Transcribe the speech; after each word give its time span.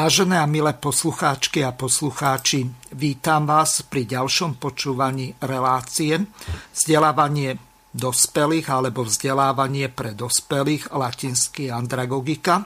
Vážené 0.00 0.40
a 0.40 0.48
milé 0.48 0.72
poslucháčky 0.72 1.60
a 1.60 1.76
poslucháči, 1.76 2.64
vítam 2.96 3.44
vás 3.44 3.84
pri 3.84 4.08
ďalšom 4.08 4.56
počúvaní 4.56 5.36
relácie 5.44 6.24
vzdelávanie 6.72 7.60
dospelých 7.92 8.72
alebo 8.72 9.04
vzdelávanie 9.04 9.92
pre 9.92 10.16
dospelých 10.16 10.96
latinský 10.96 11.68
andragogika. 11.68 12.64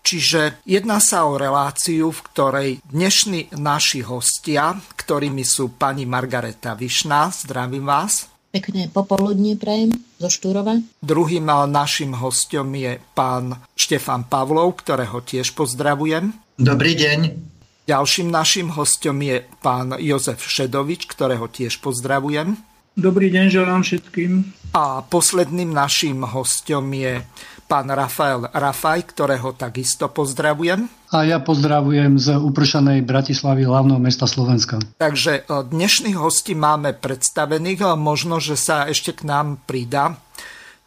Čiže 0.00 0.64
jedná 0.64 1.04
sa 1.04 1.28
o 1.28 1.36
reláciu, 1.36 2.16
v 2.16 2.24
ktorej 2.32 2.70
dnešní 2.88 3.60
naši 3.60 4.00
hostia, 4.00 4.72
ktorými 4.72 5.44
sú 5.44 5.76
pani 5.76 6.08
Margareta 6.08 6.72
Višná, 6.72 7.28
zdravím 7.28 7.92
vás. 7.92 8.24
Pekné 8.56 8.88
popoludnie 8.88 9.60
prajem 9.60 9.92
zo 10.16 10.32
Štúrova. 10.32 10.80
Druhým 11.04 11.44
našim 11.68 12.16
hostom 12.16 12.72
je 12.72 12.96
pán 13.12 13.68
Štefan 13.76 14.24
Pavlov, 14.24 14.80
ktorého 14.80 15.20
tiež 15.20 15.52
pozdravujem. 15.52 16.48
Dobrý 16.60 16.92
deň. 16.92 17.18
Ďalším 17.88 18.28
našim 18.28 18.68
hostom 18.76 19.24
je 19.24 19.48
pán 19.64 19.96
Jozef 19.96 20.44
Šedovič, 20.44 21.08
ktorého 21.08 21.48
tiež 21.48 21.80
pozdravujem. 21.80 22.52
Dobrý 22.92 23.32
deň 23.32 23.48
želám 23.48 23.80
všetkým. 23.80 24.44
A 24.76 25.00
posledným 25.00 25.72
našim 25.72 26.20
hostom 26.20 26.92
je 26.92 27.24
pán 27.64 27.88
Rafael 27.88 28.44
Rafaj, 28.52 29.08
ktorého 29.08 29.56
takisto 29.56 30.12
pozdravujem. 30.12 30.84
A 31.16 31.24
ja 31.24 31.40
pozdravujem 31.40 32.20
z 32.20 32.36
upršanej 32.36 33.08
Bratislavy, 33.08 33.64
hlavného 33.64 33.96
mesta 33.96 34.28
Slovenska. 34.28 34.84
Takže 35.00 35.32
e, 35.40 35.64
dnešných 35.64 36.20
hostí 36.20 36.52
máme 36.52 36.92
predstavených, 36.92 37.88
a 37.88 37.96
možno, 37.96 38.36
že 38.36 38.60
sa 38.60 38.84
ešte 38.84 39.16
k 39.16 39.24
nám 39.24 39.64
pridá 39.64 40.20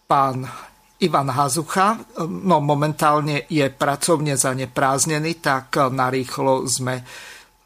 pán 0.05 0.45
Ivan 1.01 1.33
Hazucha, 1.33 1.97
no 2.27 2.61
momentálne 2.61 3.49
je 3.49 3.65
pracovne 3.73 4.37
zanepráznený, 4.37 5.41
tak 5.41 5.75
narýchlo 5.89 6.69
sme 6.69 7.01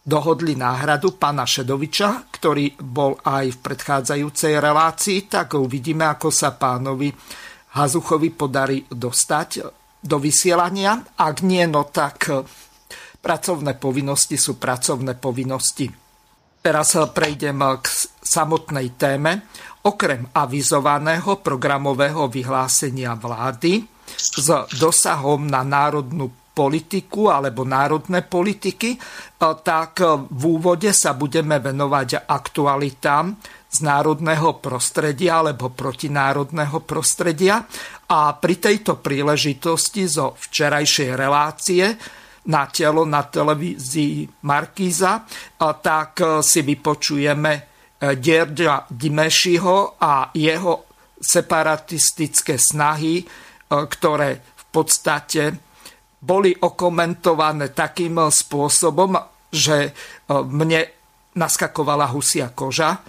dohodli 0.07 0.55
náhradu 0.55 1.19
pána 1.19 1.43
Šedoviča, 1.43 2.31
ktorý 2.31 2.79
bol 2.79 3.19
aj 3.19 3.45
v 3.51 3.57
predchádzajúcej 3.59 4.55
relácii, 4.55 5.27
tak 5.27 5.59
uvidíme, 5.59 6.07
ako 6.07 6.31
sa 6.31 6.55
pánovi 6.55 7.11
Hazuchovi 7.75 8.31
podarí 8.31 8.87
dostať 8.87 9.49
do 9.99 10.17
vysielania. 10.17 11.03
Ak 11.19 11.43
nie, 11.43 11.67
no 11.67 11.91
tak 11.91 12.31
pracovné 13.19 13.75
povinnosti 13.75 14.39
sú 14.39 14.55
pracovné 14.55 15.19
povinnosti. 15.19 15.91
Teraz 16.63 16.95
prejdem 17.11 17.59
k 17.83 17.85
samotnej 18.23 18.95
téme. 18.95 19.51
Okrem 19.85 20.25
avizovaného 20.33 21.37
programového 21.43 22.25
vyhlásenia 22.31 23.13
vlády 23.13 23.85
s 24.17 24.47
dosahom 24.79 25.45
na 25.45 25.61
národnú 25.61 26.31
politiku 26.57 27.29
alebo 27.29 27.61
národné 27.61 28.25
politiky, 28.25 28.97
tak 29.37 30.01
v 30.25 30.41
úvode 30.41 30.89
sa 30.89 31.13
budeme 31.13 31.61
venovať 31.61 32.25
aktualitám 32.25 33.37
z 33.69 33.77
národného 33.85 34.57
prostredia 34.57 35.45
alebo 35.45 35.69
protinárodného 35.69 36.81
prostredia. 36.81 37.61
A 38.09 38.33
pri 38.33 38.57
tejto 38.57 38.97
príležitosti 38.97 40.09
zo 40.09 40.33
včerajšej 40.33 41.13
relácie 41.13 41.93
na 42.49 42.65
telo 42.73 43.05
na 43.05 43.21
televízii 43.21 44.41
Markíza, 44.49 45.29
tak 45.61 46.41
si 46.41 46.65
vypočujeme 46.65 47.76
Dierďa 47.97 48.85
Dimešiho 48.93 49.97
a 49.97 50.29
jeho 50.37 50.87
separatistické 51.17 52.61
snahy, 52.61 53.21
e, 53.21 53.25
ktoré 53.67 54.37
v 54.37 54.65
podstate 54.69 55.43
boli 56.17 56.53
okomentované 56.53 57.73
takým 57.73 58.29
spôsobom, 58.29 59.17
že 59.49 59.77
e, 59.85 59.91
mne 60.29 60.81
naskakovala 61.37 62.09
husia 62.13 62.53
koža, 62.53 62.93
e, 62.93 62.99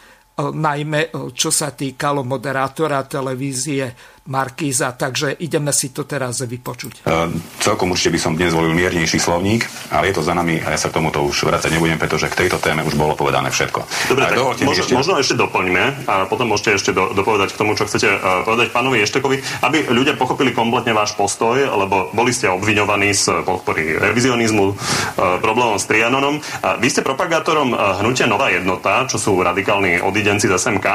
najmä 0.40 1.12
čo 1.36 1.52
sa 1.52 1.72
týkalo 1.72 2.24
moderátora 2.24 3.04
televízie 3.04 3.92
Markíza, 4.28 4.92
takže 4.92 5.40
ideme 5.40 5.72
si 5.72 5.88
to 5.88 6.04
teraz 6.04 6.44
vypočuť. 6.44 7.08
Uh, 7.08 7.32
celkom 7.64 7.96
určite 7.96 8.12
by 8.12 8.20
som 8.20 8.32
dnes 8.36 8.52
zvolil 8.52 8.76
miernejší 8.76 9.16
slovník, 9.16 9.64
ale 9.88 10.12
je 10.12 10.20
to 10.20 10.22
za 10.22 10.36
nami 10.36 10.60
a 10.60 10.76
ja 10.76 10.78
sa 10.78 10.92
k 10.92 11.00
tomuto 11.00 11.24
už 11.24 11.48
vrácať 11.48 11.72
nebudem, 11.72 11.96
pretože 11.96 12.28
k 12.28 12.44
tejto 12.44 12.60
téme 12.60 12.84
už 12.84 12.92
bolo 12.92 13.16
povedané 13.16 13.48
všetko. 13.48 13.88
Dobre, 14.12 14.28
tak 14.28 14.36
možno, 14.36 14.84
ešte... 14.84 14.92
možno 14.92 15.14
ešte 15.16 15.32
doplňme 15.32 16.04
a 16.04 16.28
potom 16.28 16.52
môžete 16.52 16.76
ešte 16.76 16.90
do, 16.92 17.16
dopovedať 17.16 17.56
k 17.56 17.60
tomu, 17.64 17.72
čo 17.72 17.88
chcete 17.88 18.04
uh, 18.04 18.44
povedať 18.44 18.68
pánovi 18.68 19.00
Eštekovi, 19.00 19.64
aby 19.64 19.88
ľudia 19.88 20.12
pochopili 20.20 20.52
kompletne 20.52 20.92
váš 20.92 21.16
postoj, 21.16 21.64
lebo 21.64 22.12
boli 22.12 22.28
ste 22.36 22.52
obviňovaní 22.52 23.16
z 23.16 23.48
podpory 23.48 23.96
revizionizmu, 23.96 24.76
uh, 24.76 25.40
problémom 25.40 25.80
s 25.80 25.88
Trianonom. 25.88 26.36
Uh, 26.36 26.76
vy 26.76 26.92
ste 26.92 27.00
propagátorom 27.00 27.72
uh, 27.72 27.96
hnutia 28.04 28.28
Nová 28.28 28.52
jednota, 28.52 29.08
čo 29.08 29.16
sú 29.16 29.40
radikálni 29.40 30.04
odidenci 30.04 30.52
z 30.52 30.60
SMK. 30.60 30.86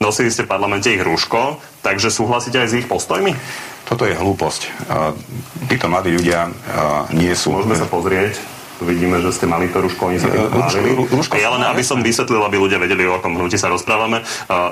Nosili 0.00 0.32
ste 0.32 0.48
v 0.48 0.52
parlamente 0.56 0.88
ich 0.88 1.04
rúško, 1.04 1.60
takže 1.84 2.08
súhlasíte 2.08 2.56
aj 2.56 2.68
s 2.72 2.76
ich 2.80 2.88
postojmi? 2.88 3.36
Toto 3.84 4.08
je 4.08 4.16
hlúposť. 4.16 4.72
Títo 5.68 5.92
mladí 5.92 6.16
ľudia 6.16 6.48
nie 7.12 7.28
sú... 7.36 7.52
Môžeme 7.52 7.76
sa 7.76 7.84
pozrieť 7.84 8.40
vidíme, 8.84 9.20
že 9.20 9.30
ste 9.32 9.46
mali 9.48 9.68
to 9.68 9.80
rúško, 9.84 10.10
oni 10.10 10.18
sa 10.20 10.28
tým 10.28 10.50
Ja 11.36 11.50
len, 11.52 11.62
aby 11.64 11.82
som 11.84 12.00
vysvetlil, 12.00 12.40
aby 12.44 12.56
ľudia 12.56 12.80
vedeli, 12.80 13.04
o 13.04 13.16
akom 13.16 13.36
hnutí 13.36 13.60
sa 13.60 13.68
rozprávame. 13.68 14.24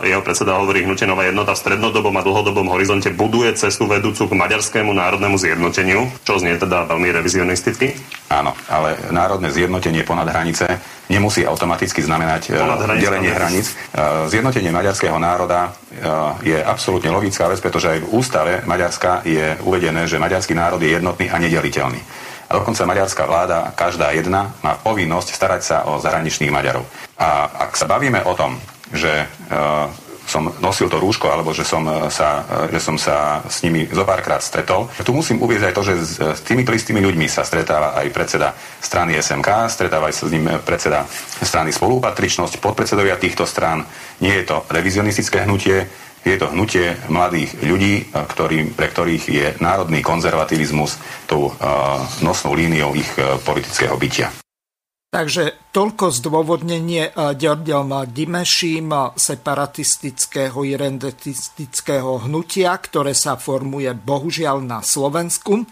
Jeho 0.04 0.22
predseda 0.24 0.56
hovorí, 0.58 0.84
hnutie 0.84 1.08
Nová 1.08 1.24
jednota 1.28 1.56
v 1.56 1.60
strednodobom 1.60 2.14
a 2.16 2.22
dlhodobom 2.24 2.68
horizonte 2.72 3.12
buduje 3.12 3.54
cestu 3.56 3.88
vedúcu 3.88 4.28
k 4.28 4.38
maďarskému 4.38 4.92
národnému 4.92 5.36
zjednoteniu, 5.40 6.08
čo 6.24 6.40
znie 6.40 6.56
teda 6.60 6.88
veľmi 6.88 7.08
revizionisticky. 7.12 7.96
Áno, 8.28 8.52
ale 8.68 9.00
národné 9.08 9.48
zjednotenie 9.48 10.04
ponad 10.04 10.28
hranice 10.28 10.68
nemusí 11.08 11.48
automaticky 11.48 12.04
znamenať 12.04 12.52
uh, 12.52 12.84
delenie 13.00 13.32
hraníc. 13.32 13.72
Uh, 13.96 14.28
zjednotenie 14.28 14.68
maďarského 14.68 15.16
národa 15.16 15.72
uh, 15.72 16.36
je 16.44 16.60
absolútne 16.60 17.08
logická 17.08 17.48
vec, 17.48 17.64
pretože 17.64 17.88
aj 17.88 17.98
v 18.04 18.10
ústave 18.12 18.52
Maďarska 18.68 19.24
je 19.24 19.56
uvedené, 19.64 20.04
že 20.04 20.20
maďarský 20.20 20.52
národ 20.52 20.76
je 20.84 20.92
jednotný 20.92 21.32
a 21.32 21.40
nedeliteľný. 21.40 22.27
A 22.48 22.56
dokonca 22.56 22.88
maďarská 22.88 23.28
vláda, 23.28 23.76
každá 23.76 24.10
jedna, 24.16 24.56
má 24.64 24.80
povinnosť 24.80 25.28
starať 25.36 25.62
sa 25.62 25.76
o 25.84 26.00
zahraničných 26.00 26.48
Maďarov. 26.48 26.88
A 27.20 27.44
ak 27.68 27.76
sa 27.76 27.84
bavíme 27.84 28.24
o 28.24 28.32
tom, 28.32 28.56
že 28.88 29.28
uh, 29.52 29.92
som 30.28 30.52
nosil 30.60 30.92
to 30.92 31.00
rúško, 31.00 31.32
alebo 31.32 31.56
že 31.56 31.64
som 31.64 31.80
e, 31.88 32.12
sa, 32.12 32.44
e, 32.68 32.76
že 32.76 32.80
som 32.84 33.00
sa 33.00 33.40
s 33.48 33.64
nimi 33.64 33.88
zo 33.88 34.04
párkrát 34.04 34.44
stretol. 34.44 34.92
Tu 35.00 35.08
musím 35.16 35.40
uvieť 35.40 35.72
aj 35.72 35.74
to, 35.74 35.82
že 35.88 35.94
s, 35.96 36.12
s 36.20 36.40
tými 36.44 36.68
istými 36.68 37.00
ľuďmi 37.00 37.24
sa 37.32 37.48
stretáva 37.48 37.96
aj 37.96 38.12
predseda 38.12 38.52
strany 38.76 39.16
SMK, 39.16 39.72
stretáva 39.72 40.12
sa 40.12 40.28
s 40.28 40.32
ním 40.36 40.44
predseda 40.60 41.08
strany 41.40 41.72
spolupatričnosť, 41.72 42.60
podpredsedovia 42.60 43.16
týchto 43.16 43.48
strán. 43.48 43.88
Nie 44.20 44.44
je 44.44 44.52
to 44.52 44.68
revizionistické 44.68 45.48
hnutie, 45.48 45.88
je 46.28 46.38
to 46.38 46.52
hnutie 46.52 46.96
mladých 47.08 47.56
ľudí, 47.64 48.12
ktorý, 48.12 48.76
pre 48.76 48.92
ktorých 48.92 49.24
je 49.28 49.46
národný 49.64 50.04
konzervativizmus 50.04 51.00
tou 51.24 51.52
nosnou 52.20 52.52
líniou 52.52 52.92
ich 52.92 53.08
uh, 53.16 53.40
politického 53.40 53.96
bytia. 53.96 54.28
Takže 55.08 55.72
toľko 55.72 56.12
zdôvodnenie 56.12 57.16
Ďorďom 57.16 58.12
Dimeším 58.12 59.16
separatistického 59.16 60.68
irendetistického 60.68 62.28
hnutia, 62.28 62.76
ktoré 62.76 63.16
sa 63.16 63.40
formuje 63.40 63.88
bohužiaľ 63.96 64.60
na 64.60 64.84
Slovensku. 64.84 65.64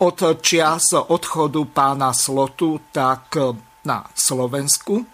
Od 0.00 0.18
čias 0.40 0.96
odchodu 0.96 1.60
pána 1.68 2.16
Slotu 2.16 2.80
tak 2.88 3.36
na 3.84 4.08
Slovensku 4.16 5.04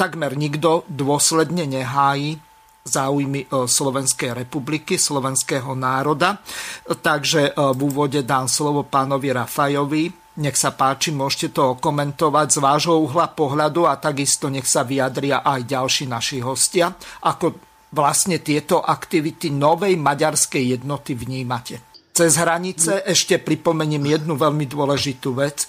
takmer 0.00 0.32
nikto 0.32 0.88
dôsledne 0.88 1.68
nehájí 1.68 2.40
záujmy 2.84 3.46
e, 3.46 3.46
Slovenskej 3.68 4.32
republiky, 4.32 4.96
slovenského 4.96 5.72
národa. 5.76 6.40
Takže 6.88 7.50
e, 7.50 7.52
v 7.54 7.80
úvode 7.80 8.20
dám 8.24 8.48
slovo 8.48 8.88
pánovi 8.88 9.30
Rafajovi. 9.32 10.04
Nech 10.40 10.56
sa 10.56 10.72
páči, 10.72 11.12
môžete 11.12 11.52
to 11.52 11.76
komentovať 11.76 12.48
z 12.54 12.58
vášho 12.62 12.96
uhla 12.96 13.28
pohľadu 13.28 13.84
a 13.84 14.00
takisto 14.00 14.48
nech 14.48 14.64
sa 14.64 14.86
vyjadria 14.86 15.44
aj 15.44 15.68
ďalší 15.68 16.08
naši 16.08 16.38
hostia, 16.40 16.96
ako 17.26 17.60
vlastne 17.92 18.38
tieto 18.40 18.80
aktivity 18.80 19.50
novej 19.50 19.98
maďarskej 19.98 20.78
jednoty 20.78 21.18
vnímate. 21.18 21.82
Cez 22.14 22.38
hranice 22.38 23.02
ešte 23.06 23.38
pripomeniem 23.38 24.18
jednu 24.18 24.34
veľmi 24.38 24.66
dôležitú 24.66 25.34
vec. 25.34 25.66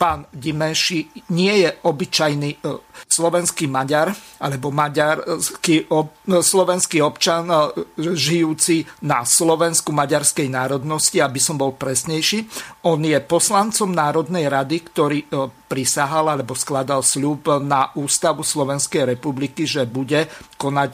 Pán 0.00 0.24
Dimeši 0.32 1.28
nie 1.36 1.60
je 1.60 1.76
obyčajný 1.84 2.50
e, 2.56 2.58
slovenský 3.04 3.68
Maďar 3.68 4.08
alebo 4.40 4.72
maďarský, 4.72 5.92
slovenský 6.40 7.04
občan 7.04 7.44
e, 7.52 7.84
žijúci 8.00 9.04
na 9.04 9.28
Slovensku 9.28 9.92
maďarskej 9.92 10.48
národnosti, 10.48 11.20
aby 11.20 11.36
som 11.36 11.60
bol 11.60 11.76
presnejší. 11.76 12.48
On 12.88 12.96
je 12.96 13.20
poslancom 13.20 13.92
Národnej 13.92 14.48
rady, 14.48 14.88
ktorý 14.88 15.20
e, 15.20 15.26
prisahal 15.68 16.32
alebo 16.32 16.56
skladal 16.56 17.04
sľub 17.04 17.60
na 17.60 17.92
Ústavu 17.92 18.40
Slovenskej 18.40 19.04
republiky, 19.04 19.68
že 19.68 19.84
bude 19.84 20.32
konať 20.56 20.90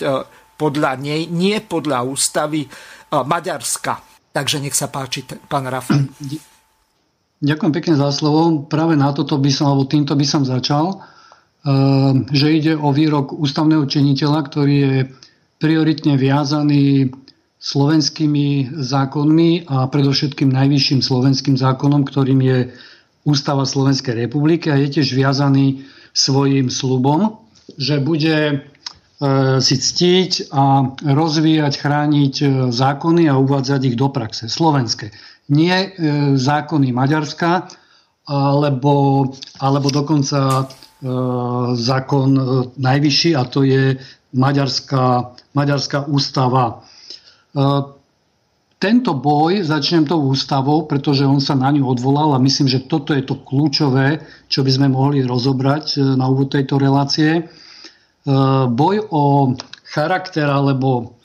podľa 0.59 0.93
nej, 0.99 1.31
nie 1.31 1.57
podľa 1.65 2.05
ústavy 2.05 2.69
Maďarska. 3.09 4.03
Takže 4.37 4.61
nech 4.61 4.77
sa 4.77 4.93
páči, 4.93 5.25
pán 5.25 5.65
Rafael. 5.71 6.11
Ďakujem 7.45 7.73
pekne 7.73 7.95
za 8.01 8.09
slovo. 8.17 8.65
Práve 8.65 8.97
na 8.97 9.13
toto 9.13 9.37
by 9.37 9.51
som, 9.53 9.69
alebo 9.69 9.85
týmto 9.85 10.17
by 10.17 10.25
som 10.25 10.49
začal, 10.49 11.05
ehm, 11.69 12.25
že 12.33 12.49
ide 12.49 12.73
o 12.73 12.89
výrok 12.97 13.37
ústavného 13.37 13.85
činiteľa, 13.85 14.41
ktorý 14.49 14.75
je 14.77 14.95
prioritne 15.61 16.17
viazaný 16.17 17.13
slovenskými 17.61 18.77
zákonmi 18.77 19.69
a 19.69 19.89
predovšetkým 19.89 20.49
najvyšším 20.53 21.01
slovenským 21.01 21.57
zákonom, 21.57 22.05
ktorým 22.05 22.41
je 22.41 22.59
Ústava 23.27 23.67
Slovenskej 23.67 24.15
republiky 24.15 24.71
a 24.71 24.79
je 24.79 25.01
tiež 25.01 25.11
viazaný 25.11 25.83
svojim 26.15 26.71
slubom, 26.71 27.43
že 27.75 27.99
bude 27.99 28.39
e, 28.39 28.57
si 29.59 29.77
ctiť 29.83 30.55
a 30.55 30.95
rozvíjať, 31.03 31.75
chrániť 31.75 32.35
e, 32.39 32.47
zákony 32.71 33.27
a 33.27 33.35
uvádzať 33.35 33.81
ich 33.93 33.97
do 33.99 34.15
praxe. 34.15 34.47
Slovenské 34.47 35.11
nie 35.49 35.75
e, 35.75 35.89
zákony 36.35 36.93
Maďarska, 36.93 37.69
alebo, 38.27 39.27
alebo 39.63 39.89
dokonca 39.91 40.39
e, 40.63 40.65
zákon 41.75 42.31
e, 42.35 42.43
najvyšší 42.79 43.31
a 43.39 43.43
to 43.47 43.63
je 43.63 43.95
Maďarská, 44.37 45.33
Maďarská 45.55 46.05
ústava. 46.13 46.85
Tento 48.77 49.17
boj, 49.17 49.65
začnem 49.65 50.05
tou 50.05 50.29
ústavou, 50.29 50.85
pretože 50.85 51.25
on 51.25 51.41
sa 51.41 51.57
na 51.57 51.73
ňu 51.73 51.89
odvolal 51.89 52.37
a 52.37 52.43
myslím, 52.45 52.69
že 52.69 52.85
toto 52.85 53.17
je 53.17 53.25
to 53.25 53.41
kľúčové, 53.41 54.21
čo 54.53 54.61
by 54.61 54.69
sme 54.69 54.93
mohli 54.93 55.25
rozobrať 55.25 56.21
na 56.21 56.29
úvod 56.29 56.53
tejto 56.53 56.77
relácie. 56.77 57.49
Boj 58.69 59.09
o 59.09 59.57
charakter 59.89 60.45
alebo 60.53 61.17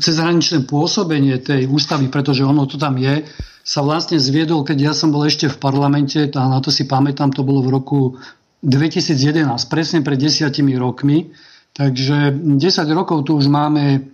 cezhraničné 0.00 0.64
pôsobenie 0.68 1.42
tej 1.42 1.66
ústavy, 1.66 2.06
pretože 2.08 2.46
ono 2.46 2.66
to 2.66 2.78
tam 2.78 2.96
je, 2.96 3.26
sa 3.60 3.84
vlastne 3.84 4.16
zviedol, 4.16 4.64
keď 4.64 4.78
ja 4.90 4.92
som 4.96 5.12
bol 5.12 5.26
ešte 5.26 5.46
v 5.46 5.60
parlamente, 5.60 6.18
a 6.32 6.42
na 6.48 6.58
to 6.58 6.72
si 6.72 6.88
pamätám, 6.88 7.30
to 7.30 7.44
bolo 7.44 7.60
v 7.60 7.72
roku 7.72 8.00
2011, 8.64 9.46
presne 9.68 10.00
pred 10.04 10.20
desiatimi 10.20 10.76
rokmi. 10.76 11.32
Takže 11.70 12.34
10 12.34 12.58
rokov 12.98 13.30
tu 13.30 13.38
už 13.38 13.46
máme 13.46 14.04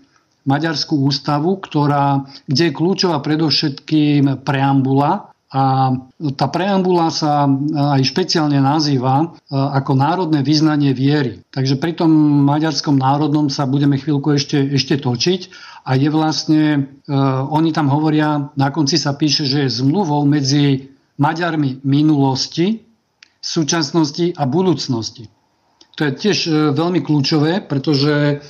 Maďarskú 0.47 1.03
ústavu, 1.03 1.59
ktorá, 1.59 2.23
kde 2.47 2.71
je 2.71 2.77
kľúčová 2.77 3.19
predovšetkým 3.19 4.47
preambula, 4.47 5.35
a 5.57 5.89
tá 6.37 6.53
preambula 6.53 7.09
sa 7.09 7.49
aj 7.97 8.05
špeciálne 8.05 8.61
nazýva 8.61 9.25
e, 9.25 9.27
ako 9.57 9.97
národné 9.97 10.45
vyznanie 10.45 10.93
viery. 10.93 11.41
Takže 11.49 11.81
pri 11.81 11.97
tom 11.97 12.13
maďarskom 12.45 13.01
národnom 13.01 13.49
sa 13.49 13.65
budeme 13.65 13.97
chvíľku 13.97 14.37
ešte, 14.37 14.61
ešte 14.77 15.01
točiť 15.01 15.41
a 15.87 15.95
je 15.95 16.11
vlastne, 16.11 16.63
uh, 17.07 17.47
oni 17.47 17.71
tam 17.71 17.87
hovoria, 17.87 18.51
na 18.59 18.75
konci 18.75 18.99
sa 18.99 19.15
píše, 19.15 19.47
že 19.47 19.65
je 19.65 19.77
zmluvou 19.81 20.27
medzi 20.27 20.91
Maďarmi 21.17 21.87
minulosti, 21.87 22.83
súčasnosti 23.39 24.35
a 24.35 24.51
budúcnosti. 24.51 25.31
To 25.95 26.11
je 26.11 26.13
tiež 26.13 26.39
uh, 26.51 26.55
veľmi 26.75 27.07
kľúčové, 27.07 27.63
pretože 27.71 28.43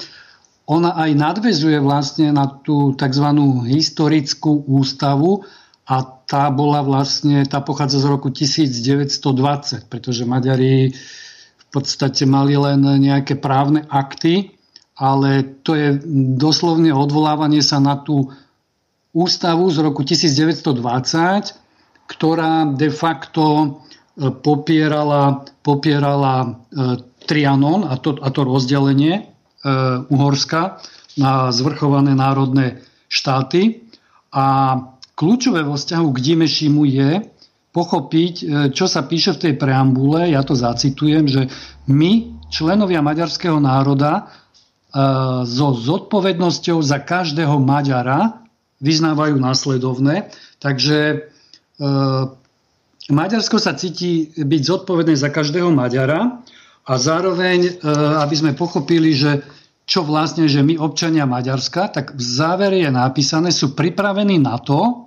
ona 0.65 0.97
aj 0.97 1.11
nadvezuje 1.13 1.77
vlastne 1.79 2.33
na 2.33 2.49
tú 2.49 2.97
tzv. 2.97 3.27
historickú 3.69 4.65
ústavu, 4.67 5.45
a 5.87 6.03
tá 6.03 6.51
bola 6.51 6.83
vlastne, 6.83 7.47
tá 7.47 7.63
pochádza 7.63 8.03
z 8.03 8.07
roku 8.11 8.35
1920, 8.35 9.87
pretože 9.87 10.27
Maďari 10.27 10.91
v 11.57 11.67
podstate 11.71 12.27
mali 12.27 12.59
len 12.59 12.83
nejaké 12.83 13.39
právne 13.39 13.87
akty, 13.87 14.51
ale 14.99 15.47
to 15.63 15.79
je 15.79 16.03
doslovne 16.35 16.91
odvolávanie 16.91 17.63
sa 17.63 17.79
na 17.79 17.95
tú 18.03 18.35
ústavu 19.15 19.71
z 19.71 19.79
roku 19.79 20.03
1920, 20.03 21.55
ktorá 22.11 22.67
de 22.75 22.91
facto 22.91 23.43
e, 23.47 23.67
popierala, 24.31 25.47
popierala 25.63 26.35
e, 26.43 26.47
Trianon 27.27 27.87
a 27.87 27.95
to, 27.99 28.19
a 28.23 28.29
to 28.31 28.43
rozdelenie 28.43 29.15
e, 29.15 29.23
Uhorska 30.11 30.83
na 31.17 31.51
zvrchované 31.51 32.15
národné 32.15 32.83
štáty. 33.09 33.87
A 34.37 34.77
Kľúčové 35.17 35.65
vo 35.65 35.81
vzťahu 35.81 36.09
k 36.13 36.19
Dimešimu 36.21 36.83
je 36.85 37.11
pochopiť, 37.73 38.35
e, 38.41 38.45
čo 38.73 38.85
sa 38.85 39.05
píše 39.05 39.33
v 39.33 39.49
tej 39.49 39.55
preambule, 39.57 40.29
ja 40.29 40.45
to 40.45 40.53
zacitujem, 40.53 41.25
že 41.25 41.49
my, 41.89 42.37
členovia 42.53 43.01
maďarského 43.01 43.57
národa, 43.57 44.13
e, 44.13 44.23
so 45.49 45.73
zodpovednosťou 45.73 46.85
za 46.85 47.01
každého 47.01 47.57
Maďara 47.57 48.45
vyznávajú 48.85 49.41
následovné. 49.41 50.29
Takže 50.61 50.99
e, 51.01 51.17
Maďarsko 53.09 53.57
sa 53.57 53.73
cíti 53.73 54.37
byť 54.37 54.63
zodpovedné 54.69 55.17
za 55.17 55.33
každého 55.33 55.73
Maďara 55.73 56.45
a 56.87 56.93
zároveň, 56.99 57.83
aby 58.19 58.35
sme 58.35 58.59
pochopili, 58.59 59.15
že 59.15 59.47
čo 59.87 60.03
vlastne, 60.03 60.51
že 60.51 60.67
my 60.67 60.75
občania 60.83 61.23
Maďarska, 61.23 61.87
tak 61.95 62.19
v 62.19 62.23
závere 62.23 62.83
je 62.83 62.91
napísané, 62.91 63.55
sú 63.55 63.79
pripravení 63.79 64.43
na 64.43 64.59
to, 64.59 65.06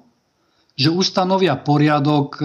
že 0.79 0.87
ustanovia 0.87 1.59
poriadok 1.59 2.39
e, 2.39 2.43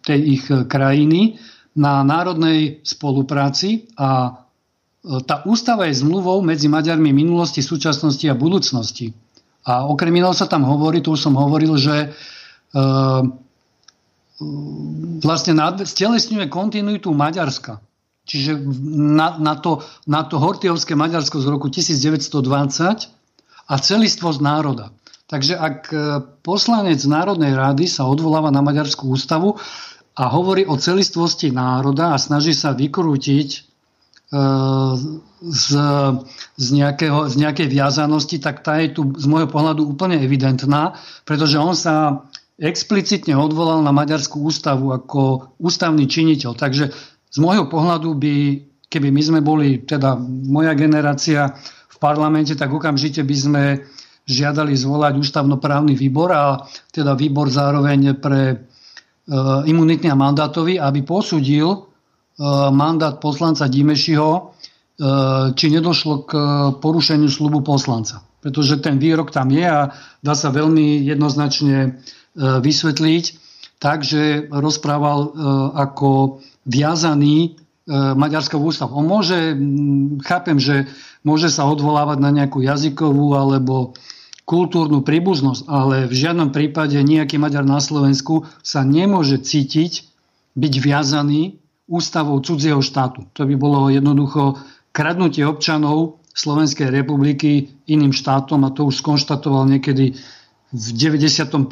tej 0.00 0.20
ich 0.40 0.44
krajiny 0.48 1.36
na 1.76 2.00
národnej 2.00 2.80
spolupráci 2.80 3.92
a 4.00 4.08
e, 4.24 5.20
tá 5.28 5.44
ústava 5.44 5.84
je 5.92 6.00
zmluvou 6.00 6.40
medzi 6.40 6.72
Maďarmi 6.72 7.12
minulosti, 7.12 7.60
súčasnosti 7.60 8.24
a 8.24 8.32
budúcnosti. 8.32 9.12
A 9.68 9.84
okrem 9.84 10.16
iného 10.16 10.32
sa 10.32 10.48
tam 10.48 10.64
hovorí, 10.64 11.04
tu 11.04 11.12
už 11.12 11.28
som 11.28 11.36
hovoril, 11.36 11.76
že 11.76 12.08
e, 12.08 12.08
vlastne 15.20 15.52
stelesňuje 15.84 16.48
kontinuitu 16.48 17.12
Maďarska. 17.12 17.84
Čiže 18.24 18.64
na, 19.12 19.36
na, 19.36 19.54
to, 19.60 19.84
na 20.08 20.24
to 20.24 20.40
Hortiovské 20.40 20.96
Maďarsko 20.96 21.36
z 21.36 21.46
roku 21.52 21.68
1920 21.68 23.12
a 23.68 23.74
celistvosť 23.76 24.40
národa. 24.40 24.94
Takže 25.32 25.56
ak 25.56 25.78
e, 25.88 25.96
poslanec 26.44 27.00
Národnej 27.08 27.56
rady 27.56 27.88
sa 27.88 28.04
odvoláva 28.04 28.52
na 28.52 28.60
Maďarskú 28.60 29.16
ústavu 29.16 29.56
a 30.12 30.28
hovorí 30.28 30.68
o 30.68 30.76
celistvosti 30.76 31.48
národa 31.48 32.12
a 32.12 32.20
snaží 32.20 32.52
sa 32.52 32.76
vykrútiť 32.76 33.48
e, 33.48 33.60
z, 35.40 35.66
z, 36.52 36.66
nejakého, 36.76 37.32
z 37.32 37.34
nejakej 37.40 37.64
viazanosti, 37.64 38.44
tak 38.44 38.60
tá 38.60 38.76
je 38.84 38.92
tu 38.92 39.08
z 39.16 39.24
môjho 39.24 39.48
pohľadu 39.48 39.88
úplne 39.88 40.20
evidentná, 40.20 41.00
pretože 41.24 41.56
on 41.56 41.72
sa 41.72 42.28
explicitne 42.60 43.32
odvolal 43.32 43.80
na 43.80 43.96
Maďarskú 43.96 44.36
ústavu 44.44 44.92
ako 44.92 45.48
ústavný 45.56 46.04
činiteľ. 46.12 46.60
Takže 46.60 46.92
z 47.32 47.38
môjho 47.40 47.72
pohľadu 47.72 48.12
by, 48.20 48.36
keby 48.92 49.08
my 49.08 49.22
sme 49.24 49.40
boli, 49.40 49.80
teda 49.80 50.12
moja 50.44 50.76
generácia 50.76 51.56
v 51.88 51.96
parlamente, 51.96 52.52
tak 52.52 52.68
okamžite 52.68 53.24
by 53.24 53.36
sme 53.40 53.64
žiadali 54.26 54.74
zvolať 54.78 55.18
ústavnoprávny 55.18 55.98
výbor 55.98 56.30
a 56.30 56.42
teda 56.94 57.18
výbor 57.18 57.50
zároveň 57.50 58.18
pre 58.22 58.42
e, 58.50 58.56
imunitný 59.66 60.08
a 60.14 60.18
mandátový, 60.18 60.78
aby 60.78 61.02
posudil 61.02 61.68
e, 61.70 61.78
mandát 62.70 63.18
poslanca 63.18 63.66
Dimešiho, 63.66 64.30
e, 64.30 64.40
či 65.58 65.66
nedošlo 65.74 66.14
k 66.22 66.32
porušeniu 66.78 67.26
slubu 67.26 67.66
poslanca. 67.66 68.22
Pretože 68.42 68.82
ten 68.82 68.98
výrok 68.98 69.30
tam 69.30 69.50
je 69.50 69.62
a 69.62 69.90
dá 70.18 70.34
sa 70.34 70.50
veľmi 70.50 71.06
jednoznačne 71.06 72.02
vysvetliť. 72.34 73.24
Takže 73.78 74.50
rozprával 74.50 75.30
ako 75.78 76.42
viazaný 76.66 77.54
Maďarskou 77.86 78.58
ústavu. 78.58 78.98
On 78.98 79.06
môže, 79.06 79.54
chápem, 80.26 80.58
že 80.58 80.90
môže 81.22 81.50
sa 81.50 81.66
odvolávať 81.66 82.18
na 82.18 82.30
nejakú 82.34 82.62
jazykovú 82.62 83.34
alebo 83.38 83.94
kultúrnu 84.42 85.06
príbuznosť, 85.06 85.70
ale 85.70 86.10
v 86.10 86.14
žiadnom 86.14 86.50
prípade 86.50 86.98
nejaký 86.98 87.38
Maďar 87.38 87.62
na 87.62 87.78
Slovensku 87.78 88.44
sa 88.60 88.82
nemôže 88.82 89.38
cítiť 89.38 90.06
byť 90.58 90.74
viazaný 90.82 91.62
ústavou 91.86 92.38
cudzieho 92.42 92.82
štátu. 92.82 93.26
To 93.38 93.42
by 93.46 93.54
bolo 93.56 93.88
jednoducho 93.88 94.58
kradnutie 94.92 95.46
občanov 95.46 96.22
Slovenskej 96.32 96.88
republiky 96.88 97.68
iným 97.88 98.16
štátom 98.16 98.64
a 98.64 98.72
to 98.72 98.88
už 98.88 99.04
skonštatoval 99.04 99.68
niekedy 99.68 100.16
v 100.72 100.88
95. 100.96 101.68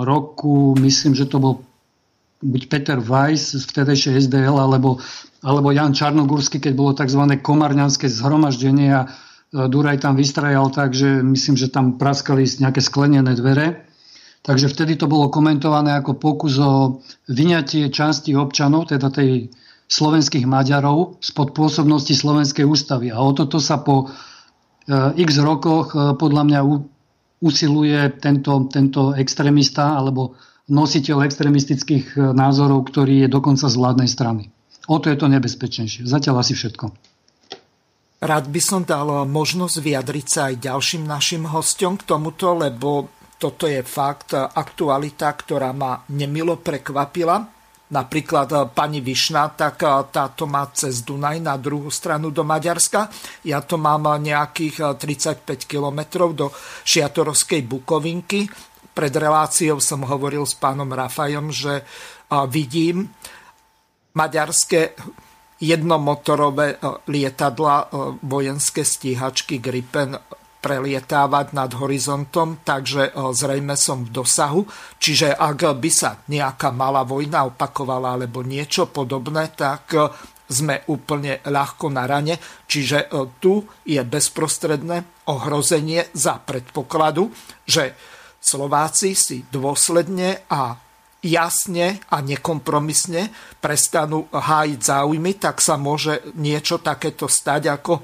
roku, 0.00 0.72
myslím, 0.80 1.12
že 1.12 1.28
to 1.28 1.36
bol 1.36 1.54
buď 2.40 2.62
Peter 2.72 2.98
Weiss 2.98 3.52
z 3.52 3.62
vtedejšej 3.68 4.26
SDL, 4.26 4.56
alebo, 4.56 4.98
alebo 5.44 5.68
Jan 5.70 5.92
Čarnogórsky, 5.92 6.58
keď 6.58 6.72
bolo 6.72 6.96
tzv. 6.96 7.20
komarňanské 7.38 8.08
zhromaždenie 8.08 8.90
a 8.96 9.12
Duraj 9.52 10.00
tam 10.00 10.16
vystrajal 10.16 10.72
tak, 10.72 10.96
že 10.96 11.20
myslím, 11.20 11.60
že 11.60 11.68
tam 11.68 12.00
praskali 12.00 12.48
nejaké 12.48 12.80
sklenené 12.80 13.36
dvere. 13.36 13.84
Takže 14.42 14.66
vtedy 14.66 14.98
to 14.98 15.06
bolo 15.06 15.30
komentované 15.30 15.94
ako 15.94 16.18
pokus 16.18 16.58
o 16.58 17.04
vyňatie 17.30 17.92
časti 17.92 18.34
občanov, 18.34 18.90
teda 18.90 19.12
tej 19.12 19.52
slovenských 19.86 20.48
Maďarov 20.48 21.20
spod 21.20 21.52
pôsobnosti 21.52 22.10
Slovenskej 22.10 22.64
ústavy. 22.64 23.12
A 23.12 23.20
o 23.20 23.30
toto 23.36 23.60
sa 23.60 23.78
po 23.84 24.08
x 25.14 25.30
rokoch 25.38 25.94
podľa 26.18 26.42
mňa 26.48 26.60
usiluje 27.42 27.98
tento, 28.18 28.66
tento 28.72 29.12
extrémista 29.14 29.94
alebo 29.94 30.34
nositeľ 30.70 31.26
extrémistických 31.26 32.14
e, 32.14 32.18
názorov, 32.32 32.86
ktorý 32.86 33.26
je 33.26 33.28
dokonca 33.28 33.66
z 33.66 33.74
vládnej 33.74 34.06
strany. 34.06 34.54
O 34.86 35.02
to 35.02 35.10
je 35.10 35.18
to 35.18 35.26
nebezpečnejšie. 35.26 36.06
Zatiaľ 36.06 36.46
asi 36.46 36.54
všetko. 36.54 37.11
Rád 38.22 38.46
by 38.54 38.60
som 38.62 38.86
dal 38.86 39.26
možnosť 39.26 39.76
vyjadriť 39.82 40.26
sa 40.30 40.40
aj 40.48 40.62
ďalším 40.62 41.02
našim 41.10 41.42
hostom 41.50 41.98
k 41.98 42.06
tomuto, 42.06 42.54
lebo 42.54 43.10
toto 43.34 43.66
je 43.66 43.82
fakt, 43.82 44.38
aktualita, 44.38 45.34
ktorá 45.34 45.74
ma 45.74 45.98
nemilo 46.14 46.62
prekvapila. 46.62 47.42
Napríklad 47.92 48.48
e, 48.54 48.56
pani 48.70 49.02
Višna, 49.02 49.50
tak 49.58 49.82
e, 49.82 49.90
táto 50.14 50.46
má 50.46 50.70
cez 50.70 51.02
Dunaj 51.02 51.42
na 51.42 51.58
druhú 51.58 51.90
stranu 51.90 52.30
do 52.30 52.46
Maďarska. 52.46 53.10
Ja 53.42 53.58
to 53.60 53.74
mám 53.74 54.06
nejakých 54.22 54.96
35 54.96 55.66
kilometrov 55.66 56.30
do 56.32 56.46
Šiatorovskej 56.86 57.66
Bukovinky 57.66 58.46
pred 58.92 59.12
reláciou 59.12 59.80
som 59.80 60.04
hovoril 60.04 60.44
s 60.44 60.52
pánom 60.52 60.88
Rafajom, 60.88 61.48
že 61.48 61.80
vidím 62.52 63.08
maďarské 64.12 64.92
jednomotorové 65.62 66.82
lietadla, 67.06 67.86
vojenské 68.26 68.82
stíhačky 68.82 69.62
Gripen 69.62 70.18
prelietávať 70.58 71.54
nad 71.54 71.70
horizontom, 71.78 72.62
takže 72.66 73.14
zrejme 73.14 73.78
som 73.78 74.02
v 74.02 74.10
dosahu. 74.10 74.66
Čiže 74.98 75.38
ak 75.38 75.78
by 75.78 75.90
sa 75.90 76.18
nejaká 76.26 76.74
malá 76.74 77.06
vojna 77.06 77.46
opakovala 77.46 78.18
alebo 78.18 78.42
niečo 78.42 78.90
podobné, 78.90 79.54
tak 79.54 79.94
sme 80.50 80.82
úplne 80.90 81.42
ľahko 81.46 81.86
na 81.90 82.10
rane. 82.10 82.38
Čiže 82.66 83.10
tu 83.38 83.62
je 83.86 84.02
bezprostredné 84.02 85.26
ohrozenie 85.30 86.10
za 86.14 86.42
predpokladu, 86.42 87.30
že 87.62 87.94
Slováci 88.42 89.14
si 89.14 89.46
dôsledne 89.46 90.42
a 90.50 90.74
jasne 91.22 92.02
a 92.10 92.18
nekompromisne 92.18 93.30
prestanú 93.62 94.26
hájiť 94.28 94.80
záujmy, 94.82 95.38
tak 95.38 95.62
sa 95.62 95.78
môže 95.78 96.34
niečo 96.34 96.82
takéto 96.82 97.30
stať, 97.30 97.70
ako 97.70 97.92
e, 97.94 98.02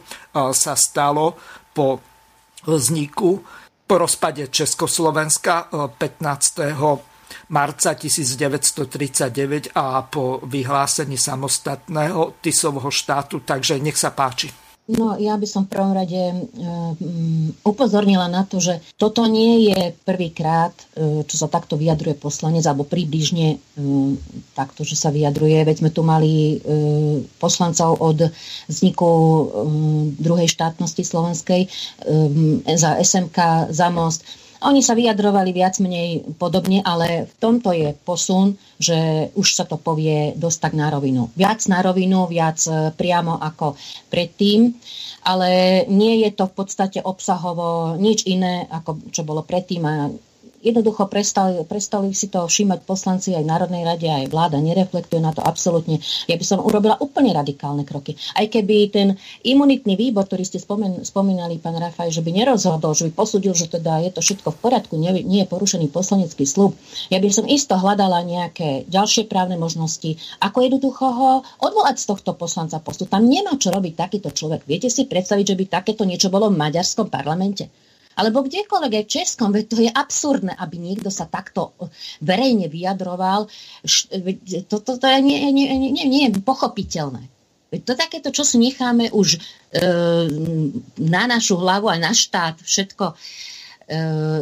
sa 0.54 0.78
stalo 0.78 1.34
po 1.74 1.98
vzniku, 2.62 3.42
po 3.88 3.94
rozpade 3.98 4.46
Československa 4.48 5.68
15 5.98 6.62
e, 6.62 6.74
marca 7.50 7.90
1939 7.98 9.74
a 9.74 10.02
po 10.06 10.40
vyhlásení 10.46 11.18
samostatného 11.18 12.40
Tisovho 12.40 12.88
štátu. 12.88 13.42
Takže 13.42 13.82
nech 13.82 13.98
sa 13.98 14.14
páči. 14.14 14.67
No, 14.88 15.20
ja 15.20 15.36
by 15.36 15.44
som 15.44 15.68
v 15.68 15.72
prvom 15.76 15.92
rade 15.92 16.16
um, 16.16 17.52
upozornila 17.60 18.24
na 18.24 18.48
to, 18.48 18.56
že 18.56 18.80
toto 18.96 19.28
nie 19.28 19.68
je 19.68 19.92
prvýkrát, 20.08 20.72
uh, 20.96 21.20
čo 21.28 21.36
sa 21.36 21.52
takto 21.52 21.76
vyjadruje 21.76 22.16
poslanec, 22.16 22.64
alebo 22.64 22.88
približne 22.88 23.60
um, 23.76 24.16
takto, 24.56 24.88
že 24.88 24.96
sa 24.96 25.12
vyjadruje. 25.12 25.60
Veď 25.60 25.84
sme 25.84 25.90
tu 25.92 26.00
mali 26.00 26.64
poslancov 27.36 28.00
od 28.00 28.32
vzniku 28.72 29.10
druhej 30.16 30.48
štátnosti 30.48 31.04
slovenskej 31.04 31.68
um, 32.08 32.64
za 32.64 32.96
SMK, 32.96 33.68
za 33.68 33.92
Most 33.92 34.24
oni 34.58 34.82
sa 34.82 34.98
vyjadrovali 34.98 35.54
viac 35.54 35.78
menej 35.78 36.34
podobne, 36.34 36.82
ale 36.82 37.30
v 37.30 37.34
tomto 37.38 37.70
je 37.70 37.94
posun, 37.94 38.58
že 38.78 39.30
už 39.38 39.46
sa 39.54 39.62
to 39.62 39.78
povie 39.78 40.34
dosť 40.34 40.58
tak 40.58 40.74
na 40.74 40.90
rovinu. 40.90 41.30
Viac 41.38 41.62
na 41.70 41.78
rovinu, 41.78 42.26
viac 42.26 42.58
e, 42.66 42.90
priamo 42.90 43.38
ako 43.38 43.78
predtým, 44.10 44.74
ale 45.22 45.82
nie 45.86 46.26
je 46.26 46.30
to 46.34 46.50
v 46.50 46.54
podstate 46.58 46.98
obsahovo 46.98 47.94
nič 47.94 48.26
iné, 48.26 48.66
ako 48.66 49.10
čo 49.14 49.22
bolo 49.22 49.46
predtým 49.46 49.82
a 49.86 49.94
jednoducho 50.62 51.06
prestali, 51.06 51.62
prestali 51.64 52.10
si 52.12 52.28
to 52.28 52.46
všímať 52.46 52.84
poslanci 52.84 53.34
aj 53.34 53.44
Národnej 53.46 53.86
rade, 53.86 54.08
aj 54.10 54.30
vláda 54.30 54.58
nereflektuje 54.58 55.22
na 55.22 55.30
to 55.30 55.42
absolútne. 55.42 56.02
Ja 56.26 56.34
by 56.34 56.44
som 56.44 56.58
urobila 56.62 56.98
úplne 56.98 57.34
radikálne 57.34 57.86
kroky. 57.86 58.18
Aj 58.34 58.46
keby 58.46 58.90
ten 58.90 59.08
imunitný 59.46 59.94
výbor, 59.94 60.26
ktorý 60.26 60.42
ste 60.42 60.58
spomen, 60.58 61.06
spomínali, 61.06 61.62
pán 61.62 61.78
Rafaj, 61.78 62.10
že 62.10 62.22
by 62.22 62.30
nerozhodol, 62.34 62.94
že 62.94 63.10
by 63.10 63.12
posudil, 63.14 63.54
že 63.54 63.70
teda 63.70 64.02
je 64.04 64.10
to 64.14 64.20
všetko 64.20 64.54
v 64.54 64.58
poriadku, 64.58 64.94
nie, 64.98 65.10
nie 65.22 65.46
je 65.46 65.48
porušený 65.50 65.90
poslanecký 65.94 66.44
slub, 66.44 66.74
ja 67.08 67.22
by 67.22 67.28
som 67.30 67.46
isto 67.46 67.78
hľadala 67.78 68.22
nejaké 68.26 68.84
ďalšie 68.90 69.30
právne 69.30 69.56
možnosti, 69.56 70.18
ako 70.42 70.58
jednoducho 70.66 71.04
ho 71.06 71.30
odvolať 71.62 72.02
z 72.02 72.08
tohto 72.10 72.34
poslanca 72.34 72.82
postu. 72.82 73.06
Tam 73.06 73.24
nemá 73.24 73.54
čo 73.56 73.70
robiť 73.70 73.94
takýto 73.94 74.30
človek. 74.34 74.66
Viete 74.66 74.90
si 74.90 75.06
predstaviť, 75.06 75.54
že 75.54 75.58
by 75.58 75.64
takéto 75.68 76.02
niečo 76.02 76.28
bolo 76.28 76.50
v 76.50 76.58
maďarskom 76.58 77.08
parlamente? 77.08 77.87
Alebo 78.18 78.42
kdekoľvek 78.42 78.92
aj 78.98 79.04
v 79.06 79.14
Českom, 79.22 79.54
veď 79.54 79.64
to 79.70 79.78
je 79.78 79.90
absurdné, 79.94 80.52
aby 80.58 80.76
niekto 80.82 81.06
sa 81.06 81.30
takto 81.30 81.78
verejne 82.18 82.66
vyjadroval. 82.66 83.46
Toto 84.66 84.82
to, 84.82 84.92
to 84.98 85.06
je 85.06 85.18
nie, 85.22 85.54
nie, 85.54 85.70
nie, 85.94 86.04
nie 86.10 86.22
je 86.26 86.42
pochopiteľné. 86.42 87.22
Veď 87.68 87.80
to 87.84 87.94
takéto, 87.94 88.28
čo 88.32 88.42
si 88.42 88.56
necháme 88.58 89.12
už 89.12 89.36
e, 89.36 89.38
na 91.04 91.22
našu 91.28 91.60
hlavu 91.60 91.92
a 91.92 92.00
na 92.00 92.16
štát 92.16 92.58
všetko 92.64 93.12
e, 93.12 93.14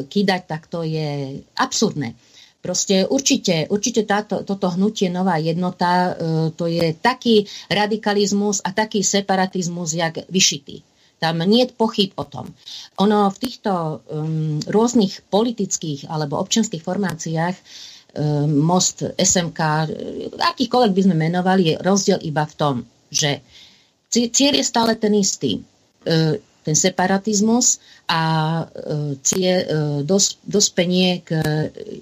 kýdať, 0.07 0.43
tak 0.47 0.71
to 0.71 0.87
je 0.87 1.43
absurdné. 1.59 2.15
Proste 2.63 3.07
určite, 3.07 3.67
určite 3.71 4.07
táto, 4.07 4.43
toto 4.43 4.71
hnutie 4.75 5.11
Nová 5.11 5.43
jednota, 5.43 6.15
e, 6.15 6.51
to 6.55 6.71
je 6.71 6.95
taký 6.95 7.51
radikalizmus 7.67 8.63
a 8.63 8.71
taký 8.71 9.03
separatizmus, 9.03 9.95
jak 9.99 10.23
vyšitý. 10.31 10.87
Tam 11.17 11.41
nie 11.41 11.65
je 11.65 11.73
pochyb 11.73 12.13
o 12.21 12.29
tom. 12.29 12.53
Ono 13.01 13.33
v 13.33 13.39
týchto 13.41 14.05
um, 14.13 14.61
rôznych 14.69 15.25
politických 15.33 16.13
alebo 16.13 16.37
občianských 16.41 16.85
formáciách 16.85 17.57
um, 17.57 18.53
Most, 18.61 19.01
SMK, 19.17 19.61
akýchkoľvek 20.37 20.93
by 20.93 21.03
sme 21.09 21.17
menovali, 21.17 21.73
je 21.73 21.75
rozdiel 21.81 22.21
iba 22.21 22.45
v 22.45 22.55
tom, 22.55 22.75
že 23.09 23.41
cieľ 24.13 24.61
je 24.61 24.65
stále 24.65 24.93
ten 25.01 25.17
istý. 25.17 25.65
Uh, 26.05 26.37
ten 26.67 26.75
separatizmus 26.75 27.79
a 28.11 28.23
uh, 28.67 29.15
cie, 29.23 29.63
uh, 29.63 30.03
dos, 30.03 30.43
dospenie 30.43 31.23
k 31.23 31.39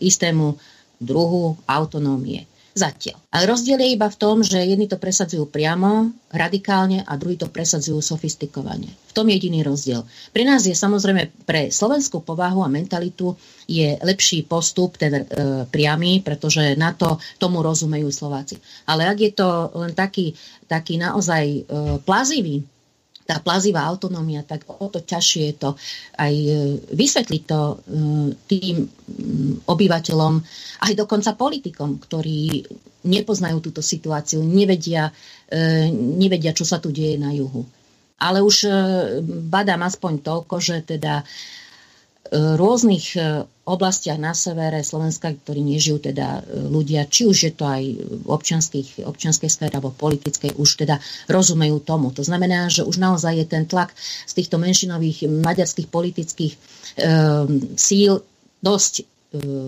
istému 0.01 0.57
druhu 0.97 1.61
autonómie. 1.69 2.49
Zatiaľ. 2.75 3.23
Ale 3.31 3.47
rozdiel 3.47 3.79
je 3.79 3.95
iba 3.95 4.11
v 4.11 4.19
tom, 4.19 4.43
že 4.43 4.59
jedni 4.59 4.91
to 4.91 4.99
presadzujú 4.99 5.47
priamo, 5.47 6.11
radikálne 6.35 7.07
a 7.07 7.15
druhí 7.15 7.39
to 7.39 7.47
presadzujú 7.47 8.03
sofistikovane. 8.03 8.91
V 8.91 9.13
tom 9.15 9.31
je 9.31 9.39
jediný 9.39 9.63
rozdiel. 9.63 10.03
Pre 10.35 10.43
nás 10.43 10.67
je 10.67 10.75
samozrejme 10.75 11.47
pre 11.47 11.71
slovenskú 11.71 12.27
povahu 12.27 12.67
a 12.67 12.73
mentalitu 12.75 13.39
je 13.71 13.95
lepší 14.03 14.43
postup, 14.43 14.99
ten 14.99 15.23
e, 15.23 15.25
priamy, 15.71 16.19
pretože 16.27 16.75
na 16.75 16.91
to 16.91 17.23
tomu 17.39 17.63
rozumejú 17.63 18.11
Slováci. 18.11 18.59
Ale 18.91 19.07
ak 19.07 19.19
je 19.23 19.33
to 19.39 19.71
len 19.79 19.95
taký, 19.95 20.35
taký 20.67 20.99
naozaj 20.99 21.45
e, 21.47 21.61
plazivý 22.03 22.67
tá 23.25 23.41
plazivá 23.41 23.89
autonómia, 23.89 24.45
tak 24.45 24.69
o 24.69 24.87
to 24.93 25.01
ťažšie 25.01 25.43
je 25.49 25.55
to 25.57 25.71
aj 26.21 26.35
e, 26.37 26.53
vysvetliť 26.93 27.43
to 27.49 27.61
e, 27.61 27.77
tým 28.45 28.77
obyvateľom, 29.65 30.35
aj 30.85 30.93
dokonca 30.93 31.33
politikom, 31.33 31.97
ktorí 32.05 32.69
nepoznajú 33.05 33.65
túto 33.65 33.81
situáciu, 33.81 34.45
nevedia, 34.45 35.09
e, 35.49 35.89
nevedia, 35.93 36.53
čo 36.53 36.69
sa 36.69 36.77
tu 36.77 36.93
deje 36.93 37.17
na 37.17 37.33
juhu. 37.33 37.65
Ale 38.21 38.41
už 38.41 38.71
badám 39.51 39.85
aspoň 39.85 40.23
toľko, 40.23 40.57
že 40.63 40.77
teda 40.87 41.27
rôznych 42.33 43.21
e, 43.21 43.45
oblastiach 43.65 44.17
na 44.17 44.33
severe 44.33 44.81
Slovenska, 44.81 45.33
ktorí 45.33 45.61
nežijú 45.61 46.01
teda 46.01 46.41
e, 46.41 46.69
ľudia, 46.73 47.05
či 47.05 47.29
už 47.29 47.37
je 47.37 47.53
to 47.53 47.65
aj 47.69 47.83
v 48.01 48.27
občianskej, 49.05 49.51
sfére 49.53 49.77
alebo 49.77 49.93
politickej, 49.93 50.57
už 50.57 50.85
teda 50.85 50.97
rozumejú 51.29 51.85
tomu. 51.85 52.13
To 52.17 52.25
znamená, 52.25 52.73
že 52.73 52.85
už 52.85 52.97
naozaj 52.97 53.45
je 53.45 53.47
ten 53.49 53.65
tlak 53.69 53.93
z 54.25 54.33
týchto 54.33 54.57
menšinových 54.57 55.29
maďarských 55.29 55.89
politických 55.93 56.53
e, 56.53 56.59
síl 57.77 58.25
dosť 58.65 58.95
e, 59.01 59.05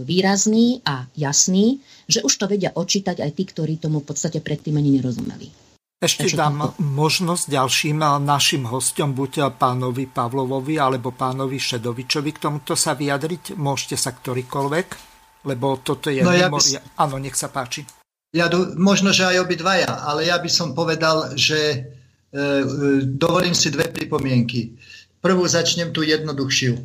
výrazný 0.04 0.80
a 0.84 1.04
jasný, 1.12 1.84
že 2.08 2.24
už 2.24 2.32
to 2.40 2.48
vedia 2.48 2.72
odčítať 2.72 3.20
aj 3.20 3.30
tí, 3.36 3.44
ktorí 3.44 3.76
tomu 3.76 4.00
v 4.00 4.08
podstate 4.12 4.40
predtým 4.40 4.80
ani 4.80 4.96
nerozumeli. 4.96 5.65
Ešte 5.96 6.28
dám 6.36 6.76
možnosť 6.76 7.48
ďalším 7.48 8.04
našim 8.20 8.68
hostom, 8.68 9.16
buď 9.16 9.48
pánovi 9.56 10.04
Pavlovovi 10.04 10.76
alebo 10.76 11.16
pánovi 11.16 11.56
Šedovičovi 11.56 12.36
k 12.36 12.42
tomuto 12.44 12.76
sa 12.76 12.92
vyjadriť. 12.92 13.56
Môžete 13.56 13.96
sa 13.96 14.12
ktorýkoľvek, 14.12 14.86
lebo 15.48 15.80
toto 15.80 16.12
je... 16.12 16.20
No, 16.20 16.36
ja 16.36 16.52
by... 16.52 16.60
Áno, 17.00 17.16
nech 17.16 17.32
sa 17.32 17.48
páči. 17.48 17.88
Ja, 18.36 18.52
možno, 18.76 19.16
že 19.16 19.24
aj 19.24 19.48
obidvaja, 19.48 19.88
ale 19.88 20.28
ja 20.28 20.36
by 20.36 20.50
som 20.52 20.76
povedal, 20.76 21.32
že 21.32 21.56
e, 21.56 21.76
e, 21.80 22.44
dovolím 23.08 23.56
si 23.56 23.72
dve 23.72 23.88
pripomienky. 23.88 24.76
Prvú 25.24 25.48
začnem 25.48 25.96
tu 25.96 26.04
jednoduchšiu. 26.04 26.76
E, 26.76 26.82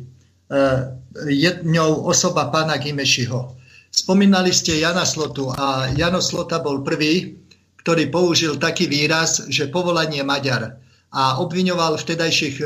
jednou 1.28 2.08
osoba 2.08 2.48
pána 2.48 2.80
Gimešiho. 2.80 3.60
Spomínali 3.92 4.56
ste 4.56 4.80
Jana 4.80 5.04
Slotu 5.04 5.52
a 5.52 5.92
Jano 5.92 6.24
Slota 6.24 6.64
bol 6.64 6.80
prvý, 6.80 7.41
ktorý 7.82 8.08
použil 8.14 8.56
taký 8.62 8.86
výraz, 8.86 9.50
že 9.50 9.66
povolanie 9.66 10.22
Maďar 10.22 10.78
a 11.12 11.42
obviňoval 11.42 11.98
vtedajších 11.98 12.56
e, 12.62 12.64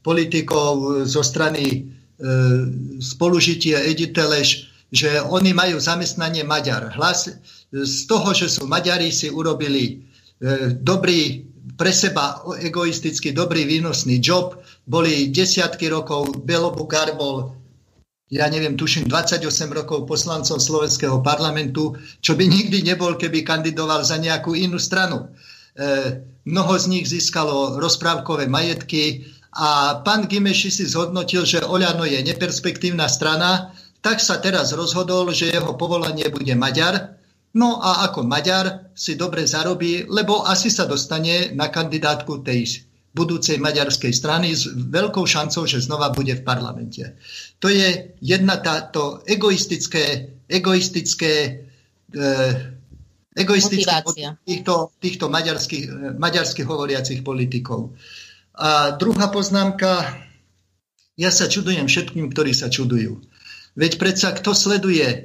politikov 0.00 1.04
zo 1.04 1.20
strany 1.20 1.64
e, 1.66 1.78
spolužitie 3.02 3.76
Editeleš, 3.76 4.70
že 4.94 5.18
oni 5.20 5.50
majú 5.50 5.82
zamestnanie 5.82 6.46
Maďar. 6.46 6.94
Hlas 6.94 7.34
z 7.74 7.96
toho, 8.06 8.30
že 8.30 8.46
sú 8.46 8.70
Maďari, 8.70 9.10
si 9.10 9.26
urobili 9.26 9.84
e, 9.90 9.94
dobrý, 10.78 11.50
pre 11.74 11.90
seba 11.90 12.38
egoisticky 12.62 13.34
dobrý 13.34 13.66
výnosný 13.66 14.22
job. 14.22 14.62
Boli 14.86 15.34
desiatky 15.34 15.90
rokov, 15.90 16.46
Belobukár 16.46 17.18
bol 17.18 17.56
ja 18.34 18.50
neviem, 18.50 18.74
tuším 18.74 19.06
28 19.06 19.46
rokov 19.70 20.10
poslancom 20.10 20.58
Slovenského 20.58 21.22
parlamentu, 21.22 21.94
čo 22.18 22.34
by 22.34 22.50
nikdy 22.50 22.82
nebol, 22.82 23.14
keby 23.14 23.46
kandidoval 23.46 24.02
za 24.02 24.18
nejakú 24.18 24.58
inú 24.58 24.82
stranu. 24.82 25.30
E, 25.78 26.18
mnoho 26.42 26.74
z 26.74 26.90
nich 26.90 27.06
získalo 27.06 27.78
rozprávkové 27.78 28.50
majetky 28.50 29.30
a 29.54 30.02
pán 30.02 30.26
Gimeši 30.26 30.66
si 30.74 30.84
zhodnotil, 30.90 31.46
že 31.46 31.62
Oľano 31.62 32.02
je 32.02 32.26
neperspektívna 32.26 33.06
strana, 33.06 33.70
tak 34.02 34.18
sa 34.18 34.42
teraz 34.42 34.74
rozhodol, 34.74 35.30
že 35.30 35.54
jeho 35.54 35.78
povolanie 35.78 36.26
bude 36.26 36.58
Maďar. 36.58 37.14
No 37.54 37.78
a 37.78 38.10
ako 38.10 38.26
Maďar 38.26 38.90
si 38.98 39.14
dobre 39.14 39.46
zarobí, 39.46 40.10
lebo 40.10 40.42
asi 40.42 40.74
sa 40.74 40.90
dostane 40.90 41.54
na 41.54 41.70
kandidátku 41.70 42.42
tej 42.42 42.82
budúcej 43.14 43.62
maďarskej 43.62 44.10
strany 44.10 44.50
s 44.52 44.66
veľkou 44.66 45.22
šancou, 45.22 45.70
že 45.70 45.78
znova 45.78 46.10
bude 46.10 46.34
v 46.34 46.42
parlamente. 46.42 47.14
To 47.62 47.70
je 47.70 48.18
jedna 48.18 48.58
táto 48.58 49.22
egoistické, 49.22 50.34
egoistické, 50.50 51.62
eh, 52.10 52.52
egoistické 53.38 54.02
týchto, 54.42 54.90
týchto 54.98 55.30
maďarských, 55.30 55.84
eh, 55.86 55.94
maďarských 56.18 56.66
hovoriacich 56.66 57.22
politikov. 57.22 57.94
A 58.54 58.98
druhá 58.98 59.30
poznámka, 59.30 60.22
ja 61.14 61.30
sa 61.30 61.46
čudujem 61.46 61.86
všetkým, 61.86 62.30
ktorí 62.34 62.50
sa 62.50 62.66
čudujú. 62.66 63.22
Veď 63.74 63.98
predsa 63.98 64.30
kto 64.34 64.54
sleduje 64.54 65.06
e, 65.06 65.20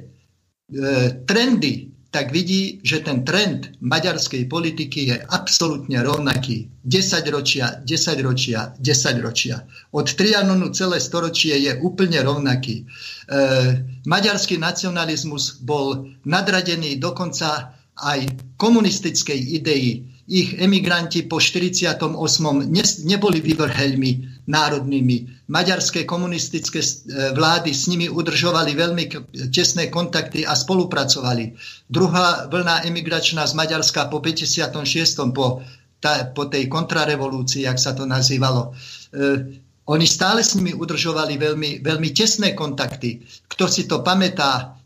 trendy 1.26 1.90
tak 2.10 2.34
vidí, 2.34 2.82
že 2.82 3.06
ten 3.06 3.22
trend 3.22 3.78
maďarskej 3.78 4.50
politiky 4.50 5.14
je 5.14 5.16
absolútne 5.30 6.02
rovnaký. 6.02 6.66
10 6.82 7.22
ročia, 7.30 7.78
10 7.86 8.26
ročia, 8.26 8.74
10 8.74 9.22
ročia. 9.22 9.62
Od 9.94 10.06
Trianonu 10.10 10.74
celé 10.74 10.98
storočie 10.98 11.54
je 11.54 11.72
úplne 11.78 12.18
rovnaký. 12.18 12.82
E, 12.82 12.84
maďarský 14.10 14.58
nacionalizmus 14.58 15.62
bol 15.62 16.10
nadradený 16.26 16.98
dokonca 16.98 17.78
aj 17.94 18.26
komunistickej 18.58 19.38
idei 19.62 20.10
ich 20.30 20.54
emigranti 20.62 21.26
po 21.26 21.42
48. 21.42 22.06
neboli 23.02 23.38
vyvrheľmi 23.42 24.10
národnými. 24.50 25.46
Maďarské 25.46 26.02
komunistické 26.02 26.82
e, 26.82 26.88
vlády 27.30 27.70
s 27.70 27.86
nimi 27.86 28.10
udržovali 28.10 28.74
veľmi 28.74 29.04
tesné 29.54 29.86
kontakty 29.86 30.42
a 30.42 30.58
spolupracovali. 30.58 31.54
Druhá 31.86 32.50
vlna 32.50 32.90
emigračná 32.90 33.46
z 33.46 33.54
Maďarska 33.54 34.10
po 34.10 34.18
56. 34.18 34.74
po, 35.30 35.62
ta, 36.02 36.26
po 36.34 36.50
tej 36.50 36.66
kontrarevolúcii, 36.66 37.70
jak 37.70 37.78
sa 37.78 37.94
to 37.94 38.02
nazývalo. 38.04 38.74
E, 39.14 39.62
oni 39.90 40.06
stále 40.06 40.42
s 40.42 40.58
nimi 40.58 40.74
udržovali 40.74 41.38
veľmi, 41.38 41.70
veľmi 41.82 42.08
tesné 42.10 42.54
kontakty. 42.54 43.22
Kto 43.46 43.70
si 43.70 43.86
to 43.86 44.02
pamätá, 44.02 44.80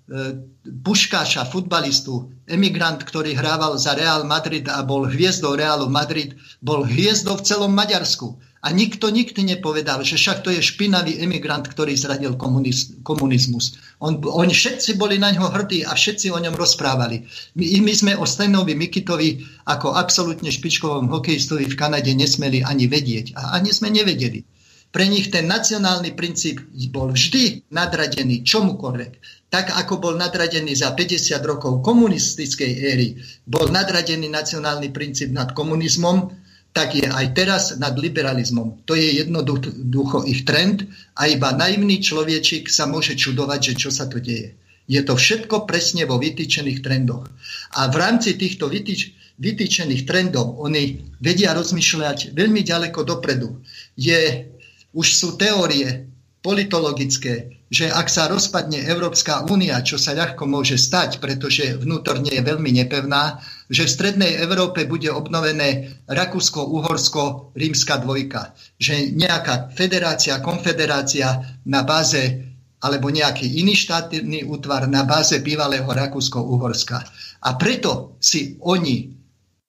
Puškáša, 0.65 1.49
futbalistu, 1.49 2.29
emigrant, 2.45 3.01
ktorý 3.01 3.33
hrával 3.33 3.81
za 3.81 3.97
Real 3.97 4.29
Madrid 4.29 4.69
a 4.69 4.85
bol 4.85 5.09
hviezdou 5.09 5.57
Realu 5.57 5.89
Madrid, 5.89 6.37
bol 6.61 6.85
hviezdou 6.85 7.41
v 7.41 7.47
celom 7.49 7.73
Maďarsku. 7.73 8.37
A 8.65 8.73
nikto 8.73 9.13
nikdy 9.13 9.45
nepovedal, 9.45 10.01
že 10.01 10.17
však 10.17 10.41
to 10.41 10.49
je 10.49 10.65
špinavý 10.65 11.21
emigrant, 11.21 11.69
ktorý 11.69 11.93
zradil 12.01 12.33
komuniz, 12.41 12.97
komunizmus. 13.05 13.77
On, 14.01 14.17
oni 14.17 14.57
všetci 14.57 14.97
boli 14.97 15.21
na 15.21 15.37
ňo 15.37 15.53
hrdí 15.53 15.85
a 15.85 15.93
všetci 15.93 16.33
o 16.33 16.41
ňom 16.41 16.57
rozprávali. 16.57 17.29
My, 17.61 17.65
my 17.85 17.93
sme 17.93 18.13
o 18.17 18.25
Stenovi 18.25 18.73
Mikitovi 18.73 19.45
ako 19.69 19.93
absolútne 19.93 20.49
špičkovom 20.49 21.13
hokejistovi 21.13 21.69
v 21.69 21.77
Kanade 21.77 22.17
nesmeli 22.17 22.65
ani 22.65 22.89
vedieť. 22.89 23.37
A 23.37 23.61
ani 23.61 23.69
sme 23.69 23.93
nevedeli. 23.93 24.41
Pre 24.89 25.05
nich 25.13 25.29
ten 25.29 25.45
nacionálny 25.45 26.17
princíp 26.17 26.65
bol 26.89 27.13
vždy 27.13 27.69
nadradený 27.69 28.49
čomukoľvek 28.49 29.45
tak 29.55 29.71
ako 29.71 30.03
bol 30.03 30.15
nadradený 30.19 30.75
za 30.75 30.99
50 30.99 31.39
rokov 31.47 31.79
komunistickej 31.79 32.73
éry, 32.91 33.15
bol 33.47 33.71
nadradený 33.71 34.27
nacionálny 34.27 34.91
princíp 34.91 35.31
nad 35.31 35.55
komunizmom, 35.55 36.27
tak 36.75 36.99
je 36.99 37.07
aj 37.07 37.27
teraz 37.39 37.63
nad 37.79 37.95
liberalizmom. 37.95 38.83
To 38.91 38.99
je 38.99 39.23
jednoducho 39.23 40.27
ich 40.27 40.43
trend 40.43 40.83
a 41.15 41.31
iba 41.31 41.55
naivný 41.55 42.03
človečik 42.03 42.67
sa 42.67 42.91
môže 42.91 43.15
čudovať, 43.15 43.61
že 43.63 43.75
čo 43.87 43.91
sa 43.95 44.11
to 44.11 44.19
deje. 44.19 44.59
Je 44.91 45.01
to 45.07 45.15
všetko 45.15 45.71
presne 45.71 46.03
vo 46.05 46.19
vytýčených 46.19 46.83
trendoch. 46.83 47.31
A 47.79 47.89
v 47.89 47.97
rámci 47.97 48.35
týchto 48.35 48.67
vytýč, 48.67 49.15
vytýčených 49.39 50.03
trendov 50.03 50.59
oni 50.61 51.15
vedia 51.23 51.55
rozmýšľať 51.55 52.35
veľmi 52.35 52.61
ďaleko 52.67 53.07
dopredu. 53.07 53.63
Je, 53.95 54.51
už 54.93 55.07
sú 55.15 55.39
teórie 55.39 56.11
politologické, 56.43 57.65
že 57.71 57.89
ak 57.89 58.11
sa 58.11 58.29
rozpadne 58.29 58.83
Európska 58.85 59.47
únia, 59.49 59.81
čo 59.81 59.97
sa 59.97 60.13
ľahko 60.13 60.45
môže 60.45 60.77
stať, 60.77 61.23
pretože 61.23 61.81
vnútorne 61.81 62.29
je 62.35 62.43
veľmi 62.45 62.71
nepevná, 62.85 63.41
že 63.75 63.91
v 63.91 63.95
strednej 63.99 64.39
Európe 64.39 64.87
bude 64.87 65.11
obnovené 65.11 65.99
Rakúsko-Uhorsko-Rímska 66.07 67.99
dvojka. 67.99 68.55
Že 68.79 69.19
nejaká 69.19 69.75
federácia, 69.75 70.39
konfederácia 70.39 71.59
na 71.67 71.83
báze 71.83 72.55
alebo 72.79 73.11
nejaký 73.11 73.59
iný 73.59 73.75
štátny 73.75 74.47
útvar 74.47 74.87
na 74.87 75.03
báze 75.03 75.43
bývalého 75.43 75.91
Rakúsko-Uhorska. 75.91 77.03
A 77.43 77.59
preto 77.59 78.15
si 78.23 78.55
oni 78.63 79.11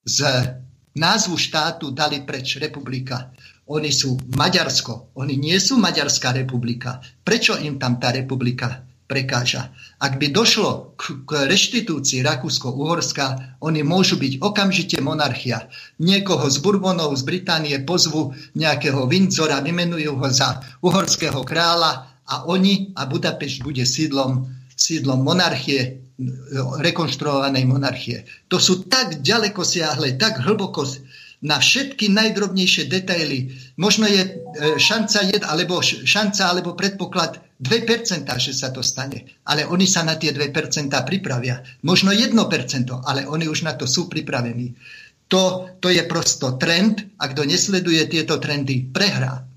z 0.06 0.20
názvu 0.94 1.34
štátu 1.34 1.90
dali 1.90 2.22
preč 2.22 2.62
republika. 2.62 3.34
Oni 3.74 3.90
sú 3.90 4.14
Maďarsko, 4.38 5.18
oni 5.18 5.42
nie 5.42 5.58
sú 5.58 5.82
Maďarská 5.82 6.30
republika. 6.30 7.02
Prečo 7.02 7.58
im 7.58 7.82
tam 7.82 7.98
tá 7.98 8.14
republika 8.14 8.85
prekáža? 9.06 9.74
Ak 10.02 10.18
by 10.18 10.34
došlo 10.34 10.98
k, 10.98 11.26
k 11.26 11.46
reštitúcii 11.46 12.26
Rakúsko-Uhorska, 12.26 13.58
oni 13.62 13.86
môžu 13.86 14.18
byť 14.18 14.42
okamžite 14.42 14.98
monarchia. 15.02 15.70
Niekoho 16.02 16.50
z 16.50 16.58
Bourbonov 16.60 17.14
z 17.16 17.24
Británie 17.24 17.78
pozvu 17.86 18.34
nejakého 18.58 19.06
Windsora, 19.06 19.62
vymenujú 19.62 20.18
ho 20.18 20.28
za 20.30 20.62
uhorského 20.82 21.46
kráľa 21.46 22.12
a 22.26 22.50
oni 22.50 22.94
a 22.98 23.06
Budapešť 23.06 23.62
bude 23.62 23.86
sídlom, 23.86 24.50
sídlom 24.74 25.22
monarchie, 25.22 26.06
rekonštruovanej 26.80 27.68
monarchie. 27.68 28.24
To 28.48 28.56
sú 28.56 28.88
tak 28.88 29.20
ďaleko 29.20 29.68
siahle, 29.68 30.16
tak 30.16 30.40
hlboko 30.40 30.88
na 31.44 31.60
všetky 31.60 32.08
najdrobnejšie 32.14 32.88
detaily. 32.88 33.52
Možno 33.76 34.08
je 34.08 34.22
e, 34.24 34.32
šanca, 34.80 35.20
jed, 35.28 35.44
alebo 35.44 35.84
šanca 35.84 36.42
alebo 36.48 36.78
predpoklad 36.78 37.44
2%, 37.60 38.28
že 38.40 38.54
sa 38.54 38.72
to 38.72 38.84
stane. 38.84 39.44
Ale 39.48 39.64
oni 39.68 39.88
sa 39.88 40.04
na 40.04 40.20
tie 40.20 40.36
2% 40.36 40.52
pripravia. 41.08 41.64
Možno 41.84 42.12
1%, 42.12 42.32
ale 43.04 43.28
oni 43.28 43.48
už 43.48 43.64
na 43.64 43.74
to 43.76 43.88
sú 43.88 44.12
pripravení. 44.12 44.76
To, 45.32 45.74
to 45.82 45.90
je 45.90 46.06
prosto 46.06 46.54
trend 46.60 47.02
a 47.18 47.26
kto 47.32 47.50
nesleduje 47.50 48.06
tieto 48.06 48.38
trendy, 48.38 48.86
prehrá. 48.86 49.55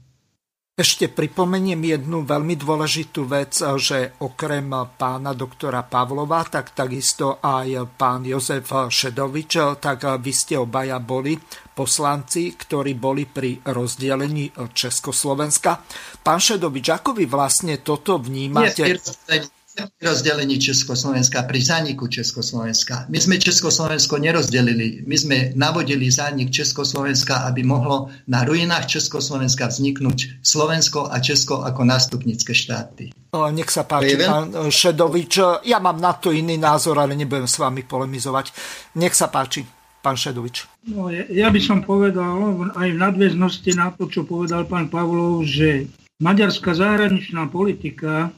Ešte 0.79 1.11
pripomeniem 1.11 1.99
jednu 1.99 2.23
veľmi 2.23 2.55
dôležitú 2.55 3.27
vec, 3.27 3.59
že 3.83 4.15
okrem 4.23 4.71
pána 4.95 5.35
doktora 5.35 5.83
Pavlova, 5.83 6.47
tak 6.47 6.71
takisto 6.71 7.43
aj 7.43 7.99
pán 7.99 8.23
Jozef 8.23 8.71
Šedovič, 8.87 9.83
tak 9.83 10.07
vy 10.23 10.31
ste 10.31 10.55
obaja 10.55 11.03
boli 11.03 11.35
poslanci, 11.75 12.55
ktorí 12.55 12.95
boli 12.95 13.27
pri 13.27 13.59
rozdelení 13.67 14.55
Československa. 14.55 15.83
Pán 16.23 16.39
Šedovič, 16.39 16.95
ako 16.95 17.11
vy 17.19 17.27
vlastne 17.27 17.83
toto 17.83 18.23
vnímate? 18.23 18.87
Nie, 18.87 19.58
rozdelení 20.03 20.59
Československa, 20.59 21.47
pri 21.47 21.61
zániku 21.63 22.11
Československa. 22.11 23.07
My 23.07 23.19
sme 23.23 23.39
Československo 23.39 24.19
nerozdelili. 24.19 25.07
My 25.07 25.17
sme 25.19 25.37
navodili 25.55 26.11
zánik 26.11 26.51
Československa, 26.51 27.47
aby 27.47 27.63
mohlo 27.63 28.11
na 28.27 28.43
ruinách 28.43 28.91
Československa 28.99 29.71
vzniknúť 29.71 30.43
Slovensko 30.43 31.07
a 31.07 31.23
Česko 31.23 31.63
ako 31.63 31.87
nástupnické 31.87 32.55
štáty. 32.55 33.15
Nech 33.29 33.71
sa 33.71 33.85
páči, 33.85 34.17
pán 34.17 34.73
Šedovič. 34.73 35.63
Ja 35.69 35.79
mám 35.79 36.01
na 36.01 36.17
to 36.17 36.33
iný 36.33 36.57
názor, 36.57 36.97
ale 36.97 37.13
nebudem 37.13 37.47
s 37.47 37.61
vami 37.61 37.85
polemizovať. 37.85 38.57
Nech 38.97 39.13
sa 39.13 39.29
páči, 39.29 39.69
pán 40.01 40.17
Šedovič. 40.17 40.65
No, 40.89 41.13
ja 41.13 41.53
by 41.53 41.61
som 41.61 41.85
povedal 41.85 42.65
aj 42.73 42.89
v 42.89 42.99
nadväznosti 42.99 43.77
na 43.77 43.93
to, 43.93 44.09
čo 44.09 44.25
povedal 44.25 44.65
pán 44.65 44.89
Pavlov, 44.89 45.45
že 45.45 45.93
maďarská 46.25 46.73
zahraničná 46.73 47.53
politika 47.53 48.33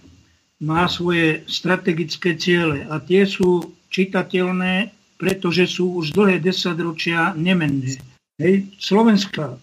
má 0.61 0.85
svoje 0.87 1.43
strategické 1.49 2.37
ciele 2.37 2.85
a 2.87 3.01
tie 3.01 3.25
sú 3.25 3.73
čitateľné, 3.89 4.93
pretože 5.17 5.69
sú 5.69 6.01
už 6.01 6.13
dlhé 6.13 6.41
desaťročia 6.41 7.37
nemenné. 7.37 8.01
Hej, 8.41 8.73
slovenská 8.81 9.57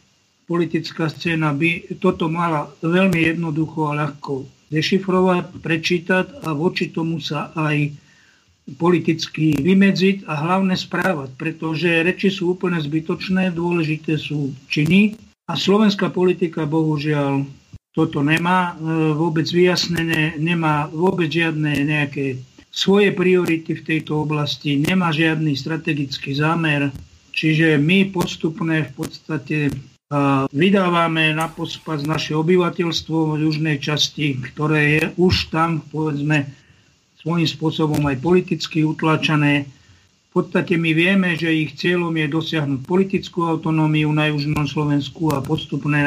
politická 0.45 1.09
scéna 1.09 1.53
by 1.53 1.97
toto 1.97 2.29
mala 2.29 2.69
veľmi 2.81 3.25
jednoducho 3.35 3.89
a 3.89 3.97
ľahko 4.05 4.45
dešifrovať, 4.69 5.63
prečítať 5.63 6.25
a 6.43 6.53
voči 6.53 6.91
tomu 6.91 7.17
sa 7.23 7.55
aj 7.55 7.93
politicky 8.75 9.55
vymedziť 9.55 10.27
a 10.27 10.33
hlavne 10.43 10.75
správať, 10.75 11.39
pretože 11.39 11.87
reči 12.03 12.27
sú 12.27 12.51
úplne 12.51 12.83
zbytočné, 12.83 13.55
dôležité 13.55 14.19
sú 14.19 14.51
činy 14.67 15.15
a 15.47 15.55
slovenská 15.55 16.11
politika 16.11 16.67
bohužiaľ 16.67 17.47
toto 17.97 18.21
nemá 18.21 18.77
e, 18.77 19.13
vôbec 19.17 19.49
vyjasnené, 19.49 20.37
nemá 20.37 20.85
vôbec 20.93 21.33
žiadne 21.33 21.81
nejaké 21.81 22.37
svoje 22.69 23.09
priority 23.09 23.73
v 23.73 23.81
tejto 23.81 24.21
oblasti, 24.21 24.77
nemá 24.77 25.09
žiadny 25.09 25.57
strategický 25.57 26.37
zámer, 26.37 26.93
čiže 27.33 27.81
my 27.81 28.13
postupne 28.13 28.85
v 28.85 28.91
podstate 28.93 29.73
vydávame 30.55 31.35
na 31.35 31.51
pospas 31.51 31.99
naše 31.99 32.31
obyvateľstvo 32.31 33.35
v 33.35 33.43
južnej 33.43 33.77
časti, 33.83 34.39
ktoré 34.39 34.81
je 34.95 35.03
už 35.19 35.51
tam, 35.51 35.83
povedzme, 35.83 36.47
svojím 37.19 37.43
spôsobom 37.43 37.99
aj 38.07 38.23
politicky 38.23 38.87
utlačané 38.87 39.67
podstate 40.37 40.77
my 40.77 40.93
vieme, 40.93 41.33
že 41.33 41.49
ich 41.49 41.73
cieľom 41.73 42.13
je 42.13 42.29
dosiahnuť 42.29 42.85
politickú 42.85 43.49
autonómiu 43.49 44.13
na 44.13 44.29
južnom 44.29 44.69
Slovensku 44.69 45.33
a 45.33 45.41
postupné 45.41 46.05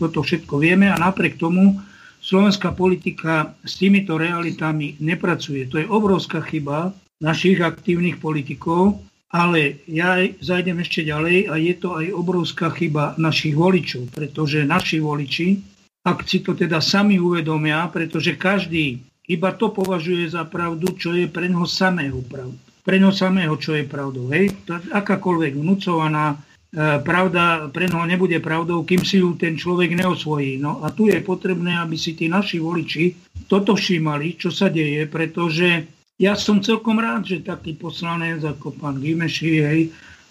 toto 0.00 0.24
všetko 0.24 0.56
vieme 0.56 0.88
a 0.88 0.96
napriek 0.96 1.36
tomu 1.36 1.76
slovenská 2.24 2.72
politika 2.72 3.52
s 3.60 3.76
týmito 3.76 4.16
realitami 4.16 4.96
nepracuje. 4.96 5.68
To 5.68 5.76
je 5.76 5.84
obrovská 5.92 6.40
chyba 6.48 6.96
našich 7.20 7.60
aktívnych 7.60 8.16
politikov, 8.16 8.96
ale 9.28 9.84
ja 9.84 10.24
zajdem 10.40 10.80
ešte 10.80 11.04
ďalej 11.04 11.52
a 11.52 11.60
je 11.60 11.74
to 11.76 12.00
aj 12.00 12.16
obrovská 12.16 12.72
chyba 12.72 13.12
našich 13.20 13.52
voličov, 13.52 14.08
pretože 14.16 14.64
naši 14.64 15.04
voliči, 15.04 15.60
ak 16.00 16.24
si 16.24 16.40
to 16.40 16.56
teda 16.56 16.80
sami 16.80 17.20
uvedomia, 17.20 17.92
pretože 17.92 18.40
každý 18.40 19.04
iba 19.28 19.52
to 19.52 19.68
považuje 19.68 20.32
za 20.32 20.48
pravdu, 20.48 20.96
čo 20.96 21.12
je 21.12 21.28
pre 21.28 21.44
neho 21.44 21.68
samého 21.68 22.24
pravdu 22.24 22.56
pre 22.86 23.02
samého, 23.10 23.58
čo 23.58 23.74
je 23.74 23.82
pravdou. 23.82 24.30
Hej? 24.30 24.54
Akákoľvek 24.70 25.58
vnúcovaná 25.58 26.38
e, 26.38 27.02
pravda 27.02 27.66
pre 27.74 27.90
neho 27.90 28.06
nebude 28.06 28.38
pravdou, 28.38 28.86
kým 28.86 29.02
si 29.02 29.18
ju 29.18 29.34
ten 29.34 29.58
človek 29.58 29.98
neosvojí. 29.98 30.62
No 30.62 30.86
a 30.86 30.94
tu 30.94 31.10
je 31.10 31.18
potrebné, 31.18 31.74
aby 31.82 31.98
si 31.98 32.14
tí 32.14 32.30
naši 32.30 32.62
voliči 32.62 33.18
toto 33.50 33.74
všímali, 33.74 34.38
čo 34.38 34.54
sa 34.54 34.70
deje, 34.70 35.10
pretože 35.10 35.90
ja 36.22 36.38
som 36.38 36.62
celkom 36.62 37.02
rád, 37.02 37.26
že 37.26 37.42
taký 37.42 37.74
poslanec 37.74 38.46
ako 38.46 38.78
pán 38.78 39.02
Gimeši 39.02 39.52
hej, 39.66 39.80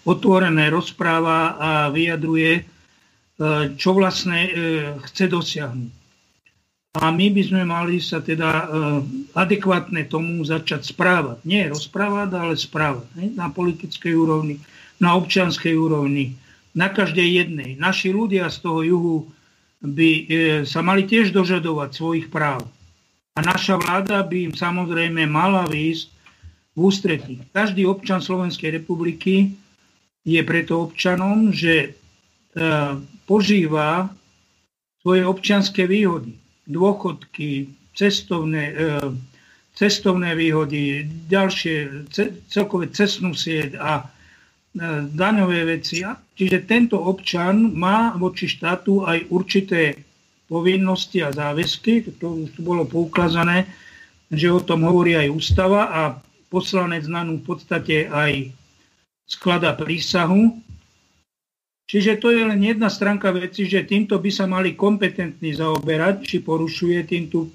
otvorené 0.08 0.72
rozpráva 0.72 1.60
a 1.60 1.70
vyjadruje, 1.92 2.52
e, 2.56 2.62
čo 3.76 3.92
vlastne 3.92 4.40
e, 4.48 4.50
chce 5.04 5.28
dosiahnuť. 5.28 6.05
A 6.96 7.12
my 7.12 7.28
by 7.28 7.42
sme 7.44 7.62
mali 7.68 8.00
sa 8.00 8.24
teda 8.24 8.48
e, 8.48 8.64
adekvátne 9.36 10.08
tomu 10.08 10.40
začať 10.48 10.88
správať. 10.96 11.44
Nie 11.44 11.68
rozprávať, 11.68 12.28
ale 12.32 12.54
správať. 12.56 13.36
Na 13.36 13.52
politickej 13.52 14.16
úrovni, 14.16 14.64
na 14.96 15.12
občianskej 15.20 15.76
úrovni, 15.76 16.40
na 16.72 16.88
každej 16.88 17.44
jednej. 17.44 17.76
Naši 17.76 18.16
ľudia 18.16 18.48
z 18.48 18.56
toho 18.64 18.80
juhu 18.80 19.16
by 19.84 20.08
e, 20.08 20.22
sa 20.64 20.80
mali 20.80 21.04
tiež 21.04 21.36
dožadovať 21.36 21.90
svojich 21.92 22.26
práv. 22.32 22.64
A 23.36 23.44
naša 23.44 23.76
vláda 23.76 24.24
by 24.24 24.48
im 24.48 24.54
samozrejme 24.56 25.28
mala 25.28 25.68
výjsť 25.68 26.06
v 26.72 26.78
ústretí. 26.80 27.34
Každý 27.52 27.84
občan 27.84 28.24
Slovenskej 28.24 28.72
republiky 28.72 29.52
je 30.24 30.40
preto 30.40 30.88
občanom, 30.88 31.52
že 31.52 31.74
e, 31.76 31.88
požíva 33.28 34.08
svoje 35.04 35.28
občianské 35.28 35.84
výhody 35.84 36.45
dôchodky, 36.66 37.70
cestovné, 37.94 38.74
e, 38.74 38.98
cestovné 39.72 40.34
výhody, 40.34 41.06
ďalšie 41.30 42.06
celkové 42.50 42.90
cestnú 42.92 43.32
sieť 43.32 43.78
a 43.78 44.02
e, 44.02 44.04
daňové 45.14 45.78
veci. 45.78 46.02
Čiže 46.36 46.68
tento 46.68 47.00
občan 47.00 47.72
má 47.72 48.12
voči 48.18 48.50
štátu 48.50 49.06
aj 49.06 49.30
určité 49.32 49.96
povinnosti 50.46 51.22
a 51.22 51.34
záväzky, 51.34 52.18
to 52.22 52.46
už 52.46 52.54
tu 52.54 52.60
bolo 52.62 52.86
poukázané, 52.86 53.66
že 54.30 54.50
o 54.50 54.62
tom 54.62 54.86
hovorí 54.86 55.18
aj 55.18 55.30
ústava 55.30 55.90
a 55.90 56.02
poslanec 56.50 57.06
na 57.10 57.26
v 57.26 57.42
podstate 57.42 58.06
aj 58.06 58.50
sklada 59.26 59.74
prísahu 59.74 60.54
Čiže 61.86 62.18
to 62.18 62.34
je 62.34 62.42
len 62.42 62.58
jedna 62.58 62.90
stránka 62.90 63.30
veci, 63.30 63.62
že 63.62 63.86
týmto 63.86 64.18
by 64.18 64.30
sa 64.34 64.50
mali 64.50 64.74
kompetentní 64.74 65.54
zaoberať, 65.54 66.26
či 66.26 66.42
porušuje 66.42 67.06
týmto... 67.06 67.46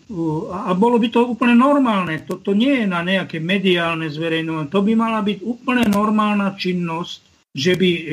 A 0.56 0.72
bolo 0.72 0.96
by 0.96 1.12
to 1.12 1.28
úplne 1.28 1.60
normálne. 1.60 2.24
Toto 2.24 2.56
nie 2.56 2.80
je 2.80 2.88
na 2.88 3.04
nejaké 3.04 3.44
mediálne 3.44 4.08
zverejnovanie. 4.08 4.72
To 4.72 4.80
by 4.80 4.94
mala 4.96 5.20
byť 5.20 5.44
úplne 5.44 5.84
normálna 5.91 6.56
činnosť, 6.56 7.20
že 7.52 7.76
by 7.76 7.89
e, 7.91 8.04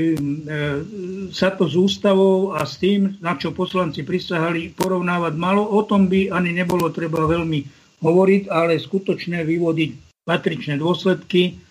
sa 1.31 1.55
to 1.55 1.71
s 1.71 1.79
ústavou 1.79 2.51
a 2.51 2.67
s 2.67 2.83
tým, 2.83 3.15
na 3.23 3.39
čo 3.39 3.55
poslanci 3.55 4.03
prisahali, 4.03 4.75
porovnávať 4.75 5.39
malo. 5.39 5.63
O 5.71 5.87
tom 5.87 6.11
by 6.11 6.35
ani 6.35 6.51
nebolo 6.51 6.91
treba 6.91 7.31
veľmi 7.31 7.63
hovoriť, 8.03 8.51
ale 8.51 8.83
skutočne 8.83 9.47
vyvodiť 9.47 9.91
patričné 10.27 10.83
dôsledky. 10.83 11.63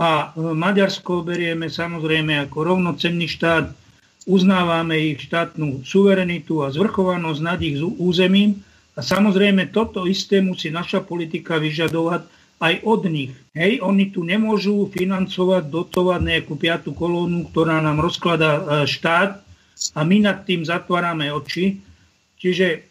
A 0.00 0.32
Maďarsko 0.32 1.20
berieme 1.20 1.68
samozrejme 1.68 2.48
ako 2.48 2.72
rovnocenný 2.72 3.28
štát, 3.28 3.89
uznávame 4.28 5.16
ich 5.16 5.24
štátnu 5.28 5.84
suverenitu 5.84 6.60
a 6.60 6.72
zvrchovanosť 6.72 7.40
nad 7.40 7.60
ich 7.60 7.80
územím 7.80 8.60
a 8.96 9.00
samozrejme 9.00 9.72
toto 9.72 10.04
isté 10.04 10.44
musí 10.44 10.68
naša 10.68 11.00
politika 11.00 11.56
vyžadovať 11.56 12.28
aj 12.60 12.74
od 12.84 13.08
nich. 13.08 13.32
Hej, 13.56 13.80
oni 13.80 14.12
tu 14.12 14.20
nemôžu 14.20 14.92
financovať, 14.92 15.72
dotovať 15.72 16.20
nejakú 16.20 16.54
piatú 16.60 16.92
kolónu, 16.92 17.48
ktorá 17.48 17.80
nám 17.80 18.04
rozkladá 18.04 18.60
e, 18.60 18.62
štát 18.84 19.40
a 19.96 20.00
my 20.04 20.28
nad 20.28 20.44
tým 20.44 20.68
zatvárame 20.68 21.32
oči. 21.32 21.80
Čiže 22.36 22.84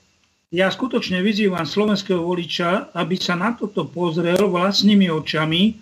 ja 0.49 0.73
skutočne 0.73 1.21
vyzývam 1.21 1.69
slovenského 1.69 2.25
voliča, 2.25 2.89
aby 2.97 3.13
sa 3.21 3.37
na 3.37 3.53
toto 3.53 3.85
pozrel 3.85 4.49
vlastnými 4.49 5.05
očami 5.13 5.77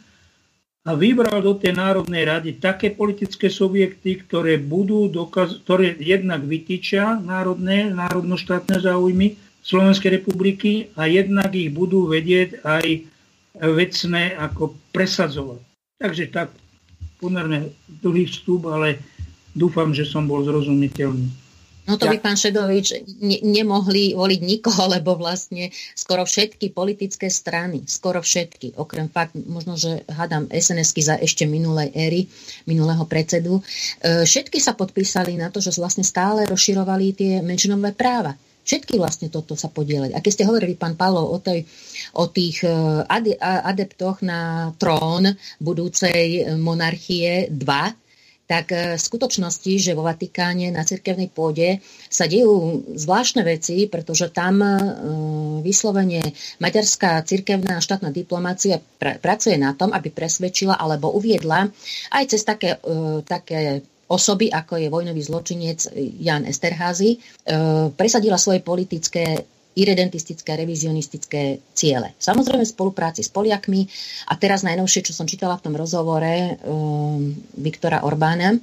a 0.87 0.95
vybral 0.95 1.43
do 1.43 1.59
tej 1.59 1.75
Národnej 1.75 2.23
rady 2.23 2.63
také 2.63 2.95
politické 2.95 3.51
subjekty, 3.51 4.23
ktoré 4.23 4.55
budú 4.55 5.11
dokaz- 5.11 5.59
ktoré 5.67 5.99
jednak 5.99 6.47
vytýčia 6.47 7.19
národné, 7.19 7.91
národnoštátne 7.91 8.79
záujmy 8.79 9.35
Slovenskej 9.67 10.23
republiky 10.23 10.87
a 10.95 11.11
jednak 11.11 11.51
ich 11.51 11.75
budú 11.75 12.07
vedieť 12.07 12.63
aj 12.63 13.03
vecné 13.59 14.31
ako 14.39 14.79
presadzovať. 14.95 15.59
Takže 15.99 16.23
tak 16.31 16.55
pomerne 17.19 17.67
dlhý 17.99 18.31
vstup, 18.31 18.71
ale 18.71 19.03
dúfam, 19.51 19.91
že 19.91 20.07
som 20.07 20.23
bol 20.23 20.47
zrozumiteľný. 20.47 21.46
No 21.87 21.95
to 21.95 22.11
by 22.11 22.19
pán 22.19 22.35
Šedovič 22.35 23.07
ne- 23.23 23.39
nemohli 23.47 24.11
voliť 24.11 24.41
nikoho, 24.43 24.91
lebo 24.91 25.15
vlastne 25.15 25.71
skoro 25.95 26.27
všetky 26.27 26.75
politické 26.75 27.31
strany, 27.31 27.87
skoro 27.87 28.19
všetky, 28.19 28.75
okrem 28.75 29.07
fakt, 29.07 29.39
možno, 29.39 29.79
že 29.79 30.03
hádam 30.11 30.51
sns 30.51 30.91
za 30.91 31.15
ešte 31.15 31.47
minulej 31.47 31.95
éry, 31.95 32.21
minulého 32.67 33.07
predsedu, 33.07 33.63
e, 34.03 34.27
všetky 34.27 34.59
sa 34.59 34.75
podpísali 34.75 35.39
na 35.39 35.47
to, 35.47 35.63
že 35.63 35.79
vlastne 35.79 36.03
stále 36.03 36.43
rozširovali 36.43 37.15
tie 37.15 37.33
menšinové 37.39 37.95
práva. 37.95 38.35
Všetky 38.67 38.99
vlastne 38.99 39.31
toto 39.31 39.55
sa 39.55 39.71
podielali. 39.71 40.11
A 40.11 40.19
keď 40.19 40.31
ste 40.35 40.47
hovorili, 40.51 40.75
pán 40.75 40.99
Pavlov, 40.99 41.31
o, 41.31 41.39
tej, 41.39 41.63
o 42.19 42.27
tých 42.27 42.67
e, 42.67 42.71
adeptoch 43.63 44.19
na 44.27 44.75
trón 44.75 45.23
budúcej 45.63 46.51
monarchie 46.59 47.47
2, 47.47 48.06
tak 48.47 48.71
e, 48.71 48.95
v 48.95 49.01
skutočnosti, 49.01 49.73
že 49.77 49.91
vo 49.93 50.07
Vatikáne 50.07 50.71
na 50.71 50.87
cirkevnej 50.87 51.27
pôde 51.27 51.83
sa 52.07 52.25
dejú 52.25 52.81
zvláštne 52.95 53.43
veci, 53.43 53.85
pretože 53.91 54.31
tam 54.31 54.63
e, 54.63 54.71
vyslovene 55.61 56.23
maďarská 56.63 57.21
cirkevná 57.27 57.83
štátna 57.83 58.09
diplomácia 58.09 58.79
pr- 58.79 59.19
pracuje 59.19 59.59
na 59.59 59.75
tom, 59.75 59.91
aby 59.91 60.09
presvedčila 60.09 60.79
alebo 60.79 61.11
uviedla 61.11 61.67
aj 62.15 62.23
cez 62.31 62.41
také, 62.47 62.79
e, 62.79 63.21
také 63.27 63.83
osoby, 64.07 64.47
ako 64.47 64.79
je 64.79 64.87
vojnový 64.87 65.19
zločinec 65.19 65.91
Jan 66.23 66.47
Esterházy, 66.47 67.19
presadila 67.99 68.39
svoje 68.39 68.63
politické 68.63 69.43
irredentistické, 69.77 70.57
revizionistické 70.57 71.61
ciele. 71.77 72.17
Samozrejme 72.17 72.65
v 72.65 72.73
spolupráci 72.73 73.21
s 73.21 73.29
Poliakmi 73.29 73.85
a 74.25 74.33
teraz 74.33 74.65
najnovšie, 74.65 75.05
čo 75.05 75.13
som 75.13 75.29
čítala 75.29 75.55
v 75.61 75.63
tom 75.69 75.75
rozhovore 75.77 76.57
um, 76.65 77.29
Viktora 77.61 78.01
Orbána, 78.01 78.57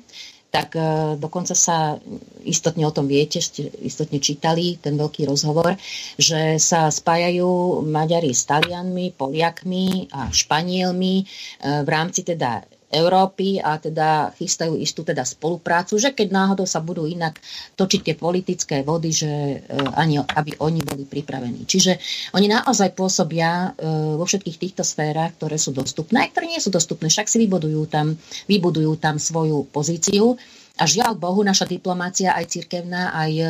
tak 0.50 0.74
uh, 0.78 1.18
dokonca 1.18 1.54
sa 1.54 1.98
istotne 2.46 2.86
o 2.86 2.94
tom 2.94 3.10
viete, 3.10 3.42
ste 3.42 3.70
istotne 3.82 4.22
čítali 4.22 4.78
ten 4.78 4.94
veľký 4.94 5.26
rozhovor, 5.26 5.74
že 6.18 6.58
sa 6.62 6.90
spájajú 6.90 7.82
Maďari 7.86 8.30
s 8.30 8.46
Talianmi, 8.46 9.14
Poliakmi 9.14 10.10
a 10.14 10.30
Španielmi 10.30 11.22
uh, 11.22 11.82
v 11.82 11.88
rámci 11.90 12.26
teda 12.26 12.62
Európy 12.94 13.58
a 13.58 13.76
teda 13.82 14.30
chystajú 14.38 14.78
istú 14.78 15.02
teda 15.02 15.26
spoluprácu, 15.26 15.98
že 15.98 16.14
keď 16.14 16.28
náhodou 16.30 16.64
sa 16.64 16.78
budú 16.78 17.04
inak 17.04 17.36
točiť 17.74 18.00
tie 18.00 18.14
politické 18.14 18.76
vody, 18.86 19.10
že 19.10 19.30
e, 19.30 19.56
ani 19.98 20.22
aby 20.22 20.54
oni 20.62 20.80
boli 20.80 21.04
pripravení. 21.04 21.66
Čiže 21.66 21.98
oni 22.38 22.46
naozaj 22.46 22.94
pôsobia 22.94 23.74
e, 23.74 23.86
vo 24.14 24.24
všetkých 24.24 24.60
týchto 24.60 24.82
sférach, 24.86 25.34
ktoré 25.36 25.58
sú 25.58 25.74
dostupné, 25.74 26.30
ktoré 26.30 26.46
nie 26.46 26.62
sú 26.62 26.70
dostupné, 26.70 27.10
však 27.10 27.26
si 27.26 27.42
vybudujú 27.42 27.90
tam, 27.90 28.14
vybudujú 28.46 28.94
tam 28.96 29.18
svoju 29.18 29.66
pozíciu 29.74 30.38
a 30.74 30.90
žiaľ 30.90 31.14
Bohu, 31.14 31.46
naša 31.46 31.70
diplomácia, 31.70 32.34
aj 32.34 32.50
cirkevná, 32.50 33.14
aj 33.14 33.32
e, 33.38 33.46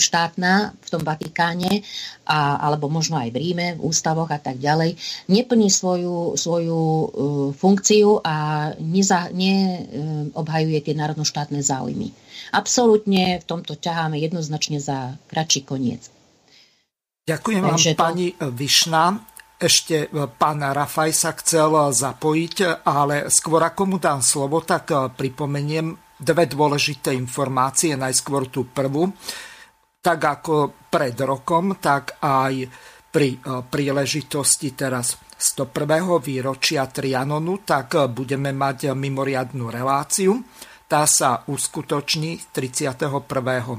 štátna 0.00 0.72
v 0.72 0.88
tom 0.88 1.04
Vatikáne, 1.04 1.84
a, 2.24 2.56
alebo 2.56 2.88
možno 2.88 3.20
aj 3.20 3.36
v 3.36 3.36
Ríme, 3.36 3.76
v 3.76 3.84
ústavoch 3.84 4.32
a 4.32 4.40
tak 4.40 4.56
ďalej, 4.56 4.96
neplní 5.28 5.68
svoju, 5.68 6.40
svoju 6.40 6.80
uh, 6.80 7.08
funkciu 7.52 8.24
a 8.24 8.72
neobhajuje 8.80 10.78
tie 10.80 10.96
národnoštátne 10.96 11.60
záujmy. 11.60 12.16
Absolútne 12.56 13.40
v 13.40 13.44
tomto 13.44 13.76
ťaháme 13.76 14.16
jednoznačne 14.16 14.80
za 14.80 15.20
kratší 15.28 15.68
koniec. 15.68 16.08
Ďakujem 17.28 17.60
Takže 17.60 17.92
vám, 17.92 17.96
to... 18.00 18.04
pani 18.08 18.26
Višna. 18.40 19.04
Ešte 19.60 20.08
e, 20.08 20.26
pán 20.32 20.64
Rafaj 20.64 21.12
sa 21.12 21.36
chcel 21.36 21.92
zapojiť, 21.92 22.88
ale 22.88 23.28
skôr 23.28 23.60
ako 23.60 23.82
mu 23.84 23.96
dám 24.00 24.24
slovo, 24.24 24.64
tak 24.64 24.88
pripomeniem 25.12 26.03
dve 26.18 26.44
dôležité 26.46 27.12
informácie, 27.14 27.98
najskôr 27.98 28.46
tú 28.48 28.70
prvú. 28.70 29.10
Tak 30.04 30.20
ako 30.20 30.54
pred 30.92 31.16
rokom, 31.24 31.80
tak 31.80 32.20
aj 32.20 32.54
pri 33.08 33.38
e, 33.38 33.38
príležitosti 33.64 34.76
teraz 34.76 35.16
101. 35.38 36.20
výročia 36.20 36.84
Trianonu, 36.90 37.64
tak 37.64 37.96
e, 37.96 38.10
budeme 38.10 38.52
mať 38.52 38.92
mimoriadnú 38.92 39.72
reláciu. 39.72 40.44
Tá 40.84 41.08
sa 41.08 41.42
uskutoční 41.48 42.52
31. 42.52 43.24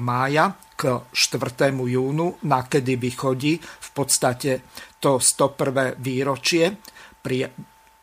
mája 0.02 0.58
k 0.74 1.06
4. 1.14 1.72
júnu, 1.72 2.42
na 2.50 2.66
kedy 2.66 2.98
vychodí 2.98 3.62
v 3.62 3.90
podstate 3.94 4.66
to 4.98 5.22
101. 5.22 6.02
výročie 6.02 6.74
pri 7.22 7.46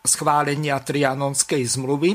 schválenia 0.03 0.83
Trianonskej 0.83 1.63
zmluvy 1.63 2.11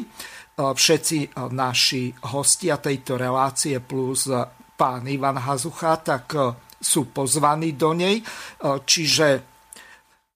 všetci 0.57 1.37
naši 1.53 2.09
hostia 2.33 2.81
tejto 2.81 3.13
relácie 3.13 3.77
plus 3.77 4.25
pán 4.73 5.05
Ivan 5.05 5.37
Hazucha, 5.37 6.01
tak 6.01 6.33
sú 6.81 7.13
pozvaní 7.13 7.77
do 7.77 7.93
nej. 7.93 8.21
Čiže 8.61 9.27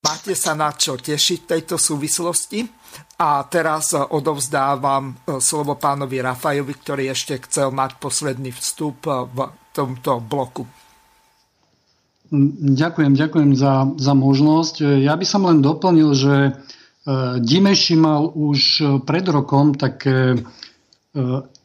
máte 0.05 0.34
sa 0.38 0.53
na 0.53 0.73
čo 0.77 0.97
tešiť 0.97 1.39
v 1.41 1.49
tejto 1.57 1.75
súvislosti. 1.81 2.62
A 3.21 3.45
teraz 3.49 3.93
odovzdávam 3.93 5.13
slovo 5.41 5.77
pánovi 5.77 6.21
Rafajovi, 6.21 6.73
ktorý 6.73 7.03
ešte 7.13 7.41
chcel 7.45 7.73
mať 7.73 7.97
posledný 8.01 8.53
vstup 8.53 9.05
v 9.05 9.38
tomto 9.73 10.21
bloku. 10.21 10.65
Ďakujem, 12.62 13.13
ďakujem 13.17 13.51
za, 13.57 13.89
za 13.97 14.13
možnosť. 14.13 15.01
Ja 15.03 15.17
by 15.17 15.25
som 15.27 15.45
len 15.49 15.60
doplnil, 15.60 16.10
že 16.15 16.36
E, 16.36 16.81
Dimeši 17.41 17.97
mal 17.97 18.29
už 18.29 18.61
e, 18.77 18.83
pred 19.01 19.25
rokom 19.25 19.73
také 19.73 20.37
e, 20.37 20.39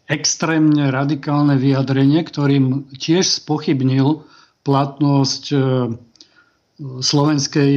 extrémne 0.08 0.88
radikálne 0.88 1.60
vyjadrenie, 1.60 2.24
ktorým 2.24 2.88
tiež 2.94 3.42
spochybnil 3.42 4.24
platnosť 4.62 5.44
slovenskej 6.78 7.74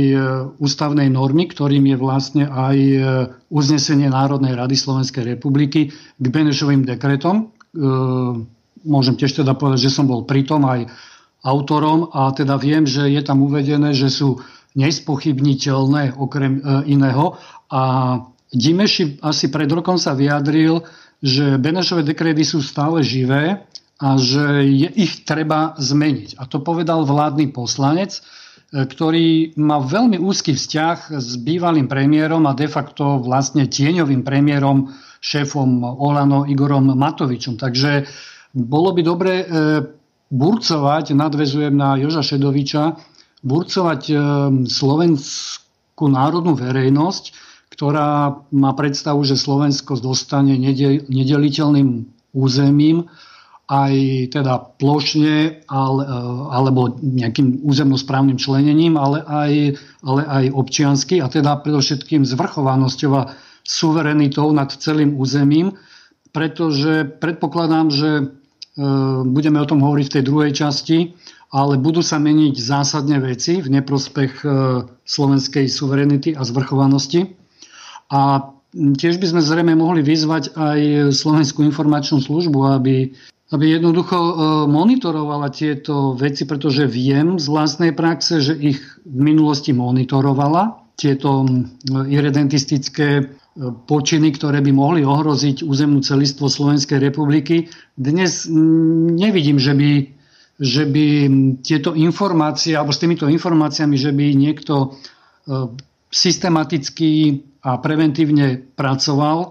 ústavnej 0.58 1.10
normy, 1.10 1.48
ktorým 1.48 1.86
je 1.86 1.98
vlastne 1.98 2.46
aj 2.50 2.78
uznesenie 3.48 4.10
Národnej 4.10 4.58
rady 4.58 4.74
Slovenskej 4.74 5.38
republiky 5.38 5.94
k 5.94 6.26
Benešovým 6.26 6.84
dekretom. 6.84 7.54
Môžem 8.84 9.16
tiež 9.16 9.40
teda 9.40 9.56
povedať, 9.56 9.88
že 9.88 9.96
som 9.96 10.10
bol 10.10 10.26
pritom 10.28 10.66
aj 10.66 10.90
autorom 11.44 12.12
a 12.12 12.32
teda 12.36 12.60
viem, 12.60 12.84
že 12.84 13.08
je 13.08 13.22
tam 13.24 13.40
uvedené, 13.44 13.96
že 13.96 14.12
sú 14.12 14.44
nespochybniteľné 14.78 16.18
okrem 16.18 16.60
e, 16.60 16.62
iného. 16.94 17.38
A 17.74 17.82
Dimeši 18.50 19.22
asi 19.22 19.54
pred 19.54 19.70
rokom 19.70 20.02
sa 20.02 20.18
vyjadril, 20.18 20.82
že 21.22 21.62
Benešové 21.62 22.02
dekredy 22.02 22.42
sú 22.42 22.66
stále 22.66 23.06
živé 23.06 23.66
a 24.00 24.10
že 24.16 24.64
je 24.64 24.90
ich 24.96 25.28
treba 25.28 25.76
zmeniť. 25.76 26.40
A 26.40 26.48
to 26.48 26.64
povedal 26.64 27.04
vládny 27.04 27.52
poslanec, 27.52 28.18
e, 28.18 28.22
ktorý 28.86 29.58
má 29.60 29.82
veľmi 29.82 30.22
úzky 30.22 30.54
vzťah 30.56 31.18
s 31.18 31.30
bývalým 31.42 31.90
premiérom 31.90 32.46
a 32.46 32.58
de 32.58 32.70
facto 32.70 33.20
vlastne 33.20 33.68
tieňovým 33.68 34.22
premiérom, 34.24 34.90
šéfom 35.20 35.84
Olano 35.84 36.48
Igorom 36.48 36.96
Matovičom. 36.96 37.60
Takže 37.60 38.08
bolo 38.56 38.96
by 38.96 39.02
dobre 39.04 39.34
e, 39.36 39.46
burcovať, 40.30 41.12
nadvezujem 41.18 41.76
na 41.76 42.00
Joža 42.00 42.24
Šedoviča, 42.24 42.96
burcovať 43.44 44.02
eh, 44.12 44.20
slovenskú 44.68 46.06
národnú 46.08 46.56
verejnosť, 46.56 47.24
ktorá 47.70 48.44
má 48.52 48.72
predstavu, 48.76 49.24
že 49.24 49.40
Slovensko 49.40 49.96
dostane 50.04 50.60
nedeliteľným 51.08 52.12
územím 52.36 53.08
aj 53.70 53.94
teda 54.34 54.82
plošne, 54.82 55.62
ale, 55.70 56.04
alebo 56.50 56.98
nejakým 57.06 57.62
územnosprávnym 57.62 58.42
členením, 58.42 58.98
ale 58.98 59.22
aj, 59.22 59.78
ale 60.02 60.22
aj 60.26 60.46
občiansky 60.58 61.22
a 61.22 61.30
teda 61.30 61.62
predovšetkým 61.62 62.26
zvrchovanosťou 62.26 63.12
a 63.14 63.30
suverenitou 63.62 64.50
nad 64.50 64.74
celým 64.74 65.14
územím, 65.14 65.78
pretože 66.34 67.06
predpokladám, 67.22 67.94
že 67.94 68.10
e, 68.18 68.24
budeme 69.30 69.62
o 69.62 69.70
tom 69.70 69.86
hovoriť 69.86 70.06
v 70.10 70.16
tej 70.18 70.24
druhej 70.26 70.52
časti, 70.58 70.98
ale 71.50 71.82
budú 71.82 72.06
sa 72.06 72.22
meniť 72.22 72.56
zásadne 72.62 73.18
veci 73.18 73.58
v 73.58 73.82
neprospech 73.82 74.34
e, 74.46 74.48
slovenskej 75.02 75.66
suverenity 75.66 76.38
a 76.38 76.46
zvrchovanosti. 76.46 77.34
A 78.14 78.54
tiež 78.74 79.18
by 79.18 79.26
sme 79.34 79.42
zrejme 79.42 79.74
mohli 79.74 80.06
vyzvať 80.06 80.54
aj 80.54 80.80
Slovenskú 81.10 81.66
informačnú 81.66 82.22
službu, 82.22 82.60
aby, 82.78 83.18
aby 83.50 83.66
jednoducho 83.66 84.18
e, 84.18 84.34
monitorovala 84.70 85.50
tieto 85.50 86.14
veci, 86.14 86.46
pretože 86.46 86.86
viem 86.86 87.42
z 87.42 87.46
vlastnej 87.50 87.98
praxe, 87.98 88.46
že 88.46 88.54
ich 88.54 88.78
v 89.02 89.20
minulosti 89.20 89.74
monitorovala, 89.74 90.86
tieto 91.00 91.50
irredentistické 91.90 93.10
e, 93.18 93.24
počiny, 93.90 94.38
ktoré 94.38 94.62
by 94.62 94.70
mohli 94.70 95.02
ohroziť 95.02 95.66
územnú 95.66 96.06
celistvo 96.06 96.46
Slovenskej 96.46 97.02
republiky. 97.02 97.74
Dnes 97.98 98.46
nevidím, 99.18 99.58
že 99.58 99.74
by 99.74 100.19
že 100.60 100.84
by 100.84 101.08
tieto 101.64 101.96
informácie, 101.96 102.76
alebo 102.76 102.92
s 102.92 103.00
týmito 103.00 103.32
informáciami, 103.32 103.96
že 103.96 104.12
by 104.12 104.36
niekto 104.36 104.76
e, 104.84 104.88
systematicky 106.12 107.40
a 107.64 107.80
preventívne 107.80 108.60
pracoval. 108.76 109.38
E, 109.40 109.50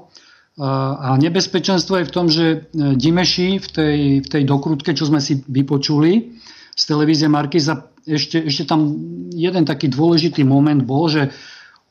a 1.00 1.16
nebezpečenstvo 1.16 2.04
je 2.04 2.08
v 2.08 2.14
tom, 2.14 2.26
že 2.28 2.44
e, 2.44 2.56
Dimeši 2.92 3.56
v 3.56 3.68
tej, 3.72 3.98
v 4.20 4.28
tej 4.28 4.42
dokrutke, 4.44 4.92
čo 4.92 5.08
sme 5.08 5.24
si 5.24 5.40
vypočuli 5.48 6.36
z 6.76 6.82
televízie 6.84 7.32
Markiza, 7.32 7.88
ešte, 8.04 8.44
ešte 8.44 8.68
tam 8.68 8.92
jeden 9.32 9.64
taký 9.64 9.88
dôležitý 9.88 10.44
moment 10.44 10.84
bol, 10.84 11.08
že 11.08 11.32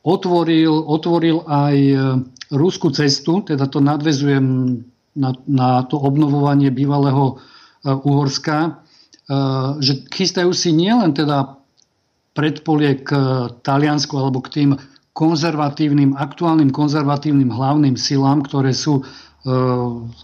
otvoril, 0.05 0.71
otvoril 0.71 1.41
aj 1.45 1.75
rúskú 2.53 2.89
cestu, 2.95 3.43
teda 3.43 3.67
to 3.67 3.83
nadvezujem 3.83 4.45
na, 5.13 5.29
na 5.45 5.83
to 5.83 5.99
obnovovanie 5.99 6.71
bývalého 6.71 7.37
Uhorska, 7.83 8.86
že 9.83 10.07
chystajú 10.07 10.55
si 10.55 10.71
nielen 10.71 11.11
teda 11.11 11.59
predpolie 12.31 13.03
k 13.03 13.11
Taliansku 13.59 14.15
alebo 14.15 14.39
k 14.39 14.49
tým 14.53 14.69
konzervatívnym, 15.11 16.13
aktuálnym 16.15 16.69
konzervatívnym 16.69 17.49
hlavným 17.49 17.97
silám, 17.97 18.45
ktoré 18.45 18.71
sú 18.71 19.03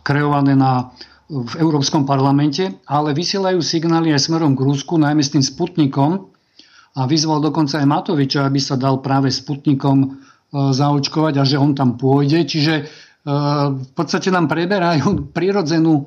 kreované 0.06 0.54
na, 0.54 0.94
v 1.28 1.54
Európskom 1.58 2.06
parlamente, 2.06 2.78
ale 2.86 3.16
vysielajú 3.18 3.60
signály 3.64 4.14
aj 4.14 4.30
smerom 4.30 4.54
k 4.54 4.62
Rusku, 4.62 5.02
najmä 5.02 5.26
s 5.26 5.34
tým 5.34 5.42
Sputnikom 5.42 6.30
a 6.94 7.10
vyzval 7.10 7.42
dokonca 7.42 7.82
aj 7.82 7.90
Matoviča, 7.90 8.46
aby 8.46 8.60
sa 8.62 8.78
dal 8.78 9.02
práve 9.02 9.34
Sputnikom 9.34 10.22
zaočkovať 10.54 11.42
a 11.42 11.44
že 11.44 11.58
on 11.58 11.74
tam 11.74 11.98
pôjde. 11.98 12.46
Čiže 12.46 12.74
v 13.74 13.92
podstate 13.98 14.30
nám 14.30 14.46
preberajú 14.46 15.26
prirodzenú 15.36 16.06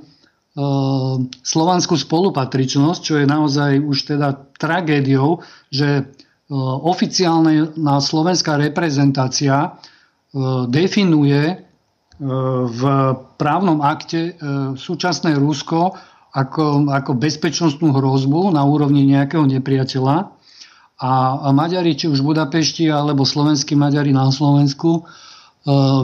slovanskú 1.44 2.00
spolupatričnosť, 2.00 3.00
čo 3.04 3.14
je 3.20 3.26
naozaj 3.28 3.76
už 3.76 4.16
teda 4.16 4.48
tragédiou, 4.56 5.44
že 5.68 6.08
oficiálna 6.80 8.00
slovenská 8.00 8.56
reprezentácia 8.56 9.76
definuje 10.72 11.60
v 12.72 12.82
právnom 13.36 13.84
akte 13.84 14.40
súčasné 14.80 15.36
Rusko 15.36 15.92
ako, 16.32 16.88
ako 16.88 17.12
bezpečnostnú 17.20 17.92
hrozbu 17.92 18.56
na 18.56 18.64
úrovni 18.64 19.04
nejakého 19.04 19.44
nepriateľa. 19.44 20.32
A, 20.96 21.12
a 21.44 21.48
Maďari, 21.52 21.92
či 21.92 22.08
už 22.08 22.24
v 22.24 22.32
Budapešti 22.32 22.88
alebo 22.88 23.28
slovenskí 23.28 23.76
Maďari 23.76 24.16
na 24.16 24.32
Slovensku, 24.32 25.04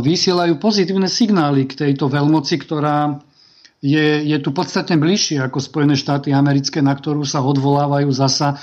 vysielajú 0.04 0.60
pozitívne 0.60 1.08
signály 1.08 1.64
k 1.64 1.88
tejto 1.88 2.12
veľmoci, 2.12 2.60
ktorá 2.60 3.24
je, 3.82 4.06
je 4.22 4.36
tu 4.38 4.54
podstatne 4.54 4.94
bližšie 4.94 5.42
ako 5.42 5.58
Spojené 5.58 5.98
štáty 5.98 6.30
americké, 6.30 6.78
na 6.78 6.94
ktorú 6.94 7.26
sa 7.26 7.42
odvolávajú 7.42 8.08
zasa 8.14 8.54
uh, 8.54 8.60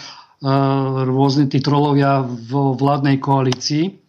rôzne 1.04 1.52
tí 1.52 1.60
trolovia 1.60 2.24
vo 2.24 2.72
vládnej 2.74 3.20
koalícii. 3.20 4.00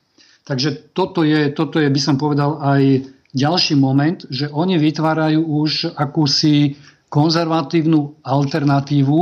Takže 0.47 0.95
toto 0.95 1.27
je, 1.27 1.51
toto 1.51 1.83
je, 1.83 1.91
by 1.91 2.01
som 2.01 2.15
povedal, 2.15 2.63
aj 2.63 3.11
ďalší 3.35 3.75
moment, 3.75 4.23
že 4.31 4.47
oni 4.51 4.79
vytvárajú 4.79 5.43
už 5.43 5.99
akúsi 5.99 6.79
konzervatívnu 7.11 8.23
alternatívu 8.23 9.19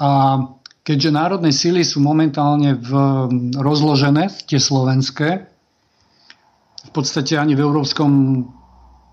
a 0.00 0.40
keďže 0.80 1.10
národné 1.12 1.52
síly 1.52 1.84
sú 1.84 2.00
momentálne 2.00 2.80
v, 2.80 2.90
rozložené, 3.60 4.32
tie 4.48 4.56
slovenské, 4.56 5.44
v 6.80 6.90
podstate 6.96 7.36
ani 7.36 7.52
v 7.52 7.60
Európskom 7.60 8.10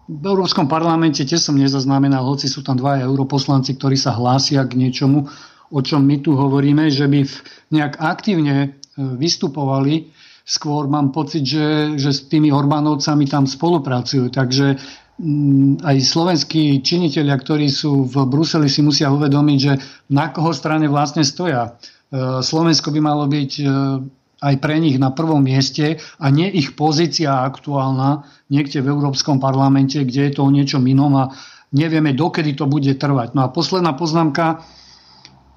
v 0.07 0.23
Európskom 0.23 0.71
parlamente 0.71 1.27
tiež 1.27 1.51
som 1.51 1.59
nezaznamenal, 1.59 2.23
hoci 2.23 2.47
sú 2.47 2.63
tam 2.63 2.79
dvaja 2.79 3.03
europoslanci, 3.03 3.75
ktorí 3.75 3.99
sa 3.99 4.15
hlásia 4.15 4.63
k 4.63 4.79
niečomu, 4.79 5.27
o 5.67 5.79
čom 5.83 5.99
my 5.99 6.23
tu 6.23 6.31
hovoríme, 6.31 6.87
že 6.87 7.11
by 7.11 7.27
nejak 7.75 7.99
aktívne 7.99 8.55
e, 8.55 8.67
vystupovali. 8.95 10.07
Skôr 10.47 10.87
mám 10.87 11.11
pocit, 11.11 11.43
že, 11.43 11.99
že 11.99 12.15
s 12.15 12.23
tými 12.31 12.55
Orbánovcami 12.55 13.27
tam 13.27 13.43
spolupracujú. 13.43 14.31
Takže 14.31 14.79
mm, 15.19 15.83
aj 15.83 15.97
slovenskí 15.99 16.79
činiteľia, 16.79 17.35
ktorí 17.35 17.67
sú 17.67 18.07
v 18.07 18.15
Bruseli, 18.31 18.71
si 18.71 18.79
musia 18.79 19.11
uvedomiť, 19.11 19.57
že 19.59 19.75
na 20.15 20.31
koho 20.31 20.55
strane 20.55 20.87
vlastne 20.87 21.27
stoja. 21.27 21.75
E, 22.07 22.39
Slovensko 22.39 22.95
by 22.95 22.99
malo 23.03 23.27
byť 23.27 23.51
e, 23.59 23.65
aj 24.41 24.56
pre 24.62 24.78
nich 24.78 25.02
na 25.02 25.10
prvom 25.10 25.41
mieste 25.41 25.97
a 26.21 26.26
nie 26.30 26.50
ich 26.54 26.78
pozícia 26.78 27.41
aktuálna 27.41 28.26
niekde 28.54 28.86
v 28.86 28.93
Európskom 28.93 29.41
parlamente, 29.41 30.02
kde 30.06 30.30
je 30.30 30.34
to 30.38 30.41
o 30.45 30.54
niečom 30.54 30.86
inom 30.86 31.13
a 31.17 31.34
nevieme, 31.73 32.13
dokedy 32.13 32.54
to 32.54 32.69
bude 32.69 32.93
trvať. 32.95 33.34
No 33.34 33.50
a 33.50 33.54
posledná 33.54 33.97
poznámka. 33.97 34.62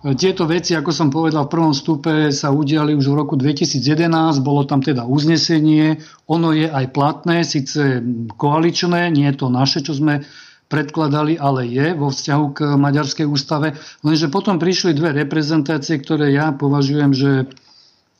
Tieto 0.01 0.49
veci, 0.49 0.73
ako 0.73 0.97
som 0.97 1.13
povedal, 1.13 1.45
v 1.45 1.53
prvom 1.53 1.77
stupe 1.77 2.33
sa 2.33 2.49
udiali 2.49 2.97
už 2.97 3.13
v 3.13 3.19
roku 3.21 3.37
2011, 3.37 4.41
bolo 4.41 4.65
tam 4.65 4.81
teda 4.81 5.05
uznesenie, 5.05 6.01
ono 6.25 6.57
je 6.57 6.73
aj 6.73 6.89
platné, 6.97 7.45
síce 7.45 8.01
koaličné, 8.41 9.13
nie 9.13 9.29
je 9.29 9.37
to 9.37 9.53
naše, 9.53 9.85
čo 9.85 9.93
sme 9.93 10.25
predkladali, 10.73 11.37
ale 11.37 11.69
je 11.69 11.93
vo 11.93 12.09
vzťahu 12.09 12.47
k 12.57 12.59
Maďarskej 12.81 13.27
ústave, 13.29 13.77
lenže 14.01 14.33
potom 14.33 14.57
prišli 14.57 14.97
dve 14.97 15.13
reprezentácie, 15.13 16.01
ktoré 16.01 16.33
ja 16.33 16.49
považujem, 16.57 17.13
že 17.13 17.31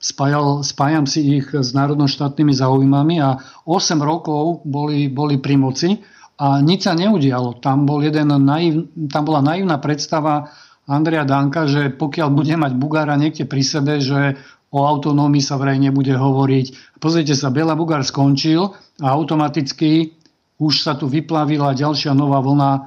spájal, 0.01 0.65
spájam 0.65 1.05
si 1.05 1.39
ich 1.39 1.53
s 1.53 1.77
národnoštátnymi 1.77 2.57
záujmami 2.57 3.21
a 3.21 3.37
8 3.69 4.01
rokov 4.01 4.65
boli, 4.65 5.13
boli 5.13 5.37
pri 5.37 5.61
moci 5.61 6.01
a 6.41 6.65
nič 6.65 6.89
sa 6.89 6.97
neudialo. 6.97 7.61
Tam, 7.61 7.85
bol 7.85 8.01
jeden 8.01 8.33
naiv, 8.33 8.89
tam 9.13 9.29
bola 9.29 9.45
naivná 9.45 9.77
predstava 9.77 10.49
Andrea 10.89 11.29
Danka, 11.29 11.69
že 11.69 11.93
pokiaľ 11.93 12.29
bude 12.33 12.57
mať 12.57 12.73
Bugára 12.81 13.15
niekde 13.21 13.45
pri 13.45 13.61
sebe, 13.61 14.01
že 14.01 14.41
o 14.73 14.89
autonómii 14.89 15.45
sa 15.45 15.61
vraj 15.61 15.77
nebude 15.77 16.17
hovoriť. 16.17 16.97
Pozrite 16.97 17.37
sa, 17.37 17.53
Bela 17.53 17.77
Bugár 17.77 18.01
skončil 18.07 18.73
a 19.05 19.07
automaticky 19.13 20.17
už 20.61 20.85
sa 20.85 20.97
tu 20.97 21.09
vyplavila 21.09 21.77
ďalšia 21.77 22.13
nová 22.13 22.39
vlna 22.45 22.71
e, 22.77 22.81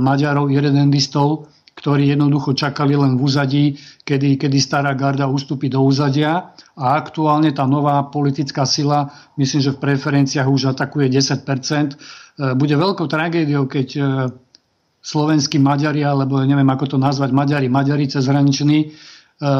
Maďarov, 0.00 0.48
irredentistov, 0.48 1.51
ktorí 1.82 2.14
jednoducho 2.14 2.54
čakali 2.54 2.94
len 2.94 3.18
v 3.18 3.26
úzadí, 3.26 3.64
kedy, 4.06 4.38
kedy 4.38 4.58
stará 4.62 4.94
garda 4.94 5.26
ustúpi 5.26 5.66
do 5.66 5.82
úzadia 5.82 6.54
a 6.78 6.94
aktuálne 6.94 7.50
tá 7.50 7.66
nová 7.66 8.06
politická 8.06 8.62
sila, 8.62 9.10
myslím, 9.34 9.60
že 9.66 9.74
v 9.74 9.82
preferenciách 9.82 10.46
už 10.46 10.78
atakuje 10.78 11.10
10%. 11.10 11.42
E, 11.42 12.54
bude 12.54 12.78
veľkou 12.78 13.10
tragédiou, 13.10 13.66
keď 13.66 13.88
e, 13.98 14.02
slovenskí 15.02 15.58
Maďari, 15.58 16.06
alebo 16.06 16.38
neviem 16.46 16.70
ako 16.70 16.94
to 16.94 16.98
nazvať, 17.02 17.34
Maďari, 17.34 17.66
Maďari 17.66 18.06
cezhraniční, 18.06 18.78
e, 18.86 18.88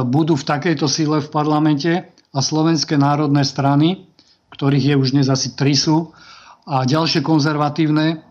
budú 0.06 0.38
v 0.38 0.46
takejto 0.46 0.86
sile 0.86 1.18
v 1.18 1.26
parlamente 1.26 2.06
a 2.30 2.38
slovenské 2.38 2.94
národné 3.02 3.42
strany, 3.42 4.06
ktorých 4.54 4.94
je 4.94 4.94
už 4.94 5.08
dnes 5.18 5.26
asi 5.26 5.58
tri 5.58 5.74
sú, 5.74 6.14
a 6.62 6.86
ďalšie 6.86 7.26
konzervatívne 7.26 8.22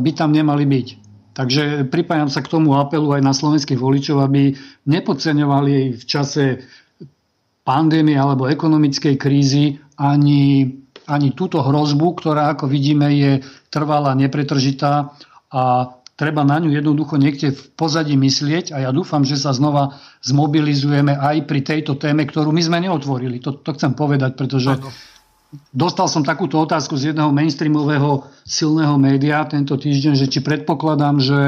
by 0.00 0.10
tam 0.16 0.32
nemali 0.32 0.64
byť. 0.64 1.05
Takže 1.36 1.84
pripájam 1.92 2.32
sa 2.32 2.40
k 2.40 2.48
tomu 2.48 2.72
apelu 2.80 3.12
aj 3.12 3.20
na 3.20 3.36
slovenských 3.36 3.76
voličov, 3.76 4.24
aby 4.24 4.56
nepodceňovali 4.88 6.00
v 6.00 6.04
čase 6.08 6.64
pandémie 7.60 8.16
alebo 8.16 8.48
ekonomickej 8.48 9.20
krízy 9.20 9.76
ani, 10.00 10.72
ani 11.04 11.28
túto 11.36 11.60
hrozbu, 11.60 12.16
ktorá 12.16 12.56
ako 12.56 12.72
vidíme 12.72 13.12
je 13.12 13.44
trvalá, 13.68 14.16
nepretržitá 14.16 15.12
a 15.52 15.92
treba 16.16 16.40
na 16.40 16.56
ňu 16.56 16.72
jednoducho 16.72 17.20
niekde 17.20 17.52
v 17.52 17.62
pozadí 17.76 18.16
myslieť 18.16 18.72
a 18.72 18.88
ja 18.88 18.90
dúfam, 18.96 19.20
že 19.20 19.36
sa 19.36 19.52
znova 19.52 20.00
zmobilizujeme 20.24 21.20
aj 21.20 21.44
pri 21.44 21.60
tejto 21.60 22.00
téme, 22.00 22.24
ktorú 22.24 22.48
my 22.48 22.62
sme 22.64 22.80
neotvorili. 22.80 23.44
To, 23.44 23.52
to 23.60 23.76
chcem 23.76 23.92
povedať, 23.92 24.40
pretože 24.40 24.72
ano 24.72 24.88
Dostal 25.70 26.10
som 26.10 26.26
takúto 26.26 26.58
otázku 26.58 26.98
z 26.98 27.14
jedného 27.14 27.30
mainstreamového 27.30 28.26
silného 28.42 28.98
média 28.98 29.46
tento 29.46 29.78
týždeň, 29.78 30.18
že 30.18 30.26
či 30.26 30.42
predpokladám, 30.42 31.22
že 31.22 31.40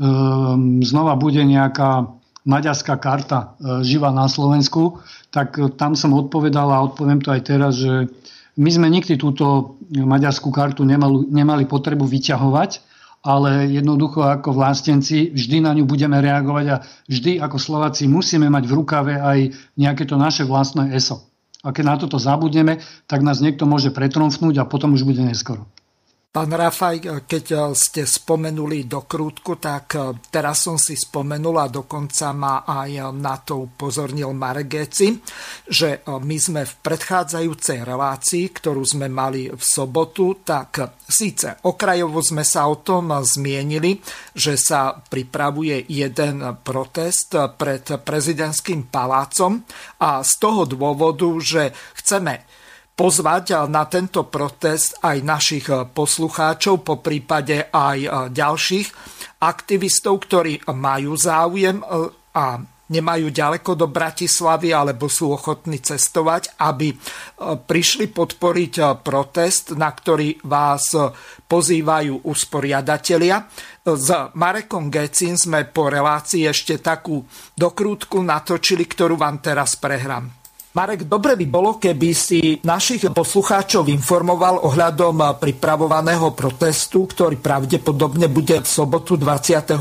um, 0.00 0.80
znova 0.80 1.12
bude 1.20 1.44
nejaká 1.44 2.08
maďarská 2.48 2.96
karta 2.96 3.52
uh, 3.60 3.84
živá 3.84 4.08
na 4.16 4.32
Slovensku, 4.32 5.04
tak 5.28 5.60
uh, 5.60 5.68
tam 5.68 5.92
som 5.92 6.16
odpovedal 6.16 6.72
a 6.72 6.84
odpoviem 6.88 7.20
to 7.20 7.36
aj 7.36 7.42
teraz, 7.44 7.76
že 7.76 8.08
my 8.56 8.70
sme 8.70 8.88
nikdy 8.88 9.20
túto 9.20 9.76
maďarskú 9.92 10.48
kartu 10.48 10.86
nemali, 10.86 11.28
nemali 11.28 11.68
potrebu 11.68 12.06
vyťahovať, 12.06 12.80
ale 13.24 13.68
jednoducho 13.68 14.24
ako 14.24 14.56
vlastenci 14.56 15.32
vždy 15.36 15.64
na 15.64 15.76
ňu 15.76 15.84
budeme 15.84 16.16
reagovať 16.16 16.66
a 16.70 16.76
vždy 17.08 17.44
ako 17.44 17.56
Slováci 17.60 18.08
musíme 18.08 18.48
mať 18.48 18.64
v 18.68 18.76
rukave 18.76 19.14
aj 19.20 19.38
nejaké 19.76 20.08
to 20.08 20.16
naše 20.16 20.46
vlastné 20.46 20.92
ESO. 20.96 21.33
A 21.64 21.72
keď 21.72 21.84
na 21.88 21.96
toto 21.96 22.20
zabudneme, 22.20 22.84
tak 23.08 23.24
nás 23.24 23.40
niekto 23.40 23.64
môže 23.64 23.88
pretromfnúť 23.88 24.60
a 24.60 24.68
potom 24.68 24.92
už 24.92 25.08
bude 25.08 25.24
neskoro. 25.24 25.64
Pán 26.34 26.50
Rafaj, 26.50 27.30
keď 27.30 27.70
ste 27.78 28.02
spomenuli 28.02 28.90
dokrútku, 28.90 29.54
tak 29.62 30.18
teraz 30.34 30.66
som 30.66 30.74
si 30.74 30.98
spomenul 30.98 31.62
a 31.62 31.70
dokonca 31.70 32.34
ma 32.34 32.66
aj 32.66 33.14
na 33.14 33.38
to 33.38 33.70
upozornil 33.70 34.34
Margeci, 34.34 35.14
že 35.62 36.02
my 36.02 36.34
sme 36.34 36.66
v 36.66 36.74
predchádzajúcej 36.82 37.86
relácii, 37.86 38.50
ktorú 38.50 38.82
sme 38.82 39.06
mali 39.06 39.46
v 39.46 39.62
sobotu, 39.62 40.42
tak 40.42 40.98
síce 41.06 41.54
okrajovo 41.70 42.18
sme 42.18 42.42
sa 42.42 42.66
o 42.66 42.82
tom 42.82 43.14
zmienili, 43.14 44.02
že 44.34 44.58
sa 44.58 44.90
pripravuje 44.90 45.86
jeden 45.86 46.42
protest 46.66 47.30
pred 47.54 47.86
prezidentským 48.02 48.90
palácom 48.90 49.62
a 50.02 50.18
z 50.26 50.32
toho 50.42 50.66
dôvodu, 50.66 51.30
že 51.38 51.70
chceme 51.94 52.63
pozvať 52.94 53.66
na 53.66 53.84
tento 53.90 54.26
protest 54.30 55.02
aj 55.02 55.16
našich 55.26 55.66
poslucháčov, 55.70 56.86
po 56.86 57.02
prípade 57.02 57.70
aj 57.74 58.30
ďalších 58.30 58.88
aktivistov, 59.42 60.24
ktorí 60.24 60.62
majú 60.72 61.12
záujem 61.18 61.82
e, 61.82 61.84
a 62.34 62.58
nemajú 62.84 63.32
ďaleko 63.32 63.80
do 63.80 63.88
Bratislavy 63.88 64.76
alebo 64.76 65.08
sú 65.08 65.32
ochotní 65.32 65.80
cestovať, 65.80 66.60
aby 66.60 66.92
prišli 67.64 68.12
podporiť 68.12 69.00
protest, 69.00 69.72
na 69.72 69.88
ktorý 69.88 70.44
vás 70.44 70.92
pozývajú 71.48 72.28
usporiadatelia. 72.28 73.48
S 73.88 74.08
Marekom 74.36 74.92
Gecin 74.92 75.40
sme 75.40 75.64
po 75.64 75.88
relácii 75.88 76.44
ešte 76.44 76.76
takú 76.76 77.24
dokrútku 77.56 78.20
natočili, 78.20 78.84
ktorú 78.84 79.16
vám 79.16 79.40
teraz 79.40 79.80
prehrám. 79.80 80.43
Marek, 80.74 81.06
dobre 81.06 81.38
by 81.38 81.46
bolo, 81.46 81.78
keby 81.78 82.10
si 82.10 82.58
našich 82.66 83.06
poslucháčov 83.06 83.86
informoval 83.94 84.58
ohľadom 84.66 85.38
pripravovaného 85.38 86.34
protestu, 86.34 87.06
ktorý 87.06 87.38
pravdepodobne 87.38 88.26
bude 88.26 88.58
v 88.58 88.66
sobotu 88.66 89.14
29. 89.14 89.78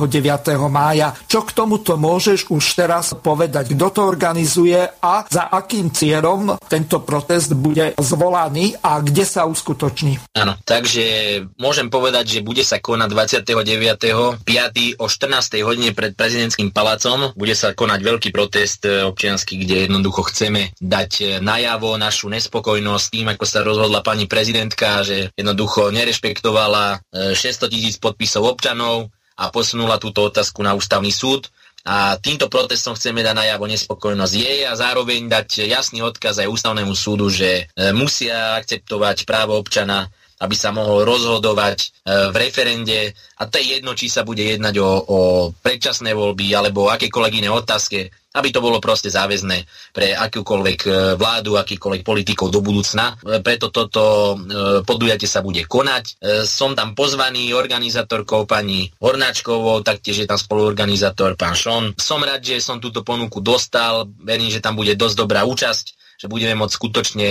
mája. 0.69 1.17
Čo 1.25 1.49
k 1.49 1.57
tomuto 1.57 1.97
môžeš 1.97 2.53
už 2.53 2.61
teraz 2.77 3.17
povedať? 3.17 3.73
Kto 3.73 3.89
to 3.89 4.01
organizuje 4.05 4.77
a 5.01 5.25
za 5.25 5.49
akým 5.49 5.89
cieľom 5.89 6.61
tento 6.69 7.01
protest 7.01 7.57
bude 7.57 7.97
zvolaný 7.97 8.77
a 8.85 9.01
kde 9.01 9.25
sa 9.25 9.49
uskutoční? 9.49 10.21
Áno, 10.37 10.61
takže 10.61 11.41
môžem 11.57 11.89
povedať, 11.89 12.37
že 12.37 12.45
bude 12.45 12.61
sa 12.61 12.77
konať 12.77 13.09
29. 13.41 14.45
5. 14.45 15.01
o 15.01 15.05
14. 15.09 15.57
hodine 15.65 15.89
pred 15.97 16.13
prezidentským 16.13 16.69
palácom. 16.69 17.33
Bude 17.33 17.57
sa 17.57 17.73
konať 17.73 17.97
veľký 17.97 18.29
protest 18.29 18.85
občiansky, 18.85 19.57
kde 19.57 19.89
jednoducho 19.89 20.29
chceme 20.29 20.69
dať 20.83 21.11
e, 21.23 21.25
najavo 21.39 21.95
našu 21.95 22.27
nespokojnosť 22.27 23.05
tým, 23.07 23.27
ako 23.31 23.45
sa 23.47 23.63
rozhodla 23.63 24.03
pani 24.03 24.27
prezidentka, 24.27 25.07
že 25.07 25.31
jednoducho 25.39 25.95
nerešpektovala 25.95 26.99
600 27.31 27.39
e, 27.39 27.67
tisíc 27.71 27.95
podpisov 28.03 28.43
občanov 28.43 29.07
a 29.39 29.47
posunula 29.49 29.95
túto 29.97 30.27
otázku 30.27 30.59
na 30.59 30.75
ústavný 30.75 31.09
súd. 31.09 31.47
A 31.83 32.15
týmto 32.15 32.47
protestom 32.47 32.95
chceme 32.95 33.19
dať 33.27 33.35
najavo 33.35 33.67
nespokojnosť 33.67 34.33
jej 34.39 34.63
a 34.63 34.71
zároveň 34.75 35.27
dať 35.27 35.67
jasný 35.67 35.99
odkaz 35.99 36.39
aj 36.39 36.51
ústavnému 36.51 36.95
súdu, 36.95 37.31
že 37.31 37.67
e, 37.71 37.91
musia 37.95 38.59
akceptovať 38.59 39.23
právo 39.23 39.55
občana 39.55 40.11
aby 40.43 40.59
sa 40.59 40.75
mohol 40.75 41.07
rozhodovať 41.07 42.03
v 42.03 42.35
referende 42.35 43.15
a 43.39 43.47
to 43.47 43.63
je 43.63 43.79
jedno, 43.79 43.95
či 43.95 44.11
sa 44.11 44.27
bude 44.27 44.43
jednať 44.43 44.75
o, 44.75 44.91
o 45.07 45.19
predčasné 45.55 46.11
voľby 46.11 46.51
alebo 46.51 46.91
akékoľvek 46.91 47.33
iné 47.39 47.47
otázke 47.47 48.11
aby 48.33 48.49
to 48.49 48.59
bolo 48.65 48.81
proste 48.81 49.13
záväzné 49.13 49.69
pre 49.93 50.17
akúkoľvek 50.17 50.79
e, 50.85 50.89
vládu, 51.17 51.53
akýkoľvek 51.61 52.01
politikov 52.01 52.49
do 52.49 52.65
budúcna. 52.65 53.13
E, 53.21 53.39
preto 53.45 53.69
toto 53.69 54.33
e, 54.33 54.35
podujatie 54.81 55.29
sa 55.29 55.45
bude 55.45 55.61
konať. 55.69 56.17
Som 56.49 56.73
tam 56.73 56.97
pozvaný 56.97 57.53
organizátorkou 57.53 58.49
pani 58.49 58.89
Hornáčkovou, 58.97 59.85
taktiež 59.85 60.25
je 60.25 60.27
tam 60.27 60.41
spoluorganizátor 60.41 61.37
pán 61.37 61.53
Šon. 61.53 61.93
Som 62.01 62.25
rád, 62.25 62.41
že 62.41 62.57
som 62.57 62.81
túto 62.81 63.05
ponuku 63.05 63.39
dostal, 63.39 64.09
verím, 64.25 64.49
že 64.49 64.63
tam 64.63 64.73
bude 64.73 64.97
dosť 64.97 65.15
dobrá 65.15 65.45
účasť, 65.45 65.85
že 66.17 66.25
budeme 66.25 66.57
môcť 66.57 66.73
skutočne 66.73 67.27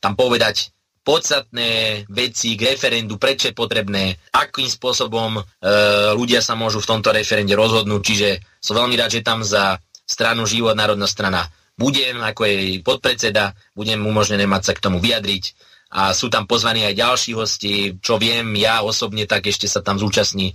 tam 0.00 0.16
povedať 0.16 0.72
podstatné 1.06 2.02
veci 2.10 2.58
k 2.58 2.74
referendu, 2.74 3.14
prečo 3.14 3.46
je 3.46 3.54
potrebné, 3.54 4.18
akým 4.34 4.66
spôsobom 4.66 5.38
e, 5.38 5.42
ľudia 6.18 6.42
sa 6.42 6.58
môžu 6.58 6.82
v 6.82 6.90
tomto 6.90 7.14
referende 7.14 7.54
rozhodnúť. 7.54 8.02
Čiže 8.02 8.28
som 8.58 8.74
veľmi 8.74 8.98
rád, 8.98 9.14
že 9.14 9.22
tam 9.22 9.46
za 9.46 9.78
stranu 10.06 10.46
Život 10.46 10.78
národná 10.78 11.10
strana. 11.10 11.50
Budem 11.76 12.22
ako 12.24 12.48
jej 12.48 12.80
podpredseda, 12.80 13.52
budem 13.76 14.00
umožnené 14.00 14.48
mať 14.48 14.62
sa 14.62 14.72
k 14.72 14.82
tomu 14.86 15.02
vyjadriť. 15.02 15.44
A 15.92 16.16
sú 16.16 16.32
tam 16.32 16.48
pozvaní 16.48 16.86
aj 16.88 16.98
ďalší 16.98 17.30
hosti, 17.36 17.72
čo 18.00 18.16
viem 18.16 18.56
ja 18.56 18.80
osobne, 18.80 19.28
tak 19.28 19.46
ešte 19.46 19.68
sa 19.68 19.84
tam 19.84 20.00
zúčastní 20.00 20.50
e, 20.50 20.54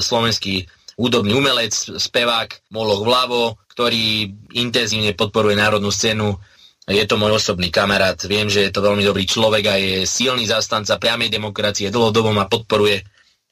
slovenský 0.00 0.64
údobný 0.96 1.34
umelec, 1.36 1.74
spevák 1.74 2.72
Moloch 2.72 3.02
Vlavo, 3.04 3.58
ktorý 3.74 4.30
intenzívne 4.54 5.14
podporuje 5.14 5.58
národnú 5.58 5.90
scénu. 5.90 6.38
Je 6.84 7.04
to 7.08 7.16
môj 7.16 7.40
osobný 7.40 7.72
kamarát, 7.72 8.18
viem, 8.28 8.46
že 8.46 8.68
je 8.68 8.72
to 8.72 8.84
veľmi 8.84 9.02
dobrý 9.02 9.24
človek 9.24 9.64
a 9.66 9.74
je 9.80 9.94
silný 10.04 10.44
zastanca 10.44 11.00
priamej 11.00 11.32
demokracie, 11.32 11.88
dlhodobo 11.88 12.30
ma 12.30 12.44
podporuje 12.44 13.00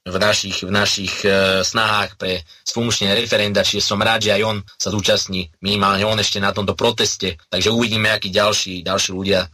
v 0.02 0.16
našich, 0.18 0.66
v 0.66 0.72
našich 0.74 1.22
e, 1.22 1.62
snahách 1.62 2.18
pre 2.18 2.42
sfunkčné 2.66 3.14
referenda, 3.14 3.62
čiže 3.62 3.86
som 3.86 4.02
rád, 4.02 4.26
že 4.26 4.34
aj 4.34 4.42
on 4.42 4.56
sa 4.74 4.90
zúčastní, 4.90 5.46
minimálne 5.62 6.02
on 6.02 6.18
ešte 6.18 6.42
na 6.42 6.50
tomto 6.50 6.74
proteste, 6.74 7.38
takže 7.46 7.70
uvidíme, 7.70 8.10
akí 8.10 8.34
ďalší, 8.34 8.82
ďalší 8.82 9.10
ľudia 9.14 9.46
e, 9.46 9.48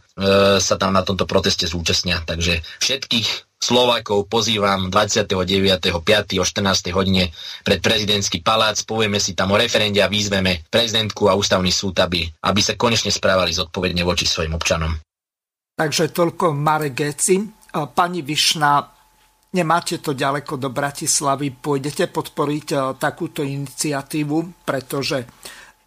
sa 0.57 0.75
tam 0.81 0.97
na 0.97 1.05
tomto 1.05 1.29
proteste 1.29 1.69
zúčastnia. 1.69 2.25
Takže 2.25 2.65
všetkých 2.81 3.49
Slovákov 3.59 4.31
pozývam 4.31 4.87
29.5. 4.87 6.39
o 6.39 6.45
14. 6.47 6.95
hodine 6.95 7.29
pred 7.61 7.83
prezidentský 7.83 8.41
palác, 8.41 8.81
povieme 8.87 9.21
si 9.21 9.37
tam 9.37 9.53
o 9.53 9.59
referende 9.59 10.01
a 10.01 10.09
výzveme 10.09 10.65
prezidentku 10.71 11.29
a 11.29 11.37
ústavný 11.37 11.69
súd, 11.69 11.99
aby, 12.01 12.25
aby 12.25 12.61
sa 12.63 12.73
konečne 12.79 13.13
správali 13.13 13.53
zodpovedne 13.53 14.01
voči 14.01 14.25
svojim 14.25 14.55
občanom. 14.55 14.95
Takže 15.77 16.09
toľko 16.09 16.57
Marek 16.57 16.95
Geci. 16.97 17.37
Pani 17.69 18.25
Višna, 18.25 18.98
nemáte 19.53 19.97
to 19.97 20.13
ďaleko 20.13 20.61
do 20.61 20.69
Bratislavy, 20.69 21.49
pôjdete 21.53 22.09
podporiť 22.09 22.67
e, 22.73 22.77
takúto 22.97 23.41
iniciatívu, 23.41 24.65
pretože 24.65 25.25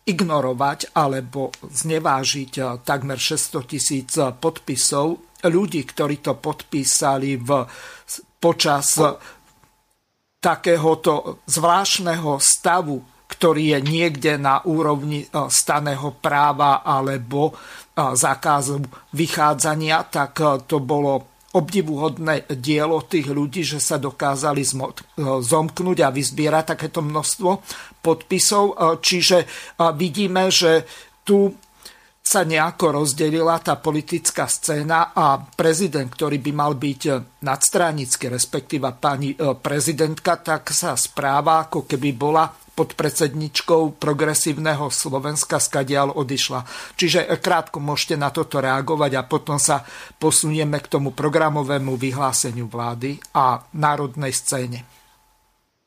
ignorovať 0.03 0.99
alebo 0.99 1.55
znevážiť 1.63 2.53
e, 2.59 2.63
takmer 2.83 3.19
600 3.19 3.71
tisíc 3.71 4.11
podpisov 4.19 5.39
ľudí, 5.47 5.83
ktorí 5.87 6.23
to 6.23 6.39
podpísali 6.39 7.39
v, 7.39 7.67
počas 8.39 8.99
takéhoto 10.43 11.43
zvláštneho 11.47 12.39
stavu, 12.43 12.99
ktorý 13.31 13.79
je 13.79 13.81
niekde 13.83 14.33
na 14.43 14.59
úrovni 14.67 15.23
e, 15.23 15.27
staného 15.47 16.19
práva 16.19 16.83
alebo 16.83 17.55
zákazu 17.93 18.81
vychádzania, 19.13 20.09
tak 20.09 20.65
to 20.65 20.81
bolo 20.81 21.32
obdivuhodné 21.53 22.49
dielo 22.57 23.05
tých 23.05 23.29
ľudí, 23.29 23.61
že 23.61 23.77
sa 23.77 24.01
dokázali 24.01 24.65
zomknúť 25.21 25.99
a 26.01 26.09
vyzbierať 26.09 26.65
takéto 26.77 27.05
množstvo 27.05 27.51
podpisov. 28.01 28.65
E, 28.73 28.75
čiže 29.05 29.39
e, 29.45 29.47
vidíme, 29.93 30.49
že 30.49 30.89
tu 31.23 31.53
sa 32.23 32.47
nejako 32.47 33.03
rozdelila 33.03 33.59
tá 33.59 33.77
politická 33.77 34.47
scéna 34.47 35.11
a 35.11 35.43
prezident, 35.43 36.07
ktorý 36.07 36.39
by 36.39 36.53
mal 36.55 36.73
byť 36.79 37.03
nadstranický, 37.43 38.31
respektíva 38.31 38.95
pani 38.97 39.35
e, 39.35 39.53
prezidentka, 39.53 40.41
tak 40.41 40.73
sa 40.73 40.97
správa, 40.97 41.69
ako 41.69 41.85
keby 41.85 42.11
bola 42.17 42.49
pod 42.83 42.99
predsedničkou 42.99 44.03
progresívneho 44.03 44.91
Slovenska 44.91 45.62
skadiaľ 45.62 46.18
odišla. 46.18 46.66
Čiže 46.99 47.30
krátko 47.39 47.78
môžete 47.78 48.18
na 48.18 48.35
toto 48.35 48.59
reagovať 48.59 49.22
a 49.22 49.22
potom 49.22 49.55
sa 49.55 49.87
posunieme 50.18 50.83
k 50.83 50.91
tomu 50.91 51.14
programovému 51.14 51.95
vyhláseniu 51.95 52.66
vlády 52.66 53.22
a 53.39 53.62
národnej 53.78 54.35
scéne. 54.35 55.02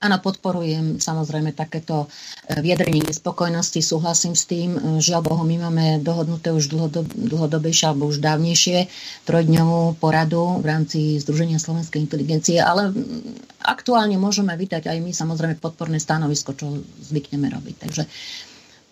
Áno, 0.05 0.21
podporujem 0.21 1.01
samozrejme 1.01 1.57
takéto 1.57 2.05
e, 2.45 2.61
vyjadrenie 2.61 3.01
nespokojnosti, 3.09 3.81
súhlasím 3.81 4.37
s 4.37 4.45
tým. 4.45 4.77
E, 4.77 5.01
žiaľ 5.01 5.25
Bohu, 5.25 5.41
my 5.41 5.65
máme 5.65 5.85
dohodnuté 6.05 6.53
už 6.53 6.69
dlhodob, 6.69 7.09
dlhodobejšie 7.09 7.89
alebo 7.89 8.13
už 8.13 8.21
dávnejšie 8.21 8.85
trojdňovú 9.25 9.97
poradu 9.97 10.61
v 10.61 10.65
rámci 10.69 11.17
Združenia 11.17 11.57
slovenskej 11.57 12.05
inteligencie, 12.05 12.61
ale 12.61 12.93
aktuálne 13.65 14.21
môžeme 14.21 14.53
vítať 14.53 14.93
aj 14.93 15.01
my 15.01 15.09
samozrejme 15.09 15.57
podporné 15.57 15.97
stanovisko, 15.97 16.53
čo 16.53 16.85
zvykneme 17.01 17.49
robiť. 17.49 17.75
Takže 17.89 18.03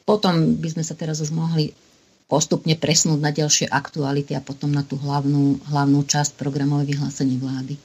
potom 0.09 0.57
by 0.57 0.67
sme 0.73 0.81
sa 0.81 0.97
teraz 0.97 1.21
už 1.21 1.29
mohli 1.29 1.77
postupne 2.25 2.73
presnúť 2.73 3.21
na 3.21 3.29
ďalšie 3.29 3.69
aktuality 3.69 4.33
a 4.33 4.41
potom 4.41 4.73
na 4.73 4.81
tú 4.81 4.97
hlavnú, 4.97 5.61
hlavnú 5.69 6.09
časť 6.09 6.41
programovej 6.41 6.97
vyhlásenie 6.97 7.37
vlády 7.37 7.77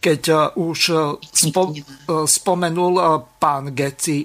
keď 0.00 0.22
e, 0.32 0.34
už 0.56 0.80
e, 0.90 0.96
spo, 1.20 1.70
e, 1.70 1.84
spomenul 2.24 2.96
pán 3.36 3.76
Geci 3.76 4.24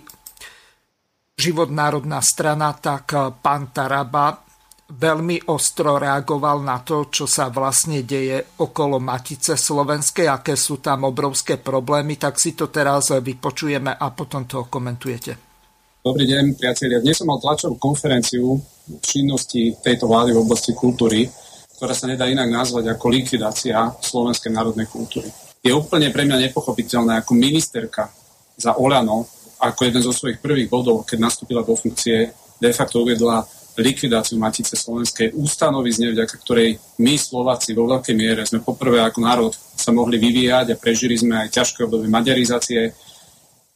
Život 1.35 1.67
národná 1.67 2.23
strana, 2.23 2.71
tak 2.79 3.11
pán 3.43 3.75
Taraba 3.75 4.39
veľmi 4.87 5.51
ostro 5.51 5.99
reagoval 5.99 6.63
na 6.63 6.79
to, 6.79 7.11
čo 7.11 7.27
sa 7.27 7.51
vlastne 7.51 8.07
deje 8.07 8.55
okolo 8.63 9.03
Matice 9.03 9.59
Slovenskej, 9.59 10.31
aké 10.31 10.55
sú 10.55 10.79
tam 10.79 11.03
obrovské 11.03 11.59
problémy, 11.59 12.15
tak 12.15 12.39
si 12.39 12.55
to 12.55 12.71
teraz 12.71 13.11
vypočujeme 13.11 13.99
a 13.99 14.15
potom 14.15 14.47
to 14.47 14.63
komentujete. 14.71 15.35
Dobrý 15.99 16.23
deň, 16.23 16.55
priatelia. 16.55 17.03
Dnes 17.03 17.19
som 17.19 17.27
mal 17.27 17.43
tlačovú 17.43 17.75
konferenciu 17.75 18.55
činnosti 19.03 19.75
tejto 19.83 20.07
vlády 20.07 20.31
v 20.31 20.39
oblasti 20.39 20.71
kultúry, 20.71 21.27
ktorá 21.75 21.91
sa 21.91 22.07
nedá 22.07 22.31
inak 22.31 22.47
nazvať 22.47 22.95
ako 22.95 23.11
likvidácia 23.11 23.91
slovenskej 23.99 24.55
národnej 24.55 24.87
kultúry 24.87 25.27
je 25.65 25.73
úplne 25.73 26.13
pre 26.13 26.29
mňa 26.29 26.45
nepochopiteľné 26.45 27.25
ako 27.25 27.33
ministerka 27.33 28.13
za 28.53 28.77
Olano, 28.77 29.25
ako 29.57 29.89
jeden 29.89 30.05
zo 30.05 30.13
svojich 30.13 30.37
prvých 30.37 30.69
bodov, 30.69 31.01
keď 31.09 31.25
nastúpila 31.25 31.65
do 31.65 31.73
funkcie, 31.73 32.29
de 32.61 32.69
facto 32.69 33.01
uvedla 33.01 33.41
likvidáciu 33.75 34.39
Matice 34.39 34.77
Slovenskej 34.77 35.35
ústanovizne, 35.35 36.13
vďaka 36.13 36.35
ktorej 36.39 36.79
my 37.01 37.17
Slováci 37.19 37.75
vo 37.75 37.89
veľkej 37.89 38.15
miere 38.15 38.47
sme 38.47 38.63
poprvé 38.63 39.03
ako 39.03 39.19
národ 39.19 39.51
sa 39.75 39.91
mohli 39.91 40.15
vyvíjať 40.15 40.71
a 40.71 40.79
prežili 40.79 41.19
sme 41.19 41.43
aj 41.43 41.59
ťažké 41.59 41.83
obdobie 41.83 42.07
maďarizácie. 42.07 42.95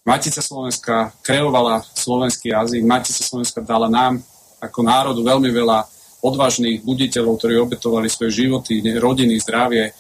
Matica 0.07 0.39
Slovenska 0.39 1.11
kreovala 1.19 1.83
slovenský 1.83 2.55
jazyk, 2.55 2.85
Matica 2.87 3.19
Slovenska 3.19 3.59
dala 3.59 3.91
nám 3.91 4.23
ako 4.63 4.79
národu 4.85 5.19
veľmi 5.19 5.51
veľa 5.51 5.83
odvážnych 6.23 6.83
buditeľov, 6.83 7.35
ktorí 7.35 7.59
obetovali 7.59 8.07
svoje 8.07 8.45
životy, 8.45 8.79
rodiny, 8.83 9.35
zdravie 9.39 9.91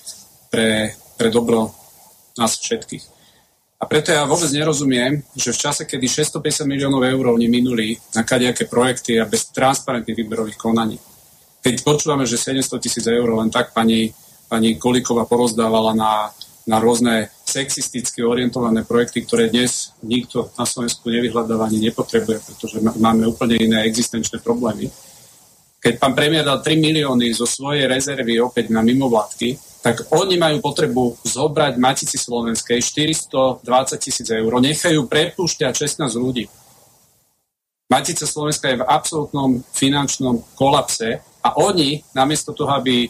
pre, 0.47 0.95
pre 1.19 1.27
dobro 1.27 1.78
nás 2.39 2.55
všetkých. 2.55 3.19
A 3.79 3.87
preto 3.87 4.11
ja 4.11 4.27
vôbec 4.27 4.51
nerozumiem, 4.51 5.23
že 5.35 5.55
v 5.55 5.61
čase, 5.61 5.87
kedy 5.87 6.03
650 6.07 6.67
miliónov 6.67 6.99
eur 7.03 7.31
oni 7.31 7.47
minuli 7.47 7.95
na 8.11 8.27
kadejaké 8.27 8.67
projekty 8.67 9.15
a 9.19 9.27
bez 9.27 9.51
transparentných 9.55 10.19
výberových 10.19 10.59
konaní, 10.59 10.99
keď 11.59 11.83
počúvame, 11.83 12.23
že 12.23 12.39
700 12.39 12.79
tisíc 12.79 13.05
eur 13.07 13.27
len 13.35 13.51
tak 13.51 13.75
pani, 13.75 14.11
pani 14.47 14.79
Kolíková 14.79 15.27
porozdávala 15.27 15.91
na, 15.95 16.31
na 16.67 16.77
rôzne 16.79 17.31
sexisticky 17.43 18.23
orientované 18.23 18.87
projekty, 18.87 19.23
ktoré 19.23 19.51
dnes 19.51 19.91
nikto 20.03 20.51
na 20.55 20.63
Slovensku 20.63 21.07
nevyhľadáva 21.11 21.67
ani 21.67 21.91
nepotrebuje, 21.91 22.37
pretože 22.47 22.79
máme 22.79 23.27
úplne 23.27 23.59
iné 23.59 23.83
existenčné 23.87 24.39
problémy. 24.39 24.87
Keď 25.79 25.95
pán 25.95 26.11
premiér 26.15 26.43
dal 26.43 26.59
3 26.59 26.75
milióny 26.75 27.31
zo 27.31 27.47
svojej 27.47 27.87
rezervy 27.87 28.39
opäť 28.43 28.71
na 28.71 28.83
mimovládky, 28.83 29.68
tak 29.79 30.11
oni 30.11 30.35
majú 30.35 30.59
potrebu 30.59 31.23
zobrať 31.23 31.79
Matici 31.79 32.19
Slovenskej 32.19 32.83
420 32.83 33.63
tisíc 33.95 34.27
eur, 34.27 34.51
nechajú 34.59 35.07
prepúšťať 35.07 35.73
16 36.03 36.19
ľudí. 36.19 36.51
Matica 37.89 38.29
Slovenska 38.29 38.69
je 38.69 38.77
v 38.77 38.85
absolútnom 38.85 39.65
finančnom 39.73 40.45
kolapse 40.53 41.25
a 41.41 41.57
oni, 41.57 42.05
namiesto 42.13 42.53
toho, 42.53 42.77
aby, 42.77 43.09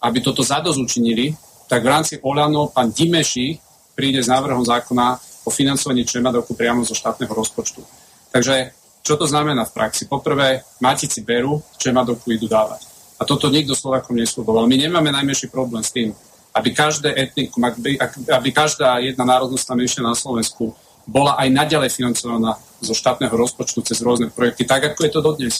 aby 0.00 0.18
toto 0.24 0.40
zadozučinili, 0.40 1.36
tak 1.68 1.84
v 1.84 1.92
rámci 1.92 2.14
Olano 2.24 2.72
pán 2.72 2.88
Dimeši 2.88 3.60
príde 3.92 4.24
s 4.24 4.32
návrhom 4.32 4.64
zákona 4.64 5.20
o 5.44 5.52
financovaní 5.52 6.08
Čemadoku 6.08 6.56
priamo 6.56 6.88
zo 6.88 6.96
štátneho 6.96 7.36
rozpočtu. 7.36 7.84
Takže 8.32 8.72
čo 9.04 9.20
to 9.20 9.28
znamená 9.28 9.68
v 9.68 9.76
praxi? 9.76 10.08
Poprvé, 10.08 10.64
Matici 10.80 11.20
berú, 11.20 11.60
Čemadoku 11.76 12.32
idú 12.32 12.48
dávať. 12.48 12.93
A 13.18 13.22
toto 13.22 13.46
nikto 13.46 13.78
Slovakom 13.78 14.18
nesľuboval. 14.18 14.66
My 14.66 14.74
nemáme 14.74 15.14
najmenší 15.14 15.48
problém 15.48 15.86
s 15.86 15.94
tým, 15.94 16.10
aby 16.54 16.70
každé 16.70 17.14
etnikum, 17.14 17.62
aby, 17.66 17.98
aby 18.30 18.48
každá 18.54 19.02
jedna 19.02 19.26
národnostná 19.26 19.74
menšina 19.74 20.10
na 20.10 20.18
Slovensku 20.18 20.74
bola 21.04 21.36
aj 21.36 21.48
naďalej 21.52 21.90
financovaná 21.92 22.56
zo 22.80 22.94
štátneho 22.96 23.34
rozpočtu 23.34 23.84
cez 23.84 24.00
rôzne 24.00 24.32
projekty, 24.32 24.64
tak 24.64 24.94
ako 24.94 25.00
je 25.04 25.12
to 25.12 25.20
dodnes. 25.20 25.54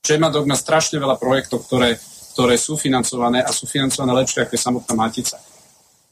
Čemadok 0.00 0.48
má 0.48 0.56
strašne 0.56 0.96
veľa 0.96 1.20
projektov, 1.20 1.68
ktoré, 1.68 2.00
ktoré 2.34 2.56
sú 2.56 2.80
financované 2.80 3.44
a 3.44 3.52
sú 3.52 3.68
financované 3.68 4.16
lepšie 4.24 4.42
ako 4.42 4.52
je 4.56 4.60
samotná 4.60 4.94
Matica. 4.96 5.38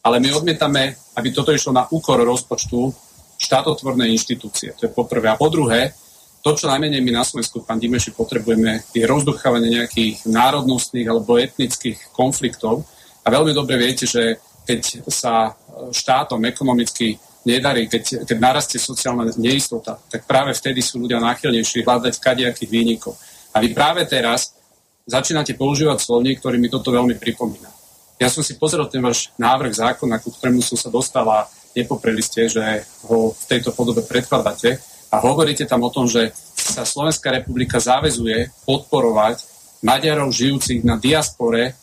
Ale 0.04 0.22
my 0.22 0.36
odmietame, 0.36 0.94
aby 1.18 1.28
toto 1.34 1.50
išlo 1.50 1.74
na 1.74 1.88
úkor 1.90 2.20
rozpočtu 2.22 2.92
štátotvornej 3.40 4.12
inštitúcie. 4.14 4.76
To 4.78 4.86
je 4.86 4.92
poprvé. 4.92 5.32
A 5.32 5.40
po 5.40 5.50
druhé, 5.50 5.96
to, 6.48 6.64
čo 6.64 6.72
najmenej 6.72 7.04
my 7.04 7.20
na 7.20 7.28
Slovensku, 7.28 7.60
pán 7.60 7.76
Dimeši, 7.76 8.16
potrebujeme, 8.16 8.80
je 8.96 9.04
rozduchávanie 9.04 9.84
nejakých 9.84 10.24
národnostných 10.32 11.04
alebo 11.04 11.36
etnických 11.36 12.08
konfliktov. 12.16 12.88
A 13.20 13.28
veľmi 13.28 13.52
dobre 13.52 13.76
viete, 13.76 14.08
že 14.08 14.40
keď 14.64 15.04
sa 15.12 15.52
štátom 15.92 16.40
ekonomicky 16.48 17.20
nedarí, 17.44 17.84
keď, 17.84 18.24
keď 18.24 18.36
narastie 18.40 18.80
sociálna 18.80 19.28
neistota, 19.36 20.00
tak 20.08 20.24
práve 20.24 20.56
vtedy 20.56 20.80
sú 20.80 21.04
ľudia 21.04 21.20
náchylnejší 21.20 21.84
hľadať 21.84 22.16
kadejakých 22.16 22.70
výnikov. 22.72 23.20
A 23.52 23.60
vy 23.60 23.76
práve 23.76 24.08
teraz 24.08 24.56
začínate 25.04 25.52
používať 25.52 26.00
slovník, 26.00 26.40
ktorý 26.40 26.56
mi 26.56 26.72
toto 26.72 26.88
veľmi 26.88 27.20
pripomína. 27.20 27.68
Ja 28.16 28.32
som 28.32 28.40
si 28.40 28.56
pozrel 28.56 28.88
ten 28.88 29.04
váš 29.04 29.32
návrh 29.36 29.72
zákona, 29.76 30.20
ku 30.24 30.32
ktorému 30.32 30.64
som 30.64 30.80
sa 30.80 30.88
dostala, 30.88 31.44
nepopreli 31.76 32.24
ste, 32.24 32.48
že 32.48 32.88
ho 33.04 33.36
v 33.36 33.44
tejto 33.48 33.76
podobe 33.76 34.00
predkladáte 34.00 34.80
a 35.08 35.16
hovoríte 35.24 35.64
tam 35.64 35.84
o 35.84 35.90
tom, 35.92 36.04
že 36.04 36.32
sa 36.54 36.84
Slovenská 36.84 37.32
republika 37.32 37.80
záväzuje 37.80 38.52
podporovať 38.68 39.40
Maďarov 39.80 40.34
žijúcich 40.34 40.82
na 40.82 40.98
diaspore 40.98 41.78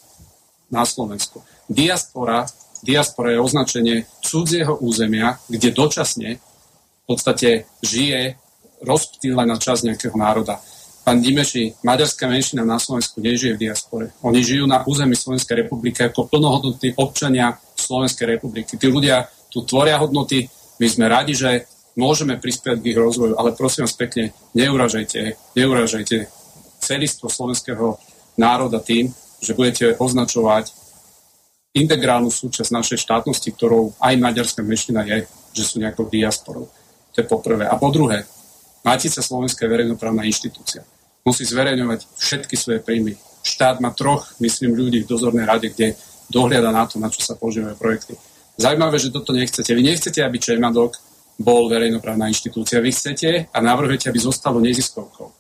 na 0.70 0.84
Slovensku. 0.84 1.42
Diaspora, 1.66 2.46
diaspora 2.86 3.34
je 3.34 3.40
označenie 3.42 3.96
cudzieho 4.22 4.78
územia, 4.78 5.40
kde 5.50 5.74
dočasne 5.74 6.30
v 6.38 7.04
podstate 7.08 7.66
žije 7.82 8.38
rozptýlená 8.84 9.58
časť 9.58 9.82
nejakého 9.90 10.18
národa. 10.18 10.62
Pán 11.06 11.22
Dimeši, 11.22 11.86
maďarská 11.86 12.26
menšina 12.26 12.66
na 12.66 12.82
Slovensku 12.82 13.22
nežije 13.22 13.54
v 13.54 13.70
diaspore. 13.70 14.06
Oni 14.26 14.42
žijú 14.42 14.66
na 14.66 14.82
území 14.82 15.14
Slovenskej 15.14 15.66
republiky 15.66 16.02
ako 16.02 16.26
plnohodnotní 16.30 16.98
občania 16.98 17.62
Slovenskej 17.78 18.38
republiky. 18.38 18.74
Tí 18.74 18.90
ľudia 18.90 19.30
tu 19.54 19.62
tvoria 19.62 20.02
hodnoty. 20.02 20.50
My 20.82 20.88
sme 20.90 21.06
radi, 21.06 21.38
že 21.38 21.70
môžeme 21.96 22.36
prispievať 22.36 22.84
k 22.84 22.90
ich 22.92 23.00
rozvoju, 23.00 23.40
ale 23.40 23.56
prosím 23.56 23.88
vás 23.88 23.96
pekne, 23.96 24.36
neuražajte, 24.54 25.40
neuražajte 25.56 26.28
celistvo 26.84 27.32
slovenského 27.32 27.98
národa 28.36 28.84
tým, 28.84 29.10
že 29.40 29.56
budete 29.56 29.96
označovať 29.98 30.72
integrálnu 31.76 32.32
súčasť 32.32 32.72
našej 32.72 33.00
štátnosti, 33.04 33.52
ktorou 33.52 33.96
aj 34.00 34.16
maďarská 34.16 34.64
menšina 34.64 35.04
je, 35.04 35.28
že 35.52 35.64
sú 35.64 35.84
nejakou 35.84 36.08
diasporou. 36.08 36.72
To 37.12 37.18
je 37.20 37.28
po 37.28 37.44
prvé. 37.44 37.68
A 37.68 37.76
po 37.76 37.92
druhé, 37.92 38.24
Matica 38.86 39.20
Slovenská 39.20 39.66
verejnoprávna 39.66 40.24
inštitúcia. 40.30 40.86
Musí 41.26 41.42
zverejňovať 41.42 42.06
všetky 42.22 42.54
svoje 42.54 42.80
príjmy. 42.86 43.18
Štát 43.42 43.82
má 43.82 43.90
troch, 43.92 44.30
myslím, 44.38 44.78
ľudí 44.78 45.04
v 45.04 45.10
dozornej 45.10 45.50
rade, 45.50 45.74
kde 45.74 45.98
dohliada 46.30 46.70
na 46.70 46.86
to, 46.86 47.02
na 47.02 47.10
čo 47.10 47.26
sa 47.26 47.34
používajú 47.34 47.76
projekty. 47.82 48.14
Zaujímavé, 48.56 49.02
že 49.02 49.10
toto 49.10 49.34
nechcete. 49.34 49.68
Vy 49.74 49.84
nechcete, 49.84 50.22
aby 50.22 50.38
Čermadok 50.38 50.96
bol 51.36 51.68
verejnoprávna 51.68 52.32
inštitúcia. 52.32 52.80
Vy 52.80 52.92
chcete 52.96 53.30
a 53.52 53.58
navrhujete, 53.60 54.08
aby 54.08 54.20
zostalo 54.20 54.64
neziskovkou. 54.64 55.32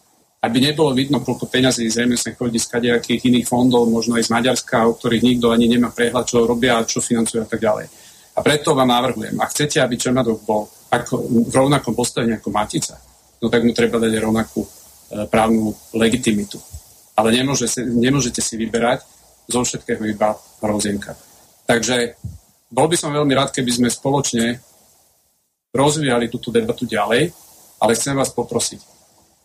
Aby 0.44 0.62
nebolo 0.62 0.94
vidno, 0.94 1.24
koľko 1.24 1.50
peňazí 1.50 1.88
zrejme 1.90 2.20
sa 2.20 2.36
chodí 2.36 2.60
z 2.62 2.70
kadejakých 2.70 3.32
iných 3.32 3.48
fondov, 3.50 3.90
možno 3.90 4.20
aj 4.20 4.30
z 4.30 4.34
Maďarska, 4.36 4.86
o 4.86 4.94
ktorých 4.94 5.24
nikto 5.24 5.50
ani 5.50 5.72
nemá 5.72 5.90
prehľad, 5.90 6.28
čo 6.28 6.46
robia, 6.46 6.84
čo 6.86 7.02
financujú 7.02 7.42
a 7.42 7.48
tak 7.50 7.64
ďalej. 7.64 7.88
A 8.36 8.40
preto 8.44 8.76
vám 8.76 8.92
navrhujem, 8.92 9.40
ak 9.40 9.56
chcete, 9.56 9.80
aby 9.80 9.96
Čermadok 9.96 10.44
bol 10.44 10.68
ako, 10.92 11.48
v 11.50 11.56
rovnakom 11.56 11.96
postavení 11.96 12.36
ako 12.36 12.52
Matica, 12.52 13.00
no 13.40 13.48
tak 13.48 13.64
mu 13.64 13.72
treba 13.72 13.98
dať 13.98 14.12
rovnakú 14.20 14.62
e, 14.62 14.70
právnu 15.32 15.72
legitimitu. 15.96 16.60
Ale 17.16 17.32
nemôže 17.32 17.72
si, 17.72 17.80
nemôžete 17.80 18.44
si 18.44 18.60
vyberať 18.60 19.08
zo 19.48 19.64
všetkého 19.64 20.04
iba 20.04 20.36
hrozienka. 20.60 21.16
Takže 21.64 22.20
bol 22.70 22.92
by 22.92 22.98
som 23.00 23.16
veľmi 23.16 23.34
rád, 23.34 23.56
keby 23.56 23.72
sme 23.72 23.88
spoločne 23.88 24.60
rozvíjali 25.76 26.32
túto 26.32 26.56
debatu 26.56 26.88
ďalej, 26.88 27.36
ale 27.84 27.92
chcem 28.00 28.16
vás 28.16 28.32
poprosiť, 28.32 28.80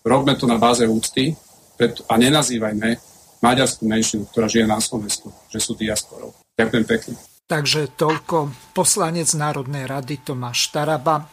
robme 0.07 0.39
to 0.39 0.47
na 0.47 0.55
báze 0.57 0.87
úcty 0.87 1.35
a 2.07 2.15
nenazývajme 2.15 2.89
maďarskú 3.43 3.89
menšinu, 3.89 4.29
ktorá 4.31 4.47
žije 4.47 4.69
na 4.69 4.79
Slovensku, 4.79 5.33
že 5.51 5.59
sú 5.59 5.75
diasporou. 5.75 6.37
Ďakujem 6.55 6.85
pekne. 6.87 7.15
Takže 7.51 7.91
toľko 7.99 8.71
poslanec 8.77 9.27
Národnej 9.35 9.91
rady 9.91 10.23
Tomáš 10.23 10.71
Taraba. 10.71 11.27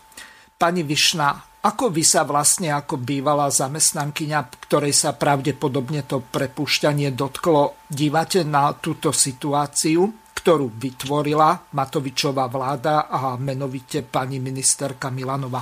Pani 0.57 0.81
Višna, 0.81 1.61
ako 1.61 1.93
vy 1.93 2.01
sa 2.01 2.25
vlastne 2.25 2.73
ako 2.73 2.97
bývalá 2.97 3.53
zamestnankyňa, 3.53 4.39
ktorej 4.65 4.95
sa 4.97 5.13
pravdepodobne 5.13 6.01
to 6.09 6.25
prepušťanie 6.25 7.13
dotklo, 7.13 7.77
dívate 7.85 8.41
na 8.41 8.73
túto 8.73 9.13
situáciu? 9.13 10.09
Ktorú 10.47 10.79
vytvorila 10.79 11.75
Matovičová 11.75 12.47
vláda 12.47 13.11
a 13.11 13.35
menovite 13.35 13.99
pani 13.99 14.39
ministerka 14.39 15.11
Milanova? 15.11 15.59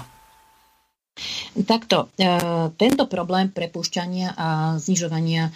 Takto, 1.58 2.14
e, 2.14 2.30
tento 2.78 3.10
problém 3.10 3.50
prepúšťania 3.50 4.38
a 4.38 4.78
znižovania 4.78 5.50
e, 5.50 5.52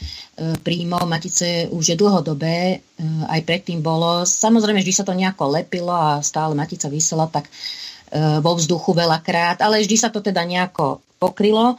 príjmov 0.57 1.05
Matice 1.05 1.69
už 1.69 1.93
je 1.93 1.99
dlhodobé, 2.01 2.57
e, 2.73 2.77
aj 3.29 3.45
predtým 3.45 3.85
bolo. 3.85 4.25
Samozrejme, 4.25 4.81
vždy 4.81 4.93
sa 4.97 5.05
to 5.05 5.13
nejako 5.13 5.61
lepilo 5.61 5.93
a 5.93 6.25
stále 6.25 6.57
Matica 6.57 6.89
vysela 6.89 7.29
tak 7.29 7.45
vo 8.41 8.57
vzduchu 8.57 8.97
veľakrát, 8.97 9.61
ale 9.61 9.85
vždy 9.85 9.93
sa 9.93 10.09
to 10.09 10.25
teda 10.25 10.41
nejako 10.41 11.05
pokrylo. 11.21 11.77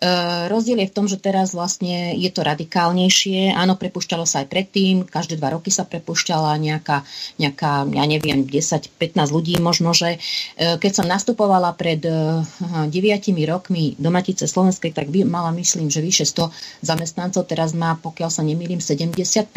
Eh, 0.00 0.48
rozdiel 0.48 0.80
je 0.80 0.88
v 0.88 0.96
tom, 0.96 1.04
že 1.04 1.20
teraz 1.20 1.52
vlastne 1.52 2.16
je 2.16 2.32
to 2.32 2.40
radikálnejšie. 2.40 3.52
Áno, 3.52 3.76
prepušťalo 3.76 4.24
sa 4.24 4.40
aj 4.40 4.48
predtým, 4.48 5.04
každé 5.04 5.36
dva 5.36 5.52
roky 5.52 5.68
sa 5.68 5.84
prepušťala 5.84 6.56
nejaká, 6.56 7.04
nejaká 7.36 7.84
ja 7.84 8.04
neviem, 8.08 8.48
10-15 8.48 8.96
ľudí 9.28 9.60
možno, 9.60 9.92
že 9.92 10.16
eh, 10.16 10.80
keď 10.80 11.04
som 11.04 11.04
nastupovala 11.04 11.76
pred 11.76 12.00
9 12.00 12.88
eh, 12.88 13.44
rokmi 13.44 13.92
do 14.00 14.08
Matice 14.08 14.48
Slovenskej, 14.48 14.96
tak 14.96 15.12
mala 15.28 15.52
myslím, 15.52 15.92
že 15.92 16.00
vyše 16.00 16.24
100 16.24 16.48
zamestnancov, 16.80 17.44
teraz 17.44 17.76
má, 17.76 17.92
pokiaľ 18.00 18.32
sa 18.32 18.40
nemýlim, 18.40 18.80
75. 18.80 19.52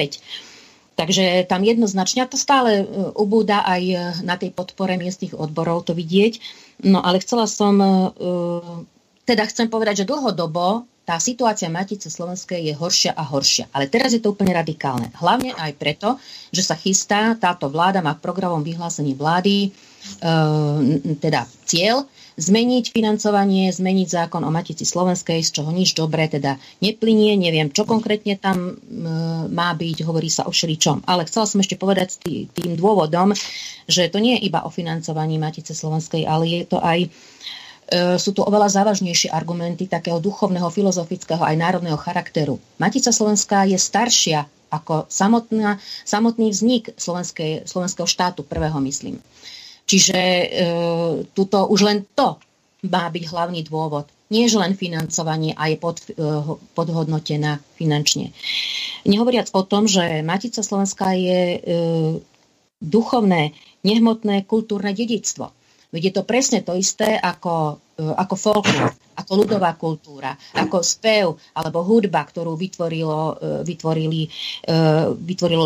Takže 1.00 1.48
tam 1.48 1.64
jednoznačne, 1.64 2.28
to 2.28 2.38
stále 2.38 2.86
ubúda 3.18 3.66
aj 3.66 3.82
na 4.22 4.38
tej 4.38 4.54
podpore 4.54 4.94
miestnych 4.94 5.34
odborov 5.34 5.90
to 5.90 5.98
vidieť. 5.98 6.38
No 6.86 7.02
ale 7.02 7.18
chcela 7.18 7.50
som 7.50 7.82
teda 9.24 9.44
chcem 9.48 9.72
povedať, 9.72 10.04
že 10.04 10.10
dlhodobo 10.10 10.88
tá 11.04 11.20
situácia 11.20 11.68
Matice 11.68 12.08
Slovenskej 12.08 12.72
je 12.72 12.74
horšia 12.80 13.12
a 13.12 13.28
horšia. 13.28 13.68
Ale 13.76 13.92
teraz 13.92 14.16
je 14.16 14.24
to 14.24 14.32
úplne 14.32 14.56
radikálne. 14.56 15.12
Hlavne 15.20 15.52
aj 15.52 15.76
preto, 15.76 16.16
že 16.56 16.64
sa 16.64 16.80
chystá, 16.80 17.36
táto 17.36 17.68
vláda 17.68 18.00
má 18.00 18.16
v 18.16 18.24
programom 18.24 18.64
vyhlásení 18.64 19.12
vlády 19.12 19.68
e, 19.68 19.70
teda 21.20 21.44
cieľ 21.68 22.08
zmeniť 22.34 22.96
financovanie, 22.96 23.70
zmeniť 23.70 24.08
zákon 24.10 24.42
o 24.42 24.50
Matici 24.50 24.88
Slovenskej, 24.88 25.44
z 25.44 25.60
čoho 25.60 25.70
nič 25.70 25.94
dobré 25.94 26.32
teda 26.32 26.58
neplinie, 26.82 27.36
neviem, 27.38 27.70
čo 27.70 27.84
konkrétne 27.84 28.40
tam 28.40 28.72
e, 28.72 28.74
má 29.52 29.76
byť, 29.76 30.08
hovorí 30.08 30.32
sa 30.32 30.48
o 30.48 30.56
šričom. 30.56 31.04
Ale 31.04 31.28
chcela 31.28 31.46
som 31.46 31.60
ešte 31.60 31.76
povedať 31.76 32.16
tý, 32.24 32.48
tým 32.48 32.80
dôvodom, 32.80 33.36
že 33.92 34.08
to 34.08 34.24
nie 34.24 34.40
je 34.40 34.48
iba 34.48 34.64
o 34.64 34.72
financovaní 34.72 35.36
Matice 35.36 35.76
Slovenskej, 35.76 36.24
ale 36.24 36.48
je 36.48 36.62
to 36.64 36.80
aj 36.80 37.12
sú 37.94 38.34
tu 38.34 38.42
oveľa 38.42 38.74
závažnejšie 38.82 39.30
argumenty 39.30 39.86
takého 39.86 40.18
duchovného, 40.18 40.66
filozofického 40.74 41.46
aj 41.46 41.54
národného 41.54 42.00
charakteru. 42.02 42.58
Matica 42.82 43.14
Slovenská 43.14 43.70
je 43.70 43.78
staršia 43.78 44.50
ako 44.74 45.06
samotná, 45.06 45.78
samotný 46.02 46.50
vznik 46.50 46.98
slovenského 46.98 48.10
štátu, 48.10 48.42
prvého 48.42 48.82
myslím. 48.82 49.22
Čiže 49.86 50.18
e, 50.18 50.46
tuto 51.38 51.70
už 51.70 51.80
len 51.86 52.10
to 52.18 52.42
má 52.90 53.06
byť 53.08 53.24
hlavný 53.30 53.62
dôvod. 53.64 54.10
Nie 54.34 54.50
len 54.58 54.74
financovanie 54.74 55.54
a 55.54 55.70
je 55.70 55.78
pod, 55.78 56.02
e, 56.10 56.18
podhodnotená 56.74 57.62
finančne. 57.78 58.34
Nehovoriac 59.06 59.54
o 59.54 59.62
tom, 59.62 59.86
že 59.86 60.26
Matica 60.26 60.66
Slovenská 60.66 61.14
je 61.14 61.42
e, 61.54 61.60
duchovné, 62.82 63.54
nehmotné 63.86 64.48
kultúrne 64.50 64.96
dedictvo. 64.96 65.54
Veď 65.94 66.02
je 66.10 66.14
to 66.18 66.24
presne 66.26 66.60
to 66.66 66.74
isté 66.74 67.14
ako, 67.20 67.78
e, 67.78 67.83
ako 67.98 68.34
folklór, 68.34 68.90
ako 69.14 69.32
ľudová 69.46 69.78
kultúra, 69.78 70.34
ako 70.58 70.82
spev 70.82 71.38
alebo 71.54 71.86
hudba, 71.86 72.26
ktorú 72.26 72.58
vytvorilo, 72.58 73.38
e, 73.38 73.62
vytvorili, 73.62 74.22
e, 74.66 74.74
vytvorilo 75.14 75.66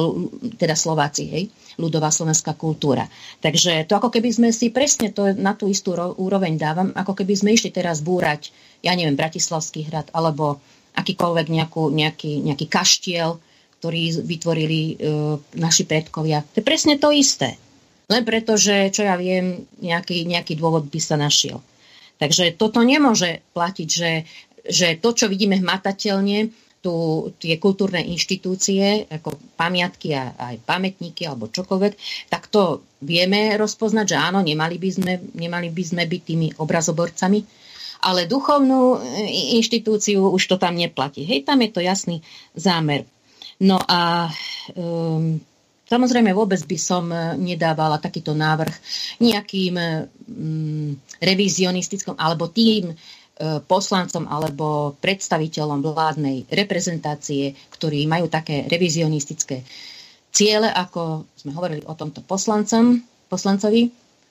teda 0.59 0.75
Slováci, 0.75 1.23
hej, 1.31 1.43
ľudová 1.79 2.11
slovenská 2.11 2.59
kultúra. 2.59 3.07
Takže 3.39 3.87
to 3.87 3.95
ako 3.95 4.11
keby 4.11 4.29
sme 4.35 4.49
si 4.51 4.67
presne 4.75 5.15
to 5.15 5.31
na 5.31 5.55
tú 5.55 5.71
istú 5.71 5.95
úroveň 5.95 6.59
dávam, 6.59 6.91
ako 6.91 7.23
keby 7.23 7.33
sme 7.39 7.55
išli 7.55 7.71
teraz 7.71 8.03
búrať, 8.03 8.51
ja 8.83 8.91
neviem, 8.91 9.15
Bratislavský 9.15 9.87
hrad 9.87 10.11
alebo 10.11 10.59
akýkoľvek 10.99 11.47
nejakú, 11.47 11.87
nejaký, 11.95 12.43
nejaký 12.43 12.65
kaštiel, 12.67 13.39
ktorý 13.79 14.19
vytvorili 14.25 14.81
e, 14.81 14.95
naši 15.55 15.87
predkovia. 15.87 16.43
To 16.43 16.59
je 16.59 16.65
presne 16.65 16.99
to 16.99 17.13
isté. 17.13 17.55
Len 18.07 18.23
preto, 18.23 18.55
že, 18.55 18.87
čo 18.91 19.03
ja 19.03 19.15
viem, 19.19 19.67
nejaký, 19.83 20.27
nejaký 20.27 20.55
dôvod 20.55 20.87
by 20.87 20.99
sa 20.99 21.19
našiel. 21.19 21.59
Takže 22.17 22.57
toto 22.57 22.81
nemôže 22.81 23.45
platiť, 23.53 23.87
že, 23.89 24.11
že 24.65 24.97
to, 24.97 25.13
čo 25.13 25.25
vidíme 25.29 25.57
hmatateľne, 25.57 26.49
tu, 26.81 26.93
tie 27.41 27.57
kultúrne 27.57 27.99
inštitúcie, 28.05 29.09
ako 29.09 29.37
pamiatky 29.57 30.13
a 30.13 30.33
aj 30.53 30.61
pamätníky 30.63 31.25
alebo 31.25 31.49
čokoľvek, 31.49 31.93
tak 32.29 32.47
to 32.47 32.85
vieme 33.01 33.57
rozpoznať, 33.57 34.05
že 34.13 34.17
áno, 34.17 34.39
nemali 34.45 34.77
by 34.77 34.89
sme, 34.93 35.13
nemali 35.35 35.73
by 35.73 35.83
sme 35.83 36.03
byť 36.05 36.21
tými 36.21 36.47
obrazoborcami, 36.61 37.39
ale 38.05 38.29
duchovnú 38.29 39.01
inštitúciu 39.57 40.29
už 40.29 40.43
to 40.45 40.55
tam 40.61 40.77
neplatí. 40.77 41.25
Hej, 41.25 41.49
tam 41.49 41.65
je 41.65 41.69
to 41.73 41.81
jasný 41.81 42.21
zámer. 42.53 43.09
No 43.57 43.81
a 43.81 44.29
um, 44.77 45.41
Samozrejme, 45.87 46.35
vôbec 46.35 46.59
by 46.67 46.77
som 46.77 47.07
e, 47.07 47.39
nedávala 47.39 47.95
takýto 47.95 48.35
návrh 48.35 48.75
nejakým 49.23 49.75
mm, 50.27 51.19
revizionistickom 51.23 52.19
alebo 52.19 52.51
tým 52.51 52.91
e, 52.91 52.95
poslancom 53.63 54.27
alebo 54.27 54.99
predstaviteľom 54.99 55.79
vládnej 55.79 56.51
reprezentácie, 56.51 57.55
ktorí 57.71 58.03
majú 58.03 58.27
také 58.27 58.67
revizionistické 58.67 59.63
ciele, 60.35 60.67
ako 60.67 61.23
sme 61.39 61.55
hovorili 61.55 61.81
o 61.87 61.95
tomto 61.95 62.19
poslancom, 62.19 62.99
poslancovi. 63.31 63.87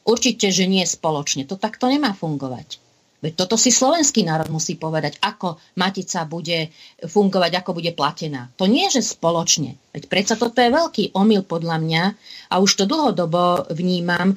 Určite, 0.06 0.54
že 0.54 0.70
nie 0.70 0.86
spoločne. 0.86 1.48
To 1.50 1.58
takto 1.58 1.90
nemá 1.90 2.14
fungovať. 2.14 2.85
Veď 3.16 3.32
toto 3.32 3.56
si 3.56 3.72
slovenský 3.72 4.28
národ 4.28 4.52
musí 4.52 4.76
povedať, 4.76 5.16
ako 5.24 5.56
Matica 5.80 6.28
bude 6.28 6.68
fungovať, 7.00 7.52
ako 7.58 7.70
bude 7.72 7.96
platená. 7.96 8.52
To 8.60 8.68
nie 8.68 8.92
že 8.92 9.00
spoločne. 9.00 9.80
Veď 9.96 10.04
predsa 10.12 10.34
toto 10.36 10.60
je 10.60 10.68
veľký 10.68 11.16
omyl 11.16 11.40
podľa 11.40 11.80
mňa 11.80 12.04
a 12.52 12.54
už 12.60 12.70
to 12.76 12.84
dlhodobo 12.84 13.72
vnímam, 13.72 14.36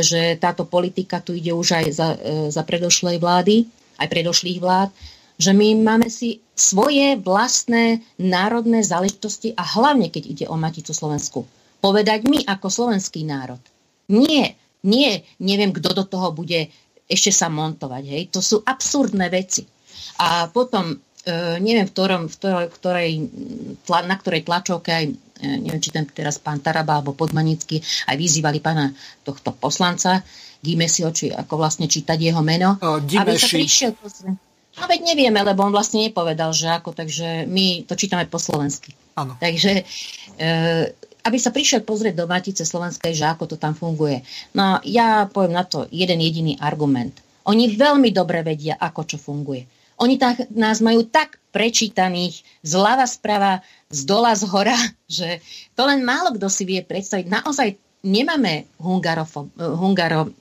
že 0.00 0.38
táto 0.38 0.64
politika 0.70 1.18
tu 1.18 1.34
ide 1.34 1.50
už 1.50 1.82
aj 1.82 1.86
za, 1.90 2.08
e, 2.14 2.48
za 2.54 2.62
predošlej 2.62 3.18
vlády, 3.18 3.66
aj 3.98 4.06
predošlých 4.06 4.58
vlád, 4.62 4.90
že 5.42 5.50
my 5.50 5.82
máme 5.82 6.06
si 6.06 6.38
svoje 6.54 7.18
vlastné 7.18 8.06
národné 8.22 8.86
záležitosti 8.86 9.50
a 9.58 9.66
hlavne, 9.66 10.14
keď 10.14 10.22
ide 10.30 10.44
o 10.46 10.54
Maticu 10.54 10.94
Slovensku, 10.94 11.42
povedať 11.82 12.30
my 12.30 12.46
ako 12.46 12.70
slovenský 12.70 13.26
národ. 13.26 13.58
Nie, 14.06 14.54
nie, 14.86 15.22
neviem, 15.38 15.74
kto 15.74 15.94
do 15.94 16.04
toho 16.06 16.30
bude 16.34 16.70
ešte 17.12 17.30
sa 17.30 17.52
montovať. 17.52 18.04
Hej. 18.08 18.22
To 18.32 18.40
sú 18.40 18.56
absurdné 18.64 19.28
veci. 19.28 19.68
A 20.24 20.48
potom, 20.48 20.96
e, 20.96 20.96
neviem, 21.60 21.84
v 21.84 21.92
ktorom, 21.92 22.22
v 22.26 22.34
ktorej, 22.36 22.66
ktorej, 22.72 23.10
tla, 23.84 24.00
na 24.08 24.16
ktorej 24.16 24.42
tlačovke 24.48 24.90
aj 24.90 25.04
e, 25.08 25.12
neviem, 25.60 25.82
či 25.82 25.92
ten 25.92 26.08
teraz 26.08 26.40
pán 26.40 26.64
Taraba 26.64 26.98
alebo 26.98 27.12
Podmanický 27.12 27.78
aj 28.08 28.16
vyzývali 28.16 28.58
pána 28.64 28.90
tohto 29.22 29.52
poslanca 29.52 30.24
Gimesio, 30.62 31.10
či 31.12 31.28
ako 31.28 31.58
vlastne 31.58 31.90
čítať 31.90 32.16
jeho 32.16 32.40
meno. 32.40 32.78
O, 32.80 33.02
aby 33.02 33.34
sa 33.36 33.50
prišiel 33.50 33.92
No 34.72 34.88
veď 34.88 35.04
nevieme, 35.04 35.44
lebo 35.44 35.68
on 35.68 35.74
vlastne 35.74 36.00
nepovedal, 36.00 36.48
že 36.56 36.64
ako, 36.64 36.96
takže 36.96 37.44
my 37.44 37.84
to 37.84 37.92
čítame 37.92 38.24
po 38.24 38.40
slovensky. 38.40 38.96
Áno. 39.20 39.36
Takže 39.36 39.84
e, 40.40 40.48
aby 41.22 41.38
sa 41.38 41.54
prišiel 41.54 41.86
pozrieť 41.86 42.18
do 42.18 42.26
Matice 42.26 42.66
Slovenskej, 42.66 43.14
že 43.14 43.26
ako 43.26 43.54
to 43.54 43.56
tam 43.58 43.72
funguje. 43.78 44.26
No 44.54 44.82
ja 44.82 45.30
poviem 45.30 45.54
na 45.54 45.62
to 45.62 45.86
jeden 45.94 46.18
jediný 46.18 46.58
argument. 46.58 47.18
Oni 47.46 47.74
veľmi 47.74 48.14
dobre 48.14 48.42
vedia, 48.46 48.78
ako 48.78 49.02
čo 49.06 49.18
funguje. 49.18 49.66
Oni 50.02 50.18
tak, 50.18 50.50
nás 50.50 50.82
majú 50.82 51.06
tak 51.06 51.38
prečítaných 51.54 52.42
zľava 52.66 53.06
sprava, 53.06 53.62
z 53.92 54.08
dola 54.08 54.32
z 54.32 54.42
hora, 54.48 54.78
že 55.10 55.38
to 55.76 55.84
len 55.84 56.02
málo 56.02 56.34
kto 56.34 56.48
si 56.48 56.64
vie 56.66 56.80
predstaviť. 56.82 57.26
Naozaj 57.28 57.68
nemáme 58.02 58.66
hungaro, 58.82 59.22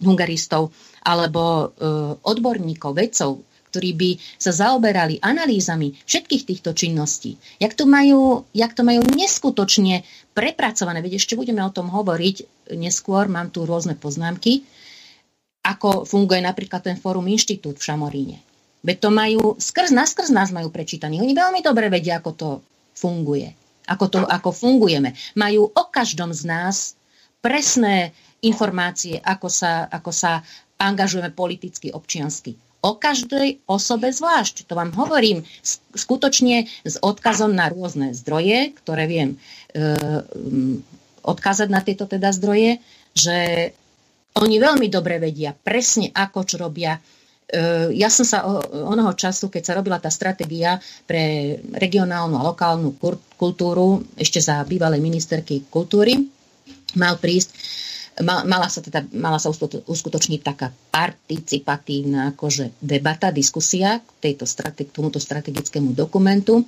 hungaristov 0.01 0.73
alebo 1.05 1.69
uh, 1.69 2.17
odborníkov, 2.25 2.97
vedcov, 2.97 3.45
ktorí 3.71 3.95
by 3.95 4.09
sa 4.35 4.51
zaoberali 4.51 5.23
analýzami 5.23 5.95
všetkých 6.03 6.43
týchto 6.43 6.75
činností. 6.75 7.39
Jak 7.63 7.71
to 7.71 7.87
majú, 7.87 8.43
jak 8.51 8.75
to 8.75 8.83
majú 8.83 8.99
neskutočne 9.15 10.03
prepracované, 10.35 10.99
veď 10.99 11.23
ešte 11.23 11.39
budeme 11.39 11.63
o 11.63 11.71
tom 11.71 11.87
hovoriť 11.87 12.67
neskôr, 12.75 13.31
mám 13.31 13.47
tu 13.47 13.63
rôzne 13.63 13.95
poznámky, 13.95 14.67
ako 15.63 16.03
funguje 16.03 16.43
napríklad 16.43 16.83
ten 16.83 16.99
Fórum 16.99 17.31
Inštitút 17.31 17.79
v 17.79 17.85
Šamoríne. 17.87 18.37
Veď 18.81 18.97
to 18.97 19.09
majú, 19.13 19.43
skrz 19.61 19.93
nás, 19.93 20.11
skrz 20.11 20.33
nás 20.33 20.49
majú 20.49 20.73
prečítaní. 20.73 21.21
Oni 21.21 21.37
veľmi 21.37 21.61
dobre 21.61 21.87
vedia, 21.87 22.17
ako 22.17 22.31
to 22.33 22.49
funguje. 22.97 23.53
Ako, 23.85 24.05
to, 24.09 24.19
ako 24.25 24.49
fungujeme. 24.49 25.13
Majú 25.37 25.69
o 25.69 25.83
každom 25.93 26.33
z 26.33 26.49
nás 26.49 26.97
presné 27.45 28.09
informácie, 28.41 29.21
ako 29.21 29.53
sa, 29.53 29.85
ako 29.85 30.09
sa 30.09 30.41
angažujeme 30.81 31.29
politicky, 31.29 31.93
občiansky 31.93 32.57
o 32.81 32.91
každej 32.97 33.61
osobe 33.69 34.09
zvlášť. 34.09 34.65
To 34.65 34.73
vám 34.73 34.89
hovorím 34.97 35.45
skutočne 35.93 36.65
s 36.81 36.97
odkazom 36.97 37.53
na 37.53 37.69
rôzne 37.69 38.17
zdroje, 38.17 38.73
ktoré 38.81 39.05
viem 39.05 39.37
e, 39.37 39.37
odkázať 41.21 41.69
na 41.69 41.85
tieto 41.85 42.09
teda 42.09 42.33
zdroje, 42.33 42.81
že 43.13 43.37
oni 44.41 44.55
veľmi 44.57 44.87
dobre 44.89 45.21
vedia 45.21 45.53
presne, 45.53 46.09
ako 46.09 46.39
čo 46.41 46.55
robia. 46.57 46.97
E, 46.97 46.99
ja 47.93 48.09
som 48.09 48.25
sa 48.25 48.49
o, 48.49 48.65
onoho 48.89 49.13
času, 49.13 49.53
keď 49.53 49.63
sa 49.63 49.77
robila 49.77 50.01
tá 50.01 50.09
stratégia 50.09 50.81
pre 51.05 51.57
regionálnu 51.77 52.33
a 52.33 52.47
lokálnu 52.49 52.97
kultúru, 53.37 54.01
ešte 54.17 54.41
za 54.41 54.65
bývalej 54.65 55.03
ministerky 55.03 55.69
kultúry, 55.69 56.17
mal 56.97 57.21
prísť 57.21 57.53
mala 58.19 58.67
sa, 58.67 58.83
teda, 58.83 59.07
mala 59.15 59.39
sa 59.39 59.47
uskutočniť 59.87 60.41
taká 60.43 60.67
participatívna 60.91 62.35
akože 62.35 62.83
debata, 62.83 63.31
diskusia 63.31 64.03
k, 64.03 64.31
tejto 64.31 64.43
k 64.43 64.91
tomuto 64.91 65.15
strategickému 65.15 65.95
dokumentu 65.95 66.59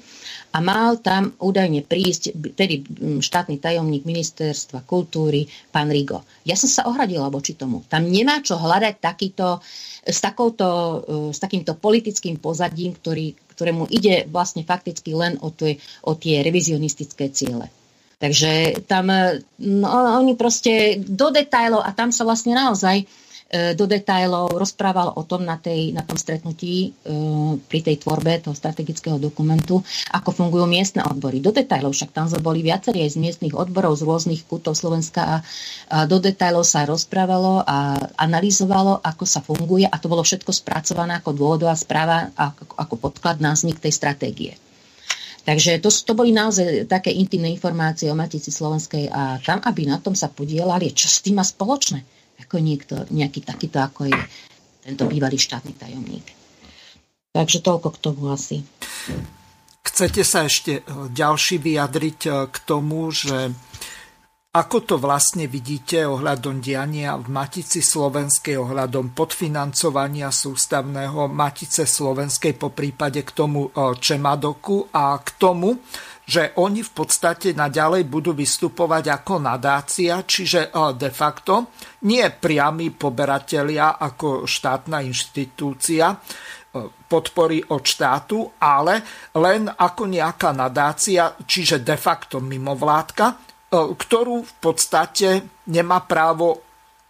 a 0.55 0.63
mal 0.63 1.03
tam 1.03 1.35
údajne 1.35 1.83
prísť 1.83 2.31
tedy 2.55 2.87
štátny 3.19 3.59
tajomník 3.59 4.07
ministerstva 4.07 4.87
kultúry, 4.87 5.43
pán 5.69 5.91
Rigo. 5.91 6.23
Ja 6.47 6.55
som 6.55 6.71
sa 6.71 6.87
ohradila 6.87 7.27
voči 7.27 7.59
tomu. 7.59 7.83
Tam 7.91 8.07
nemá 8.07 8.39
čo 8.39 8.55
hľadať 8.55 9.03
takýto, 9.03 9.59
s, 10.07 10.19
takouto, 10.23 10.67
e, 11.03 11.35
s 11.35 11.39
takýmto 11.43 11.75
politickým 11.75 12.39
pozadím, 12.39 12.95
ktorý, 12.95 13.35
ktorému 13.51 13.91
ide 13.91 14.23
vlastne 14.31 14.63
fakticky 14.63 15.11
len 15.11 15.35
o 15.43 15.51
tie, 15.51 15.75
o 16.07 16.15
tie 16.15 16.39
revizionistické 16.39 17.27
ciele. 17.35 17.82
Takže 18.23 18.79
tam 18.87 19.11
no, 19.59 19.87
oni 20.15 20.39
proste 20.39 21.03
do 21.03 21.27
detajlov 21.27 21.83
a 21.83 21.91
tam 21.91 22.07
sa 22.15 22.23
vlastne 22.23 22.55
naozaj 22.55 23.03
e, 23.03 23.05
do 23.75 23.83
detajlov, 23.83 24.55
rozprával 24.55 25.11
o 25.19 25.27
tom 25.27 25.43
na, 25.43 25.59
tej, 25.59 25.91
na 25.91 26.07
tom 26.07 26.15
stretnutí 26.15 26.95
pri 27.67 27.79
tej 27.83 27.99
tvorbe 27.99 28.39
toho 28.39 28.55
strategického 28.55 29.19
dokumentu, 29.19 29.83
ako 30.15 30.31
fungujú 30.31 30.63
miestne 30.71 31.03
odbory. 31.03 31.43
Do 31.43 31.51
detajlov, 31.51 31.91
však 31.91 32.15
tam 32.15 32.31
boli 32.39 32.63
viacerí 32.63 33.03
aj 33.03 33.11
z 33.11 33.19
miestnych 33.19 33.59
odborov 33.59 33.99
z 33.99 34.07
rôznych 34.07 34.47
kútov 34.47 34.79
Slovenska 34.79 35.21
a, 35.27 35.35
a 35.91 36.07
do 36.07 36.15
detajlov 36.23 36.63
sa 36.63 36.87
rozprávalo 36.87 37.67
a 37.67 38.07
analyzovalo, 38.15 39.03
ako 39.03 39.23
sa 39.27 39.43
funguje 39.43 39.83
a 39.83 39.99
to 39.99 40.07
bolo 40.07 40.23
všetko 40.23 40.55
spracované 40.55 41.19
ako 41.19 41.35
dôvodová 41.35 41.75
správa, 41.75 42.31
ako, 42.39 42.71
ako 42.79 42.95
podklad 43.03 43.43
na 43.43 43.51
vznik 43.51 43.83
tej 43.83 43.91
stratégie. 43.91 44.55
Takže 45.43 45.83
to, 45.83 45.91
to 45.91 46.15
boli 46.15 46.31
naozaj 46.31 46.87
také 46.87 47.11
intimné 47.11 47.51
informácie 47.51 48.07
o 48.07 48.15
Matici 48.15 48.47
Slovenskej 48.47 49.11
a 49.11 49.43
tam, 49.43 49.59
aby 49.59 49.83
na 49.83 49.99
tom 49.99 50.15
sa 50.15 50.31
podielali, 50.31 50.95
čo 50.95 51.11
s 51.11 51.19
tým 51.19 51.39
má 51.39 51.43
spoločné, 51.43 51.99
ako 52.39 52.63
niekto, 52.63 53.03
nejaký 53.11 53.43
takýto, 53.43 53.83
ako 53.83 54.07
je 54.07 54.15
tento 54.83 55.03
bývalý 55.03 55.35
štátny 55.35 55.75
tajomník. 55.75 56.27
Takže 57.35 57.59
toľko 57.59 57.87
k 57.91 57.97
tomu 57.99 58.31
asi. 58.31 58.63
Chcete 59.83 60.23
sa 60.23 60.47
ešte 60.47 60.79
e, 60.79 60.81
ďalší 61.11 61.59
vyjadriť 61.59 62.19
e, 62.23 62.31
k 62.47 62.57
tomu, 62.63 63.11
že 63.11 63.51
ako 64.53 64.85
to 64.85 64.95
vlastne 65.01 65.49
vidíte 65.49 66.05
ohľadom 66.05 66.61
diania 66.61 67.17
v 67.17 67.25
Matici 67.25 67.81
Slovenskej, 67.81 68.61
ohľadom 68.61 69.09
podfinancovania 69.17 70.29
sústavného 70.29 71.25
Matice 71.25 71.89
Slovenskej, 71.89 72.53
po 72.53 72.69
prípade 72.69 73.25
k 73.25 73.33
tomu 73.33 73.73
e, 73.73 73.97
Čemadoku 73.97 74.93
a 74.93 75.17
k 75.25 75.29
tomu, 75.41 75.81
že 76.29 76.53
oni 76.61 76.85
v 76.85 76.91
podstate 76.93 77.57
naďalej 77.57 78.05
budú 78.05 78.37
vystupovať 78.37 79.25
ako 79.25 79.41
nadácia, 79.41 80.21
čiže 80.21 80.69
e, 80.69 80.93
de 81.01 81.09
facto 81.09 81.73
nie 82.05 82.21
priami 82.29 82.93
poberatelia 82.93 83.97
ako 83.97 84.45
štátna 84.45 85.01
inštitúcia 85.01 86.13
e, 86.13 86.17
podpory 87.09 87.57
od 87.73 87.81
štátu, 87.81 88.53
ale 88.61 89.01
len 89.33 89.65
ako 89.65 90.05
nejaká 90.05 90.53
nadácia, 90.53 91.33
čiže 91.41 91.81
de 91.81 91.97
facto 91.97 92.37
mimovládka, 92.37 93.52
ktorú 93.73 94.45
v 94.45 94.53
podstate 94.61 95.41
nemá 95.65 96.05
právo 96.05 96.61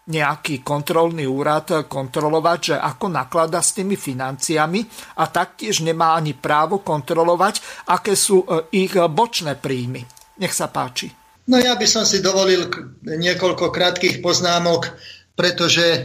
nejaký 0.03 0.59
kontrolný 0.63 1.23
úrad 1.23 1.87
kontrolovať, 1.87 2.59
že 2.59 2.75
ako 2.75 3.07
naklada 3.07 3.63
s 3.63 3.71
tými 3.71 3.95
financiami 3.95 4.83
a 5.19 5.31
taktiež 5.31 5.79
nemá 5.79 6.19
ani 6.19 6.35
právo 6.35 6.83
kontrolovať, 6.83 7.87
aké 7.87 8.11
sú 8.11 8.43
e, 8.43 8.67
ich 8.83 8.91
bočné 8.91 9.55
príjmy. 9.55 10.03
Nech 10.43 10.51
sa 10.51 10.67
páči. 10.67 11.07
No 11.47 11.55
ja 11.55 11.75
by 11.79 11.87
som 11.87 12.03
si 12.03 12.19
dovolil 12.19 12.67
niekoľko 13.03 13.71
krátkých 13.71 14.19
poznámok, 14.19 14.91
pretože 15.39 15.87
e, 15.87 16.01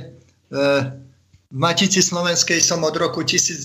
v 1.48 1.56
Matici 1.56 2.04
Slovenskej 2.04 2.60
som 2.60 2.84
od 2.84 2.92
roku 2.92 3.24
1990, 3.24 3.64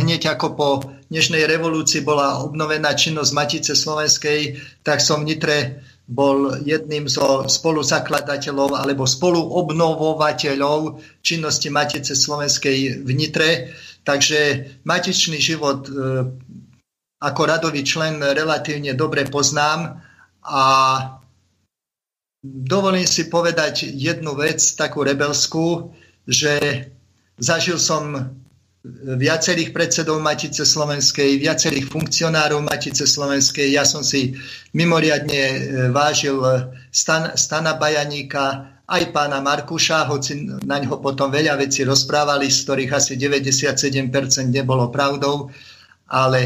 hneď 0.00 0.32
ako 0.32 0.46
po 0.56 0.68
dnešnej 1.12 1.44
revolúcii 1.44 2.00
bola 2.00 2.40
obnovená 2.40 2.96
činnosť 2.96 3.36
Matice 3.36 3.76
Slovenskej, 3.76 4.56
tak 4.80 5.04
som 5.04 5.20
v 5.20 5.36
Nitre 5.36 5.84
bol 6.08 6.56
jedným 6.64 7.04
zo 7.04 7.44
spoluzakladateľov 7.44 8.80
alebo 8.80 9.04
spoluobnovovateľov 9.04 11.04
činnosti 11.20 11.68
Matice 11.68 12.16
Slovenskej 12.16 13.04
v 13.04 13.10
Nitre. 13.12 13.76
Takže 14.00 14.40
matičný 14.88 15.40
život 15.40 15.88
e, 15.88 15.92
ako 17.20 17.40
radový 17.44 17.84
člen 17.84 18.24
relatívne 18.24 18.96
dobre 18.96 19.28
poznám 19.28 20.00
a 20.44 20.64
dovolím 22.40 23.08
si 23.08 23.28
povedať 23.28 23.92
jednu 23.92 24.36
vec, 24.36 24.60
takú 24.76 25.04
rebelskú, 25.04 25.92
že 26.28 26.86
zažil 27.38 27.76
som 27.76 28.34
viacerých 29.16 29.72
predsedov 29.72 30.20
Matice 30.20 30.68
Slovenskej, 30.68 31.40
viacerých 31.40 31.88
funkcionárov 31.88 32.60
Matice 32.60 33.08
Slovenskej. 33.08 33.72
Ja 33.72 33.88
som 33.88 34.04
si 34.04 34.36
mimoriadne 34.76 35.40
e, 35.40 35.58
vážil 35.88 36.36
Stan, 36.92 37.32
Stana 37.32 37.80
Bajaníka, 37.80 38.76
aj 38.84 39.02
pána 39.16 39.40
Markuša, 39.40 40.04
hoci 40.12 40.44
na 40.68 40.76
ňo 40.76 41.00
potom 41.00 41.32
veľa 41.32 41.56
vecí 41.56 41.88
rozprávali, 41.88 42.52
z 42.52 42.58
ktorých 42.68 42.92
asi 42.92 43.16
97% 43.16 44.12
nebolo 44.52 44.92
pravdou, 44.92 45.48
ale 46.12 46.40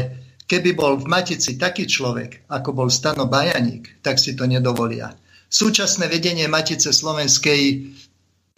keby 0.47 0.71
bol 0.71 0.95
v 0.95 1.11
Matici 1.11 1.59
taký 1.59 1.83
človek, 1.83 2.47
ako 2.47 2.71
bol 2.71 2.87
Stano 2.87 3.27
Bajaník, 3.27 3.99
tak 3.99 4.15
si 4.15 4.39
to 4.39 4.47
nedovolia. 4.47 5.11
Súčasné 5.51 6.07
vedenie 6.07 6.47
Matice 6.47 6.95
Slovenskej 6.95 7.91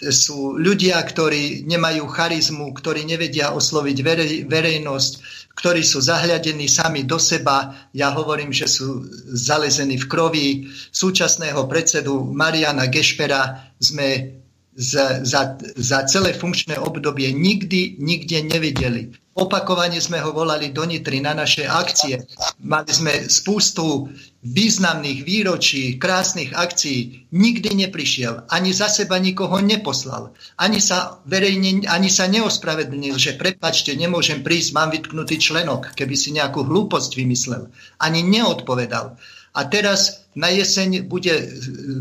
sú 0.09 0.57
ľudia, 0.57 0.97
ktorí 0.97 1.69
nemajú 1.69 2.09
charizmu, 2.09 2.73
ktorí 2.73 3.05
nevedia 3.05 3.53
osloviť 3.53 3.97
verej, 4.01 4.33
verejnosť, 4.49 5.11
ktorí 5.53 5.85
sú 5.85 6.01
zahľadení 6.01 6.65
sami 6.65 7.05
do 7.05 7.21
seba. 7.21 7.75
Ja 7.93 8.09
hovorím, 8.09 8.49
že 8.49 8.65
sú 8.65 9.05
zalezení 9.29 10.01
v 10.01 10.09
krovi. 10.09 10.47
Súčasného 10.89 11.69
predsedu 11.69 12.25
Mariana 12.33 12.89
Gešpera 12.89 13.69
sme 13.77 14.41
za, 14.73 15.21
za, 15.21 15.59
za 15.75 15.99
celé 16.07 16.33
funkčné 16.33 16.79
obdobie 16.79 17.29
nikdy, 17.35 17.99
nikde 17.99 18.41
nevideli. 18.47 19.11
Opakovane 19.31 19.99
sme 20.03 20.19
ho 20.19 20.35
volali 20.35 20.75
do 20.75 20.83
Nitry 20.83 21.23
na 21.23 21.31
naše 21.31 21.63
akcie. 21.63 22.19
Mali 22.63 22.91
sme 22.91 23.31
spústu 23.31 24.11
významných 24.41 25.21
výročí, 25.21 26.01
krásnych 26.01 26.57
akcií. 26.57 27.29
Nikdy 27.29 27.77
neprišiel. 27.85 28.49
Ani 28.49 28.73
za 28.73 28.89
seba 28.89 29.21
nikoho 29.21 29.61
neposlal. 29.61 30.33
Ani 30.57 30.81
sa 30.81 31.21
verejne, 31.29 31.85
ani 31.85 32.09
sa 32.09 32.25
neospravedlnil, 32.25 33.21
že 33.21 33.37
prepačte, 33.37 33.93
nemôžem 33.93 34.41
prísť, 34.41 34.73
mám 34.73 34.89
vytknutý 34.89 35.37
členok, 35.37 35.93
keby 35.93 36.15
si 36.17 36.33
nejakú 36.33 36.65
hlúposť 36.65 37.21
vymyslel. 37.21 37.69
Ani 38.01 38.25
neodpovedal. 38.25 39.13
A 39.51 39.67
teraz 39.67 40.25
na 40.31 40.47
jeseň 40.47 41.05
bude, 41.05 41.51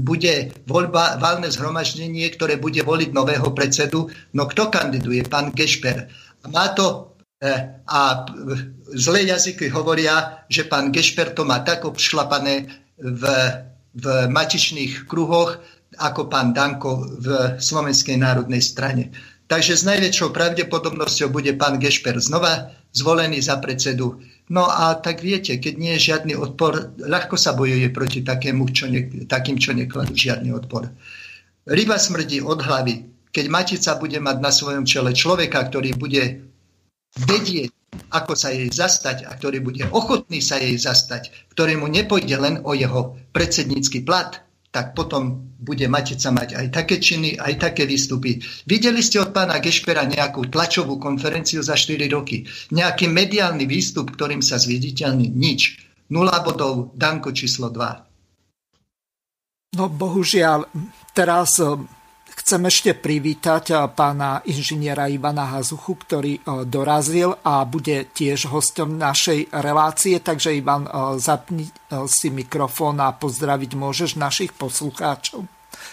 bude 0.00 0.54
voľba, 0.70 1.18
valné 1.18 1.50
zhromaždenie, 1.50 2.24
ktoré 2.30 2.56
bude 2.56 2.80
voliť 2.80 3.10
nového 3.10 3.50
predsedu. 3.52 4.08
No 4.32 4.46
kto 4.46 4.70
kandiduje? 4.70 5.26
Pán 5.26 5.50
Gešper. 5.50 6.08
Má 6.48 6.72
to 6.72 7.09
a 7.88 8.00
zlé 8.92 9.24
jazyky 9.24 9.72
hovoria, 9.72 10.44
že 10.52 10.68
pán 10.68 10.92
Gešper 10.92 11.32
to 11.32 11.48
má 11.48 11.64
tak 11.64 11.88
obšlapané 11.88 12.68
v, 13.00 13.22
v 13.96 14.06
matičných 14.28 15.08
kruhoch, 15.08 15.56
ako 15.96 16.28
pán 16.28 16.52
Danko 16.52 17.08
v 17.18 17.56
Slovenskej 17.56 18.20
národnej 18.20 18.60
strane. 18.60 19.08
Takže 19.48 19.74
s 19.74 19.82
najväčšou 19.82 20.30
pravdepodobnosťou 20.30 21.32
bude 21.32 21.56
pán 21.56 21.80
Gešper 21.80 22.20
znova 22.20 22.70
zvolený 22.92 23.42
za 23.42 23.58
predsedu. 23.58 24.20
No 24.52 24.68
a 24.68 24.94
tak 25.00 25.24
viete, 25.24 25.58
keď 25.58 25.74
nie 25.80 25.92
je 25.96 26.12
žiadny 26.12 26.34
odpor, 26.36 26.94
ľahko 27.00 27.34
sa 27.40 27.56
bojuje 27.56 27.88
proti 27.90 28.20
takému, 28.22 28.68
čo 28.70 28.86
ne, 28.86 29.26
takým, 29.26 29.58
čo 29.58 29.74
nekladú 29.74 30.14
žiadny 30.14 30.54
odpor. 30.54 30.92
Ryba 31.66 31.96
smrdí 31.98 32.44
od 32.44 32.62
hlavy. 32.62 33.10
Keď 33.30 33.46
Matica 33.46 33.94
bude 33.98 34.18
mať 34.18 34.36
na 34.42 34.50
svojom 34.50 34.84
čele 34.86 35.14
človeka, 35.14 35.66
ktorý 35.66 35.94
bude 35.94 36.49
vedieť, 37.18 37.70
ako 38.14 38.38
sa 38.38 38.54
jej 38.54 38.70
zastať 38.70 39.26
a 39.26 39.34
ktorý 39.34 39.58
bude 39.62 39.82
ochotný 39.90 40.38
sa 40.38 40.62
jej 40.62 40.78
zastať, 40.78 41.50
ktorému 41.54 41.90
nepojde 41.90 42.36
len 42.38 42.62
o 42.62 42.74
jeho 42.74 43.18
predsednícky 43.34 44.06
plat, 44.06 44.46
tak 44.70 44.94
potom 44.94 45.50
bude 45.58 45.82
Matica 45.90 46.30
mať 46.30 46.54
aj 46.54 46.66
také 46.70 47.02
činy, 47.02 47.34
aj 47.34 47.58
také 47.58 47.90
výstupy. 47.90 48.38
Videli 48.70 49.02
ste 49.02 49.18
od 49.18 49.34
pána 49.34 49.58
Gešpera 49.58 50.06
nejakú 50.06 50.46
tlačovú 50.46 51.02
konferenciu 51.02 51.58
za 51.58 51.74
4 51.74 52.06
roky? 52.06 52.46
Nejaký 52.70 53.10
mediálny 53.10 53.66
výstup, 53.66 54.14
ktorým 54.14 54.38
sa 54.38 54.62
zviditeľní? 54.62 55.34
Nič. 55.34 55.82
Nula 56.14 56.38
bodov, 56.46 56.94
Danko 56.94 57.34
číslo 57.34 57.74
2. 57.74 59.74
No 59.74 59.90
bohužiaľ, 59.90 60.66
teraz 61.14 61.58
Chcem 62.50 62.66
ešte 62.66 62.98
privítať 62.98 63.64
eh, 63.70 63.78
pána 63.94 64.42
inžiniera 64.42 65.06
Ivana 65.06 65.54
Hazuchu, 65.54 65.94
ktorý 65.94 66.34
eh, 66.34 66.66
dorazil 66.66 67.38
a 67.46 67.62
bude 67.62 68.10
tiež 68.10 68.50
hostom 68.50 68.98
našej 68.98 69.54
relácie. 69.54 70.18
Takže 70.18 70.58
Ivan, 70.58 70.82
eh, 70.82 71.14
zapni 71.22 71.70
si 72.10 72.26
mikrofón 72.34 72.98
a 72.98 73.14
pozdraviť 73.14 73.70
môžeš 73.78 74.18
našich 74.18 74.50
poslucháčov. 74.58 75.46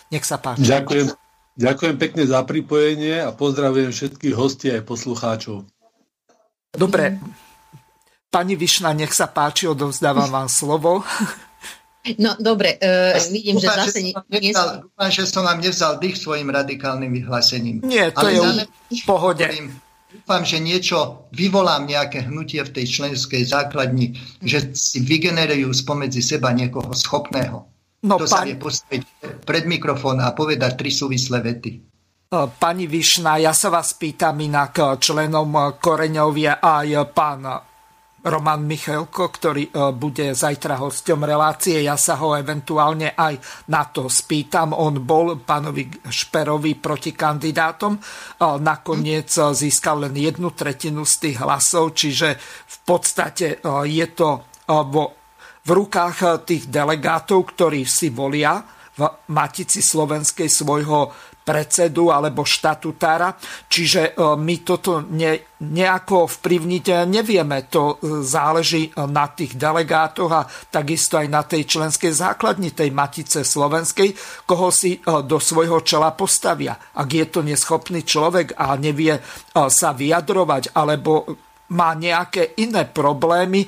Nech 0.09 0.25
sa 0.25 0.41
páči. 0.41 0.65
Ďakujem, 0.65 1.13
ďakujem 1.61 1.95
pekne 2.01 2.23
za 2.25 2.41
pripojenie 2.41 3.21
a 3.21 3.29
pozdravujem 3.37 3.93
všetkých 3.93 4.33
hostí 4.33 4.73
aj 4.73 4.81
poslucháčov. 4.81 5.61
Dobre, 6.73 7.21
pani 8.33 8.57
Višna, 8.57 8.97
nech 8.97 9.13
sa 9.13 9.29
páči, 9.29 9.69
odovzdávam 9.69 10.33
vám 10.33 10.49
slovo. 10.49 11.05
No 12.15 12.39
dobre, 12.39 12.79
uh, 12.79 13.19
vidím, 13.27 13.59
dúfam, 13.59 13.83
že 13.83 13.91
zase... 13.91 13.99
Že 14.15 14.39
nevzal, 14.39 14.67
dúfam, 14.87 15.09
že 15.11 15.23
som 15.27 15.43
vám 15.43 15.59
nevzal 15.59 15.93
dých 15.99 16.15
svojim 16.15 16.47
radikálnym 16.47 17.11
vyhlásením. 17.11 17.83
Nie, 17.83 18.15
to 18.15 18.23
Ale 18.23 18.63
je 18.87 19.03
v 19.03 19.03
pohode. 19.03 19.43
Dúfam, 20.07 20.47
že 20.47 20.63
niečo 20.63 21.27
vyvolám 21.35 21.83
nejaké 21.83 22.31
hnutie 22.31 22.63
v 22.63 22.71
tej 22.71 22.85
členskej 22.87 23.43
základni, 23.43 24.15
že 24.39 24.71
si 24.71 25.03
vygenerujú 25.03 25.67
spomedzi 25.75 26.23
seba 26.23 26.55
niekoho 26.55 26.95
schopného. 26.95 27.67
No, 28.07 28.15
kto 28.15 28.25
pán... 28.25 28.31
sa 28.31 28.47
vie 28.47 28.55
postaviť 28.55 29.01
pred 29.43 29.67
mikrofón 29.67 30.23
a 30.23 30.31
povedať 30.31 30.79
tri 30.79 30.95
súvislé 30.95 31.43
vety. 31.43 31.71
Pani 32.31 32.91
Višna, 32.91 33.39
ja 33.39 33.55
sa 33.55 33.71
vás 33.71 33.95
pýtam 33.95 34.35
inak 34.39 34.99
členom 34.99 35.79
Koreňovia 35.79 36.59
aj 36.59 36.87
pán 37.15 37.47
Roman 38.27 38.61
Michalko, 38.67 39.31
ktorý 39.31 39.71
e, 39.71 39.71
bude 39.95 40.35
zajtra 40.35 40.77
hosťom 40.83 41.23
relácie. 41.23 41.79
Ja 41.81 41.95
sa 41.95 42.19
ho 42.19 42.35
eventuálne 42.35 43.15
aj 43.15 43.65
na 43.71 43.87
to 43.87 44.11
spýtam. 44.11 44.75
On 44.75 44.93
bol 45.01 45.39
pánovi 45.39 45.87
Šperovi 46.05 46.75
proti 46.75 47.15
kandidátom. 47.15 47.95
E, 47.95 47.99
nakoniec 48.59 49.31
e, 49.31 49.55
získal 49.55 50.07
len 50.07 50.15
jednu 50.15 50.51
tretinu 50.51 51.07
z 51.07 51.15
tých 51.23 51.37
hlasov, 51.39 51.95
čiže 51.95 52.35
v 52.67 52.77
podstate 52.83 53.59
je 53.87 54.07
to 54.15 54.29
vo, 54.67 55.05
v 55.63 55.69
rukách 55.69 56.47
tých 56.47 56.71
delegátov, 56.71 57.55
ktorí 57.55 57.83
si 57.83 58.11
volia 58.11 58.63
v 58.97 59.01
Matici 59.31 59.79
Slovenskej 59.79 60.49
svojho 60.49 61.11
predsedu 61.47 62.11
alebo 62.11 62.43
štatutára. 62.43 63.39
Čiže 63.71 64.11
e, 64.11 64.35
my 64.35 64.55
toto 64.67 65.07
ne, 65.07 65.55
nejako 65.63 66.27
vplyvniť 66.27 67.07
nevieme. 67.07 67.71
To 67.71 67.95
e, 67.95 68.19
záleží 68.27 68.91
na 69.07 69.31
tých 69.31 69.55
delegátoch 69.55 70.31
a 70.35 70.43
takisto 70.67 71.15
aj 71.15 71.27
na 71.31 71.47
tej 71.47 71.63
členskej 71.63 72.11
základni 72.11 72.75
tej 72.75 72.91
Matice 72.91 73.47
Slovenskej, 73.47 74.11
koho 74.43 74.67
si 74.75 74.99
e, 74.99 75.23
do 75.23 75.39
svojho 75.39 75.79
čela 75.87 76.11
postavia. 76.11 76.75
Ak 76.75 77.07
je 77.07 77.23
to 77.31 77.39
neschopný 77.39 78.03
človek 78.03 78.59
a 78.59 78.75
nevie 78.75 79.15
sa 79.55 79.95
vyjadrovať 79.95 80.75
alebo 80.75 81.46
má 81.67 81.91
nejaké 81.91 82.55
iné 82.63 82.87
problémy, 82.87 83.67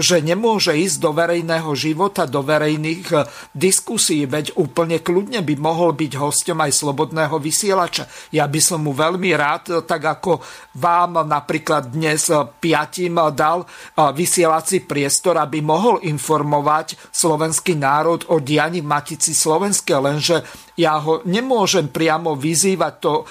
že 0.00 0.24
nemôže 0.24 0.72
ísť 0.72 0.96
do 0.96 1.12
verejného 1.12 1.68
života, 1.76 2.24
do 2.24 2.40
verejných 2.40 3.04
e, 3.12 3.16
diskusí, 3.52 4.24
veď 4.24 4.56
úplne 4.56 5.04
kľudne 5.04 5.44
by 5.44 5.54
mohol 5.60 5.92
byť 5.92 6.12
hosťom 6.16 6.56
aj 6.56 6.72
slobodného 6.72 7.36
vysielača. 7.36 8.08
Ja 8.32 8.48
by 8.48 8.60
som 8.64 8.88
mu 8.88 8.96
veľmi 8.96 9.28
rád, 9.36 9.64
e, 9.68 9.72
tak 9.84 10.08
ako 10.08 10.40
vám 10.80 11.20
napríklad 11.28 11.92
dnes 11.92 12.28
piatim 12.60 13.16
dal 13.32 13.64
vysielací 13.96 14.84
priestor, 14.84 15.40
aby 15.40 15.64
mohol 15.64 16.04
informovať 16.04 17.08
slovenský 17.08 17.76
národ 17.76 18.28
o 18.28 18.36
dianí 18.40 18.84
Matici 18.84 19.32
Slovenske, 19.32 19.96
lenže 19.96 20.44
ja 20.76 21.00
ho 21.00 21.24
nemôžem 21.24 21.88
priamo 21.88 22.36
vyzývať, 22.36 22.94
to 23.00 23.24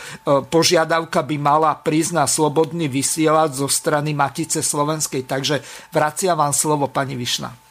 požiadavka 0.49 1.21
by 1.21 1.37
mala 1.37 1.77
prísť 1.77 2.11
na 2.17 2.25
slobodný 2.25 2.89
vysielač 2.89 3.54
zo 3.55 3.71
strany 3.71 4.11
Matice 4.11 4.59
Slovenskej. 4.59 5.23
Takže 5.23 5.63
vracia 5.95 6.35
vám 6.35 6.51
slovo, 6.51 6.91
pani 6.91 7.15
Višna. 7.15 7.65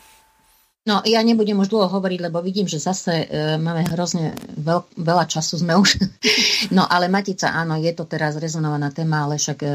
No, 0.85 1.01
ja 1.09 1.25
nebudem 1.25 1.57
už 1.57 1.73
dlho 1.73 1.89
hovoriť, 1.89 2.29
lebo 2.29 2.45
vidím, 2.45 2.69
že 2.69 2.77
zase 2.77 3.25
e, 3.25 3.57
máme 3.57 3.89
hrozne 3.89 4.37
veľ, 4.37 5.01
veľa 5.01 5.25
času 5.25 5.65
sme 5.65 5.81
už. 5.81 5.97
no, 6.77 6.85
ale 6.85 7.09
Matica, 7.09 7.57
áno, 7.57 7.81
je 7.81 7.89
to 7.97 8.05
teraz 8.05 8.37
rezonovaná 8.37 8.93
téma, 8.93 9.25
ale 9.25 9.41
však 9.41 9.65
e, 9.65 9.69
e, 9.69 9.73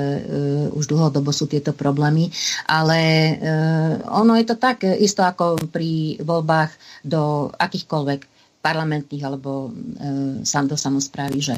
už 0.70 0.86
dlhodobo 0.86 1.34
sú 1.34 1.50
tieto 1.50 1.74
problémy. 1.74 2.30
Ale 2.70 3.00
e, 3.02 3.34
ono 4.06 4.38
je 4.38 4.46
to 4.54 4.62
tak, 4.62 4.86
e, 4.86 5.02
isto 5.02 5.26
ako 5.26 5.58
pri 5.74 6.22
voľbách 6.22 7.02
do 7.02 7.50
akýchkoľvek 7.58 8.39
parlamentných 8.60 9.24
alebo 9.24 9.72
e, 9.72 10.44
do 10.44 10.76
samozprávy, 10.76 11.40
že 11.40 11.56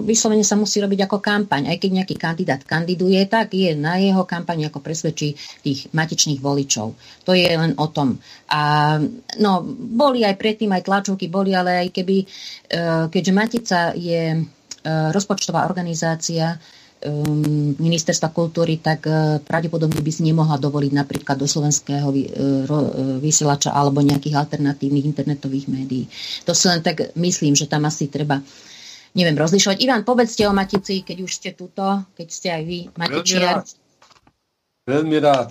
vyslovene 0.00 0.40
sa 0.40 0.56
musí 0.56 0.80
robiť 0.80 1.04
ako 1.04 1.20
kampaň. 1.20 1.68
Aj 1.68 1.76
keď 1.76 1.90
nejaký 2.02 2.16
kandidát 2.16 2.64
kandiduje, 2.64 3.20
tak 3.28 3.52
je 3.52 3.76
na 3.76 4.00
jeho 4.00 4.24
kampaň 4.24 4.72
ako 4.72 4.80
presvedčí 4.80 5.36
tých 5.60 5.92
matičných 5.92 6.40
voličov. 6.40 6.96
To 7.28 7.32
je 7.36 7.52
len 7.52 7.76
o 7.76 7.86
tom. 7.92 8.16
A 8.48 8.96
no, 9.44 9.52
boli 9.92 10.24
aj 10.24 10.40
predtým 10.40 10.72
aj 10.72 10.88
tlačovky, 10.88 11.28
boli, 11.28 11.52
ale 11.52 11.84
aj 11.84 11.88
keby, 11.92 12.16
e, 12.24 12.26
keďže 13.12 13.32
Matica 13.36 13.80
je 13.92 14.22
e, 14.32 14.40
rozpočtová 15.12 15.68
organizácia, 15.68 16.56
ministerstva 17.78 18.30
kultúry, 18.30 18.78
tak 18.78 19.06
uh, 19.10 19.42
pravdepodobne 19.42 19.98
by 19.98 20.12
si 20.14 20.22
nemohla 20.22 20.58
dovoliť 20.58 20.92
napríklad 20.94 21.36
do 21.38 21.50
slovenského 21.50 22.08
uh, 22.08 23.18
vysielača 23.18 23.74
alebo 23.74 24.02
nejakých 24.02 24.38
alternatívnych 24.38 25.06
internetových 25.06 25.66
médií. 25.66 26.04
To 26.46 26.54
si 26.54 26.70
len 26.70 26.80
tak 26.80 27.14
myslím, 27.18 27.58
že 27.58 27.66
tam 27.66 27.86
asi 27.86 28.06
treba 28.06 28.38
neviem, 29.12 29.36
rozlišovať. 29.36 29.76
Ivan, 29.84 30.02
povedzte 30.08 30.48
o 30.48 30.56
Matici, 30.56 31.04
keď 31.04 31.16
už 31.20 31.32
ste 31.32 31.50
tuto, 31.52 32.08
keď 32.16 32.28
ste 32.32 32.48
aj 32.48 32.62
vy 32.64 32.78
Matičiar. 32.96 33.20
Veľmi 33.28 33.44
rád. 33.44 33.66
Veľmi 34.88 35.18
rád. 35.20 35.48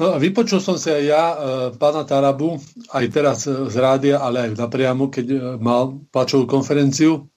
No, 0.00 0.16
vypočul 0.16 0.58
som 0.58 0.80
si 0.80 0.88
aj 0.88 1.04
ja 1.04 1.24
e, 1.30 1.36
pána 1.76 2.02
Tarabu, 2.08 2.56
aj 2.96 3.04
teraz 3.12 3.44
z 3.44 3.76
rádia, 3.76 4.24
ale 4.24 4.48
aj 4.48 4.58
napriamo, 4.58 5.12
keď 5.12 5.26
e, 5.30 5.38
mal 5.60 6.00
tlačovú 6.08 6.48
konferenciu 6.48 7.28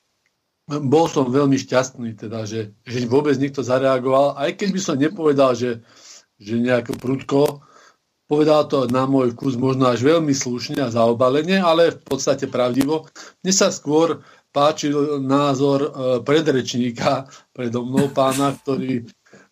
bol 0.66 1.06
som 1.06 1.30
veľmi 1.30 1.62
šťastný, 1.62 2.18
teda, 2.18 2.50
že, 2.50 2.74
že 2.86 3.06
vôbec 3.06 3.38
nikto 3.38 3.62
zareagoval, 3.62 4.34
aj 4.38 4.58
keď 4.58 4.70
by 4.74 4.80
som 4.82 4.96
nepovedal, 4.98 5.54
že, 5.54 5.86
že 6.42 6.58
nejako 6.58 6.98
prudko, 6.98 7.42
povedal 8.26 8.66
to 8.66 8.90
na 8.90 9.06
môj 9.06 9.38
vkus 9.38 9.54
možno 9.62 9.86
až 9.94 10.02
veľmi 10.02 10.34
slušne 10.34 10.82
a 10.82 10.90
zaobalenie, 10.90 11.62
ale 11.62 11.94
v 11.94 12.02
podstate 12.02 12.50
pravdivo. 12.50 13.06
Mne 13.46 13.54
sa 13.54 13.70
skôr 13.70 14.26
páčil 14.50 15.22
názor 15.22 15.80
e, 15.86 15.90
predrečníka 16.26 17.30
predo 17.54 17.86
mnou 17.86 18.10
pána, 18.10 18.58
ktorý 18.58 19.06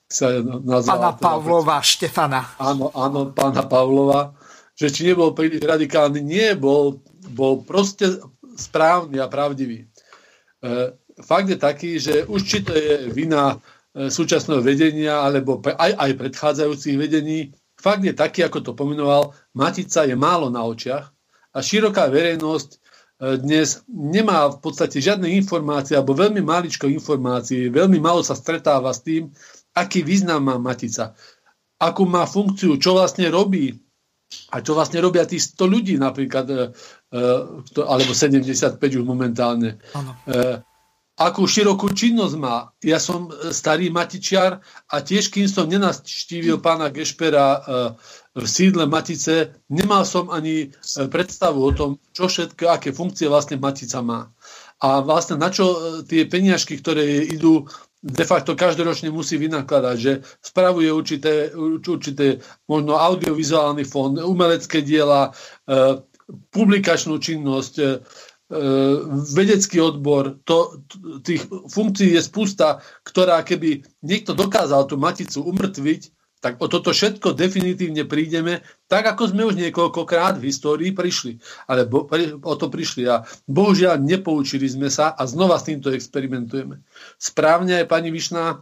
sa 0.10 0.42
nazval... 0.42 0.98
Pána 0.98 1.12
teda, 1.14 1.22
Pavlova, 1.22 1.78
Štefana. 1.84 2.42
Áno, 2.58 2.90
áno, 2.98 3.30
pána 3.30 3.62
Pavlova, 3.68 4.34
že 4.74 4.90
či 4.90 5.14
nebol 5.14 5.36
príliš 5.38 5.62
radikálny, 5.62 6.24
nie, 6.24 6.58
bol, 6.58 7.04
bol 7.30 7.62
proste 7.62 8.18
správny 8.58 9.22
a 9.22 9.30
pravdivý. 9.30 9.86
E, 9.86 10.96
fakt 11.22 11.50
je 11.50 11.58
taký, 11.60 12.02
že 12.02 12.26
už 12.26 12.42
či 12.42 12.58
to 12.66 12.74
je 12.74 13.14
vina 13.14 13.58
e, 13.94 14.10
súčasného 14.10 14.64
vedenia 14.64 15.22
alebo 15.22 15.62
aj, 15.62 15.94
aj 15.94 16.12
predchádzajúcich 16.18 16.96
vedení, 16.98 17.54
fakt 17.78 18.02
je 18.02 18.16
taký, 18.16 18.48
ako 18.48 18.60
to 18.66 18.72
pomenoval, 18.74 19.38
Matica 19.54 20.08
je 20.08 20.18
málo 20.18 20.50
na 20.50 20.66
očiach 20.66 21.06
a 21.54 21.58
široká 21.62 22.10
verejnosť 22.10 22.70
e, 22.74 22.78
dnes 23.38 23.86
nemá 23.90 24.50
v 24.50 24.58
podstate 24.64 24.98
žiadne 24.98 25.30
informácie 25.38 25.94
alebo 25.94 26.18
veľmi 26.18 26.42
maličko 26.42 26.90
informácií, 26.90 27.70
veľmi 27.70 28.02
málo 28.02 28.26
sa 28.26 28.34
stretáva 28.34 28.90
s 28.90 29.06
tým, 29.06 29.30
aký 29.78 30.02
význam 30.02 30.50
má 30.50 30.58
Matica, 30.58 31.14
akú 31.78 32.10
má 32.10 32.26
funkciu, 32.26 32.82
čo 32.82 32.98
vlastne 32.98 33.30
robí 33.30 33.78
a 34.50 34.66
čo 34.66 34.74
vlastne 34.74 34.98
robia 34.98 35.30
tí 35.30 35.38
100 35.38 35.62
ľudí 35.62 35.94
napríklad, 36.02 36.46
e, 36.50 36.58
alebo 37.86 38.12
75 38.18 38.82
už 38.82 39.06
momentálne. 39.06 39.78
Ano 39.94 40.18
akú 41.14 41.46
širokú 41.46 41.94
činnosť 41.94 42.36
má. 42.42 42.74
Ja 42.82 42.98
som 42.98 43.30
e, 43.30 43.54
starý 43.54 43.94
matičiar 43.94 44.66
a 44.90 44.96
tiež, 44.98 45.30
kým 45.30 45.46
som 45.46 45.70
nenastívil 45.70 46.58
pána 46.58 46.90
Gešpera 46.90 47.46
e, 47.54 47.60
v 48.34 48.46
sídle 48.50 48.90
Matice, 48.90 49.62
nemal 49.70 50.10
som 50.10 50.34
ani 50.34 50.74
e, 50.74 51.06
predstavu 51.06 51.60
o 51.62 51.72
tom, 51.72 52.02
čo 52.18 52.26
všetko, 52.26 52.66
aké 52.66 52.90
funkcie 52.90 53.30
vlastne 53.30 53.62
Matica 53.62 54.02
má. 54.02 54.34
A 54.82 55.06
vlastne 55.06 55.38
na 55.38 55.54
čo 55.54 56.02
tie 56.04 56.26
peniažky, 56.26 56.82
ktoré 56.82 57.06
idú 57.30 57.70
de 58.04 58.26
facto 58.28 58.52
každoročne 58.52 59.14
musí 59.14 59.40
vynakladať, 59.40 59.96
že 59.96 60.20
spravuje 60.44 60.92
určité, 60.92 61.56
určité 61.56 62.44
možno 62.68 63.00
audiovizuálny 63.00 63.88
fond, 63.88 64.20
umelecké 64.20 64.84
diela, 64.84 65.32
publikačnú 66.52 67.16
činnosť, 67.16 68.04
vedecký 69.34 69.82
odbor, 69.82 70.38
to, 70.46 70.86
tých 71.26 71.48
funkcií 71.50 72.14
je 72.14 72.22
spústa, 72.22 72.80
ktorá 73.02 73.42
keby 73.42 73.82
niekto 74.06 74.38
dokázal 74.38 74.86
tú 74.86 74.96
maticu 75.02 75.42
umrtviť, 75.42 76.14
tak 76.44 76.60
o 76.60 76.68
toto 76.68 76.92
všetko 76.92 77.40
definitívne 77.40 78.04
prídeme, 78.04 78.68
tak 78.92 79.08
ako 79.08 79.32
sme 79.32 79.48
už 79.48 79.56
niekoľkokrát 79.56 80.44
v 80.44 80.52
histórii 80.52 80.92
prišli. 80.92 81.40
Ale 81.72 81.88
bo, 81.88 82.04
o 82.44 82.54
to 82.60 82.68
prišli 82.68 83.08
a 83.08 83.24
bohužiaľ 83.48 84.04
nepoučili 84.04 84.68
sme 84.68 84.92
sa 84.92 85.16
a 85.16 85.24
znova 85.24 85.56
s 85.56 85.72
týmto 85.72 85.88
experimentujeme. 85.96 86.84
Správne 87.16 87.80
aj 87.80 87.88
pani 87.88 88.12
Višná 88.12 88.60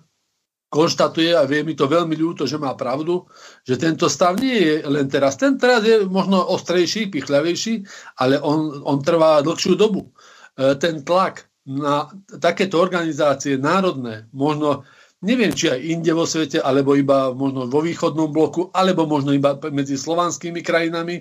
konštatuje, 0.72 1.36
a 1.36 1.43
vie 1.43 1.67
mi 1.67 1.76
to 1.76 1.84
veľmi 1.84 2.15
ľúto, 2.15 2.47
že 2.47 2.55
má 2.55 2.72
pravdu, 2.80 3.28
že 3.67 3.76
tento 3.76 4.07
stav 4.07 4.39
nie 4.39 4.55
je 4.55 4.76
len 4.88 5.11
teraz. 5.11 5.36
Ten 5.36 5.59
teraz 5.59 5.84
je 5.84 6.07
možno 6.07 6.39
ostrejší, 6.39 7.11
pichľavejší, 7.11 7.84
ale 8.24 8.39
on, 8.39 8.80
on 8.88 9.03
trvá 9.03 9.43
dlhšiu 9.43 9.76
dobu. 9.76 10.07
E, 10.55 10.80
ten 10.80 11.03
tlak 11.03 11.51
na 11.67 12.07
takéto 12.39 12.80
organizácie 12.80 13.59
národné, 13.59 14.32
možno 14.32 14.88
neviem, 15.19 15.51
či 15.51 15.69
aj 15.69 15.80
inde 15.84 16.15
vo 16.15 16.24
svete, 16.24 16.63
alebo 16.63 16.95
iba 16.95 17.36
možno 17.36 17.67
vo 17.67 17.84
východnom 17.84 18.32
bloku, 18.32 18.72
alebo 18.72 19.03
možno 19.03 19.36
iba 19.36 19.59
medzi 19.76 19.99
slovanskými 19.99 20.63
krajinami, 20.63 21.19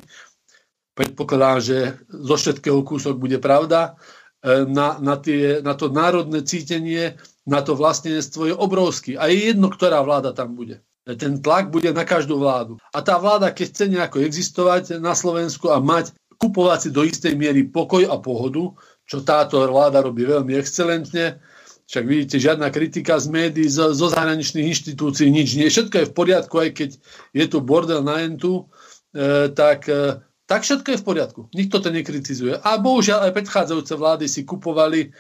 predpokladám, 0.95 1.59
že 1.59 1.79
zo 2.07 2.39
všetkého 2.39 2.87
kúsok 2.87 3.19
bude 3.19 3.43
pravda, 3.43 3.99
e, 4.47 4.63
na, 4.63 4.95
na, 5.03 5.19
tie, 5.19 5.59
na 5.59 5.75
to 5.75 5.91
národné 5.91 6.47
cítenie 6.47 7.19
na 7.51 7.61
to 7.67 7.75
vlastnenstvo 7.75 8.47
je 8.47 8.55
obrovský. 8.55 9.19
A 9.19 9.27
je 9.27 9.51
jedno, 9.51 9.67
ktorá 9.67 9.99
vláda 10.07 10.31
tam 10.31 10.55
bude. 10.55 10.87
Ten 11.05 11.43
tlak 11.43 11.75
bude 11.75 11.91
na 11.91 12.07
každú 12.07 12.39
vládu. 12.39 12.79
A 12.95 13.03
tá 13.03 13.19
vláda, 13.19 13.51
keď 13.51 13.67
chce 13.75 13.85
nejako 13.91 14.23
existovať 14.23 15.03
na 15.03 15.19
Slovensku 15.19 15.67
a 15.75 15.83
mať, 15.83 16.15
kupovať 16.39 16.79
si 16.79 16.91
do 16.95 17.03
istej 17.03 17.35
miery 17.35 17.67
pokoj 17.67 18.07
a 18.07 18.17
pohodu, 18.17 18.73
čo 19.05 19.27
táto 19.27 19.59
vláda 19.67 20.01
robí 20.01 20.23
veľmi 20.23 20.55
excelentne. 20.55 21.43
Však 21.91 22.05
vidíte, 22.07 22.39
žiadna 22.39 22.71
kritika 22.71 23.19
z 23.19 23.27
médií, 23.27 23.67
zo, 23.67 23.91
zo 23.91 24.07
zahraničných 24.07 24.71
inštitúcií, 24.71 25.27
nič 25.27 25.59
nie. 25.59 25.67
Všetko 25.67 25.95
je 25.99 26.09
v 26.09 26.15
poriadku, 26.15 26.55
aj 26.63 26.71
keď 26.71 26.91
je 27.35 27.45
tu 27.51 27.59
bordel 27.59 28.07
na 28.07 28.23
entu, 28.23 28.71
e, 29.11 29.51
tak, 29.51 29.91
e, 29.91 30.23
tak 30.47 30.63
všetko 30.63 30.87
je 30.95 31.01
v 31.03 31.07
poriadku. 31.11 31.41
Nikto 31.51 31.83
to 31.83 31.91
nekritizuje. 31.91 32.63
A 32.63 32.79
bohužiaľ 32.79 33.27
aj 33.27 33.43
predchádzajúce 33.43 33.95
vlády 33.99 34.31
si 34.31 34.47
kupovali 34.47 35.11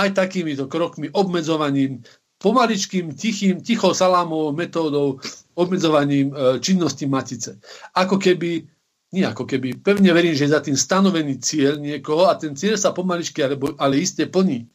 aj 0.00 0.16
takýmito 0.16 0.64
krokmi, 0.66 1.12
obmedzovaním, 1.12 2.00
pomaličkým, 2.40 3.12
tichým, 3.12 3.60
tichou 3.60 3.92
salámovou 3.92 4.56
metódou, 4.56 5.20
obmedzovaním 5.54 6.32
e, 6.32 6.58
činnosti 6.64 7.04
matice. 7.04 7.60
Ako 7.92 8.16
keby 8.16 8.64
nie 9.10 9.26
ako 9.26 9.42
keby. 9.42 9.82
Pevne 9.82 10.14
verím, 10.14 10.38
že 10.38 10.46
je 10.46 10.54
za 10.54 10.62
tým 10.62 10.78
stanovený 10.78 11.42
cieľ 11.42 11.82
niekoho 11.82 12.30
a 12.30 12.38
ten 12.38 12.54
cieľ 12.54 12.78
sa 12.78 12.94
pomaličky, 12.94 13.42
ale, 13.42 13.58
ale 13.76 13.98
iste 13.98 14.22
plní. 14.30 14.70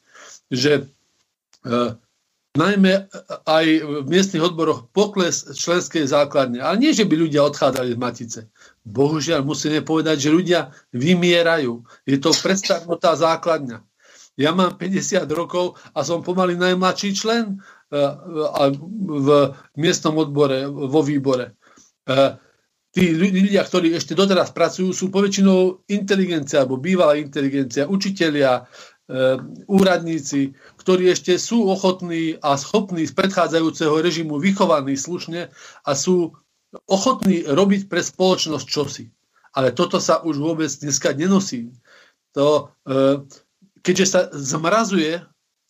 Že 0.52 0.84
e, 1.64 1.74
najmä 2.60 3.08
aj 3.48 3.66
v 3.84 4.08
miestnych 4.12 4.44
odboroch 4.44 4.92
pokles 4.92 5.48
členskej 5.56 6.08
základne. 6.08 6.60
Ale 6.60 6.80
nie, 6.80 6.92
že 6.92 7.08
by 7.08 7.16
ľudia 7.16 7.48
odchádzali 7.48 7.96
z 7.96 8.00
Matice. 8.00 8.40
Bohužiaľ, 8.84 9.48
musíme 9.48 9.80
povedať, 9.88 10.28
že 10.28 10.36
ľudia 10.36 10.72
vymierajú. 10.92 11.84
Je 12.04 12.18
to 12.20 12.36
predstavnutá 12.36 13.16
základňa. 13.16 13.84
Ja 14.36 14.52
mám 14.52 14.76
50 14.76 15.32
rokov 15.32 15.80
a 15.96 16.04
som 16.04 16.20
pomaly 16.20 16.60
najmladší 16.60 17.16
člen 17.16 17.56
e, 17.56 18.00
v 19.24 19.28
miestnom 19.80 20.20
odbore, 20.20 20.68
vo 20.68 21.00
výbore. 21.00 21.56
E, 22.04 22.36
tí 22.92 23.16
ľudia, 23.16 23.64
ktorí 23.64 23.96
ešte 23.96 24.12
doteraz 24.12 24.52
pracujú, 24.52 24.92
sú 24.92 25.08
poväčšinou 25.08 25.88
inteligencia 25.88 26.68
alebo 26.68 26.76
bývalá 26.76 27.16
inteligencia, 27.16 27.88
učitelia, 27.88 28.68
e, 29.08 29.40
úradníci, 29.72 30.52
ktorí 30.84 31.16
ešte 31.16 31.40
sú 31.40 31.72
ochotní 31.72 32.36
a 32.44 32.60
schopní 32.60 33.08
z 33.08 33.16
predchádzajúceho 33.16 34.04
režimu 34.04 34.36
vychovaní 34.36 35.00
slušne 35.00 35.48
a 35.88 35.92
sú 35.96 36.36
ochotní 36.92 37.48
robiť 37.48 37.88
pre 37.88 38.04
spoločnosť 38.04 38.68
čosi. 38.68 39.08
Ale 39.56 39.72
toto 39.72 40.04
sa 40.04 40.20
už 40.20 40.44
vôbec 40.44 40.68
dneska 40.68 41.16
nenosí. 41.16 41.72
To, 42.36 42.76
keďže 43.86 44.06
sa 44.10 44.22
zmrazuje 44.34 45.22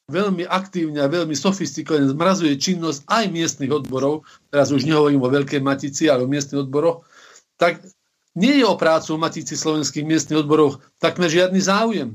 veľmi 0.08 0.48
aktívne 0.48 1.04
a 1.04 1.12
veľmi 1.12 1.36
sofistikovane 1.36 2.08
zmrazuje 2.08 2.56
činnosť 2.56 3.04
aj 3.10 3.24
miestnych 3.28 3.74
odborov, 3.74 4.24
teraz 4.48 4.72
už 4.72 4.88
nehovorím 4.88 5.20
o 5.26 5.34
Veľkej 5.34 5.60
Matici, 5.60 6.08
ale 6.08 6.24
o 6.24 6.32
miestnych 6.32 6.64
odboroch, 6.64 7.04
tak 7.60 7.84
nie 8.38 8.62
je 8.62 8.66
o 8.68 8.80
prácu 8.80 9.18
o 9.18 9.22
Matici 9.22 9.60
slovenských 9.60 10.06
miestnych 10.08 10.46
odborov 10.46 10.80
takmer 11.04 11.28
žiadny 11.28 11.60
záujem. 11.60 12.10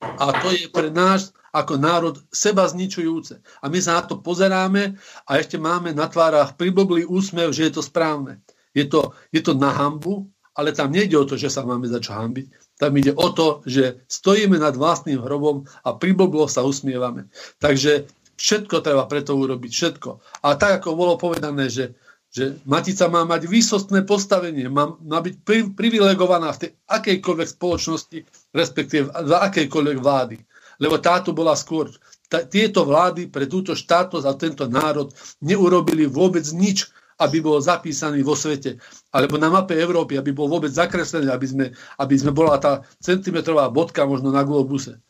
A 0.00 0.32
to 0.44 0.52
je 0.52 0.68
pre 0.68 0.92
nás 0.92 1.32
ako 1.56 1.80
národ 1.80 2.20
seba 2.28 2.68
zničujúce. 2.68 3.40
A 3.64 3.72
my 3.72 3.78
sa 3.80 4.00
na 4.00 4.02
to 4.04 4.20
pozeráme 4.20 5.00
a 5.24 5.30
ešte 5.40 5.56
máme 5.56 5.96
na 5.96 6.04
tvárach 6.04 6.52
priblblý 6.60 7.08
úsmev, 7.08 7.52
že 7.56 7.68
je 7.68 7.72
to 7.80 7.82
správne. 7.82 8.44
Je 8.76 8.84
to, 8.84 9.16
je 9.32 9.40
to 9.40 9.56
na 9.56 9.72
hambu, 9.72 10.28
ale 10.52 10.76
tam 10.76 10.92
nejde 10.92 11.16
o 11.16 11.24
to, 11.24 11.40
že 11.40 11.48
sa 11.48 11.64
máme 11.64 11.88
za 11.88 11.96
čo 11.96 12.12
hambiť. 12.12 12.65
Tam 12.76 12.92
ide 12.96 13.16
o 13.16 13.28
to, 13.32 13.64
že 13.64 14.04
stojíme 14.04 14.60
nad 14.60 14.76
vlastným 14.76 15.24
hrobom 15.24 15.64
a 15.80 15.96
priblblo 15.96 16.44
sa 16.44 16.60
usmievame. 16.60 17.32
Takže 17.56 18.04
všetko 18.36 18.84
treba 18.84 19.08
preto 19.08 19.32
urobiť, 19.32 19.70
všetko. 19.72 20.10
A 20.44 20.60
tak, 20.60 20.84
ako 20.84 20.92
bolo 20.92 21.14
povedané, 21.16 21.72
že 21.72 21.96
že 22.36 22.60
Matica 22.68 23.08
má 23.08 23.24
mať 23.24 23.48
výsostné 23.48 24.04
postavenie, 24.04 24.68
má, 24.68 24.92
má 25.00 25.24
byť 25.24 25.34
pri, 25.40 25.72
privilegovaná 25.72 26.52
v 26.52 26.68
tej 26.68 26.70
akejkoľvek 26.84 27.48
spoločnosti, 27.56 28.18
respektíve 28.52 29.08
za 29.08 29.40
akejkoľvek 29.48 29.96
vlády. 29.96 30.36
Lebo 30.76 31.00
táto 31.00 31.32
bola 31.32 31.56
skôr, 31.56 31.88
tá, 32.28 32.44
tieto 32.44 32.84
vlády 32.84 33.32
pre 33.32 33.48
túto 33.48 33.72
štátnosť 33.72 34.26
a 34.28 34.36
tento 34.36 34.64
národ 34.68 35.08
neurobili 35.40 36.04
vôbec 36.04 36.44
nič, 36.52 36.92
aby 37.16 37.40
bol 37.40 37.56
zapísaný 37.60 38.20
vo 38.20 38.36
svete, 38.36 38.76
alebo 39.12 39.40
na 39.40 39.48
mape 39.48 39.72
Európy, 39.72 40.20
aby 40.20 40.36
bol 40.36 40.52
vôbec 40.52 40.68
zakreslený, 40.68 41.32
aby 41.32 41.46
sme, 41.48 41.66
aby 41.96 42.14
sme 42.16 42.32
bola 42.32 42.60
tá 42.60 42.84
centimetrová 43.00 43.72
bodka 43.72 44.04
možno 44.04 44.28
na 44.28 44.44
globuse. 44.44 45.00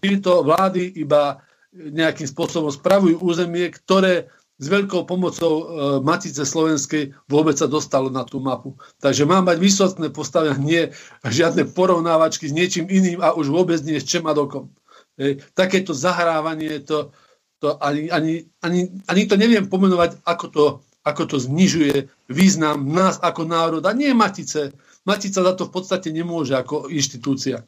Títo 0.00 0.42
vlády 0.42 0.96
iba 0.98 1.44
nejakým 1.72 2.28
spôsobom 2.28 2.68
spravujú 2.72 3.20
územie, 3.20 3.68
ktoré 3.72 4.28
s 4.62 4.66
veľkou 4.70 5.08
pomocou 5.08 5.52
e, 5.58 5.64
Matice 6.06 6.46
Slovenskej 6.46 7.10
vôbec 7.26 7.58
sa 7.58 7.66
dostalo 7.66 8.12
na 8.12 8.22
tú 8.22 8.38
mapu. 8.38 8.78
Takže 9.02 9.26
má 9.26 9.42
mať 9.42 9.58
výsostné 9.58 10.14
postavenia, 10.14 10.54
nie 10.60 10.82
žiadne 11.26 11.72
porovnávačky 11.74 12.46
s 12.46 12.54
niečím 12.54 12.86
iným 12.86 13.18
a 13.18 13.34
už 13.34 13.50
vôbec 13.50 13.82
nie 13.82 13.98
s 13.98 14.06
Čemadokom. 14.06 14.70
E, 15.18 15.42
takéto 15.56 15.96
zahrávanie, 15.96 16.78
to, 16.84 17.10
to 17.58 17.74
ani, 17.82 18.06
ani, 18.12 18.46
ani, 18.62 19.02
ani 19.10 19.22
to 19.26 19.34
neviem 19.34 19.66
pomenovať, 19.66 20.22
ako 20.22 20.44
to, 20.52 20.64
ako 21.02 21.22
to 21.26 21.36
znižuje 21.42 22.08
význam 22.30 22.86
nás 22.88 23.18
ako 23.18 23.44
národa. 23.44 23.92
Nie 23.92 24.14
Matice. 24.14 24.72
Matica 25.02 25.42
za 25.42 25.52
to 25.58 25.66
v 25.66 25.74
podstate 25.74 26.14
nemôže 26.14 26.54
ako 26.54 26.86
inštitúcia. 26.86 27.66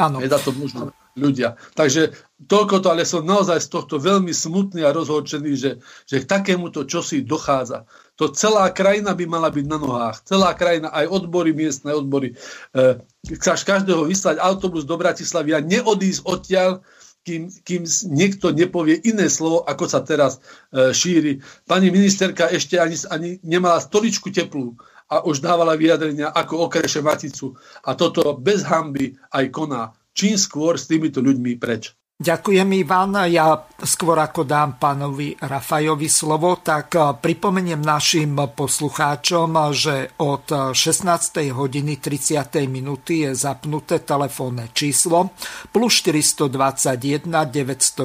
Áno. 0.00 0.16
Je 0.24 0.32
za 0.32 0.40
to 0.40 0.56
možno 0.56 0.96
ľudia. 1.12 1.60
Takže 1.76 2.16
toľko 2.48 2.80
to, 2.80 2.88
ale 2.88 3.04
som 3.04 3.20
naozaj 3.20 3.60
z 3.60 3.68
tohto 3.68 4.00
veľmi 4.00 4.32
smutný 4.32 4.80
a 4.80 4.94
rozhorčený, 4.96 5.52
že, 5.52 5.70
že 6.08 6.16
k 6.24 6.28
takémuto 6.28 6.88
čosi 6.88 7.20
dochádza. 7.20 7.84
To 8.16 8.32
celá 8.32 8.72
krajina 8.72 9.12
by 9.12 9.24
mala 9.28 9.52
byť 9.52 9.66
na 9.68 9.76
nohách. 9.76 10.24
Celá 10.24 10.56
krajina, 10.56 10.88
aj 10.88 11.10
odbory, 11.12 11.52
miestne 11.52 11.92
odbory. 11.92 12.32
E, 12.72 12.96
chceš 13.36 13.68
každého 13.68 14.08
vyslať 14.08 14.40
autobus 14.40 14.88
do 14.88 14.96
Bratislavy 14.96 15.52
a 15.52 15.60
neodísť 15.60 16.24
odtiaľ, 16.24 16.80
kým, 17.26 17.52
kým 17.62 17.82
niekto 18.10 18.50
nepovie 18.50 19.00
iné 19.04 19.28
slovo, 19.28 19.62
ako 19.66 19.84
sa 19.86 20.00
teraz 20.00 20.40
e, 20.72 20.90
šíri. 20.90 21.44
Pani 21.68 21.92
ministerka 21.92 22.48
ešte 22.48 22.80
ani, 22.80 22.96
ani 23.12 23.30
nemala 23.44 23.78
stoličku 23.78 24.32
teplú 24.32 24.74
a 25.10 25.26
už 25.26 25.42
dávala 25.42 25.74
vyjadrenia, 25.76 26.32
ako 26.32 26.70
okreše 26.70 27.02
Maticu. 27.04 27.58
A 27.84 27.98
toto 27.98 28.38
bez 28.38 28.64
hamby 28.64 29.18
aj 29.34 29.44
koná 29.52 29.82
čím 30.14 30.34
skôr 30.36 30.76
s 30.76 30.90
týmito 30.90 31.22
ľuďmi 31.22 31.56
preč. 31.56 31.94
Ďakujem, 32.20 32.68
Ivan. 32.84 33.16
Ja 33.32 33.56
skôr 33.80 34.20
ako 34.20 34.44
dám 34.44 34.76
pánovi 34.76 35.40
Rafajovi 35.40 36.04
slovo, 36.04 36.60
tak 36.60 36.92
eh, 36.92 37.16
pripomeniem 37.16 37.80
našim 37.80 38.36
poslucháčom, 38.36 39.56
že 39.72 40.20
od 40.20 40.76
16. 40.76 41.48
hodiny 41.48 41.96
30. 41.96 42.68
minúty 42.68 43.24
je 43.24 43.32
zapnuté 43.32 44.04
telefónne 44.04 44.68
číslo 44.76 45.32
plus 45.72 46.04
421 46.04 47.24
910 47.24 48.04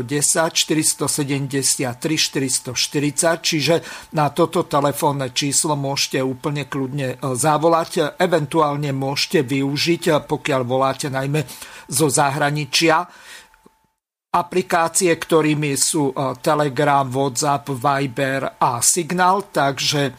473 0.64 2.00
440, 2.00 2.72
čiže 3.44 3.76
na 4.16 4.32
toto 4.32 4.64
telefónne 4.64 5.36
číslo 5.36 5.76
môžete 5.76 6.24
úplne 6.24 6.72
kľudne 6.72 7.08
eh, 7.12 7.36
zavolať. 7.36 8.16
Eventuálne 8.16 8.96
môžete 8.96 9.44
využiť, 9.44 10.04
eh, 10.08 10.24
pokiaľ 10.24 10.62
voláte 10.64 11.12
najmä 11.12 11.44
zo 11.92 12.08
zahraničia, 12.08 13.06
aplikácie, 14.36 15.16
ktorými 15.16 15.80
sú 15.80 16.12
e, 16.12 16.36
Telegram, 16.44 17.08
WhatsApp, 17.08 17.72
Viber 17.72 18.60
a 18.60 18.84
Signal. 18.84 19.48
Takže 19.48 20.12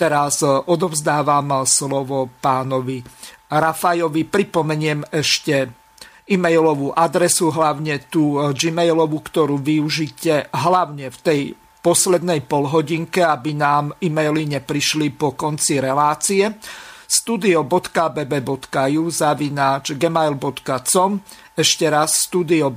teraz 0.00 0.40
e, 0.40 0.48
odovzdávam 0.48 1.68
slovo 1.68 2.32
pánovi 2.40 3.04
Rafajovi. 3.52 4.24
Pripomeniem 4.24 5.04
ešte 5.12 5.68
e-mailovú 6.26 6.96
adresu, 6.96 7.52
hlavne 7.52 8.08
tú 8.08 8.40
e, 8.40 8.56
gmailovú, 8.56 9.20
ktorú 9.20 9.60
využite 9.60 10.48
hlavne 10.56 11.12
v 11.12 11.18
tej 11.20 11.40
poslednej 11.84 12.42
polhodinke, 12.48 13.22
aby 13.22 13.54
nám 13.54 13.94
e-maily 14.00 14.48
neprišli 14.58 15.12
po 15.14 15.38
konci 15.38 15.78
relácie 15.78 16.50
studio.bb.ju 17.06 19.02
zavináč 19.06 19.94
gmail.com 19.94 21.10
ešte 21.56 21.88
raz 21.88 22.28
studio.bb.ju 22.28 22.72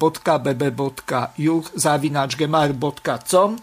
zavináč 1.75 2.39
gmail.com 2.39 3.59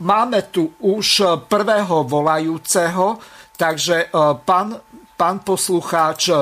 Máme 0.00 0.40
tu 0.48 0.72
už 0.80 1.22
prvého 1.46 2.08
volajúceho, 2.08 3.20
takže 3.60 4.08
e, 4.08 4.16
pán, 4.40 4.80
pán 5.20 5.44
poslucháč, 5.44 6.32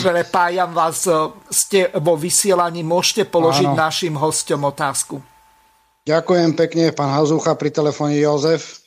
prepájam 0.00 0.72
vás, 0.72 1.04
e, 1.04 1.12
ste 1.52 1.92
vo 2.00 2.16
vysielaní, 2.16 2.80
môžete 2.80 3.28
položiť 3.28 3.68
Áno. 3.68 3.76
našim 3.76 4.16
hostom 4.16 4.64
otázku. 4.64 5.20
Ďakujem 6.08 6.56
pekne, 6.56 6.84
pán 6.96 7.12
Hazucha, 7.12 7.52
pri 7.60 7.70
telefóne 7.70 8.16
Jozef 8.16 8.80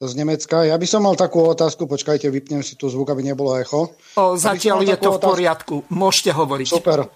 z 0.00 0.12
Nemecka. 0.16 0.64
Ja 0.64 0.80
by 0.80 0.86
som 0.88 1.04
mal 1.04 1.20
takú 1.20 1.44
otázku, 1.44 1.84
počkajte, 1.84 2.32
vypnem 2.32 2.64
si 2.64 2.80
tu 2.80 2.88
zvuk, 2.88 3.12
aby 3.12 3.28
nebolo 3.28 3.60
echo. 3.60 3.92
O, 4.16 4.40
zatiaľ 4.40 4.88
je 4.88 4.96
to 4.96 5.10
v 5.14 5.20
poriadku, 5.20 5.74
môžete 5.92 6.32
hovoriť. 6.32 6.66
Super. 6.70 7.12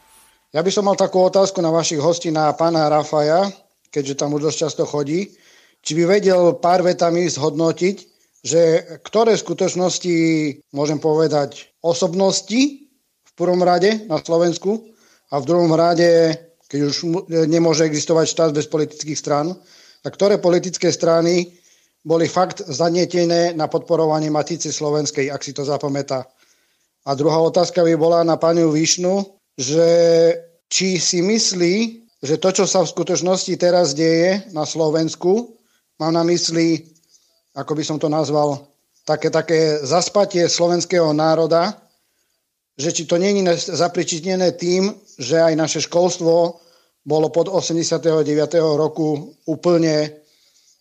Ja 0.53 0.61
by 0.61 0.69
som 0.69 0.85
mal 0.85 1.01
takú 1.01 1.25
otázku 1.25 1.65
na 1.65 1.73
vašich 1.73 1.97
hostí, 1.97 2.29
na 2.29 2.53
pána 2.53 2.85
Rafaja, 2.93 3.49
keďže 3.89 4.21
tam 4.21 4.37
už 4.37 4.53
dosť 4.53 4.59
často 4.69 4.85
chodí. 4.85 5.33
Či 5.81 5.97
by 5.97 6.05
vedel 6.05 6.61
pár 6.61 6.85
vetami 6.85 7.25
zhodnotiť, 7.25 7.97
že 8.45 8.85
ktoré 9.01 9.33
skutočnosti, 9.33 10.17
môžem 10.77 11.01
povedať, 11.01 11.73
osobnosti 11.81 12.85
v 13.25 13.33
prvom 13.33 13.65
rade 13.65 14.05
na 14.05 14.21
Slovensku 14.21 14.93
a 15.33 15.41
v 15.41 15.49
druhom 15.49 15.73
rade, 15.73 16.37
keď 16.69 16.81
už 16.85 16.97
nemôže 17.49 17.89
existovať 17.89 18.27
štát 18.29 18.51
bez 18.53 18.69
politických 18.69 19.17
strán, 19.17 19.57
tak 20.05 20.21
ktoré 20.21 20.37
politické 20.37 20.93
strany 20.93 21.49
boli 22.05 22.29
fakt 22.29 22.61
zanietené 22.61 23.57
na 23.57 23.73
podporovanie 23.73 24.29
Matice 24.29 24.69
Slovenskej, 24.69 25.33
ak 25.33 25.41
si 25.41 25.57
to 25.57 25.65
zapamätá. 25.65 26.29
A 27.09 27.17
druhá 27.17 27.41
otázka 27.41 27.81
by 27.81 27.97
bola 27.97 28.21
na 28.21 28.37
pani 28.37 28.69
Višnu, 28.69 29.42
že 29.59 29.89
či 30.73 30.97
si 30.97 31.21
myslí, 31.21 31.75
že 32.23 32.39
to, 32.39 32.49
čo 32.55 32.65
sa 32.65 32.81
v 32.81 32.93
skutočnosti 32.93 33.53
teraz 33.59 33.93
deje 33.93 34.47
na 34.55 34.65
Slovensku, 34.65 35.59
mám 35.99 36.15
na 36.15 36.25
mysli, 36.25 36.87
ako 37.53 37.73
by 37.77 37.83
som 37.85 37.99
to 38.01 38.09
nazval, 38.09 38.73
také, 39.05 39.29
také 39.29 39.83
zaspatie 39.83 40.47
slovenského 40.47 41.11
národa, 41.13 41.77
že 42.79 42.95
či 42.95 43.05
to 43.05 43.21
je 43.21 43.53
zapričinené 43.59 44.57
tým, 44.57 44.97
že 45.21 45.37
aj 45.37 45.55
naše 45.59 45.81
školstvo 45.85 46.57
bolo 47.03 47.29
pod 47.29 47.51
89. 47.51 48.01
roku 48.79 49.37
úplne 49.45 50.23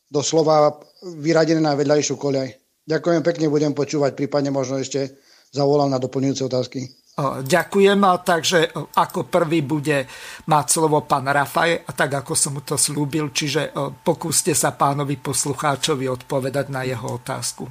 doslova 0.07 0.78
vyradené 1.01 1.59
na 1.59 1.74
vedľajšiu 1.74 2.15
koľaj. 2.15 2.49
Ďakujem 2.86 3.22
pekne, 3.26 3.51
budem 3.51 3.74
počúvať, 3.74 4.13
prípadne 4.13 4.53
možno 4.53 4.78
ešte 4.78 5.17
zavolám 5.49 5.89
na 5.89 5.97
doplňujúce 5.97 6.45
otázky. 6.45 7.01
Ďakujem, 7.20 7.99
takže 8.24 8.72
ako 8.95 9.28
prvý 9.28 9.62
bude 9.62 10.07
mať 10.47 10.66
slovo 10.72 11.03
pán 11.03 11.28
Rafaj, 11.28 11.84
a 11.84 11.91
tak 11.91 12.24
ako 12.24 12.34
som 12.34 12.55
mu 12.55 12.64
to 12.64 12.80
slúbil, 12.80 13.36
čiže 13.36 13.76
pokúste 14.01 14.55
sa 14.55 14.72
pánovi 14.72 15.20
poslucháčovi 15.20 16.07
odpovedať 16.07 16.72
na 16.72 16.88
jeho 16.88 17.20
otázku. 17.20 17.68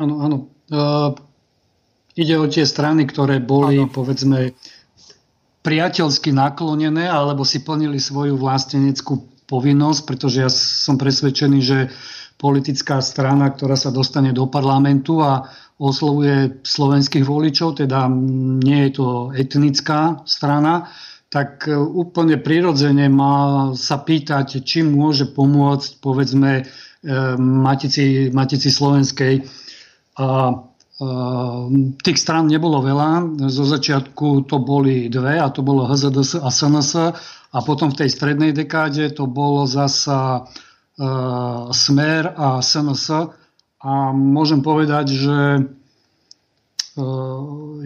Áno, 0.00 0.14
áno. 0.24 0.36
Uh, 0.70 1.12
ide 2.14 2.38
o 2.38 2.46
tie 2.46 2.64
strany, 2.64 3.04
ktoré 3.04 3.42
boli, 3.42 3.82
ano. 3.82 3.90
povedzme, 3.90 4.54
priateľsky 5.60 6.32
naklonené, 6.32 7.10
alebo 7.10 7.44
si 7.44 7.60
plnili 7.60 8.00
svoju 8.00 8.38
vlasteneckú 8.40 9.44
povinnosť, 9.44 10.00
pretože 10.06 10.38
ja 10.40 10.48
som 10.48 10.96
presvedčený, 10.96 11.58
že 11.60 11.78
politická 12.40 13.02
strana, 13.04 13.52
ktorá 13.52 13.76
sa 13.76 13.92
dostane 13.92 14.32
do 14.32 14.48
parlamentu 14.48 15.20
a 15.20 15.44
oslovuje 15.80 16.60
slovenských 16.60 17.24
voličov, 17.24 17.80
teda 17.80 18.12
nie 18.60 18.86
je 18.86 19.00
to 19.00 19.08
etnická 19.32 20.20
strana, 20.28 20.92
tak 21.32 21.64
e, 21.64 21.72
úplne 21.78 22.36
prirodzene 22.36 23.08
má 23.08 23.70
sa 23.72 23.96
pýtať, 24.02 24.60
či 24.60 24.84
môže 24.84 25.32
pomôcť, 25.32 26.02
povedzme, 26.04 26.52
e, 26.60 26.62
Matici, 27.40 28.28
Matici 28.28 28.68
Slovenskej. 28.68 29.46
A 30.20 30.26
e, 30.26 30.54
tých 32.02 32.18
strán 32.18 32.50
nebolo 32.50 32.84
veľa. 32.84 33.40
Zo 33.48 33.64
začiatku 33.64 34.44
to 34.44 34.60
boli 34.60 35.08
dve, 35.08 35.40
a 35.40 35.48
to 35.48 35.64
bolo 35.64 35.88
HZDS 35.88 36.44
a 36.44 36.50
SNS. 36.52 36.90
A 37.50 37.58
potom 37.64 37.94
v 37.94 38.04
tej 38.04 38.10
strednej 38.12 38.52
dekáde 38.52 39.10
to 39.16 39.24
bolo 39.24 39.64
zasa 39.64 40.44
Smer 41.72 42.36
a 42.36 42.60
SNS 42.60 43.39
a 43.80 44.12
môžem 44.12 44.60
povedať, 44.60 45.16
že 45.16 45.36
e, 45.56 45.60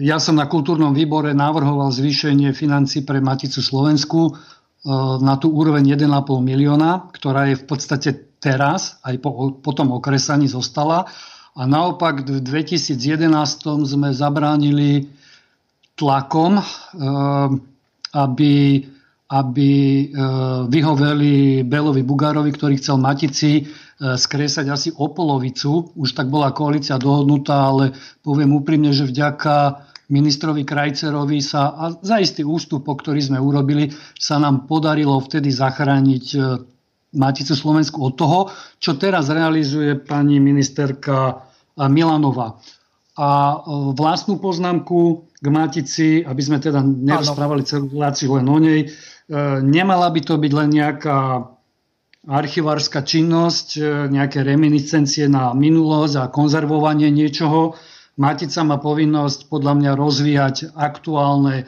ja 0.03 0.19
som 0.19 0.35
na 0.35 0.43
kultúrnom 0.43 0.91
výbore 0.91 1.31
navrhoval 1.31 1.87
zvýšenie 1.95 2.51
financí 2.51 3.07
pre 3.07 3.23
Maticu 3.23 3.63
Slovensku 3.63 4.21
e, 4.27 4.31
na 5.23 5.39
tú 5.39 5.55
úroveň 5.55 5.95
1,5 5.95 6.11
milióna, 6.43 7.15
ktorá 7.15 7.47
je 7.47 7.55
v 7.55 7.65
podstate 7.65 8.09
teraz, 8.43 8.99
aj 9.07 9.23
po, 9.23 9.55
po 9.55 9.71
tom 9.71 9.95
okresaní 9.95 10.51
zostala. 10.51 11.07
A 11.55 11.63
naopak 11.63 12.27
v 12.27 12.43
2011 12.43 13.31
sme 13.87 14.11
zabránili 14.11 15.07
tlakom, 15.95 16.59
e, 16.59 16.63
aby 18.11 18.83
aby 19.25 19.71
vyhoveli 20.69 21.65
Belovi 21.65 22.05
Bugárovi, 22.05 22.53
ktorý 22.53 22.77
chcel 22.77 23.01
Matici 23.01 23.65
E, 23.95 24.19
skresať 24.19 24.67
asi 24.67 24.89
o 24.91 25.07
polovicu. 25.07 25.95
Už 25.95 26.11
tak 26.11 26.27
bola 26.27 26.51
koalícia 26.51 26.99
dohodnutá, 26.99 27.71
ale 27.71 27.95
poviem 28.19 28.51
úprimne, 28.51 28.91
že 28.91 29.07
vďaka 29.07 29.87
ministrovi 30.11 30.67
Krajcerovi 30.67 31.39
sa 31.39 31.71
a 31.71 31.95
za 32.03 32.19
istý 32.19 32.43
ústupok, 32.43 32.99
ktorý 32.99 33.23
sme 33.23 33.39
urobili, 33.39 33.95
sa 34.19 34.35
nám 34.35 34.67
podarilo 34.67 35.15
vtedy 35.23 35.47
zachrániť 35.47 36.25
e, 36.35 36.39
Maticu 37.15 37.55
Slovensku 37.55 38.03
od 38.03 38.19
toho, 38.19 38.39
čo 38.83 38.99
teraz 38.99 39.31
realizuje 39.31 39.95
pani 39.95 40.43
ministerka 40.43 41.47
Milanova. 41.79 42.59
A 43.15 43.29
e, 43.31 43.57
vlastnú 43.95 44.43
poznámku 44.43 45.31
k 45.39 45.47
Matici, 45.47 46.19
aby 46.19 46.41
sme 46.43 46.59
teda 46.59 46.83
nerozprávali 46.83 47.63
celú 47.63 47.95
reláciu 47.95 48.35
len 48.35 48.47
o 48.51 48.59
nej, 48.59 48.91
nemala 49.61 50.07
by 50.13 50.21
to 50.21 50.35
byť 50.37 50.51
len 50.53 50.69
nejaká 50.69 51.49
archivárska 52.25 53.05
činnosť, 53.05 53.67
e, 53.77 53.81
nejaké 54.09 54.41
reminiscencie 54.41 55.29
na 55.29 55.53
minulosť 55.53 56.15
a 56.17 56.31
konzervovanie 56.33 57.13
niečoho. 57.13 57.77
Matica 58.17 58.65
má 58.65 58.81
povinnosť 58.81 59.51
podľa 59.51 59.73
mňa 59.77 59.91
rozvíjať 59.93 60.55
aktuálne 60.73 61.55
e, 61.61 61.65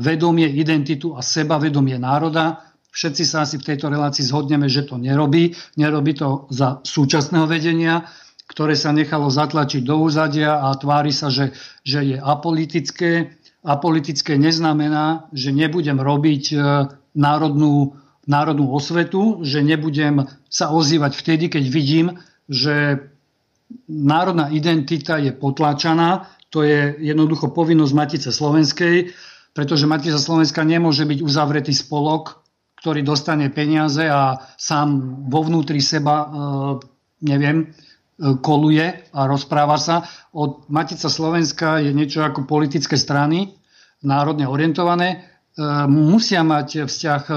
vedomie, 0.00 0.48
identitu 0.48 1.12
a 1.12 1.20
sebavedomie 1.20 2.00
národa. 2.00 2.64
Všetci 2.88 3.22
sa 3.28 3.44
asi 3.44 3.60
v 3.60 3.68
tejto 3.68 3.92
relácii 3.92 4.24
zhodneme, 4.24 4.66
že 4.66 4.88
to 4.88 4.96
nerobí. 4.96 5.52
Nerobí 5.76 6.16
to 6.16 6.48
za 6.48 6.80
súčasného 6.80 7.44
vedenia, 7.44 8.08
ktoré 8.48 8.72
sa 8.72 8.96
nechalo 8.96 9.28
zatlačiť 9.28 9.84
do 9.84 10.00
úzadia 10.00 10.64
a 10.64 10.72
tvári 10.72 11.12
sa, 11.12 11.28
že, 11.28 11.52
že 11.84 12.00
je 12.00 12.16
apolitické. 12.16 13.37
Apolitické 13.66 14.38
neznamená, 14.38 15.26
že 15.34 15.50
nebudem 15.50 15.98
robiť 15.98 16.44
e, 16.52 16.56
národnú 17.18 17.98
národnú 18.28 18.76
osvetu, 18.76 19.40
že 19.40 19.64
nebudem 19.64 20.28
sa 20.52 20.68
ozývať 20.68 21.16
vtedy, 21.16 21.48
keď 21.48 21.64
vidím, 21.72 22.06
že 22.44 23.08
národná 23.88 24.52
identita 24.52 25.16
je 25.16 25.32
potláčaná. 25.32 26.28
To 26.52 26.60
je 26.60 26.96
jednoducho 27.00 27.48
povinnosť 27.56 27.92
Matice 27.96 28.30
Slovenskej, 28.32 29.16
pretože 29.56 29.88
Matica 29.88 30.20
Slovenska 30.20 30.60
nemôže 30.64 31.08
byť 31.08 31.24
uzavretý 31.24 31.72
spolok, 31.72 32.44
ktorý 32.84 33.00
dostane 33.02 33.48
peniaze 33.48 34.06
a 34.06 34.38
sám 34.60 35.24
vo 35.26 35.42
vnútri 35.42 35.80
seba, 35.80 36.14
e, 36.22 36.28
neviem, 37.24 37.72
koluje 38.18 39.06
a 39.14 39.20
rozpráva 39.30 39.78
sa. 39.78 40.02
Od 40.34 40.66
Matica 40.66 41.06
Slovenska 41.06 41.78
je 41.78 41.94
niečo 41.94 42.26
ako 42.26 42.50
politické 42.50 42.98
strany, 42.98 43.54
národne 44.02 44.46
orientované, 44.46 45.38
musia 45.90 46.46
mať 46.46 46.86
vzťah 46.86 47.22
e, 47.26 47.32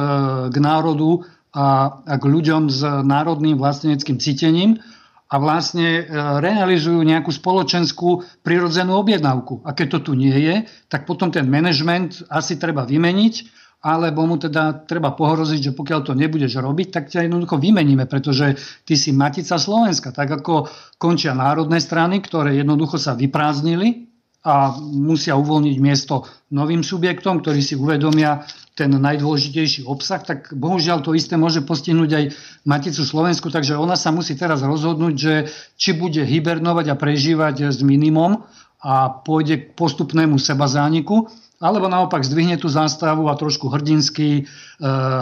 k 0.54 0.56
národu 0.62 1.26
a, 1.52 2.00
k 2.06 2.24
ľuďom 2.24 2.70
s 2.70 2.86
národným 2.86 3.58
vlasteneckým 3.58 4.22
cítením 4.22 4.78
a 5.26 5.36
vlastne 5.42 6.02
e, 6.02 6.04
realizujú 6.38 7.02
nejakú 7.02 7.34
spoločenskú 7.34 8.22
prirodzenú 8.46 8.94
objednávku. 9.02 9.66
A 9.66 9.74
keď 9.74 9.98
to 9.98 10.00
tu 10.06 10.12
nie 10.14 10.38
je, 10.38 10.70
tak 10.86 11.10
potom 11.10 11.34
ten 11.34 11.50
manažment 11.50 12.22
asi 12.30 12.62
treba 12.62 12.86
vymeniť, 12.86 13.61
alebo 13.82 14.30
mu 14.30 14.38
teda 14.38 14.86
treba 14.86 15.18
pohroziť, 15.18 15.74
že 15.74 15.78
pokiaľ 15.78 16.00
to 16.06 16.14
nebudeš 16.14 16.62
robiť, 16.62 16.88
tak 16.94 17.10
ťa 17.10 17.26
jednoducho 17.26 17.58
vymeníme, 17.58 18.06
pretože 18.06 18.54
ty 18.86 18.94
si 18.94 19.10
matica 19.10 19.58
Slovenska. 19.58 20.14
Tak 20.14 20.42
ako 20.42 20.70
končia 21.02 21.34
národné 21.34 21.82
strany, 21.82 22.22
ktoré 22.22 22.54
jednoducho 22.54 23.02
sa 23.02 23.18
vyprázdnili 23.18 24.06
a 24.46 24.74
musia 24.82 25.34
uvoľniť 25.38 25.78
miesto 25.82 26.26
novým 26.54 26.86
subjektom, 26.86 27.42
ktorí 27.42 27.62
si 27.62 27.74
uvedomia 27.78 28.46
ten 28.78 28.90
najdôležitejší 28.90 29.86
obsah, 29.86 30.22
tak 30.22 30.54
bohužiaľ 30.54 31.06
to 31.06 31.14
isté 31.14 31.38
môže 31.38 31.62
postihnúť 31.62 32.10
aj 32.10 32.26
Maticu 32.66 33.06
Slovensku, 33.06 33.54
takže 33.54 33.78
ona 33.78 33.94
sa 33.94 34.10
musí 34.10 34.34
teraz 34.34 34.66
rozhodnúť, 34.66 35.14
že 35.14 35.34
či 35.78 35.94
bude 35.94 36.22
hibernovať 36.26 36.86
a 36.90 36.96
prežívať 36.98 37.70
s 37.70 37.82
minimum 37.86 38.46
a 38.82 39.14
pôjde 39.22 39.56
k 39.62 39.64
postupnému 39.78 40.42
seba 40.42 40.66
zániku, 40.66 41.30
alebo 41.62 41.86
naopak 41.86 42.26
zdvihne 42.26 42.58
tú 42.58 42.68
zástavu 42.68 43.30
a 43.30 43.38
trošku 43.38 43.70
hrdinsky 43.70 44.42
e, 44.42 44.44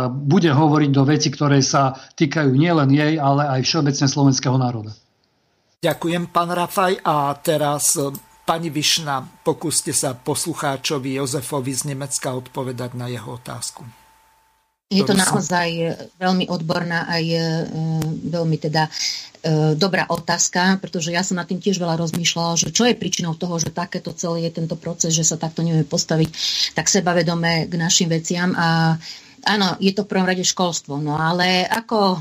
bude 0.10 0.49
hovoriť 0.49 0.90
do 0.95 1.03
veci, 1.03 1.28
ktoré 1.28 1.60
sa 1.60 1.94
týkajú 2.16 2.56
nielen 2.56 2.90
jej, 2.90 3.20
ale 3.20 3.60
aj 3.60 3.68
všeobecne 3.68 4.07
slovenského 4.07 4.56
národa. 4.56 4.95
Ďakujem, 5.84 6.32
pán 6.32 6.52
Rafaj. 6.56 7.03
A 7.03 7.36
teraz 7.40 7.99
Pani 8.49 8.74
Višna, 8.74 9.22
pokúste 9.45 9.94
sa 9.94 10.18
poslucháčovi 10.18 11.22
Jozefovi 11.22 11.70
z 11.70 11.94
Nemecka 11.94 12.34
odpovedať 12.34 12.98
na 12.98 13.06
jeho 13.06 13.38
otázku. 13.38 13.86
Je 14.90 15.06
to 15.06 15.14
naozaj 15.14 15.70
e, 15.70 15.94
veľmi 16.18 16.49
odborná 16.49 17.06
aj 17.06 17.26
e, 17.30 17.41
veľmi 18.26 18.57
teda 18.57 18.90
e, 18.90 18.91
dobrá 19.80 20.03
otázka, 20.11 20.84
pretože 20.84 21.16
ja 21.16 21.24
som 21.24 21.40
na 21.40 21.48
tým 21.48 21.64
tiež 21.64 21.80
veľa 21.80 21.95
rozmýšľala, 21.95 22.60
že 22.60 22.76
čo 22.76 22.84
je 22.84 22.99
príčinou 22.99 23.40
toho, 23.40 23.56
že 23.56 23.72
takéto 23.72 24.11
celý 24.11 24.44
je 24.48 24.60
tento 24.60 24.76
proces, 24.76 25.16
že 25.16 25.24
sa 25.24 25.40
takto 25.40 25.64
nevieme 25.64 25.88
postaviť 25.88 26.30
tak 26.76 26.91
sebavedome 26.91 27.72
k 27.72 27.74
našim 27.80 28.11
veciam 28.11 28.52
a 28.60 28.99
Áno, 29.48 29.80
je 29.80 29.95
to 29.95 30.03
v 30.03 30.11
prvom 30.11 30.28
rade 30.28 30.44
školstvo, 30.44 30.99
no 30.99 31.16
ale 31.16 31.64
ako 31.64 31.99
e, 32.11 32.18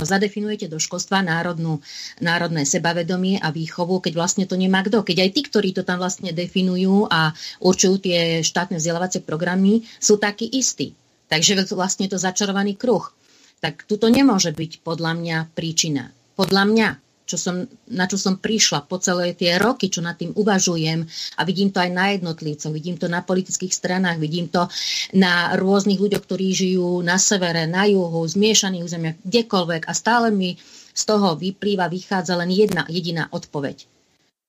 zadefinujete 0.00 0.64
do 0.64 0.80
školstva 0.80 1.20
národnú, 1.20 1.84
národné 2.24 2.64
sebavedomie 2.64 3.36
a 3.36 3.52
výchovu, 3.52 4.00
keď 4.00 4.12
vlastne 4.16 4.44
to 4.48 4.56
nemá 4.56 4.80
kto? 4.80 5.04
Keď 5.04 5.16
aj 5.28 5.30
tí, 5.36 5.40
ktorí 5.44 5.76
to 5.76 5.84
tam 5.84 6.00
vlastne 6.00 6.32
definujú 6.32 7.04
a 7.12 7.36
určujú 7.60 8.00
tie 8.00 8.40
štátne 8.40 8.80
vzdelávacie 8.80 9.20
programy, 9.20 9.84
sú 10.00 10.16
takí 10.16 10.48
istí. 10.48 10.96
Takže 11.28 11.68
vlastne 11.76 12.08
je 12.08 12.16
to 12.16 12.24
začarovaný 12.24 12.80
kruh. 12.80 13.12
Tak 13.60 13.84
tuto 13.84 14.08
nemôže 14.08 14.52
byť 14.52 14.80
podľa 14.80 15.12
mňa 15.20 15.36
príčina. 15.52 16.12
Podľa 16.34 16.62
mňa 16.66 16.88
čo 17.24 17.40
som, 17.40 17.64
na 17.88 18.04
čo 18.04 18.20
som 18.20 18.36
prišla 18.36 18.84
po 18.84 19.00
celé 19.00 19.32
tie 19.32 19.56
roky, 19.56 19.88
čo 19.88 20.04
nad 20.04 20.20
tým 20.20 20.36
uvažujem 20.36 21.08
a 21.36 21.40
vidím 21.48 21.72
to 21.72 21.80
aj 21.80 21.90
na 21.90 22.12
jednotlivcoch, 22.12 22.72
vidím 22.72 23.00
to 23.00 23.08
na 23.08 23.24
politických 23.24 23.72
stranách, 23.72 24.20
vidím 24.20 24.52
to 24.52 24.68
na 25.16 25.56
rôznych 25.56 25.96
ľuďoch, 25.96 26.20
ktorí 26.20 26.52
žijú 26.52 27.00
na 27.00 27.16
severe, 27.16 27.64
na 27.64 27.88
juhu, 27.88 28.20
zmiešaných 28.28 28.84
územiach, 28.84 29.16
kdekoľvek 29.24 29.88
a 29.88 29.92
stále 29.96 30.28
mi 30.28 30.60
z 30.94 31.02
toho 31.08 31.34
vyplýva, 31.34 31.88
vychádza 31.88 32.36
len 32.36 32.52
jedna 32.52 32.84
jediná 32.92 33.26
odpoveď. 33.32 33.88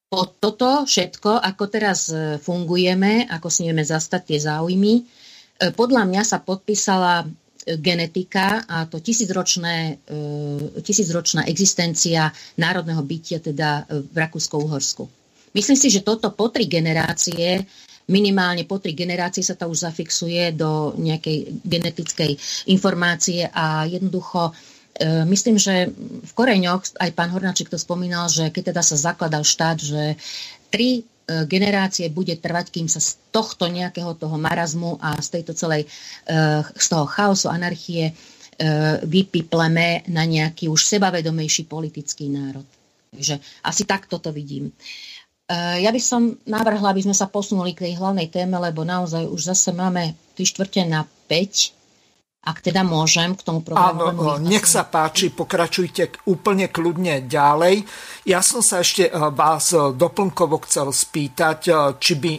Po 0.06 0.30
toto 0.30 0.86
všetko, 0.86 1.42
ako 1.42 1.64
teraz 1.66 2.14
e, 2.14 2.38
fungujeme, 2.38 3.26
ako 3.26 3.50
smieme 3.50 3.82
zastať 3.82 4.22
tie 4.30 4.40
záujmy, 4.46 4.94
e, 5.02 5.04
podľa 5.74 6.06
mňa 6.06 6.22
sa 6.22 6.38
podpísala 6.38 7.26
genetika 7.66 8.62
a 8.70 8.86
to 8.86 9.02
tisícročné, 9.02 9.98
e, 10.06 10.82
tisícročná 10.86 11.50
existencia 11.50 12.30
národného 12.62 13.02
bytia 13.02 13.42
teda 13.42 13.90
v 13.90 14.16
Rakúsko-Uhorsku. 14.16 15.10
Myslím 15.56 15.78
si, 15.80 15.90
že 15.90 16.06
toto 16.06 16.30
po 16.30 16.54
tri 16.54 16.70
generácie 16.70 17.66
minimálne 18.06 18.70
po 18.70 18.78
tri 18.78 18.94
generácie 18.94 19.42
sa 19.42 19.58
to 19.58 19.66
už 19.66 19.90
zafixuje 19.90 20.54
do 20.54 20.94
nejakej 20.94 21.66
genetickej 21.66 22.32
informácie 22.70 23.50
a 23.50 23.90
jednoducho 23.90 24.54
e, 24.94 25.26
myslím, 25.26 25.58
že 25.58 25.90
v 26.22 26.32
koreňoch, 26.38 27.02
aj 27.02 27.12
pán 27.18 27.34
Hornáček 27.34 27.74
to 27.74 27.82
spomínal, 27.82 28.30
že 28.30 28.54
keď 28.54 28.78
teda 28.78 28.82
sa 28.86 29.10
zakladal 29.10 29.42
štát, 29.42 29.82
že 29.82 30.22
tri 30.70 31.02
E, 31.02 31.15
generácie 31.50 32.14
bude 32.14 32.38
trvať, 32.38 32.70
kým 32.70 32.86
sa 32.86 33.02
z 33.02 33.18
tohto 33.34 33.66
nejakého 33.66 34.14
toho 34.14 34.38
marazmu 34.38 35.02
a 35.02 35.18
z 35.18 35.40
tejto 35.40 35.58
celej, 35.58 35.86
e, 35.86 35.90
z 36.66 36.88
toho 36.88 37.06
chaosu, 37.10 37.50
anarchie 37.50 38.10
e, 38.10 38.14
vypipleme 39.02 40.06
na 40.14 40.24
nejaký 40.24 40.70
už 40.70 40.86
sebavedomejší 40.86 41.66
politický 41.66 42.30
národ. 42.30 42.66
Takže 43.16 43.40
asi 43.64 43.84
takto 43.88 44.20
to 44.20 44.36
vidím. 44.36 44.76
Ja 45.54 45.94
by 45.94 46.02
som 46.02 46.42
navrhla, 46.50 46.90
aby 46.90 47.06
sme 47.06 47.14
sa 47.14 47.30
posunuli 47.30 47.78
k 47.78 47.86
tej 47.86 48.02
hlavnej 48.02 48.34
téme, 48.34 48.58
lebo 48.58 48.82
naozaj 48.82 49.30
už 49.30 49.54
zase 49.54 49.70
máme 49.78 50.18
3 50.34 50.42
štvrte 50.42 50.82
na 50.90 51.06
5 51.30 51.85
ak 52.46 52.62
teda 52.62 52.86
môžem 52.86 53.34
k 53.34 53.42
tomu 53.42 53.66
programu. 53.66 54.14
Áno, 54.14 54.38
nech 54.38 54.70
sa 54.70 54.86
páči, 54.86 55.34
pokračujte 55.34 56.30
úplne 56.30 56.70
kľudne 56.70 57.26
ďalej. 57.26 57.82
Ja 58.30 58.46
som 58.46 58.62
sa 58.62 58.86
ešte 58.86 59.10
eh, 59.10 59.14
vás 59.34 59.74
eh, 59.74 59.82
doplnkovo 59.98 60.62
chcel 60.70 60.94
spýtať, 60.94 61.60
eh, 61.68 61.76
či 61.98 62.14
by 62.22 62.34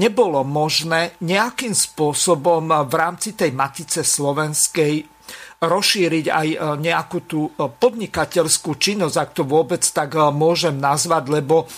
nebolo 0.00 0.40
možné 0.48 1.20
nejakým 1.20 1.76
spôsobom 1.76 2.72
v 2.88 2.94
rámci 2.96 3.36
tej 3.36 3.52
Matice 3.52 4.00
slovenskej 4.00 5.20
rozšíriť 5.60 6.26
aj 6.32 6.48
nejakú 6.80 7.18
tú 7.28 7.52
podnikateľskú 7.52 8.80
činnosť, 8.80 9.16
ak 9.20 9.30
to 9.36 9.44
vôbec 9.44 9.84
tak 9.84 10.16
môžem 10.32 10.80
nazvať, 10.80 11.28
lebo 11.28 11.68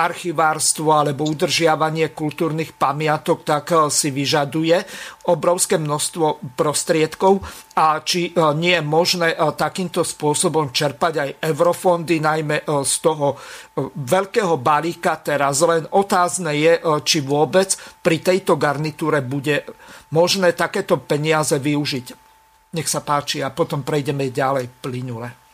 archivárstvo 0.00 0.96
alebo 0.96 1.28
udržiavanie 1.28 2.16
kultúrnych 2.16 2.72
pamiatok, 2.72 3.44
tak 3.44 3.64
eh, 3.72 3.78
si 3.92 4.08
vyžaduje 4.08 4.80
obrovské 5.28 5.76
množstvo 5.76 6.56
prostriedkov 6.56 7.44
a 7.76 8.00
či 8.00 8.32
eh, 8.32 8.40
nie 8.56 8.80
je 8.80 8.84
možné 8.84 9.36
eh, 9.36 9.38
takýmto 9.52 10.00
spôsobom 10.00 10.72
čerpať 10.72 11.14
aj 11.20 11.30
eurofondy, 11.52 12.16
najmä 12.20 12.64
z 12.64 12.94
toho 13.02 13.36
veľkého 13.96 14.56
balíka. 14.56 15.20
Teraz 15.20 15.60
len 15.60 15.84
otázne 15.90 16.52
je, 16.56 16.72
či 17.04 17.18
vôbec 17.20 17.74
pri 18.00 18.22
tejto 18.22 18.56
garnitúre 18.56 19.20
bude 19.20 19.66
možné 20.14 20.56
takéto 20.56 21.02
peniaze 21.02 21.56
využiť. 21.58 22.06
Nech 22.70 22.86
sa 22.86 23.02
páči 23.02 23.42
a 23.42 23.50
potom 23.50 23.82
prejdeme 23.82 24.30
ďalej 24.30 24.70
plynule. 24.78 25.49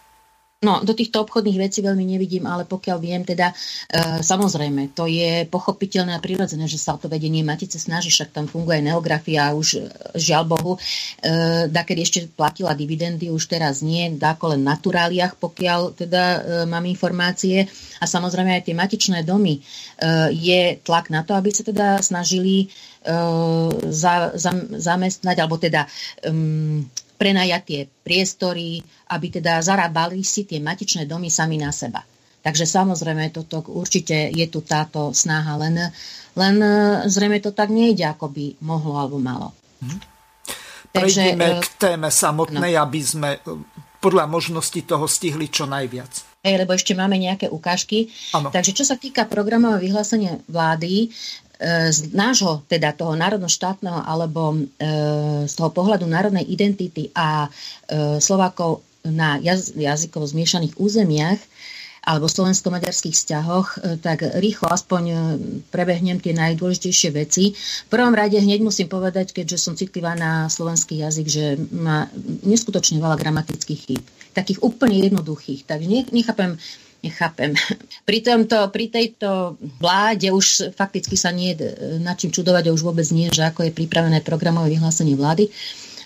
No, 0.65 0.81
do 0.81 0.97
týchto 0.97 1.21
obchodných 1.21 1.69
vecí 1.69 1.85
veľmi 1.85 2.17
nevidím, 2.17 2.49
ale 2.49 2.65
pokiaľ 2.65 2.97
viem, 2.97 3.21
teda 3.29 3.53
e, 3.53 4.25
samozrejme, 4.25 4.97
to 4.97 5.05
je 5.05 5.45
pochopiteľné 5.53 6.17
a 6.17 6.25
prirodzené, 6.25 6.65
že 6.65 6.81
sa 6.81 6.97
o 6.97 6.99
to 6.99 7.13
vedenie 7.13 7.45
Matice 7.45 7.77
snaží, 7.77 8.09
však 8.09 8.33
tam 8.33 8.49
funguje 8.49 8.81
neografia 8.81 9.53
a 9.53 9.55
už 9.55 9.69
e, 9.77 9.81
žiaľ 10.17 10.57
Bohu, 10.57 10.81
e, 11.21 11.69
kedy 11.69 12.01
ešte 12.01 12.21
platila 12.33 12.73
dividendy, 12.73 13.29
už 13.29 13.53
teraz 13.53 13.85
nie, 13.85 14.17
dáko 14.17 14.57
len 14.57 14.65
naturáliach, 14.65 15.37
pokiaľ 15.37 15.93
teda 15.93 16.25
e, 16.25 16.39
mám 16.65 16.89
informácie. 16.89 17.69
A 18.01 18.09
samozrejme 18.09 18.57
aj 18.57 18.65
tie 18.65 18.73
matičné 18.73 19.29
domy 19.29 19.61
e, 19.61 19.63
je 20.33 20.81
tlak 20.81 21.13
na 21.13 21.21
to, 21.21 21.37
aby 21.37 21.53
sa 21.53 21.69
teda 21.69 22.01
snažili 22.01 22.65
e, 22.65 23.13
za, 23.93 24.33
za, 24.33 24.53
zamestnať, 24.73 25.37
alebo 25.37 25.61
teda 25.61 25.85
um, 26.25 26.81
prenajať 27.17 27.63
tie 27.65 27.81
priestory, 27.89 28.85
aby 29.11 29.27
teda 29.33 29.59
zarábali 29.65 30.23
si 30.23 30.45
tie 30.45 30.61
matičné 30.61 31.09
domy 31.09 31.33
sami 31.33 31.57
na 31.57 31.73
seba. 31.73 32.05
Takže 32.47 32.63
samozrejme, 32.63 33.35
toto 33.35 33.59
určite 33.75 34.31
je 34.31 34.47
tu 34.47 34.63
táto 34.63 35.11
snaha, 35.11 35.59
len, 35.59 35.91
len 36.39 36.57
e, 36.63 37.03
zrejme 37.11 37.43
to 37.43 37.51
tak 37.51 37.75
nejde, 37.75 38.07
ako 38.07 38.31
by 38.31 38.55
mohlo 38.63 39.03
alebo 39.03 39.19
malo. 39.19 39.51
Hm. 39.83 39.99
Prejdeme 40.95 41.59
k 41.59 41.67
téme 41.75 42.07
samotnej, 42.07 42.79
no. 42.79 42.83
aby 42.87 43.01
sme 43.03 43.31
e, 43.35 43.39
podľa 43.99 44.31
možnosti 44.31 44.79
toho 44.87 45.11
stihli 45.11 45.51
čo 45.51 45.67
najviac. 45.67 46.39
Hej, 46.47 46.63
lebo 46.63 46.79
ešte 46.79 46.95
máme 46.95 47.19
nejaké 47.19 47.51
ukážky. 47.51 48.15
Ano. 48.31 48.55
Takže 48.55 48.71
čo 48.71 48.87
sa 48.87 48.95
týka 48.95 49.27
programového 49.27 49.83
vyhlásenia 49.83 50.39
vlády, 50.47 51.11
z 51.89 52.13
nášho, 52.13 52.61
teda 52.69 52.93
toho 52.93 53.17
národno-štátneho 53.17 54.05
alebo 54.05 54.53
e, 54.53 54.57
z 55.49 55.55
toho 55.57 55.73
pohľadu 55.73 56.05
národnej 56.05 56.45
identity 56.45 57.09
a 57.17 57.49
e, 57.49 58.21
Slovákov 58.21 58.85
na 59.09 59.41
jaz- 59.41 59.73
jazykovo 59.73 60.29
zmiešaných 60.29 60.77
územiach 60.77 61.41
alebo 62.07 62.31
slovensko-maďarských 62.31 63.19
vzťahoch, 63.19 63.99
tak 63.99 64.23
rýchlo 64.39 64.71
aspoň 64.71 65.03
prebehnem 65.75 66.23
tie 66.23 66.39
najdôležitejšie 66.39 67.11
veci. 67.11 67.51
V 67.51 67.91
prvom 67.91 68.15
rade 68.15 68.39
hneď 68.39 68.63
musím 68.63 68.87
povedať, 68.87 69.35
keďže 69.35 69.59
som 69.59 69.75
citlivá 69.75 70.15
na 70.15 70.47
slovenský 70.47 71.03
jazyk, 71.03 71.27
že 71.27 71.59
má 71.75 72.07
neskutočne 72.47 73.03
veľa 73.03 73.19
gramatických 73.19 73.81
chýb. 73.91 74.03
Takých 74.39 74.63
úplne 74.63 75.03
jednoduchých. 75.03 75.67
Takže 75.67 76.15
nechápem, 76.15 76.55
nechápem. 77.07 77.55
Pri, 78.07 78.19
tomto, 78.23 78.71
pri 78.75 78.87
tejto 78.91 79.59
vláde 79.79 80.31
už 80.31 80.75
fakticky 80.75 81.15
sa 81.15 81.35
nie 81.35 81.55
je 81.55 81.99
na 82.03 82.15
čím 82.15 82.31
čudovať 82.31 82.71
a 82.71 82.75
už 82.75 82.83
vôbec 82.83 83.07
nie, 83.15 83.31
že 83.31 83.47
ako 83.47 83.67
je 83.67 83.75
pripravené 83.75 84.23
programové 84.23 84.75
vyhlásenie 84.75 85.19
vlády. 85.19 85.51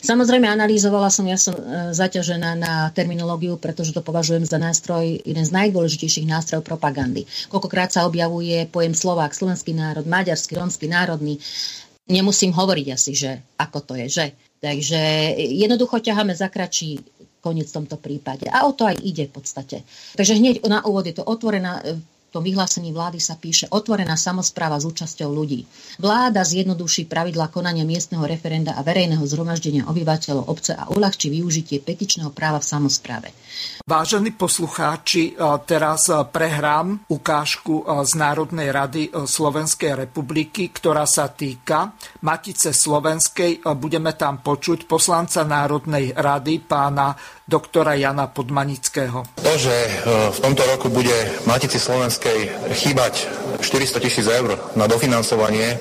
Samozrejme, 0.00 0.48
analýzovala 0.48 1.12
som, 1.12 1.28
ja 1.28 1.36
som 1.36 1.52
e, 1.52 1.92
zaťažená 1.92 2.56
na 2.56 2.88
terminológiu, 2.96 3.60
pretože 3.60 3.92
to 3.92 4.00
považujem 4.00 4.48
za 4.48 4.56
nástroj, 4.56 5.20
jeden 5.20 5.44
z 5.44 5.52
najdôležitejších 5.52 6.24
nástrojov 6.24 6.64
propagandy. 6.64 7.28
Koľkokrát 7.52 7.92
sa 7.92 8.08
objavuje 8.08 8.64
pojem 8.72 8.96
Slovák, 8.96 9.36
slovenský 9.36 9.76
národ, 9.76 10.08
maďarský, 10.08 10.56
rómsky, 10.56 10.88
národný. 10.88 11.36
Nemusím 12.08 12.56
hovoriť 12.56 12.86
asi, 12.96 13.12
že 13.12 13.30
ako 13.60 13.78
to 13.84 13.94
je, 14.00 14.06
že. 14.08 14.26
Takže 14.60 15.00
jednoducho 15.36 16.00
ťaháme 16.00 16.32
za 16.32 16.48
kračí 16.48 17.00
koniec 17.40 17.68
v 17.72 17.76
tomto 17.82 17.96
prípade. 17.96 18.46
A 18.46 18.68
o 18.68 18.72
to 18.76 18.84
aj 18.86 19.00
ide 19.00 19.26
v 19.26 19.32
podstate. 19.32 19.82
Takže 20.14 20.36
hneď 20.36 20.54
na 20.68 20.84
úvod 20.84 21.08
je 21.08 21.16
to 21.16 21.24
otvorená 21.24 21.80
tom 22.30 22.46
vyhlásení 22.46 22.94
vlády 22.94 23.18
sa 23.18 23.34
píše 23.34 23.66
otvorená 23.74 24.14
samozpráva 24.14 24.78
s 24.78 24.86
účasťou 24.86 25.30
ľudí. 25.30 25.66
Vláda 25.98 26.46
zjednoduší 26.46 27.10
pravidla 27.10 27.50
konania 27.50 27.82
miestneho 27.82 28.22
referenda 28.22 28.78
a 28.78 28.86
verejného 28.86 29.26
zhromaždenia 29.26 29.90
obyvateľov 29.90 30.46
obce 30.46 30.72
a 30.78 30.86
uľahčí 30.94 31.26
využitie 31.28 31.82
petičného 31.82 32.30
práva 32.30 32.62
v 32.62 32.70
samozpráve. 32.70 33.28
Vážení 33.84 34.30
poslucháči, 34.30 35.34
teraz 35.66 36.06
prehrám 36.30 37.10
ukážku 37.10 37.82
z 38.06 38.12
Národnej 38.14 38.70
rady 38.70 39.02
Slovenskej 39.10 40.06
republiky, 40.06 40.70
ktorá 40.70 41.04
sa 41.04 41.26
týka 41.34 41.98
Matice 42.22 42.70
Slovenskej. 42.70 43.66
Budeme 43.74 44.14
tam 44.14 44.38
počuť 44.40 44.86
poslanca 44.86 45.42
Národnej 45.42 46.14
rady 46.14 46.62
pána 46.62 47.18
doktora 47.50 47.98
Jana 47.98 48.30
Podmanického. 48.30 49.26
To, 49.42 49.52
že 49.58 49.74
e, 49.74 49.90
v 50.30 50.38
tomto 50.38 50.62
roku 50.70 50.86
bude 50.86 51.10
Matici 51.50 51.82
Slovenskej 51.82 52.19
chýbať 52.76 53.28
400 53.60 54.04
tisíc 54.04 54.26
eur 54.28 54.58
na 54.76 54.84
dofinancovanie, 54.84 55.80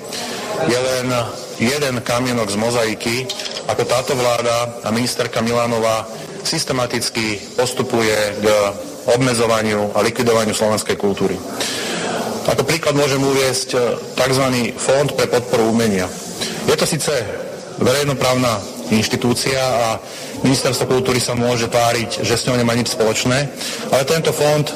je 0.68 0.78
len 0.78 1.08
jeden 1.60 2.00
kamienok 2.00 2.48
z 2.48 2.56
mozaiky, 2.56 3.16
ako 3.68 3.82
táto 3.84 4.12
vláda 4.16 4.80
a 4.84 4.88
ministerka 4.92 5.44
Milánová 5.44 6.08
systematicky 6.44 7.36
postupuje 7.56 8.16
k 8.40 8.44
obmedzovaniu 9.16 9.92
a 9.92 10.00
likvidovaniu 10.00 10.56
slovenskej 10.56 10.96
kultúry. 10.96 11.36
Ako 12.48 12.64
príklad 12.64 12.96
môžem 12.96 13.20
uviesť 13.20 13.68
e, 13.76 13.78
tzv. 14.16 14.44
Fond 14.80 15.08
pre 15.14 15.28
podporu 15.28 15.70
umenia. 15.70 16.08
Je 16.66 16.74
to 16.74 16.88
síce 16.88 17.12
verejnoprávna 17.78 18.58
inštitúcia 18.90 19.60
a 19.60 20.00
ministerstvo 20.42 20.88
kultúry 20.88 21.22
sa 21.22 21.38
môže 21.38 21.70
tváriť, 21.70 22.24
že 22.24 22.34
s 22.34 22.48
ňou 22.48 22.58
nemá 22.58 22.74
nič 22.74 22.90
spoločné, 22.96 23.38
ale 23.92 24.02
tento 24.08 24.34
fond 24.34 24.66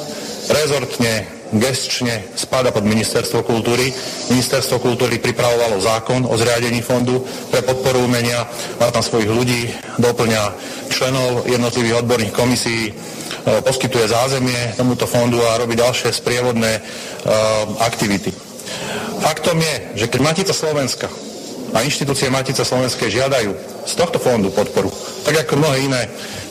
rezortne 0.47 1.34
gestčne 1.59 2.31
spada 2.35 2.71
pod 2.71 2.83
ministerstvo 2.83 3.43
kultúry. 3.43 3.91
Ministerstvo 4.29 4.79
kultúry 4.79 5.19
pripravovalo 5.19 5.81
zákon 5.81 6.25
o 6.27 6.35
zriadení 6.37 6.81
fondu 6.81 7.21
pre 7.51 7.61
podporu 7.61 8.03
umenia, 8.05 8.45
má 8.79 8.91
tam 8.91 9.03
svojich 9.03 9.31
ľudí, 9.31 9.61
doplňa 9.99 10.43
členov 10.89 11.47
jednotlivých 11.47 12.05
odborných 12.05 12.35
komisí, 12.35 12.89
e, 12.89 12.93
poskytuje 13.61 14.11
zázemie 14.11 14.77
tomuto 14.77 15.07
fondu 15.07 15.41
a 15.41 15.59
robí 15.59 15.75
ďalšie 15.75 16.11
sprievodné 16.11 16.79
uh, 16.79 16.83
aktivity. 17.83 18.31
Faktom 19.21 19.57
je, 19.61 20.05
že 20.05 20.09
keď 20.11 20.19
Matica 20.21 20.53
Slovenska 20.53 21.07
a 21.73 21.81
inštitúcie 21.83 22.31
Matice 22.31 22.63
Slovenskej 22.63 23.11
žiadajú 23.11 23.51
z 23.83 23.93
tohto 23.97 24.21
fondu 24.21 24.53
podporu, 24.53 24.87
tak 25.25 25.45
ako 25.45 25.59
mnohé 25.59 25.77
iné, 25.83 26.01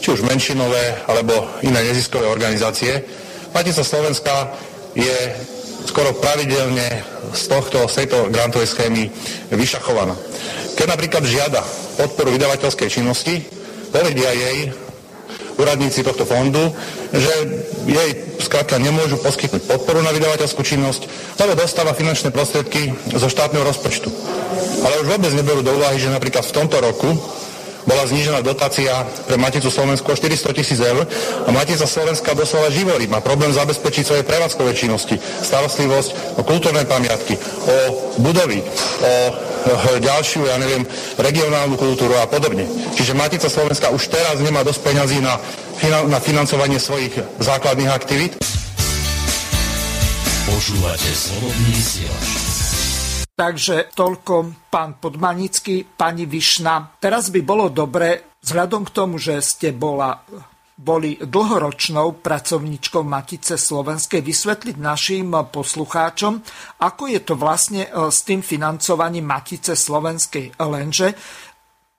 či 0.02 0.12
už 0.12 0.26
menšinové 0.26 1.06
alebo 1.08 1.48
iné 1.64 1.80
neziskové 1.80 2.28
organizácie, 2.28 3.04
Matica 3.54 3.86
Slovenska 3.86 4.50
je 4.94 5.18
skoro 5.84 6.16
pravidelne 6.16 7.04
z, 7.34 7.44
tohto, 7.50 7.84
z 7.90 7.94
tejto 8.04 8.32
grantovej 8.32 8.70
schémy 8.70 9.10
vyšachovaná. 9.52 10.16
Keď 10.74 10.86
napríklad 10.88 11.22
žiada 11.28 11.62
podporu 12.00 12.34
vydavateľskej 12.34 12.88
činnosti, 12.88 13.44
povedia 13.94 14.30
jej 14.32 14.74
úradníci 15.54 16.02
tohto 16.02 16.26
fondu, 16.26 16.74
že 17.14 17.30
jej 17.86 18.10
skrátka 18.42 18.74
nemôžu 18.82 19.22
poskytnúť 19.22 19.70
podporu 19.70 20.02
na 20.02 20.10
vydavateľskú 20.10 20.66
činnosť, 20.66 21.06
lebo 21.38 21.54
dostáva 21.54 21.94
finančné 21.94 22.34
prostriedky 22.34 22.90
zo 23.14 23.30
štátneho 23.30 23.62
rozpočtu. 23.62 24.10
Ale 24.82 25.00
už 25.06 25.06
vôbec 25.14 25.30
neberú 25.30 25.62
do 25.62 25.78
úvahy, 25.78 26.02
že 26.02 26.10
napríklad 26.10 26.42
v 26.42 26.56
tomto 26.58 26.76
roku 26.82 27.14
bola 27.84 28.08
znížená 28.08 28.40
dotácia 28.40 29.04
pre 29.28 29.36
Maticu 29.36 29.68
Slovensku 29.68 30.08
o 30.08 30.16
400 30.16 30.56
tisíc 30.56 30.80
eur 30.80 31.04
a 31.44 31.48
Matica 31.52 31.84
Slovenska 31.84 32.32
doslova 32.32 32.72
živorí. 32.72 33.08
Má 33.08 33.20
problém 33.20 33.52
zabezpečiť 33.52 34.04
svoje 34.04 34.22
prevádzkové 34.24 34.72
činnosti, 34.72 35.16
starostlivosť 35.20 36.40
o 36.40 36.42
kultúrne 36.42 36.84
pamiatky, 36.88 37.36
o 37.40 37.76
budovy, 38.24 38.64
o 39.04 39.12
ďalšiu, 40.00 40.48
ja 40.48 40.56
neviem, 40.60 40.84
regionálnu 41.16 41.76
kultúru 41.76 42.16
a 42.20 42.28
podobne. 42.28 42.68
Čiže 42.96 43.16
Matica 43.16 43.48
Slovenska 43.48 43.92
už 43.92 44.12
teraz 44.12 44.40
nemá 44.40 44.60
dosť 44.64 44.80
peňazí 44.84 45.18
na, 45.20 45.40
na 46.08 46.18
financovanie 46.20 46.80
svojich 46.80 47.16
základných 47.40 47.92
aktivít. 47.92 48.36
Počúvate 50.44 51.08
slobodný 51.08 51.72
vysielač. 51.72 52.43
Takže 53.34 53.90
toľko 53.98 54.70
pán 54.70 55.02
Podmanický, 55.02 55.82
pani 55.82 56.22
Višna. 56.22 56.94
Teraz 57.02 57.34
by 57.34 57.42
bolo 57.42 57.66
dobre, 57.66 58.38
vzhľadom 58.38 58.86
k 58.86 58.94
tomu, 58.94 59.18
že 59.18 59.42
ste 59.42 59.74
bola, 59.74 60.22
boli 60.78 61.18
dlhoročnou 61.18 62.22
pracovníčkou 62.22 63.02
Matice 63.02 63.58
Slovenskej, 63.58 64.22
vysvetliť 64.22 64.78
našim 64.78 65.34
poslucháčom, 65.50 66.46
ako 66.78 67.02
je 67.10 67.20
to 67.26 67.34
vlastne 67.34 67.90
e, 67.90 67.90
s 68.06 68.22
tým 68.22 68.38
financovaním 68.38 69.26
Matice 69.26 69.74
Slovenskej. 69.74 70.54
Lenže 70.54 71.18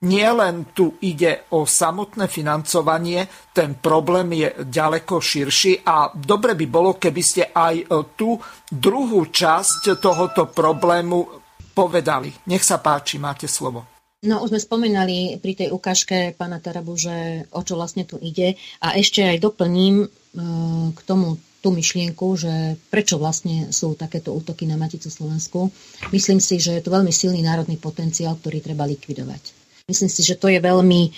nie 0.04 0.28
len 0.28 0.76
tu 0.76 1.00
ide 1.00 1.48
o 1.56 1.64
samotné 1.64 2.28
financovanie, 2.28 3.24
ten 3.56 3.80
problém 3.80 4.36
je 4.36 4.50
ďaleko 4.68 5.24
širší 5.24 5.88
a 5.88 6.12
dobre 6.12 6.60
by 6.60 6.66
bolo, 6.68 7.00
keby 7.00 7.22
ste 7.24 7.44
aj 7.56 7.76
e, 7.80 7.86
tú 8.20 8.36
druhú 8.68 9.32
časť 9.32 9.96
tohoto 10.04 10.52
problému 10.52 11.44
povedali. 11.72 12.36
Nech 12.52 12.68
sa 12.68 12.84
páči, 12.84 13.16
máte 13.16 13.48
slovo. 13.48 13.88
No, 14.26 14.42
už 14.42 14.52
sme 14.52 14.60
spomínali 14.60 15.38
pri 15.38 15.54
tej 15.54 15.70
ukážke 15.70 16.34
pána 16.34 16.58
Tarabu, 16.58 16.98
že 16.98 17.46
o 17.54 17.62
čo 17.62 17.78
vlastne 17.78 18.04
tu 18.10 18.18
ide. 18.18 18.58
A 18.82 18.98
ešte 18.98 19.24
aj 19.24 19.40
doplním 19.40 20.04
e, 20.04 20.08
k 20.92 21.00
tomu 21.08 21.40
tú 21.66 21.74
myšlienku, 21.74 22.38
že 22.38 22.78
prečo 22.94 23.18
vlastne 23.18 23.74
sú 23.74 23.98
takéto 23.98 24.30
útoky 24.38 24.70
na 24.70 24.78
Maticu 24.78 25.10
Slovensku. 25.10 25.74
Myslím 26.14 26.38
si, 26.38 26.62
že 26.62 26.78
je 26.78 26.84
to 26.86 26.94
veľmi 26.94 27.10
silný 27.10 27.42
národný 27.42 27.82
potenciál, 27.82 28.38
ktorý 28.38 28.62
treba 28.62 28.86
likvidovať. 28.86 29.55
Myslím 29.86 30.10
si, 30.10 30.26
že 30.26 30.41
to 30.41 30.49
je 30.49 30.57
veľmi 30.57 31.02
e, 31.06 31.10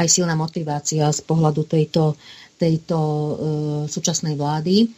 aj 0.00 0.08
silná 0.08 0.32
motivácia 0.32 1.04
z 1.12 1.20
pohľadu 1.28 1.68
tejto, 1.68 2.16
tejto 2.56 2.96
e, 2.96 3.32
súčasnej 3.84 4.32
vlády. 4.32 4.88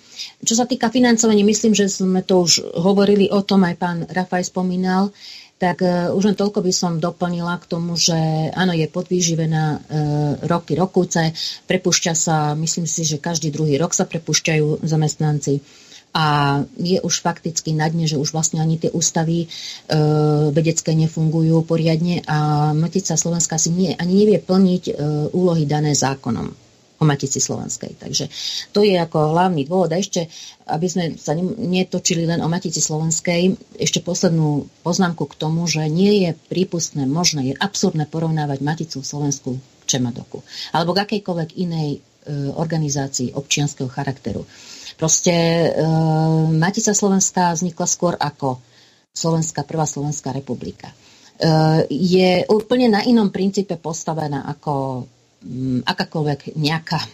Čo 0.47 0.55
sa 0.55 0.63
týka 0.63 0.87
financovania, 0.95 1.43
myslím, 1.43 1.75
že 1.75 1.91
sme 1.91 2.23
to 2.23 2.47
už 2.47 2.63
hovorili 2.79 3.27
o 3.35 3.43
tom, 3.43 3.67
aj 3.67 3.75
pán 3.75 3.99
Rafaj 4.07 4.47
spomínal, 4.55 5.11
tak 5.57 5.81
uh, 5.81 6.13
už 6.13 6.23
len 6.29 6.37
toľko 6.37 6.61
by 6.61 6.69
som 6.69 7.01
doplnila 7.01 7.57
k 7.57 7.65
tomu, 7.65 7.97
že 7.97 8.13
áno, 8.53 8.77
je 8.77 8.85
podvýživená 8.93 9.65
uh, 9.73 9.81
roky, 10.45 10.77
rokúce, 10.77 11.33
prepušťa 11.65 12.13
sa, 12.13 12.53
myslím 12.53 12.85
si, 12.85 13.09
že 13.09 13.17
každý 13.17 13.49
druhý 13.49 13.81
rok 13.81 13.97
sa 13.97 14.05
prepušťajú 14.05 14.85
zamestnanci 14.85 15.65
a 16.13 16.61
je 16.81 16.99
už 17.03 17.21
fakticky 17.21 17.77
na 17.77 17.89
dne, 17.93 18.09
že 18.09 18.17
už 18.17 18.33
vlastne 18.33 18.63
ani 18.63 18.81
tie 18.81 18.89
ústavy 18.89 19.45
e, 19.45 19.47
vedecké 20.53 20.97
nefungujú 20.97 21.61
poriadne 21.67 22.25
a 22.25 22.71
Matica 22.73 23.21
Slovenska 23.21 23.61
si 23.61 23.69
nie, 23.75 23.93
ani 23.93 24.25
nevie 24.25 24.39
plniť 24.41 24.83
e, 24.89 24.93
úlohy 25.37 25.69
dané 25.69 25.93
zákonom 25.93 26.67
o 26.97 27.05
Matici 27.05 27.41
Slovenskej. 27.41 28.01
Takže 28.01 28.25
to 28.73 28.81
je 28.81 28.97
ako 28.97 29.37
hlavný 29.37 29.69
dôvod. 29.69 29.93
A 29.93 30.01
ešte, 30.01 30.33
aby 30.65 30.89
sme 30.89 31.05
sa 31.21 31.37
netočili 31.37 32.25
len 32.25 32.41
o 32.41 32.49
Matici 32.49 32.81
Slovenskej, 32.81 33.53
ešte 33.77 34.01
poslednú 34.01 34.65
poznámku 34.81 35.29
k 35.29 35.39
tomu, 35.39 35.69
že 35.69 35.85
nie 35.93 36.25
je 36.25 36.31
prípustné, 36.49 37.05
možné, 37.05 37.53
je 37.53 37.55
absurdné 37.61 38.09
porovnávať 38.09 38.65
Maticu 38.65 39.05
Slovensku 39.05 39.61
k 39.61 39.85
Čemadoku 39.87 40.43
alebo 40.73 40.97
k 40.97 41.05
akejkoľvek 41.05 41.51
inej 41.61 41.89
e, 41.93 41.99
organizácii 42.57 43.37
občianského 43.37 43.93
charakteru. 43.93 44.49
Proste 44.97 45.33
e, 45.33 45.71
Matica 46.57 46.97
Slovenská 46.97 47.53
vznikla 47.53 47.87
skôr 47.87 48.15
ako 48.17 48.65
Slovenská, 49.13 49.69
prvá 49.69 49.85
Slovenská 49.85 50.33
republika. 50.33 50.89
E, 50.89 50.95
je 51.93 52.49
úplne 52.49 52.89
na 52.89 53.05
inom 53.05 53.29
princípe 53.29 53.77
postavená 53.77 54.49
ako 54.49 55.05
m, 55.45 55.85
akákoľvek 55.85 56.57
nejaká 56.57 57.01
e, 57.05 57.09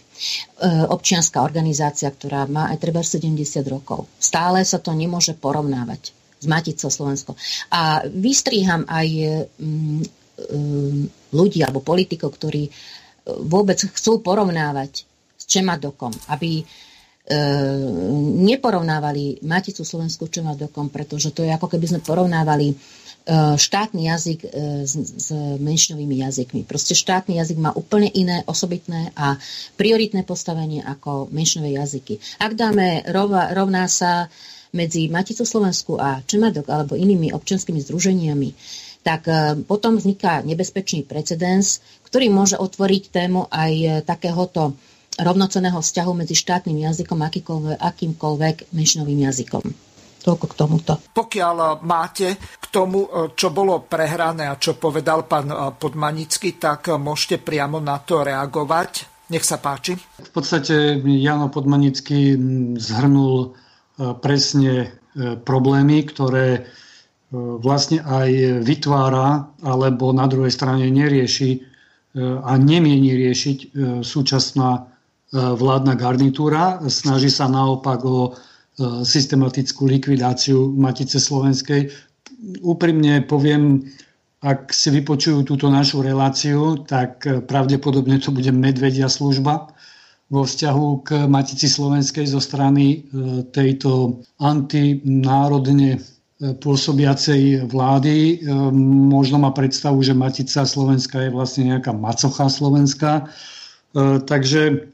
občianská 0.87 1.43
organizácia, 1.43 2.07
ktorá 2.07 2.47
má 2.47 2.71
aj 2.71 2.79
treba 2.79 3.03
70 3.03 3.35
rokov. 3.67 4.07
Stále 4.15 4.63
sa 4.63 4.79
to 4.79 4.95
nemôže 4.95 5.35
porovnávať 5.35 6.15
s 6.39 6.45
Maticou 6.47 6.87
Slovensko. 6.87 7.35
A 7.75 8.07
vystrieham 8.07 8.87
aj 8.87 9.07
m, 9.59 9.99
m, 9.99 11.03
ľudí 11.35 11.59
alebo 11.59 11.83
politikov, 11.83 12.39
ktorí 12.39 12.71
vôbec 13.27 13.79
chcú 13.79 14.23
porovnávať 14.23 15.03
s 15.35 15.43
Čemadokom, 15.47 16.11
aby 16.31 16.63
neporovnávali 18.43 19.39
Maticu 19.47 19.87
Slovensku 19.87 20.27
Čemadokom, 20.27 20.91
pretože 20.91 21.31
to 21.31 21.47
je 21.47 21.55
ako 21.55 21.71
keby 21.71 21.87
sme 21.87 22.01
porovnávali 22.03 22.75
e, 22.75 22.75
štátny 23.55 24.11
jazyk 24.11 24.39
e, 24.43 24.47
s, 24.83 24.93
s 24.99 25.31
menšinovými 25.55 26.19
jazykmi. 26.19 26.67
Proste 26.67 26.91
štátny 26.91 27.39
jazyk 27.39 27.63
má 27.63 27.71
úplne 27.71 28.11
iné, 28.11 28.43
osobitné 28.43 29.15
a 29.15 29.39
prioritné 29.79 30.27
postavenie 30.27 30.83
ako 30.83 31.31
menšinové 31.31 31.79
jazyky. 31.79 32.19
Ak 32.43 32.59
dáme 32.59 33.07
rova, 33.07 33.55
rovná 33.55 33.87
sa 33.87 34.27
medzi 34.75 35.07
Maticu 35.07 35.47
Slovensku 35.47 35.95
a 35.95 36.19
Čemadok 36.27 36.67
alebo 36.67 36.99
inými 36.99 37.31
občanskými 37.31 37.79
združeniami, 37.87 38.51
tak 39.03 39.27
potom 39.67 39.99
vzniká 39.99 40.41
nebezpečný 40.47 41.03
precedens, 41.03 41.83
ktorý 42.07 42.31
môže 42.31 42.55
otvoriť 42.55 43.03
tému 43.11 43.51
aj 43.51 44.01
takéhoto 44.07 44.79
rovnoceného 45.19 45.77
vzťahu 45.77 46.11
medzi 46.17 46.33
štátnym 46.33 46.81
jazykom 46.89 47.19
a 47.21 47.29
akýmkoľvek 47.29 48.73
menšinovým 48.73 49.29
jazykom. 49.29 49.63
Toľko 50.23 50.45
k 50.47 50.53
tomuto. 50.55 50.93
Pokiaľ 51.11 51.83
máte 51.83 52.39
k 52.39 52.65
tomu, 52.71 53.03
čo 53.35 53.51
bolo 53.51 53.83
prehrané 53.83 54.47
a 54.47 54.55
čo 54.55 54.79
povedal 54.79 55.27
pán 55.27 55.51
Podmanický, 55.75 56.55
tak 56.55 56.87
môžete 56.95 57.43
priamo 57.43 57.83
na 57.83 57.99
to 57.99 58.23
reagovať. 58.23 59.11
Nech 59.35 59.43
sa 59.43 59.59
páči. 59.59 59.99
V 59.99 60.31
podstate 60.31 60.95
Jano 61.03 61.51
Podmanický 61.51 62.39
zhrnul 62.79 63.35
e, 63.39 63.47
presne 64.19 64.95
problémy, 65.45 66.09
ktoré 66.09 66.65
vlastne 67.33 68.01
aj 68.01 68.61
vytvára, 68.61 69.57
alebo 69.61 70.13
na 70.13 70.25
druhej 70.29 70.53
strane 70.53 70.89
nerieši 70.89 71.65
a 72.17 72.53
nemieni 72.61 73.09
riešiť 73.09 73.57
súčasná 74.05 74.92
vládna 75.33 75.97
garnitúra. 75.97 76.77
Snaží 76.85 77.33
sa 77.33 77.49
naopak 77.49 78.05
o 78.05 78.29
e, 78.29 78.31
systematickú 79.01 79.89
likvidáciu 79.89 80.69
Matice 80.77 81.17
Slovenskej. 81.17 81.89
Úprimne 82.61 83.25
poviem, 83.25 83.81
ak 84.45 84.69
si 84.69 84.93
vypočujú 84.93 85.41
túto 85.41 85.73
našu 85.73 86.05
reláciu, 86.05 86.85
tak 86.85 87.25
e, 87.25 87.41
pravdepodobne 87.41 88.21
to 88.21 88.29
bude 88.29 88.53
medvedia 88.53 89.09
služba 89.09 89.73
vo 90.29 90.45
vzťahu 90.45 90.87
k 91.01 91.09
Matici 91.25 91.65
Slovenskej 91.69 92.25
zo 92.29 92.41
strany 92.41 93.05
tejto 93.53 94.17
antinárodne 94.41 96.01
pôsobiacej 96.41 97.69
vlády. 97.69 98.41
Možno 99.13 99.37
má 99.45 99.53
predstavu, 99.53 100.01
že 100.01 100.17
Matica 100.17 100.65
Slovenska 100.65 101.21
je 101.21 101.29
vlastne 101.29 101.69
nejaká 101.69 101.93
macocha 101.93 102.49
Slovenska. 102.49 103.29
Takže 104.25 104.92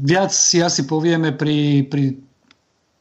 viac 0.00 0.30
si 0.30 0.62
asi 0.62 0.86
povieme 0.86 1.34
pri, 1.34 1.82
pri 1.90 2.14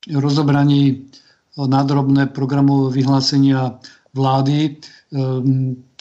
rozobraní 0.10 1.06
nádrobné 1.53 2.34
programové 2.34 2.98
vyhlásenia 2.98 3.78
vlády. 4.18 4.82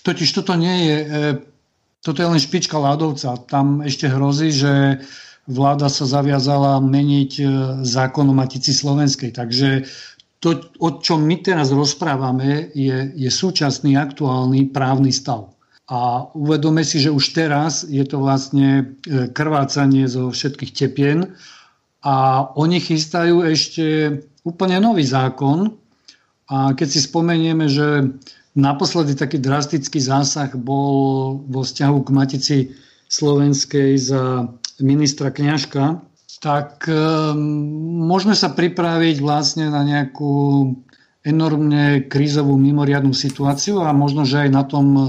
Totiž 0.02 0.28
toto 0.32 0.56
nie 0.56 0.76
je, 0.88 0.96
toto 2.00 2.18
je 2.24 2.28
len 2.28 2.40
špička 2.40 2.80
ľadovca. 2.80 3.36
Tam 3.46 3.84
ešte 3.84 4.08
hrozí, 4.08 4.48
že 4.50 5.04
vláda 5.46 5.92
sa 5.92 6.08
zaviazala 6.08 6.80
meniť 6.80 7.32
zákon 7.84 8.26
o 8.26 8.34
Matici 8.34 8.72
Slovenskej. 8.72 9.36
Takže 9.36 9.84
to, 10.42 10.58
o 10.82 10.98
čom 10.98 11.22
my 11.22 11.38
teraz 11.38 11.70
rozprávame, 11.70 12.74
je, 12.74 13.14
je 13.14 13.30
súčasný 13.30 13.94
aktuálny 13.94 14.74
právny 14.74 15.14
stav. 15.14 15.51
A 15.90 16.30
uvedome 16.38 16.86
si, 16.86 17.02
že 17.02 17.10
už 17.10 17.34
teraz 17.34 17.82
je 17.82 18.04
to 18.06 18.22
vlastne 18.22 18.94
e, 19.02 19.26
krvácanie 19.32 20.06
zo 20.06 20.30
všetkých 20.30 20.72
tepien 20.72 21.34
a 22.02 22.46
oni 22.58 22.78
chystajú 22.82 23.46
ešte 23.46 24.18
úplne 24.46 24.82
nový 24.82 25.06
zákon. 25.06 25.74
A 26.50 26.74
keď 26.74 26.88
si 26.90 27.00
spomenieme, 27.02 27.66
že 27.70 28.14
naposledy 28.58 29.14
taký 29.14 29.38
drastický 29.38 30.02
zásah 30.02 30.50
bol 30.54 31.38
vo 31.46 31.62
vzťahu 31.62 31.98
k 32.02 32.08
Matici 32.14 32.58
Slovenskej 33.08 33.96
za 33.98 34.50
ministra 34.82 35.30
Kňažka, 35.30 36.02
tak 36.42 36.90
um, 36.90 37.38
môžeme 38.02 38.34
sa 38.34 38.50
pripraviť 38.50 39.22
vlastne 39.22 39.70
na 39.70 39.86
nejakú 39.86 40.74
enormne 41.22 42.02
krízovú 42.10 42.58
mimoriadnú 42.58 43.14
situáciu 43.14 43.78
a 43.78 43.94
možno, 43.94 44.26
že 44.26 44.42
aj 44.42 44.50
na 44.50 44.66
tom 44.66 44.86
e, 44.98 45.02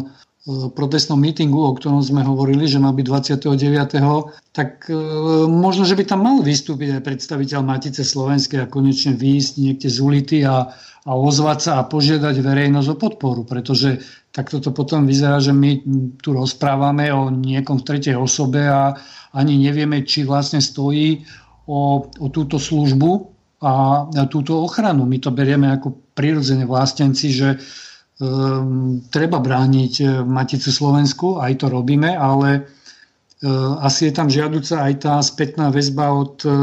protestnom 0.75 1.15
mítingu, 1.15 1.55
o 1.55 1.71
ktorom 1.71 2.03
sme 2.03 2.19
hovorili, 2.19 2.67
že 2.67 2.75
má 2.75 2.91
byť 2.91 3.05
29. 3.07 3.47
tak 4.51 4.91
e, 4.91 4.95
možno, 5.47 5.87
že 5.87 5.95
by 5.95 6.03
tam 6.03 6.27
mal 6.27 6.43
vystúpiť 6.43 6.99
aj 6.99 7.05
predstaviteľ 7.07 7.63
Matice 7.63 8.03
Slovenskej 8.03 8.67
a 8.67 8.67
konečne 8.67 9.15
výjsť 9.15 9.53
niekde 9.63 9.87
z 9.87 9.97
ulity 10.03 10.37
a, 10.43 10.67
a 11.07 11.11
ozvať 11.15 11.59
sa 11.63 11.71
a 11.79 11.87
požiadať 11.87 12.43
verejnosť 12.43 12.89
o 12.91 12.99
podporu, 12.99 13.47
pretože 13.47 14.03
takto 14.35 14.59
to 14.59 14.75
potom 14.75 15.07
vyzerá, 15.07 15.39
že 15.39 15.55
my 15.55 15.79
tu 16.19 16.35
rozprávame 16.35 17.07
o 17.15 17.31
niekom 17.31 17.79
v 17.79 17.87
tretej 17.87 18.19
osobe 18.19 18.67
a, 18.67 18.99
ani 19.31 19.55
nevieme, 19.55 20.03
či 20.03 20.27
vlastne 20.27 20.59
stojí 20.59 21.23
o, 21.71 22.03
o 22.03 22.27
túto 22.27 22.59
službu 22.59 23.11
a, 23.63 23.71
túto 24.27 24.59
ochranu. 24.59 25.07
My 25.07 25.23
to 25.23 25.31
berieme 25.31 25.71
ako 25.71 26.11
prirodzene 26.11 26.67
vlastenci, 26.67 27.31
že 27.31 27.63
treba 29.09 29.37
brániť 29.41 29.93
e, 29.99 30.05
Maticu 30.21 30.69
Slovensku, 30.69 31.41
aj 31.41 31.65
to 31.65 31.67
robíme, 31.67 32.13
ale 32.13 32.61
uh, 32.61 33.81
asi 33.81 34.09
je 34.09 34.13
tam 34.13 34.29
žiaduca 34.29 34.85
aj 34.85 34.93
tá 35.01 35.13
spätná 35.25 35.73
väzba 35.73 36.13
od 36.13 36.45
uh, 36.45 36.53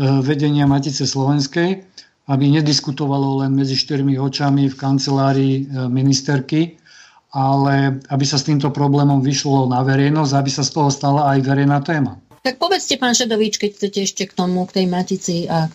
vedenia 0.00 0.66
Matice 0.66 1.06
Slovenskej, 1.06 1.86
aby 2.26 2.44
nediskutovalo 2.58 3.46
len 3.46 3.54
medzi 3.54 3.78
štyrmi 3.78 4.18
očami 4.18 4.70
v 4.70 4.78
kancelárii 4.78 5.66
ministerky, 5.90 6.78
ale 7.34 7.98
aby 8.08 8.24
sa 8.24 8.38
s 8.38 8.46
týmto 8.46 8.70
problémom 8.70 9.18
vyšlo 9.18 9.66
na 9.66 9.82
verejnosť, 9.82 10.32
aby 10.38 10.50
sa 10.50 10.62
z 10.62 10.70
toho 10.72 10.88
stala 10.94 11.34
aj 11.34 11.38
verejná 11.42 11.82
téma. 11.82 12.16
Tak 12.40 12.56
povedzte, 12.56 12.96
pán 12.96 13.12
Šedovič, 13.12 13.60
keď 13.60 13.70
chcete 13.76 13.98
ešte 14.00 14.22
k 14.24 14.32
tomu, 14.32 14.64
k 14.64 14.80
tej 14.80 14.86
Matici 14.88 15.44
a 15.50 15.68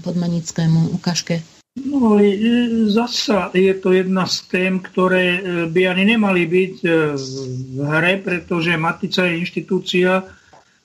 podmanickému 0.00 0.96
ukážke. 0.96 1.44
No, 1.82 2.14
zasa 2.86 3.50
je 3.50 3.74
to 3.74 3.90
jedna 3.90 4.26
z 4.30 4.46
tém, 4.46 4.78
ktoré 4.78 5.26
e, 5.34 5.40
by 5.66 5.82
ani 5.90 6.14
nemali 6.14 6.46
byť 6.46 6.76
e, 6.86 6.90
v 7.74 7.78
hre, 7.82 8.22
pretože 8.22 8.78
Matica 8.78 9.26
je 9.26 9.42
inštitúcia, 9.42 10.22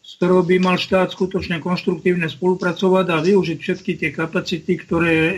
s 0.02 0.12
ktorou 0.18 0.42
by 0.42 0.58
mal 0.58 0.82
štát 0.82 1.14
skutočne 1.14 1.62
konštruktívne 1.62 2.26
spolupracovať 2.26 3.06
a 3.14 3.22
využiť 3.22 3.58
všetky 3.62 3.92
tie 4.00 4.10
kapacity, 4.10 4.74
ktoré 4.74 5.14
e, 5.14 5.34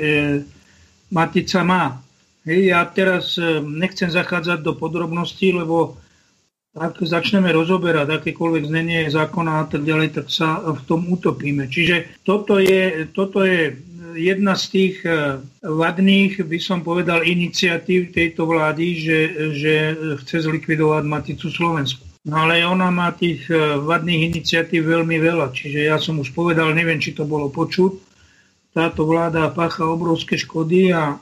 Matica 1.12 1.66
má. 1.68 2.00
Ja 2.48 2.88
teraz 2.88 3.36
e, 3.36 3.60
nechcem 3.60 4.08
zachádzať 4.08 4.64
do 4.64 4.80
podrobností, 4.80 5.52
lebo 5.52 6.00
ak 6.78 7.02
začneme 7.04 7.52
rozoberať 7.52 8.22
akékoľvek 8.22 8.64
znenie 8.70 9.00
zákona 9.12 9.52
a 9.60 9.66
tak 9.68 9.84
ďalej, 9.84 10.22
tak 10.22 10.32
sa 10.32 10.62
v 10.64 10.82
tom 10.86 11.10
utopíme. 11.12 11.68
Čiže 11.68 12.22
toto 12.24 12.62
je, 12.62 13.10
toto 13.12 13.44
je 13.44 13.74
jedna 14.16 14.56
z 14.56 14.66
tých 14.70 14.96
e, 15.04 15.42
vadných, 15.62 16.42
by 16.46 16.60
som 16.62 16.86
povedal, 16.86 17.26
iniciatív 17.26 18.14
tejto 18.16 18.48
vlády, 18.48 18.86
že, 18.98 19.20
že 19.58 19.74
chce 20.24 20.48
zlikvidovať 20.48 21.04
Maticu 21.06 21.50
Slovensku. 21.52 22.06
No 22.28 22.46
ale 22.46 22.62
ona 22.68 22.92
má 22.92 23.16
tých 23.16 23.48
e, 23.48 23.80
vadných 23.80 24.36
iniciatív 24.36 24.86
veľmi 24.86 25.18
veľa. 25.18 25.56
Čiže 25.56 25.80
ja 25.90 25.98
som 25.98 26.20
už 26.20 26.36
povedal, 26.36 26.76
neviem, 26.76 27.00
či 27.00 27.16
to 27.16 27.24
bolo 27.24 27.48
počuť. 27.48 27.92
Táto 28.76 29.08
vláda 29.08 29.50
pácha 29.50 29.88
obrovské 29.88 30.38
škody 30.38 30.94
a 30.94 31.18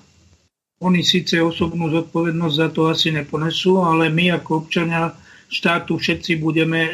oni 0.77 1.01
síce 1.01 1.41
osobnú 1.41 1.89
zodpovednosť 1.89 2.55
za 2.55 2.67
to 2.69 2.91
asi 2.91 3.09
neponesú, 3.09 3.81
ale 3.81 4.13
my 4.13 4.37
ako 4.37 4.67
občania 4.67 5.15
štátu 5.47 5.95
všetci 5.97 6.37
budeme 6.43 6.81
e, 6.85 6.91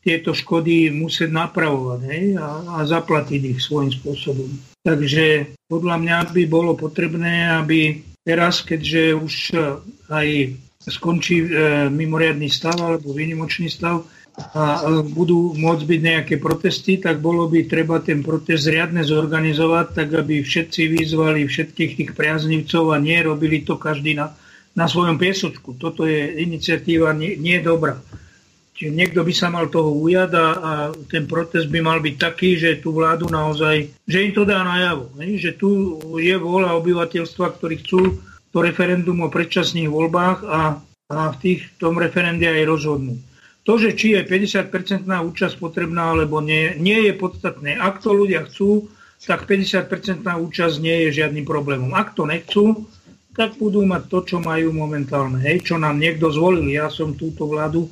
tieto 0.00 0.32
škody 0.32 0.88
musieť 0.90 1.30
napravovať 1.30 2.00
hej, 2.08 2.24
a, 2.40 2.80
a 2.80 2.88
zaplatiť 2.88 3.40
ich 3.52 3.60
svojím 3.60 3.92
spôsobom. 3.92 4.71
Takže 4.82 5.54
podľa 5.70 5.96
mňa 6.02 6.16
by 6.34 6.42
bolo 6.50 6.74
potrebné, 6.74 7.54
aby 7.54 8.02
teraz, 8.26 8.66
keďže 8.66 9.14
už 9.14 9.34
aj 10.10 10.58
skončí 10.82 11.46
e, 11.46 11.46
mimoriadný 11.86 12.50
stav 12.50 12.74
alebo 12.74 13.14
výnimočný 13.14 13.70
stav, 13.70 14.02
a 14.32 14.88
budú 15.04 15.52
môcť 15.52 15.84
byť 15.84 16.00
nejaké 16.00 16.34
protesty, 16.40 16.96
tak 16.96 17.20
bolo 17.20 17.52
by 17.52 17.68
treba 17.68 18.00
ten 18.00 18.24
protest 18.24 18.64
riadne 18.64 19.04
zorganizovať, 19.04 19.86
tak 19.92 20.08
aby 20.08 20.40
všetci 20.40 20.88
vyzvali 20.88 21.44
všetkých 21.44 21.92
tých 22.00 22.10
priaznivcov 22.16 22.96
a 22.96 22.96
nie 22.96 23.20
robili 23.20 23.60
to 23.60 23.76
každý 23.76 24.16
na, 24.16 24.32
na 24.72 24.88
svojom 24.88 25.20
piesočku. 25.20 25.76
Toto 25.76 26.08
je 26.08 26.40
iniciatíva 26.40 27.12
nie, 27.12 27.36
nie 27.36 27.60
dobrá. 27.60 28.00
Čiže 28.82 28.98
niekto 28.98 29.22
by 29.22 29.30
sa 29.30 29.46
mal 29.46 29.70
toho 29.70 29.94
ujať 29.94 30.34
a, 30.34 30.46
a 30.58 30.72
ten 31.06 31.30
protest 31.30 31.70
by 31.70 31.78
mal 31.86 32.02
byť 32.02 32.18
taký, 32.18 32.58
že 32.58 32.82
tú 32.82 32.90
vládu 32.90 33.30
naozaj, 33.30 33.94
že 34.10 34.18
im 34.26 34.34
to 34.34 34.42
dá 34.42 34.66
najavo. 34.66 35.14
Že 35.22 35.50
tu 35.54 35.70
je 36.18 36.34
vôľa 36.34 36.74
obyvateľstva, 36.82 37.62
ktorí 37.62 37.78
chcú 37.86 38.18
to 38.50 38.58
referendum 38.58 39.22
o 39.22 39.30
predčasných 39.30 39.86
voľbách 39.86 40.38
a, 40.50 40.82
a 41.14 41.18
v 41.30 41.36
tých, 41.38 41.78
tom 41.78 41.94
referende 41.94 42.42
aj 42.42 42.66
rozhodnú. 42.66 43.22
To, 43.70 43.78
že 43.78 43.94
či 43.94 44.18
je 44.18 44.26
50-percentná 44.26 45.22
účasť 45.30 45.62
potrebná 45.62 46.18
alebo 46.18 46.42
nie, 46.42 46.74
nie 46.74 47.06
je 47.06 47.14
podstatné. 47.14 47.78
Ak 47.78 48.02
to 48.02 48.10
ľudia 48.10 48.50
chcú, 48.50 48.90
tak 49.22 49.46
50-percentná 49.46 50.42
účasť 50.42 50.82
nie 50.82 51.06
je 51.06 51.22
žiadnym 51.22 51.46
problémom. 51.46 51.94
Ak 51.94 52.18
to 52.18 52.26
nechcú, 52.26 52.82
tak 53.30 53.54
budú 53.62 53.86
mať 53.86 54.10
to, 54.10 54.18
čo 54.26 54.36
majú 54.42 54.74
momentálne. 54.74 55.38
Hej, 55.38 55.70
čo 55.70 55.78
nám 55.78 56.02
niekto 56.02 56.34
zvolil. 56.34 56.66
Ja 56.66 56.90
som 56.90 57.14
túto 57.14 57.46
vládu, 57.46 57.86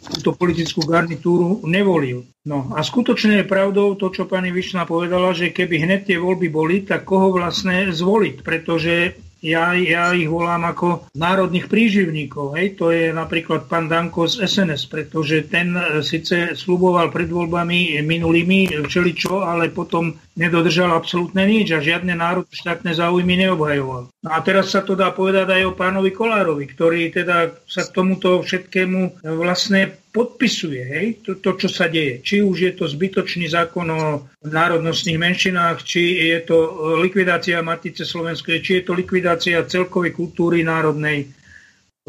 túto 0.00 0.32
politickú 0.32 0.82
garnitúru 0.88 1.60
nevolil. 1.68 2.24
No 2.48 2.72
a 2.72 2.80
skutočne 2.80 3.44
je 3.44 3.50
pravdou 3.50 3.94
to, 4.00 4.08
čo 4.08 4.24
pani 4.24 4.48
Višna 4.48 4.88
povedala, 4.88 5.36
že 5.36 5.52
keby 5.52 5.84
hneď 5.84 6.00
tie 6.08 6.16
voľby 6.16 6.48
boli, 6.48 6.76
tak 6.88 7.04
koho 7.04 7.36
vlastne 7.36 7.92
zvoliť, 7.92 8.40
pretože 8.40 9.14
ja, 9.40 9.72
ja 9.72 10.12
ich 10.12 10.28
volám 10.28 10.68
ako 10.68 11.08
národných 11.16 11.66
príživníkov. 11.66 12.56
Hej. 12.60 12.76
To 12.76 12.92
je 12.92 13.08
napríklad 13.12 13.66
pán 13.66 13.88
Danko 13.88 14.28
z 14.28 14.44
SNS, 14.44 14.88
pretože 14.92 15.48
ten 15.48 15.72
e, 15.72 16.04
síce 16.04 16.52
sluboval 16.52 17.08
pred 17.08 17.32
voľbami 17.32 18.04
minulými 18.04 18.84
všeličo, 18.84 19.40
ale 19.40 19.72
potom 19.72 20.12
nedodržal 20.36 20.92
absolútne 20.92 21.44
nič 21.48 21.72
a 21.72 21.80
žiadne 21.80 22.12
národ 22.16 22.44
štátne 22.52 22.92
záujmy 22.92 23.40
neobhajoval. 23.48 24.12
No 24.12 24.28
a 24.28 24.38
teraz 24.44 24.72
sa 24.72 24.84
to 24.84 24.92
dá 24.92 25.12
povedať 25.12 25.48
aj 25.48 25.62
o 25.72 25.76
pánovi 25.76 26.12
Kolárovi, 26.12 26.68
ktorý 26.68 27.08
teda 27.08 27.56
sa 27.64 27.88
k 27.88 27.94
tomuto 27.96 28.44
všetkému 28.44 29.24
vlastne 29.24 29.96
podpisuje 30.10 30.82
hej, 30.82 31.06
to, 31.22 31.38
to, 31.38 31.54
čo 31.54 31.68
sa 31.70 31.86
deje. 31.86 32.18
Či 32.22 32.42
už 32.42 32.56
je 32.66 32.72
to 32.74 32.90
zbytočný 32.90 33.46
zákon 33.46 33.86
o 33.90 34.26
národnostných 34.42 35.22
menšinách, 35.22 35.86
či 35.86 36.34
je 36.34 36.38
to 36.42 36.56
likvidácia 36.98 37.62
Matice 37.62 38.02
Slovenskej, 38.02 38.58
či 38.58 38.82
je 38.82 38.82
to 38.90 38.92
likvidácia 38.98 39.62
celkovej 39.70 40.10
kultúry 40.14 40.66
národnej 40.66 41.30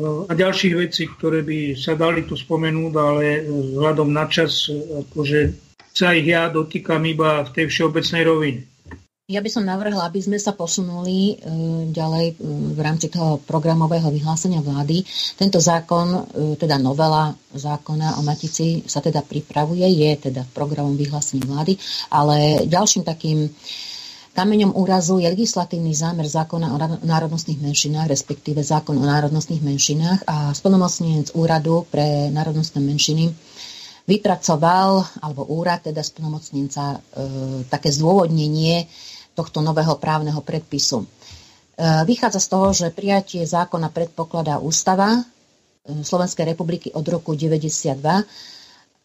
a 0.01 0.31
ďalších 0.33 0.73
vecí, 0.73 1.05
ktoré 1.05 1.45
by 1.45 1.77
sa 1.77 1.93
dali 1.93 2.25
tu 2.25 2.33
spomenúť, 2.33 2.93
ale 2.95 3.45
vzhľadom 3.45 4.09
na 4.09 4.25
čas, 4.25 4.71
akože 4.71 5.53
sa 5.91 6.15
ich 6.15 6.25
ja 6.31 6.47
dotýkam 6.47 7.03
iba 7.05 7.43
v 7.43 7.53
tej 7.53 7.65
všeobecnej 7.69 8.23
rovine. 8.23 8.61
Ja 9.29 9.37
by 9.39 9.47
som 9.53 9.63
navrhla, 9.63 10.09
aby 10.09 10.17
sme 10.17 10.41
sa 10.41 10.51
posunuli 10.51 11.37
e, 11.37 11.45
ďalej 11.93 12.25
e, 12.33 12.35
v 12.73 12.79
rámci 12.81 13.07
toho 13.07 13.37
programového 13.37 14.09
vyhlásenia 14.09 14.65
vlády. 14.65 15.05
Tento 15.37 15.61
zákon, 15.61 16.07
e, 16.11 16.21
teda 16.57 16.81
novela 16.81 17.29
zákona 17.53 18.17
o 18.17 18.25
Matici 18.25 18.81
sa 18.89 18.97
teda 18.97 19.21
pripravuje, 19.21 19.85
je 19.85 20.31
teda 20.31 20.43
programom 20.51 20.97
vyhlásení 20.97 21.47
vlády, 21.47 21.77
ale 22.09 22.65
ďalším 22.65 23.05
takým 23.05 23.47
Kameňom 24.31 24.79
úrazu 24.79 25.19
je 25.19 25.27
legislatívny 25.27 25.91
zámer 25.91 26.23
zákona 26.23 26.71
o 26.71 26.79
národnostných 27.03 27.59
menšinách, 27.59 28.07
respektíve 28.07 28.63
zákon 28.63 28.95
o 28.95 29.03
národnostných 29.03 29.59
menšinách 29.59 30.23
a 30.23 30.55
splnomocnenec 30.55 31.35
úradu 31.35 31.83
pre 31.91 32.31
národnostné 32.31 32.79
menšiny 32.79 33.27
vypracoval, 34.07 35.03
alebo 35.19 35.51
úrad 35.51 35.83
teda 35.83 35.99
splnomocnenca, 35.99 36.95
e, 36.95 36.99
také 37.67 37.91
zdôvodnenie 37.91 38.87
tohto 39.33 39.63
nového 39.63 39.95
právneho 39.95 40.41
predpisu. 40.41 41.03
E, 41.03 41.07
vychádza 42.03 42.39
z 42.39 42.47
toho, 42.47 42.67
že 42.73 42.95
prijatie 42.95 43.43
zákona 43.43 43.89
predpokladá 43.89 44.59
ústava 44.59 45.19
e, 45.19 45.21
Slovenskej 46.03 46.51
republiky 46.51 46.91
od 46.91 47.05
roku 47.07 47.35
1992 47.35 48.61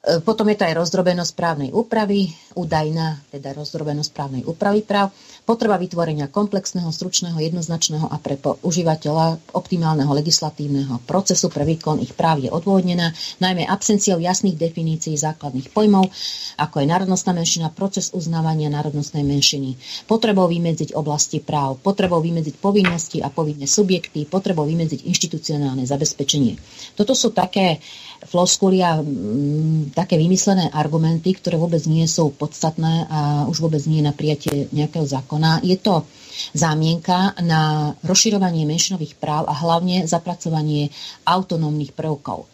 E, 0.07 0.23
potom 0.23 0.47
je 0.47 0.57
to 0.57 0.65
aj 0.71 0.79
rozdrobenosť 0.79 1.33
právnej 1.35 1.71
úpravy, 1.75 2.31
údajná 2.55 3.19
teda 3.35 3.59
rozdrobenosť 3.59 4.11
právnej 4.15 4.43
úpravy 4.47 4.87
práv, 4.87 5.11
potreba 5.47 5.79
vytvorenia 5.79 6.27
komplexného, 6.27 6.91
stručného, 6.91 7.39
jednoznačného 7.39 8.11
a 8.11 8.19
pre 8.19 8.35
užívateľa 8.43 9.55
optimálneho 9.55 10.11
legislatívneho 10.11 10.99
procesu 11.07 11.47
pre 11.49 11.63
výkon 11.63 12.03
ich 12.03 12.13
práv 12.19 12.43
je 12.43 12.51
odôvodnená, 12.51 13.15
najmä 13.39 13.63
absenciou 13.63 14.19
jasných 14.19 14.59
definícií 14.59 15.15
základných 15.15 15.71
pojmov, 15.71 16.11
ako 16.59 16.83
je 16.83 16.87
národnostná 16.91 17.31
menšina, 17.31 17.71
proces 17.71 18.11
uznávania 18.11 18.67
národnostnej 18.67 19.23
menšiny, 19.23 19.79
potrebou 20.11 20.51
vymedziť 20.51 20.99
oblasti 20.99 21.39
práv, 21.39 21.79
potrebou 21.79 22.19
vymedziť 22.19 22.59
povinnosti 22.59 23.23
a 23.23 23.31
povinné 23.31 23.71
subjekty, 23.71 24.27
potrebou 24.27 24.67
vymedziť 24.67 25.07
inštitucionálne 25.07 25.87
zabezpečenie. 25.87 26.59
Toto 26.99 27.15
sú 27.15 27.31
také 27.31 27.79
floskuly 28.25 28.81
a 28.81 28.99
mm, 28.99 29.93
také 29.93 30.17
vymyslené 30.17 30.73
argumenty, 30.73 31.37
ktoré 31.37 31.61
vôbec 31.61 31.85
nie 31.85 32.09
sú 32.09 32.33
podstatné 32.33 33.07
a 33.07 33.21
už 33.47 33.61
vôbec 33.61 33.85
nie 33.85 34.01
na 34.01 34.17
prijatie 34.17 34.73
nejakého 34.73 35.05
zákona. 35.05 35.36
Je 35.63 35.77
to 35.79 36.05
zámienka 36.53 37.33
na 37.41 37.93
rozširovanie 38.05 38.69
menšinových 38.69 39.17
práv 39.17 39.49
a 39.49 39.55
hlavne 39.57 40.05
zapracovanie 40.05 40.93
autonómnych 41.25 41.97
prvkov. 41.97 42.45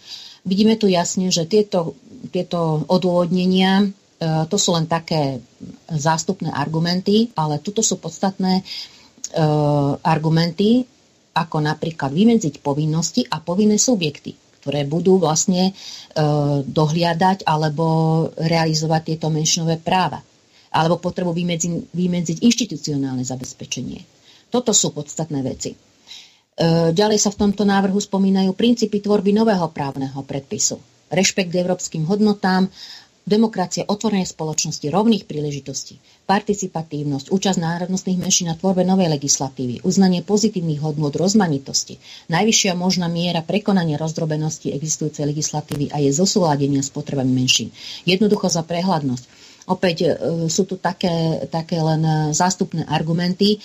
Vidíme 0.43 0.75
tu 0.79 0.91
jasne, 0.91 1.31
že 1.31 1.47
tieto, 1.47 1.95
tieto 2.31 2.83
odôvodnenia 2.91 3.83
e, 3.83 3.87
to 4.51 4.59
sú 4.59 4.75
len 4.75 4.91
také 4.91 5.39
zástupné 5.87 6.51
argumenty, 6.51 7.31
ale 7.39 7.63
tuto 7.63 7.79
sú 7.83 8.03
podstatné 8.03 8.59
e, 8.59 8.63
argumenty, 10.03 10.83
ako 11.33 11.63
napríklad 11.63 12.11
vymedziť 12.11 12.59
povinnosti 12.59 13.23
a 13.27 13.39
povinné 13.39 13.79
subjekty 13.79 14.35
ktoré 14.63 14.87
budú 14.87 15.19
vlastne 15.19 15.75
e, 15.75 16.23
dohliadať 16.63 17.43
alebo 17.43 17.85
realizovať 18.39 19.03
tieto 19.11 19.27
menšinové 19.27 19.83
práva. 19.83 20.23
Alebo 20.73 20.97
potrebu 20.97 21.37
vymedziť, 21.37 21.93
vymedziť 21.93 22.37
inštitucionálne 22.41 23.23
zabezpečenie. 23.23 24.01
Toto 24.49 24.73
sú 24.73 24.93
podstatné 24.93 25.45
veci. 25.45 25.73
E, 25.73 25.77
ďalej 26.93 27.19
sa 27.21 27.33
v 27.33 27.41
tomto 27.49 27.65
návrhu 27.65 27.97
spomínajú 27.97 28.53
princípy 28.53 29.01
tvorby 29.01 29.33
nového 29.33 29.69
právneho 29.73 30.21
predpisu. 30.25 30.81
Rešpekt 31.13 31.53
k 31.53 31.61
európskym 31.61 32.09
hodnotám, 32.09 32.73
demokracia 33.23 33.87
otvorenej 33.87 34.27
spoločnosti, 34.27 34.83
rovných 34.91 35.31
príležitostí, 35.31 35.95
participatívnosť, 36.27 37.31
účasť 37.31 37.59
národnostných 37.63 38.19
menšín 38.19 38.51
na 38.51 38.59
tvorbe 38.59 38.83
novej 38.83 39.07
legislatívy, 39.15 39.87
uznanie 39.87 40.27
pozitívnych 40.27 40.83
hodnôt 40.83 41.15
rozmanitosti, 41.15 42.03
najvyššia 42.29 42.75
možná 42.75 43.07
miera 43.07 43.41
prekonania 43.41 43.95
rozdrobenosti 43.95 44.75
existujúcej 44.75 45.31
legislatívy 45.31 45.95
a 45.95 46.03
je 46.03 46.11
zosúladenia 46.11 46.83
s 46.83 46.91
potrebami 46.91 47.31
menšín. 47.31 47.71
Jednoducho 48.03 48.51
za 48.51 48.67
prehľadnosť. 48.67 49.52
Opäť 49.69 49.97
e, 50.03 50.09
sú 50.51 50.67
tu 50.67 50.79
také, 50.79 51.47
také 51.47 51.79
len 51.79 52.33
zástupné 52.35 52.83
argumenty 52.89 53.63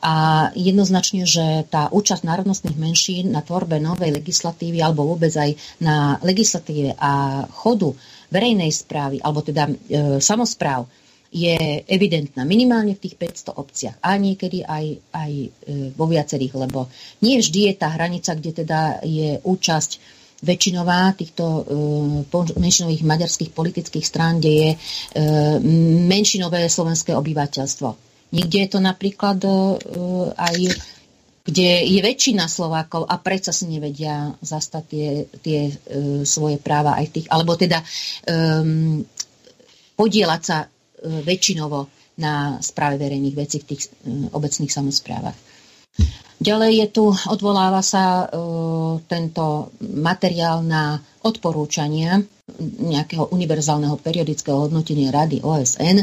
a 0.00 0.48
jednoznačne, 0.56 1.28
že 1.28 1.66
tá 1.68 1.92
účasť 1.92 2.24
národnostných 2.24 2.78
menšín 2.78 3.34
na 3.34 3.44
tvorbe 3.44 3.76
novej 3.82 4.16
legislatívy 4.16 4.80
alebo 4.80 5.10
vôbec 5.10 5.32
aj 5.36 5.54
na 5.82 6.16
legislatíve 6.24 6.96
a 6.96 7.44
chodu 7.50 7.92
verejnej 8.30 8.70
správy, 8.70 9.18
alebo 9.20 9.42
teda 9.42 9.68
e, 9.68 9.74
samozpráv, 10.22 10.86
je 11.30 11.86
evidentná 11.86 12.42
minimálne 12.42 12.98
v 12.98 13.06
tých 13.06 13.14
500 13.14 13.54
obciach 13.54 13.96
a 14.02 14.18
niekedy 14.18 14.66
aj, 14.66 14.86
aj 15.14 15.30
e, 15.30 15.48
vo 15.94 16.10
viacerých, 16.10 16.54
lebo 16.58 16.90
nie 17.22 17.38
vždy 17.38 17.70
je 17.70 17.74
tá 17.78 17.94
hranica, 17.94 18.34
kde 18.34 18.50
teda 18.50 18.80
je 19.06 19.38
účasť 19.46 20.19
väčšinová 20.40 21.12
týchto 21.16 21.44
e, 21.44 21.62
menšinových 22.56 23.04
maďarských 23.04 23.52
politických 23.52 24.06
strán, 24.06 24.40
kde 24.40 24.52
je 24.52 24.70
e, 24.72 24.78
menšinové 26.08 26.64
slovenské 26.68 27.12
obyvateľstvo. 27.12 27.88
Niekde 28.32 28.58
je 28.64 28.68
to 28.68 28.80
napríklad 28.80 29.38
e, 29.44 29.50
aj 30.36 30.56
kde 31.40 31.88
je 31.88 32.00
väčšina 32.04 32.46
Slovákov 32.46 33.08
a 33.08 33.16
predsa 33.16 33.50
si 33.50 33.66
nevedia 33.66 34.32
zastať 34.44 34.84
tie, 34.86 35.08
tie 35.40 35.60
e, 35.66 35.72
svoje 36.22 36.60
práva 36.60 37.00
aj 37.00 37.06
tých, 37.16 37.26
alebo 37.32 37.56
teda 37.56 37.80
um, 38.28 39.00
podielať 39.96 40.42
sa 40.44 40.68
väčšinovo 41.00 41.88
na 42.20 42.60
správe 42.60 43.00
verejných 43.00 43.36
vecí 43.36 43.56
v 43.64 43.68
tých 43.72 43.88
obecných 44.36 44.68
samozprávach. 44.68 45.49
Ďalej 46.40 46.72
je 46.72 46.86
tu, 46.88 47.04
odvoláva 47.28 47.84
sa 47.84 48.24
e, 48.24 48.26
tento 49.04 49.76
materiál 49.84 50.64
na 50.64 50.96
odporúčania 51.20 52.16
nejakého 52.80 53.28
univerzálneho 53.28 54.00
periodického 54.00 54.64
hodnotenia 54.64 55.12
Rady 55.12 55.44
OSN, 55.44 56.00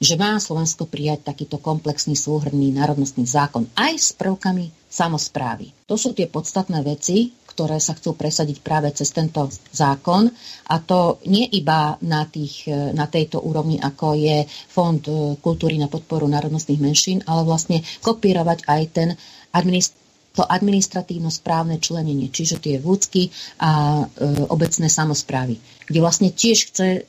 že 0.00 0.14
má 0.16 0.40
Slovensko 0.40 0.88
prijať 0.88 1.28
takýto 1.28 1.60
komplexný 1.60 2.16
súhrný 2.16 2.72
národnostný 2.72 3.28
zákon 3.28 3.68
aj 3.76 3.92
s 4.00 4.08
prvkami 4.16 4.72
samozprávy. 4.88 5.72
To 5.88 6.00
sú 6.00 6.16
tie 6.16 6.24
podstatné 6.24 6.80
veci, 6.80 7.36
ktoré 7.56 7.80
sa 7.80 7.96
chcú 7.96 8.12
presadiť 8.12 8.60
práve 8.60 8.92
cez 8.92 9.12
tento 9.12 9.48
zákon 9.72 10.28
a 10.68 10.76
to 10.80 11.20
nie 11.28 11.48
iba 11.52 11.96
na, 12.04 12.28
tých, 12.28 12.68
na 12.92 13.08
tejto 13.08 13.40
úrovni, 13.40 13.80
ako 13.80 14.12
je 14.12 14.44
Fond 14.48 15.00
e, 15.04 15.36
kultúry 15.40 15.80
na 15.80 15.88
podporu 15.88 16.28
národnostných 16.28 16.80
menšín, 16.80 17.18
ale 17.24 17.48
vlastne 17.48 17.80
kopírovať 18.04 18.68
aj 18.68 18.82
ten 18.92 19.08
administ- 19.56 19.96
to 20.36 20.44
administratívno-správne 20.44 21.80
členenie, 21.80 22.28
čiže 22.28 22.60
tie 22.60 22.76
vúcky 22.76 23.32
a 23.56 24.04
e, 24.04 24.44
obecné 24.52 24.92
samozprávy, 24.92 25.56
kde 25.88 25.98
vlastne 26.04 26.28
tiež 26.28 26.58
chce 26.68 26.88
e, 26.92 27.02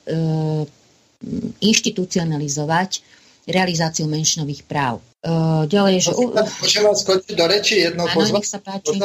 inštitucionalizovať 1.59 3.03
realizáciu 3.47 4.05
menšinových 4.11 4.67
práv. 4.67 4.99
Uh, 5.23 5.65
ďalej, 5.65 5.95
že... 6.03 6.11
Môžem 6.13 6.83
vás 6.83 7.01
skočiť 7.01 7.33
do 7.33 7.45
reči 7.49 7.75
jedno 7.81 8.05
Áno, 8.05 8.21
nech 8.21 8.45
sa 8.45 8.61
páči. 8.61 9.01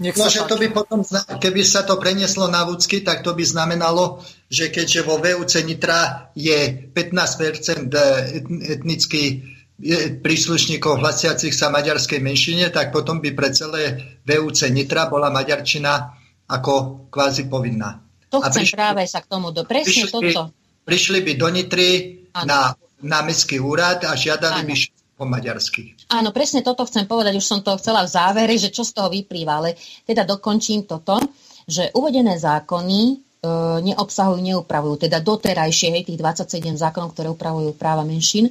Nech 0.00 0.16
no, 0.16 0.32
že 0.32 0.48
to 0.48 0.56
by 0.56 0.72
potom, 0.72 1.04
keby 1.42 1.60
sa 1.60 1.84
to 1.84 2.00
prenieslo 2.00 2.48
na 2.48 2.64
vúcky, 2.64 3.04
tak 3.04 3.20
to 3.20 3.36
by 3.36 3.44
znamenalo, 3.44 4.24
že 4.48 4.72
keďže 4.72 5.04
vo 5.04 5.20
VUC 5.20 5.60
Nitra 5.66 6.32
je 6.32 6.88
15% 6.88 7.92
etnických 8.80 9.59
príslušníkov 10.20 11.00
hlasiacich 11.00 11.56
sa 11.56 11.72
maďarskej 11.72 12.20
menšine, 12.20 12.68
tak 12.68 12.92
potom 12.92 13.18
by 13.18 13.32
pre 13.32 13.48
celé 13.50 13.96
VUC 14.28 14.68
Nitra 14.68 15.08
bola 15.08 15.32
maďarčina 15.32 16.20
ako 16.50 17.06
kvázi 17.08 17.48
povinná. 17.48 17.96
To 18.30 18.44
chcem 18.44 18.62
prišli, 18.62 18.76
práve 18.76 19.02
sa 19.08 19.24
k 19.24 19.26
tomu 19.26 19.50
do 19.50 19.64
presne 19.64 20.06
prišli, 20.06 20.12
toto 20.12 20.52
prišli 20.84 21.18
by 21.24 21.32
do 21.38 21.48
Nitry 21.48 21.90
na, 22.46 22.74
na 23.02 23.18
mestský 23.22 23.58
úrad 23.58 24.04
a 24.06 24.14
žiadali 24.14 24.62
ano. 24.62 24.68
by 24.68 24.74
po 25.20 25.24
maďarsky. 25.28 26.08
Áno, 26.08 26.32
presne 26.32 26.64
toto 26.64 26.88
chcem 26.88 27.04
povedať, 27.04 27.36
už 27.36 27.44
som 27.44 27.60
to 27.60 27.76
chcela 27.76 28.08
v 28.08 28.12
závere, 28.12 28.56
že 28.56 28.72
čo 28.72 28.88
z 28.88 28.96
toho 28.96 29.12
vyplýva, 29.12 29.60
ale 29.60 29.76
teda 30.08 30.24
dokončím 30.24 30.88
toto, 30.88 31.20
že 31.68 31.92
uvedené 31.92 32.40
zákony 32.40 33.00
e, 33.04 33.14
neobsahujú, 33.84 34.40
neupravujú, 34.40 35.04
teda 35.04 35.20
doterajšie, 35.20 35.92
hej, 35.92 36.02
tých 36.08 36.16
27 36.16 36.72
zákonov, 36.80 37.12
ktoré 37.12 37.28
upravujú 37.28 37.76
práva 37.76 38.00
menšín, 38.00 38.48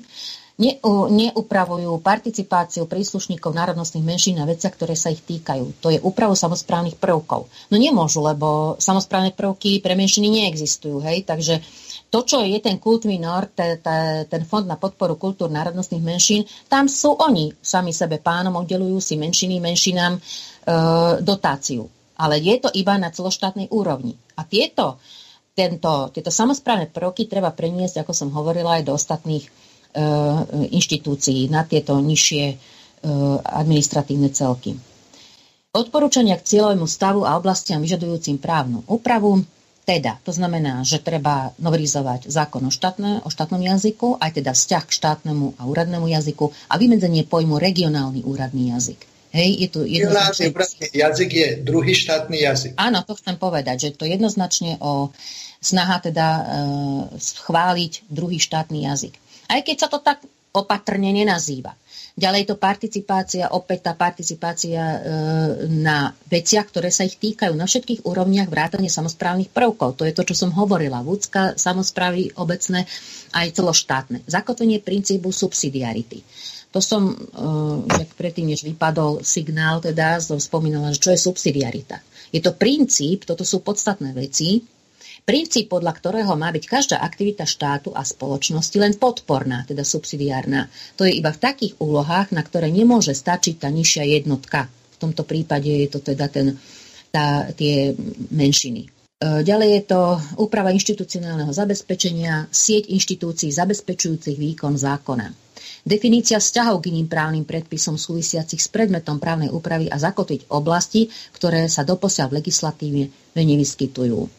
neupravujú 0.60 2.04
participáciu 2.04 2.84
príslušníkov 2.84 3.56
národnostných 3.56 4.04
menšín 4.04 4.36
na 4.36 4.44
veciach, 4.44 4.76
ktoré 4.76 4.92
sa 4.92 5.08
ich 5.08 5.24
týkajú. 5.24 5.80
To 5.80 5.88
je 5.88 6.04
úpravu 6.04 6.36
samozprávnych 6.36 7.00
prvkov. 7.00 7.48
No 7.72 7.76
nemôžu, 7.80 8.20
lebo 8.20 8.76
samozprávne 8.76 9.32
prvky 9.32 9.80
pre 9.80 9.96
menšiny 9.96 10.28
neexistujú. 10.28 11.00
Hej? 11.00 11.24
Takže 11.24 11.64
to, 12.12 12.28
čo 12.28 12.44
je 12.44 12.60
ten 12.60 12.76
kult 12.76 13.08
minor, 13.08 13.48
te, 13.56 13.80
te, 13.80 14.28
ten 14.28 14.44
fond 14.44 14.68
na 14.68 14.76
podporu 14.76 15.16
kultúr 15.16 15.48
národnostných 15.48 16.04
menšín, 16.04 16.44
tam 16.68 16.92
sú 16.92 17.16
oni 17.16 17.56
sami 17.64 17.96
sebe 17.96 18.20
pánom, 18.20 18.60
oddelujú 18.60 19.00
si 19.00 19.16
menšiny 19.16 19.64
menšinám 19.64 20.20
e, 20.20 20.22
dotáciu. 21.24 21.88
Ale 22.20 22.36
je 22.44 22.60
to 22.60 22.68
iba 22.76 23.00
na 23.00 23.16
celoštátnej 23.16 23.72
úrovni. 23.72 24.20
A 24.36 24.44
tieto, 24.44 25.00
tento, 25.56 26.12
tieto 26.12 26.36
samozprávne 26.36 26.92
prvky 26.92 27.32
treba 27.32 27.56
preniesť, 27.56 28.04
ako 28.04 28.12
som 28.12 28.36
hovorila, 28.36 28.76
aj 28.76 28.84
do 28.84 28.92
ostatných 28.92 29.69
inštitúcií 30.70 31.50
na 31.50 31.66
tieto 31.66 31.98
nižšie 31.98 32.46
e, 32.46 32.56
administratívne 33.42 34.30
celky. 34.30 34.78
Odporúčania 35.70 36.38
k 36.38 36.46
cieľovému 36.46 36.90
stavu 36.90 37.26
a 37.26 37.38
oblastiam 37.38 37.82
vyžadujúcim 37.82 38.42
právnu 38.42 38.82
úpravu. 38.90 39.46
Teda, 39.86 40.22
to 40.22 40.30
znamená, 40.30 40.86
že 40.86 41.02
treba 41.02 41.50
novelizovať 41.58 42.30
zákon 42.30 42.62
o, 42.62 42.70
štátne, 42.70 43.26
o 43.26 43.30
štátnom 43.34 43.58
jazyku, 43.58 44.22
aj 44.22 44.38
teda 44.38 44.54
vzťah 44.54 44.84
k 44.86 44.96
štátnemu 45.02 45.58
a 45.58 45.66
úradnému 45.66 46.06
jazyku 46.06 46.54
a 46.70 46.78
vymedzenie 46.78 47.26
pojmu 47.26 47.58
regionálny 47.58 48.22
úradný 48.22 48.70
jazyk. 48.78 49.02
Hej, 49.30 49.50
je 49.62 49.68
to 49.70 49.80
jednoznačne... 49.86 50.50
jazyk 50.90 51.32
je 51.34 51.48
druhý 51.62 51.94
štátny 51.94 52.38
jazyk. 52.50 52.72
Áno, 52.78 53.06
to 53.06 53.14
chcem 53.18 53.38
povedať, 53.38 53.90
že 53.90 53.90
to 53.94 54.10
jednoznačne 54.10 54.82
o 54.82 55.14
snaha 55.62 56.02
teda 56.02 56.28
e, 56.30 56.44
schváliť 57.18 58.10
druhý 58.10 58.42
štátny 58.42 58.90
jazyk. 58.90 59.14
Aj 59.50 59.60
keď 59.66 59.76
sa 59.76 59.90
to 59.90 60.00
tak 60.00 60.22
opatrne 60.54 61.14
nenazýva. 61.14 61.74
Ďalej 62.20 62.52
to 62.52 62.56
participácia, 62.60 63.48
opäť 63.56 63.88
tá 63.88 63.94
participácia 63.96 64.82
e, 64.82 65.00
na 65.72 66.12
veciach, 66.28 66.68
ktoré 66.68 66.92
sa 66.92 67.08
ich 67.08 67.16
týkajú 67.16 67.56
na 67.56 67.64
všetkých 67.64 68.04
úrovniach 68.04 68.52
vrátane 68.52 68.92
samozprávnych 68.92 69.56
prvkov. 69.56 69.96
To 69.96 70.04
je 70.04 70.12
to, 70.12 70.28
čo 70.28 70.36
som 70.36 70.52
hovorila. 70.52 71.00
Vúcka, 71.00 71.56
samozprávy 71.56 72.36
obecné 72.36 72.84
aj 73.32 73.56
celoštátne. 73.56 74.28
Zakotvenie 74.28 74.84
princípu 74.84 75.32
subsidiarity. 75.32 76.20
To 76.76 76.84
som, 76.84 77.16
e, 77.16 78.04
predtým, 78.20 78.52
než 78.52 78.68
vypadol 78.68 79.24
signál, 79.24 79.80
teda 79.80 80.20
som 80.20 80.44
spomínala, 80.44 80.92
že 80.92 81.00
čo 81.00 81.10
je 81.16 81.24
subsidiarita. 81.24 82.04
Je 82.36 82.44
to 82.44 82.52
princíp, 82.52 83.24
toto 83.24 83.48
sú 83.48 83.64
podstatné 83.64 84.12
veci, 84.12 84.60
Princíp, 85.30 85.70
podľa 85.70 85.94
ktorého 85.94 86.34
má 86.34 86.50
byť 86.50 86.66
každá 86.66 86.98
aktivita 87.06 87.46
štátu 87.46 87.94
a 87.94 88.02
spoločnosti 88.02 88.74
len 88.82 88.98
podporná, 88.98 89.62
teda 89.62 89.86
subsidiárna. 89.86 90.66
To 90.98 91.06
je 91.06 91.22
iba 91.22 91.30
v 91.30 91.38
takých 91.38 91.78
úlohách, 91.78 92.34
na 92.34 92.42
ktoré 92.42 92.74
nemôže 92.74 93.14
stačiť 93.14 93.62
tá 93.62 93.70
nižšia 93.70 94.10
jednotka. 94.10 94.66
V 94.66 94.98
tomto 94.98 95.22
prípade 95.30 95.70
je 95.70 95.86
to 95.86 96.02
teda 96.02 96.34
ten, 96.34 96.58
tá, 97.14 97.46
tie 97.54 97.94
menšiny. 98.34 98.90
E, 98.90 99.46
ďalej 99.46 99.70
je 99.70 99.84
to 99.86 100.02
úprava 100.42 100.74
inštitucionálneho 100.74 101.54
zabezpečenia, 101.54 102.50
sieť 102.50 102.90
inštitúcií 102.90 103.54
zabezpečujúcich 103.54 104.34
výkon 104.34 104.82
zákona. 104.82 105.30
Definícia 105.86 106.42
vzťahov 106.42 106.82
k 106.82 106.90
iným 106.90 107.06
právnym 107.06 107.46
predpisom 107.46 108.02
súvisiacich 108.02 108.58
s 108.58 108.66
predmetom 108.74 109.22
právnej 109.22 109.54
úpravy 109.54 109.94
a 109.94 110.02
zakotviť 110.02 110.50
oblasti, 110.50 111.06
ktoré 111.38 111.70
sa 111.70 111.86
doposiaľ 111.86 112.34
v 112.34 112.38
legislatíve 112.42 113.02
nevyskytujú. 113.38 114.39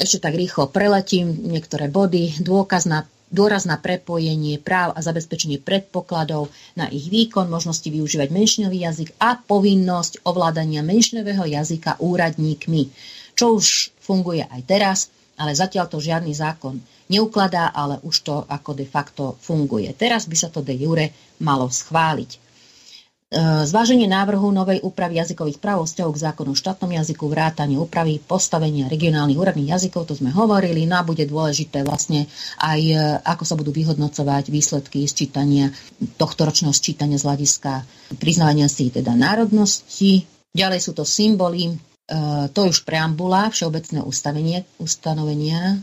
Ešte 0.00 0.24
tak 0.24 0.32
rýchlo 0.32 0.72
preletím 0.72 1.28
niektoré 1.28 1.92
body. 1.92 2.40
Dôkaz 2.40 2.88
na 2.88 3.04
dôraz 3.28 3.68
na 3.68 3.76
prepojenie 3.76 4.56
práv 4.56 4.96
a 4.96 5.04
zabezpečenie 5.04 5.60
predpokladov 5.60 6.48
na 6.72 6.88
ich 6.88 7.12
výkon, 7.12 7.52
možnosti 7.52 7.84
využívať 7.84 8.32
menšinový 8.32 8.80
jazyk 8.80 9.12
a 9.20 9.36
povinnosť 9.36 10.24
ovládania 10.24 10.80
menšinového 10.80 11.44
jazyka 11.44 12.00
úradníkmi, 12.00 12.88
čo 13.36 13.60
už 13.60 13.92
funguje 14.00 14.40
aj 14.40 14.60
teraz, 14.64 14.98
ale 15.36 15.52
zatiaľ 15.52 15.92
to 15.92 16.00
žiadny 16.00 16.32
zákon 16.32 16.80
neukladá, 17.12 17.68
ale 17.68 18.00
už 18.00 18.16
to 18.24 18.36
ako 18.48 18.72
de 18.72 18.88
facto 18.88 19.36
funguje. 19.44 19.92
Teraz 19.92 20.24
by 20.24 20.36
sa 20.40 20.48
to 20.48 20.64
de 20.64 20.80
jure 20.80 21.12
malo 21.44 21.68
schváliť. 21.68 22.39
E, 23.30 23.62
zváženie 23.62 24.10
návrhu 24.10 24.50
novej 24.50 24.82
úpravy 24.82 25.22
jazykových 25.22 25.62
práv 25.62 25.86
vzťahov 25.86 26.18
k 26.18 26.22
zákonu 26.26 26.50
štátnom 26.58 26.90
jazyku, 26.90 27.30
vrátanie 27.30 27.78
úpravy 27.78 28.18
postavenia 28.18 28.90
regionálnych 28.90 29.38
úradných 29.38 29.70
jazykov, 29.70 30.10
to 30.10 30.18
sme 30.18 30.34
hovorili, 30.34 30.82
no 30.82 30.98
a 30.98 31.06
bude 31.06 31.22
dôležité 31.30 31.86
vlastne 31.86 32.26
aj 32.58 32.80
e, 32.90 32.98
ako 33.22 33.44
sa 33.46 33.54
budú 33.54 33.70
vyhodnocovať 33.70 34.50
výsledky 34.50 35.06
sčítania 35.06 35.70
tohto 36.18 36.42
ročného 36.42 36.74
sčítania 36.74 37.22
z 37.22 37.30
hľadiska 37.30 37.86
priznávania 38.18 38.66
si 38.66 38.90
teda 38.90 39.14
národnosti. 39.14 40.26
Ďalej 40.50 40.80
sú 40.82 40.98
to 40.98 41.06
symboly, 41.06 41.70
e, 41.70 41.74
to 42.50 42.66
je 42.66 42.74
už 42.74 42.82
preambula, 42.82 43.46
všeobecné 43.54 44.02
ustanovenia 44.82 45.78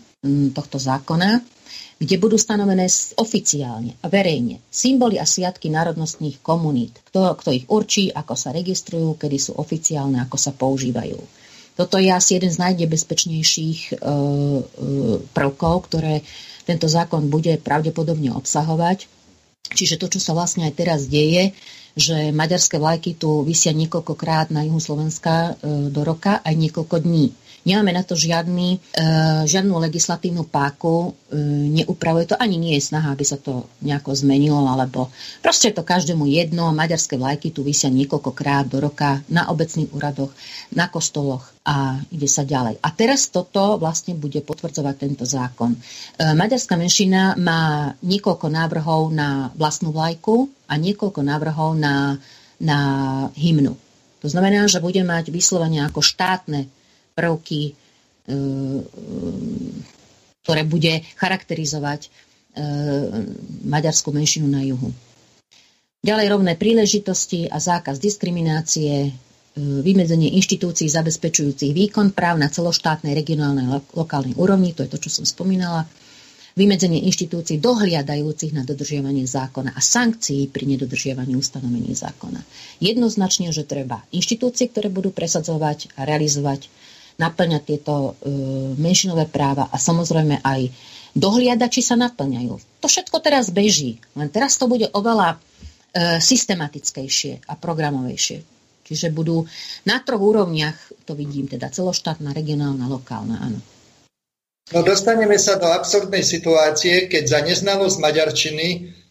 tohto 0.51 0.83
zákona 0.83 1.56
kde 1.97 2.15
budú 2.21 2.37
stanovené 2.37 2.85
oficiálne 3.17 3.97
a 4.01 4.07
verejne 4.07 4.61
symboly 4.69 5.17
a 5.17 5.25
sviatky 5.25 5.73
národnostných 5.73 6.45
komunít. 6.45 7.01
Kto, 7.09 7.33
kto 7.33 7.49
ich 7.49 7.65
určí, 7.65 8.13
ako 8.13 8.37
sa 8.37 8.53
registrujú, 8.53 9.17
kedy 9.17 9.37
sú 9.41 9.57
oficiálne, 9.57 10.21
ako 10.21 10.37
sa 10.37 10.53
používajú. 10.53 11.17
Toto 11.77 12.01
je 12.01 12.09
asi 12.09 12.41
jeden 12.41 12.49
z 12.49 12.57
najnebezpečnejších 12.57 13.79
e, 13.85 13.91
e, 13.93 14.01
prvkov, 15.29 15.89
ktoré 15.89 16.25
tento 16.65 16.89
zákon 16.89 17.29
bude 17.29 17.61
pravdepodobne 17.61 18.33
obsahovať. 18.33 19.05
Čiže 19.73 20.01
to, 20.01 20.09
čo 20.09 20.19
sa 20.21 20.33
vlastne 20.33 20.65
aj 20.65 20.73
teraz 20.73 21.05
deje, 21.05 21.53
že 21.97 22.33
maďarské 22.33 22.77
vlajky 22.77 23.17
tu 23.17 23.41
vysia 23.41 23.73
niekoľkokrát 23.73 24.53
na 24.53 24.65
juhu 24.65 24.81
Slovenska 24.81 25.57
e, 25.57 25.89
do 25.93 26.01
roka 26.01 26.41
aj 26.41 26.53
niekoľko 26.53 26.97
dní. 27.01 27.33
Nemáme 27.67 27.91
na 27.91 27.99
to 27.99 28.15
žiadny, 28.15 28.79
e, 28.79 29.03
žiadnu 29.43 29.75
legislatívnu 29.75 30.47
páku, 30.47 31.11
e, 31.27 31.35
neupravuje 31.83 32.31
to, 32.31 32.39
ani 32.39 32.55
nie 32.55 32.79
je 32.79 32.87
snaha, 32.87 33.11
aby 33.11 33.27
sa 33.27 33.35
to 33.35 33.67
nejako 33.83 34.15
zmenilo, 34.15 34.63
alebo 34.63 35.11
proste 35.43 35.75
je 35.75 35.75
to 35.75 35.83
každému 35.83 36.23
jedno. 36.31 36.71
Maďarské 36.71 37.19
vlajky 37.19 37.51
tu 37.51 37.67
vysia 37.67 37.91
niekoľkokrát 37.91 38.71
do 38.71 38.79
roka 38.79 39.19
na 39.27 39.51
obecných 39.51 39.91
úradoch, 39.91 40.31
na 40.71 40.87
kostoloch 40.87 41.51
a 41.67 41.99
ide 42.07 42.31
sa 42.31 42.47
ďalej. 42.47 42.79
A 42.79 42.87
teraz 42.95 43.27
toto 43.27 43.75
vlastne 43.75 44.15
bude 44.15 44.39
potvrdzovať 44.39 44.95
tento 44.95 45.27
zákon. 45.27 45.75
E, 45.75 45.79
maďarská 46.23 46.79
menšina 46.79 47.35
má 47.35 47.91
niekoľko 47.99 48.47
návrhov 48.47 49.11
na 49.11 49.51
vlastnú 49.59 49.91
vlajku 49.91 50.47
a 50.71 50.79
niekoľko 50.79 51.19
návrhov 51.19 51.75
na, 51.75 52.15
na 52.63 52.79
hymnu. 53.35 53.75
To 54.23 54.27
znamená, 54.31 54.71
že 54.71 54.79
bude 54.79 55.03
mať 55.03 55.35
vyslovene 55.35 55.83
ako 55.83 55.99
štátne 55.99 56.71
prvky, 57.17 57.73
e, 57.73 57.73
ktoré 60.45 60.61
bude 60.61 61.01
charakterizovať 61.17 62.05
e, 62.05 62.09
maďarskú 63.65 64.13
menšinu 64.13 64.45
na 64.45 64.61
juhu. 64.61 64.93
Ďalej 66.05 66.27
rovné 66.29 66.53
príležitosti 66.53 67.49
a 67.49 67.57
zákaz 67.57 67.97
diskriminácie, 67.97 68.93
e, 69.03 69.11
vymedzenie 69.57 70.37
inštitúcií 70.37 70.85
zabezpečujúcich 70.87 71.73
výkon 71.73 72.13
práv 72.13 72.37
na 72.37 72.47
celoštátnej, 72.47 73.17
regionálnej, 73.17 73.65
lokálnej 73.97 74.37
úrovni, 74.37 74.77
to 74.77 74.85
je 74.85 74.93
to, 74.93 75.09
čo 75.09 75.19
som 75.19 75.25
spomínala, 75.25 75.89
vymedzenie 76.57 77.05
inštitúcií 77.05 77.61
dohliadajúcich 77.61 78.55
na 78.55 78.65
dodržiavanie 78.65 79.29
zákona 79.29 79.77
a 79.77 79.81
sankcií 79.83 80.49
pri 80.49 80.65
nedodržiavaní 80.73 81.37
ustanovení 81.37 81.93
zákona. 81.93 82.41
Jednoznačne, 82.81 83.53
že 83.53 83.61
treba 83.67 84.01
inštitúcie, 84.09 84.71
ktoré 84.73 84.89
budú 84.89 85.13
presadzovať 85.13 85.93
a 85.99 86.07
realizovať 86.09 86.65
naplňať 87.17 87.61
tieto 87.65 87.93
e, 88.21 88.29
menšinové 88.77 89.25
práva 89.29 89.69
a 89.73 89.77
samozrejme 89.81 90.41
aj 90.45 90.69
dohliadať, 91.17 91.69
či 91.69 91.81
sa 91.81 91.97
naplňajú. 91.97 92.81
To 92.81 92.87
všetko 92.87 93.17
teraz 93.25 93.49
beží, 93.49 93.97
len 94.13 94.29
teraz 94.29 94.55
to 94.61 94.69
bude 94.69 94.85
oveľa 94.93 95.35
e, 95.35 95.37
systematickejšie 96.21 97.49
a 97.49 97.53
programovejšie. 97.57 98.37
Čiže 98.87 99.11
budú 99.11 99.43
na 99.83 99.99
troch 99.99 100.21
úrovniach, 100.21 101.03
to 101.03 101.11
vidím, 101.17 101.49
teda 101.49 101.67
celoštátna, 101.67 102.31
regionálna, 102.31 102.87
lokálna, 102.87 103.35
áno. 103.43 103.59
No 104.67 104.83
dostaneme 104.83 105.39
sa 105.39 105.59
do 105.59 105.67
absurdnej 105.67 106.23
situácie, 106.23 107.07
keď 107.07 107.23
za 107.27 107.39
neznalosť 107.43 107.97
maďarčiny 108.03 108.67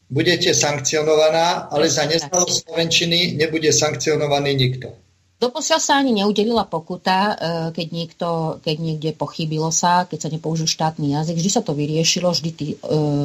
budete 0.09 0.53
sankcionovaná, 0.53 1.73
ale 1.73 1.89
za 1.89 2.05
neznalosť 2.05 2.69
slovenčiny 2.69 3.41
nebude 3.41 3.73
sankcionovaný 3.73 4.53
nikto. 4.55 4.93
Doposiaľ 5.37 5.81
sa 5.85 6.01
ani 6.01 6.17
neudelila 6.17 6.65
pokuta, 6.65 7.19
e, 7.21 7.35
keď, 7.77 7.89
niekto, 7.93 8.29
keď 8.65 8.77
niekde 8.81 9.11
pochybilo 9.13 9.69
sa, 9.69 10.09
keď 10.09 10.19
sa 10.25 10.33
nepoužil 10.33 10.65
štátny 10.65 11.13
jazyk. 11.13 11.37
Vždy 11.37 11.51
sa 11.53 11.61
to 11.61 11.77
vyriešilo, 11.77 12.33
vždy 12.33 12.51
tí 12.57 12.67
e, 12.73 12.77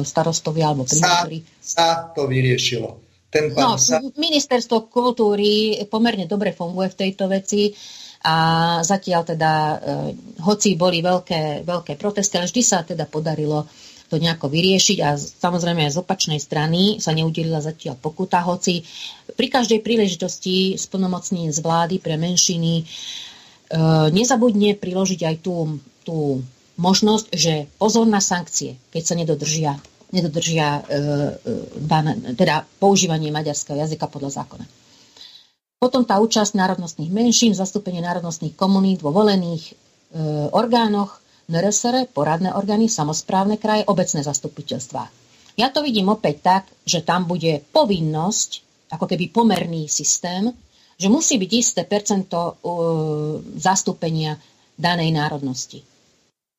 starostovia 0.04 0.68
alebo 0.68 0.84
primátori. 0.84 1.40
Sa, 1.56 1.72
sa 1.72 1.86
to 2.12 2.28
vyriešilo. 2.28 3.00
Ten 3.32 3.56
no, 3.56 3.80
sa... 3.80 4.04
Ministerstvo 4.04 4.92
kultúry 4.92 5.80
pomerne 5.88 6.28
dobre 6.28 6.52
funguje 6.52 6.92
v 6.92 6.98
tejto 7.00 7.32
veci 7.32 7.72
a 8.28 8.36
zatiaľ 8.84 9.22
teda, 9.32 9.52
e, 9.52 9.76
hoci 10.44 10.76
boli 10.76 11.00
veľké, 11.00 11.64
veľké 11.64 11.96
protesty, 11.96 12.36
ale 12.36 12.44
vždy 12.44 12.62
sa 12.62 12.84
teda 12.84 13.08
podarilo 13.08 13.64
to 14.12 14.20
nejako 14.20 14.52
vyriešiť 14.52 14.98
a 15.00 15.16
samozrejme 15.16 15.88
aj 15.88 15.96
z 15.96 16.00
opačnej 16.04 16.36
strany 16.36 17.00
sa 17.00 17.16
neudelila 17.16 17.64
zatiaľ 17.64 17.96
pokuta, 17.96 18.44
hoci 18.44 18.84
pri 19.32 19.48
každej 19.48 19.80
príležitosti 19.80 20.76
splnomocní 20.76 21.48
z 21.48 21.56
vlády 21.64 21.96
pre 21.96 22.20
menšiny 22.20 22.72
e, 22.76 22.84
nezabudne 24.12 24.76
priložiť 24.76 25.20
aj 25.24 25.36
tú, 25.40 25.80
tú 26.04 26.44
možnosť, 26.76 27.26
že 27.32 27.72
pozor 27.80 28.04
na 28.04 28.20
sankcie, 28.20 28.76
keď 28.92 29.02
sa 29.02 29.14
nedodržia, 29.16 29.72
nedodržia 30.12 30.68
e, 30.76 30.80
e, 31.88 32.36
teda 32.36 32.68
používanie 32.76 33.32
maďarského 33.32 33.80
jazyka 33.80 34.12
podľa 34.12 34.44
zákona. 34.44 34.68
Potom 35.80 36.04
tá 36.04 36.20
účasť 36.20 36.52
národnostných 36.52 37.08
menšín, 37.08 37.56
zastúpenie 37.56 38.04
národnostných 38.04 38.52
komunít 38.60 39.00
vo 39.00 39.08
volených 39.08 39.72
e, 39.72 39.74
orgánoch, 40.52 41.21
NRSR, 41.50 42.10
poradné 42.10 42.54
orgány, 42.54 42.86
samozprávne 42.86 43.58
kraje, 43.58 43.86
obecné 43.86 44.22
zastupiteľstvá. 44.22 45.04
Ja 45.58 45.68
to 45.68 45.84
vidím 45.84 46.08
opäť 46.08 46.36
tak, 46.40 46.64
že 46.88 47.04
tam 47.04 47.28
bude 47.28 47.60
povinnosť, 47.72 48.50
ako 48.92 49.04
keby 49.04 49.28
pomerný 49.32 49.88
systém, 49.88 50.52
že 50.96 51.12
musí 51.12 51.36
byť 51.36 51.50
isté 51.52 51.82
percento 51.84 52.38
uh, 52.38 52.54
zastúpenia 53.58 54.38
danej 54.78 55.12
národnosti. 55.12 55.91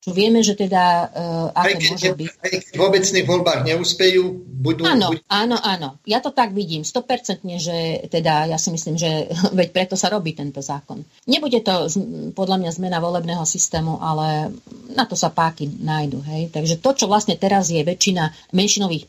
Čo 0.03 0.11
vieme, 0.11 0.43
že 0.43 0.59
teda 0.59 0.83
uh, 1.15 1.55
aké 1.55 1.79
aj 1.79 1.95
môže 1.95 2.11
byť. 2.11 2.29
Aj 2.43 2.49
keď 2.51 2.61
v 2.75 2.83
obecných 2.83 3.23
voľbách 3.23 3.59
neúspejú, 3.63 4.23
budú... 4.35 4.83
Áno, 4.83 5.15
budú... 5.15 5.23
áno, 5.31 5.55
áno. 5.55 5.95
Ja 6.03 6.19
to 6.19 6.35
tak 6.35 6.51
vidím, 6.51 6.83
100% 6.83 7.39
že 7.55 8.03
teda 8.11 8.51
ja 8.51 8.59
si 8.59 8.75
myslím, 8.75 8.99
že 8.99 9.31
veď 9.59 9.71
preto 9.71 9.95
sa 9.95 10.11
robí 10.11 10.35
tento 10.35 10.59
zákon. 10.59 10.99
Nebude 11.23 11.63
to 11.63 11.87
podľa 12.35 12.59
mňa 12.59 12.71
zmena 12.75 12.99
volebného 12.99 13.47
systému, 13.47 14.03
ale 14.03 14.51
na 14.91 15.07
to 15.07 15.15
sa 15.15 15.31
páky 15.31 15.71
nájdu. 15.71 16.19
Hej? 16.27 16.51
Takže 16.51 16.83
to, 16.83 16.91
čo 16.99 17.05
vlastne 17.07 17.39
teraz 17.39 17.71
je 17.71 17.79
väčšina 17.79 18.51
menšinových 18.51 19.07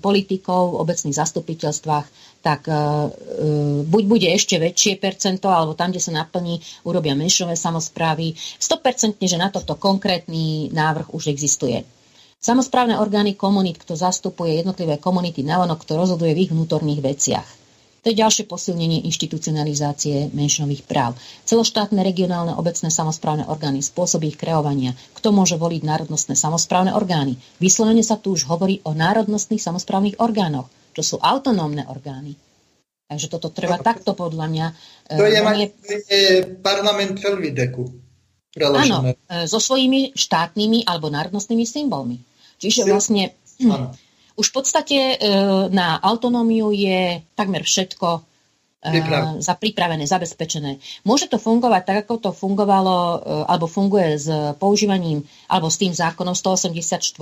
politikov 0.00 0.62
v 0.72 0.80
obecných 0.80 1.12
zastupiteľstvách, 1.12 2.31
tak 2.42 2.66
uh, 2.66 3.08
buď 3.86 4.02
bude 4.04 4.28
ešte 4.28 4.58
väčšie 4.58 4.98
percento, 4.98 5.46
alebo 5.46 5.78
tam, 5.78 5.94
kde 5.94 6.02
sa 6.02 6.12
naplní, 6.12 6.58
urobia 6.82 7.14
menšové 7.14 7.54
samozprávy. 7.54 8.34
100% 8.34 9.22
že 9.22 9.38
na 9.38 9.48
toto 9.48 9.78
konkrétny 9.78 10.74
návrh 10.74 11.14
už 11.14 11.30
existuje. 11.30 11.86
Samozprávne 12.42 12.98
orgány 12.98 13.38
komunít, 13.38 13.78
kto 13.78 13.94
zastupuje 13.94 14.58
jednotlivé 14.58 14.98
komunity 14.98 15.46
navonok, 15.46 15.86
kto 15.86 15.94
rozhoduje 15.94 16.34
v 16.34 16.42
ich 16.42 16.50
vnútorných 16.50 16.98
veciach. 16.98 17.48
To 18.02 18.10
je 18.10 18.18
ďalšie 18.18 18.50
posilnenie 18.50 19.06
inštitucionalizácie 19.06 20.34
menšinových 20.34 20.82
práv. 20.90 21.14
Celoštátne 21.46 22.02
regionálne 22.02 22.50
obecné 22.58 22.90
samozprávne 22.90 23.46
orgány, 23.46 23.78
spôsoby 23.78 24.34
ich 24.34 24.40
kreovania. 24.42 24.98
Kto 25.14 25.30
môže 25.30 25.54
voliť 25.54 25.86
národnostné 25.86 26.34
samozprávne 26.34 26.98
orgány? 26.98 27.38
Vyslovene 27.62 28.02
sa 28.02 28.18
tu 28.18 28.34
už 28.34 28.50
hovorí 28.50 28.82
o 28.82 28.90
národnostných 28.90 29.62
samozprávnych 29.62 30.18
orgánoch 30.18 30.66
čo 30.92 31.02
sú 31.02 31.16
autonómne 31.20 31.88
orgány. 31.88 32.36
Takže 33.12 33.28
toto 33.28 33.52
treba 33.52 33.76
no, 33.76 33.84
takto 33.84 34.16
podľa 34.16 34.46
mňa... 34.48 34.66
To 35.20 35.24
je, 35.28 35.40
nie... 35.52 35.68
je 36.08 36.48
parlament 36.64 37.20
Felvideku. 37.20 37.92
Áno, 38.56 39.12
e, 39.12 39.44
so 39.48 39.60
svojimi 39.60 40.12
štátnymi 40.16 40.88
alebo 40.88 41.08
národnostnými 41.08 41.64
symbolmi. 41.64 42.20
Čiže 42.60 42.88
vlastne 42.88 43.32
ano. 43.64 43.92
už 44.36 44.46
v 44.48 44.54
podstate 44.56 44.98
e, 45.12 45.16
na 45.72 45.96
autonómiu 46.00 46.72
je 46.72 47.20
takmer 47.36 47.64
všetko 47.64 48.08
e, 48.16 48.20
Priprav. 48.80 49.40
za 49.40 49.60
pripravené, 49.60 50.04
zabezpečené. 50.04 50.80
Môže 51.04 51.28
to 51.32 51.36
fungovať 51.36 51.82
tak, 51.84 51.98
ako 52.08 52.28
to 52.28 52.30
fungovalo, 52.32 53.24
alebo 53.44 53.68
funguje 53.68 54.20
s 54.20 54.28
používaním, 54.56 55.24
alebo 55.48 55.68
s 55.68 55.80
tým 55.80 55.92
zákonom 55.96 56.36
184 56.36 57.16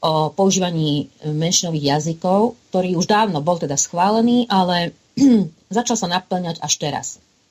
o 0.00 0.32
používaní 0.32 1.12
menšinových 1.24 1.96
jazykov, 1.96 2.56
ktorý 2.72 2.96
už 2.96 3.06
dávno 3.06 3.44
bol 3.44 3.60
teda 3.60 3.76
schválený, 3.76 4.48
ale 4.48 4.96
začal 5.76 5.96
sa 5.96 6.08
naplňať 6.08 6.60
až 6.64 6.72
teraz. 6.80 7.06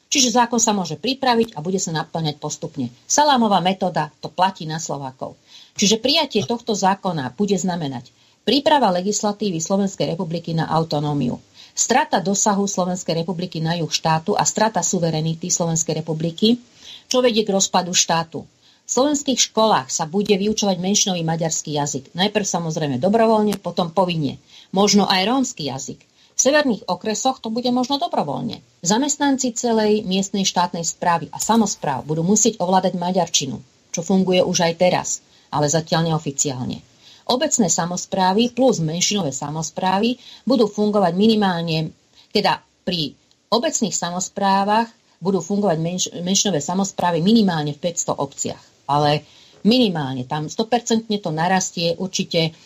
Čiže 0.10 0.34
zákon 0.34 0.58
sa 0.58 0.74
môže 0.74 0.98
pripraviť 0.98 1.54
a 1.54 1.62
bude 1.62 1.78
sa 1.78 1.94
naplňať 1.94 2.42
postupne. 2.42 2.90
Salámová 3.06 3.62
metóda 3.62 4.10
to 4.26 4.34
platí 4.34 4.66
na 4.66 4.82
Slovákov. 4.82 5.38
Čiže 5.78 6.02
prijatie 6.02 6.42
tohto 6.50 6.74
zákona 6.74 7.38
bude 7.38 7.54
znamenať 7.54 8.10
príprava 8.42 8.90
legislatívy 8.90 9.62
Slovenskej 9.62 10.18
republiky 10.18 10.58
na 10.58 10.66
autonómiu, 10.66 11.38
strata 11.78 12.18
dosahu 12.18 12.66
Slovenskej 12.66 13.22
republiky 13.22 13.62
na 13.62 13.78
juh 13.78 13.94
štátu 13.94 14.34
a 14.34 14.42
strata 14.42 14.82
suverenity 14.82 15.54
Slovenskej 15.54 16.02
republiky, 16.02 16.58
čo 17.06 17.22
vedie 17.22 17.46
k 17.46 17.54
rozpadu 17.54 17.94
štátu. 17.94 18.42
V 18.90 18.98
slovenských 18.98 19.54
školách 19.54 19.94
sa 19.94 20.10
bude 20.10 20.34
vyučovať 20.34 20.82
menšinový 20.82 21.22
maďarský 21.22 21.78
jazyk. 21.78 22.10
Najprv 22.18 22.42
samozrejme 22.42 22.98
dobrovoľne, 22.98 23.62
potom 23.62 23.94
povinne. 23.94 24.42
Možno 24.74 25.06
aj 25.06 25.30
rómsky 25.30 25.70
jazyk. 25.70 26.02
V 26.34 26.40
severných 26.42 26.90
okresoch 26.90 27.38
to 27.38 27.54
bude 27.54 27.70
možno 27.70 28.02
dobrovoľne. 28.02 28.66
Zamestnanci 28.82 29.54
celej 29.54 30.02
miestnej 30.10 30.42
štátnej 30.42 30.82
správy 30.82 31.30
a 31.30 31.38
samozpráv 31.38 32.02
budú 32.02 32.26
musieť 32.26 32.58
ovládať 32.58 32.98
maďarčinu, 32.98 33.62
čo 33.94 34.02
funguje 34.02 34.42
už 34.42 34.66
aj 34.66 34.74
teraz, 34.82 35.22
ale 35.54 35.70
zatiaľ 35.70 36.10
neoficiálne. 36.10 36.82
Obecné 37.30 37.70
samozprávy 37.70 38.58
plus 38.58 38.82
menšinové 38.82 39.30
samozprávy 39.30 40.18
budú 40.50 40.66
fungovať 40.66 41.14
minimálne, 41.14 41.94
teda 42.34 42.58
pri 42.82 43.14
obecných 43.54 43.94
samozprávach 43.94 44.90
budú 45.22 45.46
fungovať 45.46 45.78
menš, 45.78 46.10
menšinové 46.26 46.58
samozprávy 46.58 47.22
minimálne 47.22 47.78
v 47.78 47.86
500 47.86 48.18
obciach 48.18 48.69
ale 48.90 49.24
minimálne 49.62 50.26
tam 50.26 50.50
100% 50.50 51.06
to 51.06 51.30
narastie 51.30 51.94
určite 52.02 52.58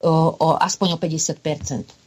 o, 0.00 0.32
o 0.32 0.48
aspoň 0.56 0.96
o 0.96 0.98
50%. 0.98 2.06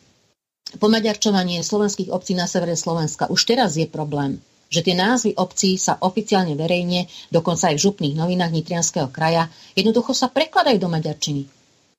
Pomaďarčovanie 0.77 1.65
slovenských 1.65 2.13
obcí 2.13 2.37
na 2.37 2.45
severe 2.45 2.77
Slovenska 2.77 3.25
už 3.29 3.41
teraz 3.45 3.73
je 3.73 3.89
problém, 3.89 4.37
že 4.69 4.85
tie 4.85 4.93
názvy 4.93 5.33
obcí 5.33 5.81
sa 5.81 5.97
oficiálne 5.97 6.53
verejne, 6.53 7.09
dokonca 7.33 7.73
aj 7.73 7.75
v 7.81 7.83
župných 7.89 8.13
novinách 8.13 8.53
Nitrianského 8.53 9.09
kraja, 9.09 9.49
jednoducho 9.73 10.13
sa 10.13 10.29
prekladajú 10.29 10.77
do 10.77 10.89
maďarčiny. 10.93 11.49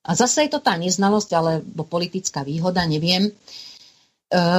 A 0.07 0.15
zase 0.15 0.47
je 0.47 0.55
to 0.55 0.63
tá 0.63 0.79
neznalosť 0.79 1.29
alebo 1.35 1.83
politická 1.83 2.47
výhoda, 2.47 2.87
neviem, 2.87 3.27
e, 3.27 3.31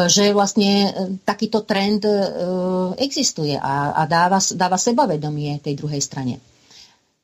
že 0.07 0.31
vlastne 0.37 0.71
e, 0.71 0.91
takýto 1.25 1.65
trend 1.65 2.05
e, 2.05 2.15
existuje 3.01 3.57
a, 3.57 4.05
dáva, 4.07 4.39
dáva 4.39 4.77
sebavedomie 4.77 5.59
tej 5.65 5.75
druhej 5.75 6.05
strane. 6.05 6.52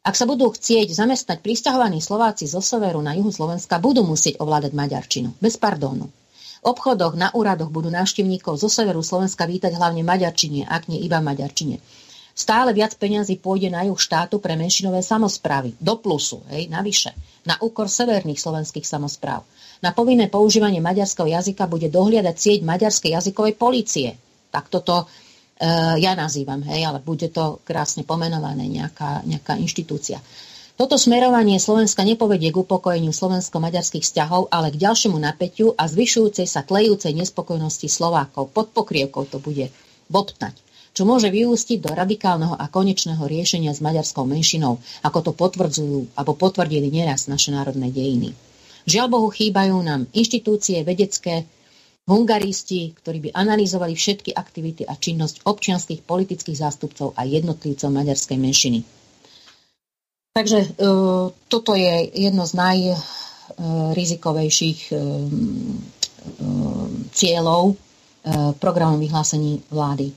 Ak 0.09 0.17
sa 0.17 0.25
budú 0.25 0.49
chcieť 0.49 0.89
zamestnať 0.89 1.45
pristahovaní 1.45 2.01
Slováci 2.01 2.49
zo 2.49 2.65
severu 2.65 3.05
na 3.05 3.13
juhu 3.13 3.29
Slovenska, 3.29 3.77
budú 3.77 4.09
musieť 4.09 4.41
ovládať 4.41 4.73
maďarčinu. 4.73 5.37
Bez 5.37 5.61
pardónu. 5.61 6.09
V 6.09 6.65
obchodoch, 6.65 7.13
na 7.13 7.29
úradoch 7.37 7.69
budú 7.69 7.93
návštevníkov 7.93 8.57
zo 8.57 8.73
severu 8.73 9.05
Slovenska 9.05 9.45
vítať 9.45 9.77
hlavne 9.77 10.01
maďarčine, 10.01 10.65
ak 10.65 10.89
nie 10.89 11.05
iba 11.05 11.21
maďarčine. 11.21 11.77
Stále 12.33 12.73
viac 12.73 12.97
peňazí 12.97 13.37
pôjde 13.37 13.69
na 13.69 13.85
juh 13.85 14.01
štátu 14.01 14.41
pre 14.41 14.57
menšinové 14.57 15.05
samozprávy. 15.05 15.77
Do 15.77 16.01
plusu, 16.01 16.41
hej, 16.57 16.73
navyše. 16.73 17.13
Na 17.45 17.61
úkor 17.61 17.93
severných 17.93 18.41
slovenských 18.41 18.89
samozpráv. 18.89 19.45
Na 19.85 19.93
povinné 19.93 20.33
používanie 20.33 20.81
maďarského 20.81 21.29
jazyka 21.29 21.69
bude 21.69 21.93
dohliadať 21.93 22.33
sieť 22.33 22.61
maďarskej 22.65 23.13
jazykovej 23.13 23.61
policie. 23.61 24.17
Tak 24.49 24.73
toto 24.73 25.05
ja 25.99 26.13
nazývam, 26.15 26.63
hej, 26.71 26.87
ale 26.87 27.03
bude 27.03 27.29
to 27.35 27.59
krásne 27.67 28.07
pomenované 28.07 28.71
nejaká, 28.71 29.27
nejaká 29.27 29.59
inštitúcia. 29.59 30.23
Toto 30.79 30.95
smerovanie 30.95 31.59
Slovenska 31.59 32.07
nepovedie 32.07 32.55
k 32.55 32.63
upokojeniu 32.63 33.11
slovensko-maďarských 33.11 34.07
vzťahov, 34.07 34.47
ale 34.55 34.71
k 34.71 34.79
ďalšiemu 34.79 35.19
napätiu 35.19 35.75
a 35.75 35.91
zvyšujúcej 35.91 36.47
sa 36.47 36.63
tlejúcej 36.63 37.19
nespokojnosti 37.19 37.91
Slovákov. 37.91 38.55
Pod 38.55 38.71
pokrievkou 38.71 39.27
to 39.27 39.43
bude 39.43 39.75
bobtnať 40.07 40.69
čo 40.99 41.07
môže 41.07 41.31
vyústiť 41.31 41.79
do 41.79 41.95
radikálneho 41.95 42.59
a 42.59 42.67
konečného 42.67 43.23
riešenia 43.23 43.71
s 43.71 43.79
maďarskou 43.79 44.27
menšinou, 44.27 44.83
ako 45.07 45.31
to 45.31 45.33
potvrdzujú 45.37 46.19
alebo 46.19 46.35
potvrdili 46.35 46.91
nieraz 46.91 47.31
naše 47.31 47.55
národné 47.55 47.95
dejiny. 47.95 48.35
Žiaľ 48.83 49.07
Bohu 49.07 49.31
chýbajú 49.31 49.79
nám 49.79 50.11
inštitúcie 50.11 50.83
vedecké, 50.83 51.47
hungaristi, 52.09 52.97
ktorí 52.97 53.29
by 53.29 53.31
analyzovali 53.37 53.93
všetky 53.93 54.33
aktivity 54.33 54.89
a 54.89 54.97
činnosť 54.97 55.45
občianských 55.45 56.09
politických 56.09 56.57
zástupcov 56.57 57.13
a 57.13 57.29
jednotlivcov 57.29 57.93
maďarskej 57.93 58.39
menšiny. 58.41 58.81
Takže 60.39 60.63
e, 60.63 60.71
toto 61.51 61.75
je 61.75 62.15
jedno 62.15 62.47
z 62.47 62.55
najrizikovejších 62.55 64.81
e, 64.89 64.95
e, 64.95 64.97
cieľov 67.11 67.75
programom 68.61 69.01
vyhlásení 69.01 69.65
vlády. 69.73 70.13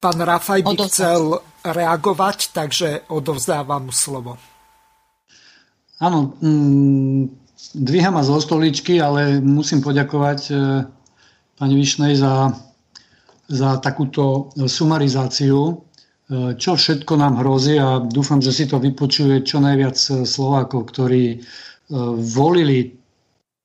Pán 0.00 0.16
Rafaj 0.16 0.64
by 0.64 0.80
Odovzdať. 0.80 0.88
chcel 0.88 1.44
reagovať, 1.60 2.56
takže 2.56 3.04
odovzdávam 3.12 3.84
mu 3.90 3.92
slovo. 3.92 4.40
Áno, 6.00 6.32
mm, 6.40 7.28
dvíham 7.76 8.16
ma 8.16 8.24
zo 8.24 8.40
stoličky, 8.40 8.96
ale 8.96 9.44
musím 9.44 9.84
poďakovať 9.84 10.40
pani 11.58 11.74
Višnej 11.74 12.14
za, 12.14 12.54
za 13.50 13.70
takúto 13.82 14.54
sumarizáciu, 14.54 15.58
e, 15.66 15.74
čo 16.54 16.78
všetko 16.78 17.18
nám 17.18 17.42
hrozí 17.42 17.74
a 17.76 17.98
dúfam, 17.98 18.38
že 18.38 18.54
si 18.54 18.70
to 18.70 18.78
vypočuje 18.78 19.42
čo 19.42 19.58
najviac 19.58 19.98
Slovákov, 20.22 20.94
ktorí 20.94 21.24
e, 21.34 21.38
volili 22.14 22.94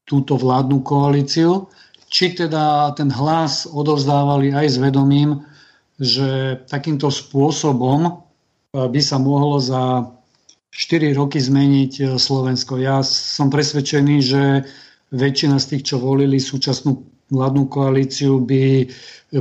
túto 0.03 0.35
vládnu 0.35 0.81
koalíciu, 0.81 1.69
či 2.09 2.33
teda 2.33 2.97
ten 2.97 3.13
hlas 3.13 3.69
odovzdávali 3.69 4.51
aj 4.51 4.67
s 4.73 4.77
vedomím, 4.81 5.45
že 6.01 6.59
takýmto 6.65 7.13
spôsobom 7.13 8.09
e, 8.09 8.11
by 8.89 9.01
sa 9.05 9.21
mohlo 9.21 9.61
za 9.61 10.09
4 10.73 11.13
roky 11.13 11.37
zmeniť 11.37 12.17
Slovensko. 12.17 12.81
Ja 12.81 13.05
som 13.05 13.53
presvedčený, 13.53 14.15
že 14.25 14.65
väčšina 15.13 15.61
z 15.61 15.65
tých, 15.77 15.93
čo 15.93 16.01
volili 16.01 16.41
súčasnú 16.41 17.12
vládnu 17.33 17.65
koalíciu 17.65 18.39
by 18.45 18.87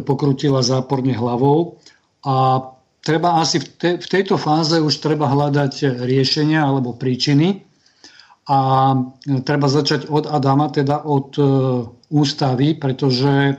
pokrutila 0.01 0.65
záporne 0.65 1.13
hlavou 1.13 1.77
a 2.25 2.65
treba 3.05 3.37
asi 3.43 3.61
v, 3.61 3.67
te, 3.77 3.91
v 4.01 4.07
tejto 4.09 4.41
fáze 4.41 4.81
už 4.81 5.05
treba 5.05 5.29
hľadať 5.29 6.03
riešenia 6.09 6.65
alebo 6.65 6.97
príčiny 6.97 7.61
a 8.49 8.59
treba 9.47 9.69
začať 9.71 10.11
od 10.11 10.27
Adama, 10.27 10.73
teda 10.73 11.07
od 11.07 11.29
e, 11.39 11.43
ústavy, 12.11 12.75
pretože 12.75 13.31
e, 13.31 13.55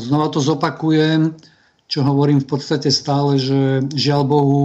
znova 0.00 0.32
to 0.32 0.40
zopakujem, 0.40 1.36
čo 1.90 2.00
hovorím 2.06 2.40
v 2.40 2.48
podstate 2.48 2.88
stále, 2.88 3.36
že 3.36 3.84
žiaľ 3.92 4.22
Bohu 4.24 4.64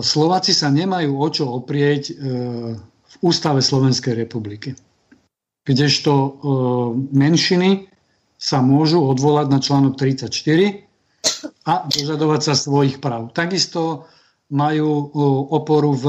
Slováci 0.00 0.56
sa 0.56 0.72
nemajú 0.72 1.20
o 1.20 1.28
čo 1.28 1.52
oprieť 1.52 2.16
v 2.88 3.14
ústave 3.20 3.60
Slovenskej 3.60 4.16
republiky. 4.16 4.72
Kdežto 5.66 6.38
menšiny 7.10 7.90
sa 8.38 8.62
môžu 8.62 9.02
odvolať 9.02 9.46
na 9.50 9.58
článok 9.58 9.98
34 9.98 10.30
a 11.66 11.74
dožadovať 11.90 12.40
sa 12.46 12.54
svojich 12.54 13.02
práv. 13.02 13.34
Takisto 13.34 14.06
majú 14.46 15.10
oporu 15.50 15.90
v, 15.90 16.04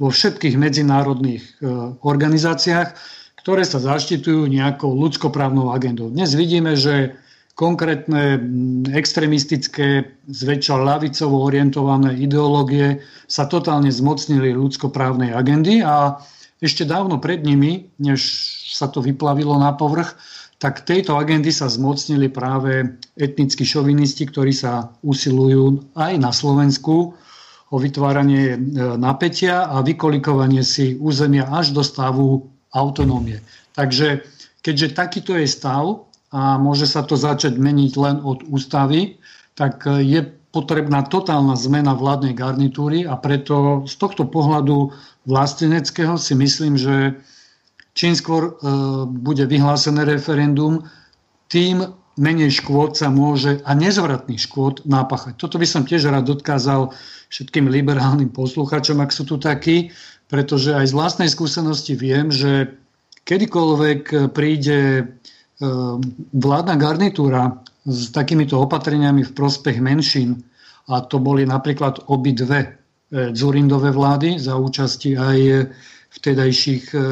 vo 0.00 0.08
všetkých 0.08 0.56
medzinárodných 0.56 1.60
organizáciách, 2.00 2.96
ktoré 3.44 3.68
sa 3.68 3.76
zaštitujú 3.76 4.48
nejakou 4.48 4.88
ľudskoprávnou 4.96 5.68
agendou. 5.68 6.08
Dnes 6.08 6.32
vidíme, 6.32 6.80
že 6.80 7.12
konkrétne 7.54 8.40
extremistické, 8.90 10.16
zväčša 10.26 10.74
lavicovo 10.80 11.44
orientované 11.44 12.16
ideológie 12.18 13.04
sa 13.28 13.44
totálne 13.44 13.92
zmocnili 13.92 14.56
ľudskoprávnej 14.56 15.36
agendy 15.36 15.84
a 15.84 16.18
ešte 16.62 16.86
dávno 16.86 17.18
pred 17.18 17.42
nimi, 17.42 17.90
než 17.98 18.20
sa 18.74 18.90
to 18.90 19.02
vyplavilo 19.02 19.58
na 19.58 19.74
povrch, 19.74 20.14
tak 20.62 20.86
tejto 20.86 21.18
agendy 21.18 21.50
sa 21.52 21.68
zmocnili 21.68 22.30
práve 22.30 22.96
etnickí 23.18 23.66
šovinisti, 23.66 24.24
ktorí 24.30 24.54
sa 24.54 24.94
usilujú 25.04 25.92
aj 25.98 26.12
na 26.16 26.30
Slovensku 26.30 27.12
o 27.68 27.76
vytváranie 27.76 28.54
e, 28.54 28.58
napätia 28.96 29.66
a 29.66 29.82
vykolikovanie 29.82 30.62
si 30.62 30.94
územia 30.94 31.50
až 31.50 31.74
do 31.74 31.82
stavu 31.82 32.48
autonómie. 32.70 33.42
Takže 33.74 34.22
keďže 34.62 34.94
takýto 34.94 35.34
je 35.34 35.50
stav 35.50 36.06
a 36.30 36.56
môže 36.56 36.86
sa 36.86 37.02
to 37.02 37.18
začať 37.18 37.58
meniť 37.58 37.92
len 37.98 38.16
od 38.22 38.46
ústavy, 38.46 39.18
tak 39.58 39.84
e, 39.90 40.06
je 40.06 40.20
potrebná 40.54 41.02
totálna 41.10 41.58
zmena 41.58 41.98
vládnej 41.98 42.38
garnitúry 42.38 43.02
a 43.02 43.18
preto 43.18 43.82
z 43.90 43.94
tohto 43.98 44.30
pohľadu 44.30 44.94
vlasteneckého 45.26 46.14
si 46.14 46.38
myslím, 46.38 46.78
že 46.78 47.18
čím 47.98 48.14
skôr 48.14 48.42
e, 48.46 48.52
bude 49.10 49.42
vyhlásené 49.50 50.06
referendum, 50.06 50.86
tým 51.50 51.82
menej 52.14 52.62
škôd 52.62 52.94
sa 52.94 53.10
môže 53.10 53.58
a 53.66 53.74
nezvratných 53.74 54.38
škôd 54.38 54.86
napáchať. 54.86 55.34
Toto 55.34 55.58
by 55.58 55.66
som 55.66 55.82
tiež 55.82 56.06
rád 56.06 56.30
odkázal 56.30 56.94
všetkým 57.34 57.66
liberálnym 57.66 58.30
posluchačom, 58.30 59.02
ak 59.02 59.10
sú 59.10 59.26
tu 59.26 59.42
takí, 59.42 59.90
pretože 60.30 60.70
aj 60.70 60.86
z 60.86 60.94
vlastnej 60.94 61.30
skúsenosti 61.30 61.98
viem, 61.98 62.30
že 62.30 62.78
kedykoľvek 63.26 64.30
príde 64.30 65.02
e, 65.02 65.04
vládna 66.30 66.74
garnitúra 66.78 67.58
s 67.84 68.10
takýmito 68.10 68.56
opatreniami 68.60 69.22
v 69.24 69.34
prospech 69.36 69.80
menšín, 69.80 70.40
a 70.88 71.00
to 71.00 71.16
boli 71.16 71.48
napríklad 71.48 72.08
obidve 72.12 72.60
e, 72.60 72.68
Zurindové 73.32 73.88
vlády 73.88 74.36
za 74.36 74.56
účasti 74.60 75.16
aj 75.16 75.38
vtedajších 76.14 76.94
eh, 76.94 77.02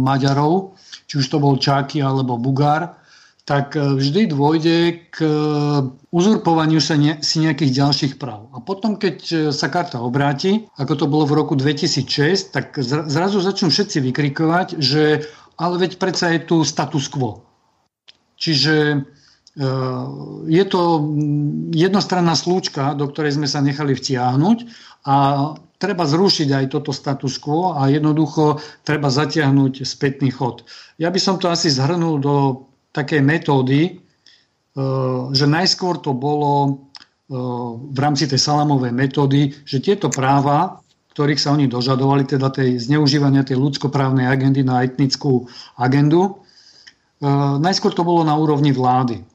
Maďarov, 0.00 0.80
či 1.04 1.20
už 1.20 1.26
to 1.28 1.38
bol 1.38 1.60
Čáky 1.60 2.00
alebo 2.00 2.40
Bugár, 2.40 2.96
tak 3.44 3.76
vždy 3.76 4.32
dôjde 4.32 5.04
k 5.12 5.20
uzurpovaniu 6.08 6.80
sa 6.80 6.96
ne, 6.96 7.20
si 7.20 7.44
nejakých 7.44 7.76
ďalších 7.76 8.14
práv. 8.16 8.48
A 8.56 8.64
potom, 8.64 8.96
keď 8.96 9.52
sa 9.52 9.68
karta 9.68 10.00
obráti, 10.00 10.64
ako 10.80 10.92
to 10.96 11.04
bolo 11.04 11.28
v 11.28 11.36
roku 11.44 11.52
2006, 11.52 12.56
tak 12.56 12.72
zrazu 12.80 13.44
začnú 13.44 13.68
všetci 13.68 14.00
vykrikovať, 14.00 14.80
že 14.80 15.28
ale 15.60 15.76
veď 15.76 16.00
predsa 16.00 16.32
je 16.32 16.40
tu 16.40 16.64
status 16.64 17.04
quo. 17.12 17.44
Čiže 18.40 19.04
je 20.50 20.64
to 20.66 20.82
mm, 20.98 21.70
jednostranná 21.70 22.34
slúčka, 22.34 22.98
do 22.98 23.06
ktorej 23.06 23.38
sme 23.38 23.46
sa 23.46 23.62
nechali 23.62 23.94
vtiahnuť 23.94 24.58
a 25.06 25.16
treba 25.78 26.08
zrušiť 26.08 26.48
aj 26.50 26.64
toto 26.72 26.90
status 26.90 27.38
quo 27.38 27.76
a 27.76 27.86
jednoducho 27.86 28.58
treba 28.82 29.12
zatiahnuť 29.12 29.86
spätný 29.86 30.32
chod. 30.32 30.64
Ja 30.98 31.12
by 31.12 31.20
som 31.20 31.36
to 31.36 31.52
asi 31.52 31.70
zhrnul 31.70 32.18
do 32.18 32.34
takej 32.94 33.20
metódy, 33.20 33.80
e, 33.84 33.92
že 35.34 35.46
najskôr 35.46 36.00
to 36.00 36.14
bolo 36.14 36.52
e, 36.64 36.70
v 37.94 37.98
rámci 37.98 38.24
tej 38.24 38.40
salamovej 38.40 38.96
metódy, 38.96 39.54
že 39.66 39.82
tieto 39.84 40.08
práva, 40.08 40.80
ktorých 41.12 41.42
sa 41.42 41.52
oni 41.52 41.70
dožadovali, 41.70 42.26
teda 42.26 42.48
tej 42.48 42.80
zneužívania 42.80 43.46
tej 43.46 43.58
ľudskoprávnej 43.58 44.26
agendy 44.30 44.66
na 44.66 44.82
etnickú 44.86 45.50
agendu, 45.76 46.22
e, 46.26 47.28
najskôr 47.60 47.92
to 47.92 48.06
bolo 48.06 48.22
na 48.22 48.38
úrovni 48.38 48.70
vlády. 48.72 49.33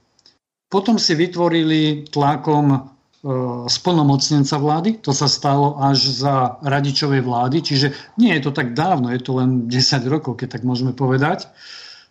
Potom 0.70 1.02
si 1.02 1.18
vytvorili 1.18 2.06
tlakom 2.14 2.90
E, 3.20 3.28
splnomocnenca 3.68 4.56
vlády. 4.56 5.04
To 5.04 5.12
sa 5.12 5.28
stalo 5.28 5.76
až 5.76 6.08
za 6.08 6.56
radičovej 6.64 7.20
vlády, 7.20 7.60
čiže 7.60 7.92
nie 8.16 8.32
je 8.40 8.48
to 8.48 8.56
tak 8.56 8.72
dávno, 8.72 9.12
je 9.12 9.20
to 9.20 9.36
len 9.36 9.68
10 9.68 9.76
rokov, 10.08 10.40
keď 10.40 10.56
tak 10.56 10.64
môžeme 10.64 10.96
povedať. 10.96 11.52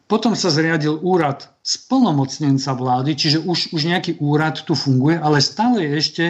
Potom 0.04 0.36
sa 0.36 0.52
zriadil 0.52 1.00
úrad 1.00 1.48
splnomocnenca 1.64 2.76
vlády, 2.76 3.16
čiže 3.16 3.40
už, 3.40 3.72
už 3.72 3.88
nejaký 3.88 4.20
úrad 4.20 4.60
tu 4.68 4.76
funguje, 4.76 5.16
ale 5.16 5.40
stále 5.40 5.80
je 5.88 5.92
ešte 5.96 6.24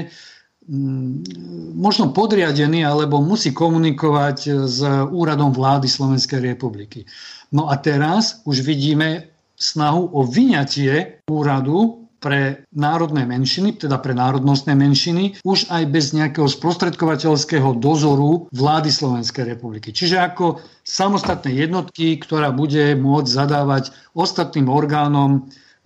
mm, 0.71 1.27
možno 1.75 2.15
podriadený 2.15 2.87
alebo 2.87 3.19
musí 3.19 3.51
komunikovať 3.51 4.63
s 4.63 4.79
úradom 5.11 5.51
vlády 5.51 5.91
Slovenskej 5.91 6.55
republiky. 6.55 7.03
No 7.51 7.67
a 7.67 7.83
teraz 7.83 8.47
už 8.47 8.63
vidíme 8.63 9.27
snahu 9.59 10.07
o 10.15 10.23
vyňatie 10.23 11.27
úradu 11.27 12.08
pre 12.19 12.67
národné 12.75 13.23
menšiny, 13.23 13.79
teda 13.79 14.03
pre 14.03 14.11
národnostné 14.11 14.75
menšiny, 14.75 15.39
už 15.47 15.71
aj 15.71 15.83
bez 15.87 16.11
nejakého 16.11 16.51
sprostredkovateľského 16.51 17.79
dozoru 17.79 18.51
vlády 18.51 18.91
Slovenskej 18.91 19.55
republiky. 19.55 19.95
Čiže 19.95 20.19
ako 20.19 20.59
samostatné 20.83 21.55
jednotky, 21.55 22.19
ktorá 22.19 22.51
bude 22.51 22.99
môcť 22.99 23.29
zadávať 23.31 23.95
ostatným 24.19 24.67
orgánom 24.67 25.31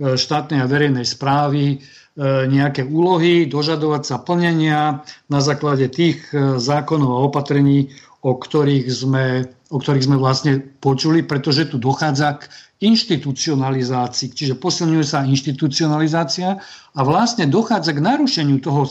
e, 0.01 0.17
štátnej 0.17 0.65
a 0.65 0.71
verejnej 0.71 1.05
správy 1.05 1.65
e, 1.69 1.79
nejaké 2.49 2.89
úlohy, 2.89 3.45
dožadovať 3.45 4.03
sa 4.09 4.17
plnenia 4.17 5.05
na 5.29 5.41
základe 5.45 5.93
tých 5.93 6.25
e, 6.33 6.57
zákonov 6.57 7.11
a 7.13 7.25
opatrení, 7.29 7.93
o 8.23 8.39
ktorých 8.39 8.87
sme, 8.89 9.53
o 9.73 9.81
ktorých 9.81 10.05
sme 10.05 10.21
vlastne 10.21 10.61
počuli, 10.61 11.25
pretože 11.25 11.73
tu 11.73 11.81
dochádza 11.81 12.45
k 12.45 12.53
inštitucionalizácii, 12.85 14.37
čiže 14.37 14.61
posilňuje 14.61 15.05
sa 15.07 15.25
inštitucionalizácia 15.25 16.61
a 16.93 17.01
vlastne 17.01 17.49
dochádza 17.49 17.97
k 17.97 18.05
narušeniu 18.05 18.61
toho 18.61 18.85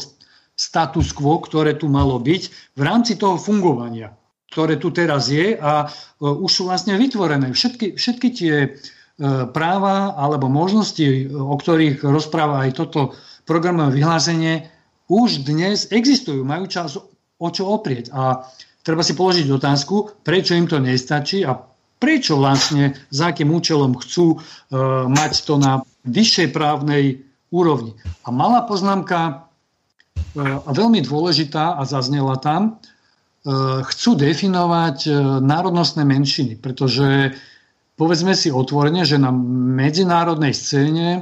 status 0.57 1.13
quo, 1.13 1.37
ktoré 1.37 1.77
tu 1.77 1.85
malo 1.85 2.17
byť 2.17 2.73
v 2.73 2.81
rámci 2.81 3.13
toho 3.13 3.37
fungovania, 3.37 4.17
ktoré 4.49 4.81
tu 4.81 4.89
teraz 4.89 5.29
je 5.29 5.53
a 5.53 5.85
e, 5.85 6.25
už 6.25 6.49
sú 6.49 6.61
vlastne 6.65 6.97
vytvorené. 6.97 7.53
Všetky, 7.53 8.01
všetky 8.01 8.27
tie 8.33 8.55
e, 8.65 8.69
práva 9.53 10.17
alebo 10.17 10.49
možnosti, 10.49 11.29
o 11.29 11.55
ktorých 11.55 12.01
rozpráva 12.01 12.65
aj 12.65 12.71
toto 12.73 13.13
programové 13.45 14.01
vyhlásenie, 14.01 14.65
už 15.11 15.45
dnes 15.45 15.91
existujú, 15.91 16.41
majú 16.41 16.65
čas 16.65 16.95
o 17.41 17.47
čo 17.51 17.67
oprieť. 17.67 18.13
A 18.15 18.47
treba 18.81 19.05
si 19.05 19.13
položiť 19.13 19.47
otázku, 19.49 20.21
prečo 20.25 20.57
im 20.57 20.65
to 20.65 20.81
nestačí 20.81 21.45
a 21.45 21.57
prečo 22.01 22.41
vlastne, 22.41 22.97
za 23.13 23.29
akým 23.29 23.53
účelom 23.53 23.93
chcú 24.01 24.33
e, 24.33 24.37
mať 25.05 25.31
to 25.45 25.61
na 25.61 25.85
vyššej 26.09 26.49
právnej 26.49 27.21
úrovni. 27.53 27.93
A 28.25 28.33
malá 28.33 28.65
poznámka, 28.65 29.45
e, 30.33 30.41
a 30.41 30.69
veľmi 30.73 31.05
dôležitá 31.05 31.77
a 31.77 31.85
zaznela 31.85 32.41
tam, 32.41 32.61
e, 32.65 32.71
chcú 33.85 34.17
definovať 34.17 34.97
e, 35.05 35.11
národnostné 35.45 36.01
menšiny, 36.01 36.57
pretože 36.57 37.37
povedzme 38.01 38.33
si 38.33 38.49
otvorene, 38.49 39.05
že 39.05 39.21
na 39.21 39.29
medzinárodnej 39.77 40.57
scéne 40.57 41.07
e, 41.13 41.21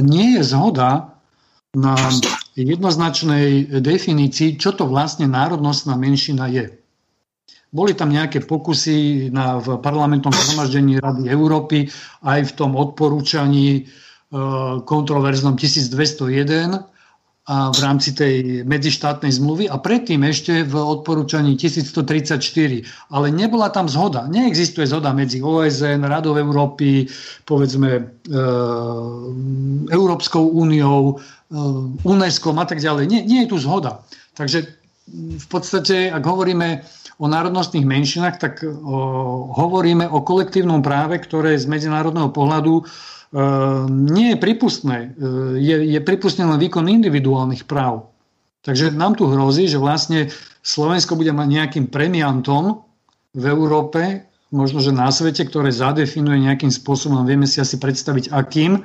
nie 0.00 0.40
je 0.40 0.42
zhoda 0.56 1.20
na 1.76 1.92
jednoznačnej 2.66 3.78
definícii, 3.78 4.58
čo 4.58 4.74
to 4.74 4.90
vlastne 4.90 5.30
národnostná 5.30 5.94
menšina 5.94 6.50
je. 6.50 6.78
Boli 7.68 7.92
tam 7.92 8.08
nejaké 8.08 8.48
pokusy 8.48 9.28
na, 9.28 9.60
v 9.60 9.76
parlamentnom 9.84 10.32
zhromaždení 10.32 10.96
Rady 10.96 11.28
Európy 11.28 11.92
aj 12.24 12.40
v 12.48 12.52
tom 12.56 12.72
odporúčaní 12.72 13.68
e, 13.76 13.82
kontroverznom 14.88 15.52
1201 15.52 16.80
a 17.48 17.72
v 17.72 17.78
rámci 17.80 18.12
tej 18.12 18.64
medzištátnej 18.68 19.32
zmluvy 19.32 19.72
a 19.72 19.80
predtým 19.80 20.20
ešte 20.24 20.64
v 20.68 20.74
odporúčaní 20.76 21.56
1134. 21.56 22.36
Ale 23.08 23.26
nebola 23.32 23.72
tam 23.72 23.88
zhoda. 23.88 24.28
Neexistuje 24.28 24.84
zhoda 24.84 25.16
medzi 25.16 25.40
OSN, 25.40 26.04
Radou 26.04 26.36
Európy, 26.36 27.08
povedzme 27.44 27.88
e, 27.96 28.02
Európskou 29.88 30.44
úniou, 30.56 31.20
UNESCO 32.04 32.52
a 32.52 32.66
tak 32.68 32.78
ďalej. 32.80 33.04
Nie, 33.08 33.20
nie 33.24 33.44
je 33.44 33.50
tu 33.52 33.56
zhoda. 33.56 34.04
Takže 34.36 34.68
v 35.16 35.46
podstate, 35.48 36.12
ak 36.12 36.20
hovoríme 36.20 36.84
o 37.18 37.26
národnostných 37.26 37.88
menšinách, 37.88 38.36
tak 38.38 38.62
o, 38.62 38.68
hovoríme 39.50 40.06
o 40.06 40.22
kolektívnom 40.22 40.84
práve, 40.84 41.18
ktoré 41.18 41.58
z 41.58 41.66
medzinárodného 41.66 42.30
pohľadu 42.30 42.74
e, 42.78 42.82
nie 43.90 44.34
je 44.34 44.38
pripustné. 44.38 44.98
E, 44.98 45.26
je, 45.58 45.76
je 45.98 46.00
pripustný 46.04 46.46
len 46.46 46.60
výkon 46.60 46.86
individuálnych 46.86 47.66
práv. 47.66 48.12
Takže 48.62 48.94
nám 48.94 49.18
tu 49.18 49.26
hrozí, 49.26 49.66
že 49.66 49.80
vlastne 49.80 50.30
Slovensko 50.62 51.16
bude 51.16 51.32
mať 51.34 51.48
nejakým 51.48 51.86
premiantom 51.88 52.84
v 53.34 53.44
Európe, 53.48 54.28
možno 54.52 54.78
že 54.78 54.94
na 54.94 55.08
svete, 55.10 55.42
ktoré 55.48 55.72
zadefinuje 55.72 56.44
nejakým 56.44 56.70
spôsobom, 56.70 57.24
vieme 57.24 57.48
si 57.48 57.58
asi 57.58 57.80
predstaviť 57.82 58.30
akým, 58.30 58.78
e, 58.78 58.82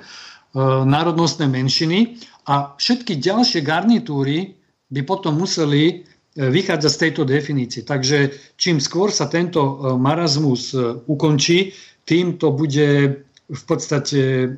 národnostné 0.87 1.45
menšiny 1.45 2.17
a 2.47 2.75
všetky 2.75 3.19
ďalšie 3.19 3.63
garnitúry 3.63 4.55
by 4.91 5.01
potom 5.07 5.39
museli 5.39 5.83
e, 5.89 5.93
vychádzať 6.35 6.91
z 6.91 7.01
tejto 7.01 7.21
definície. 7.23 7.81
Takže 7.87 8.35
čím 8.59 8.83
skôr 8.83 9.09
sa 9.09 9.31
tento 9.31 9.61
e, 9.61 9.73
marazmus 9.95 10.75
ukončí, 11.07 11.71
tým 12.03 12.35
to 12.35 12.51
bude 12.51 12.87
v 13.43 13.63
podstate 13.67 14.49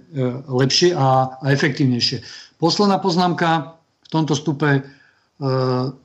lepšie 0.49 0.94
a, 0.94 1.38
a 1.41 1.45
efektívnejšie. 1.53 2.22
Posledná 2.57 2.98
poznámka 3.02 3.78
v 4.02 4.07
tomto 4.10 4.34
stupe 4.38 4.82
E, 5.36 5.48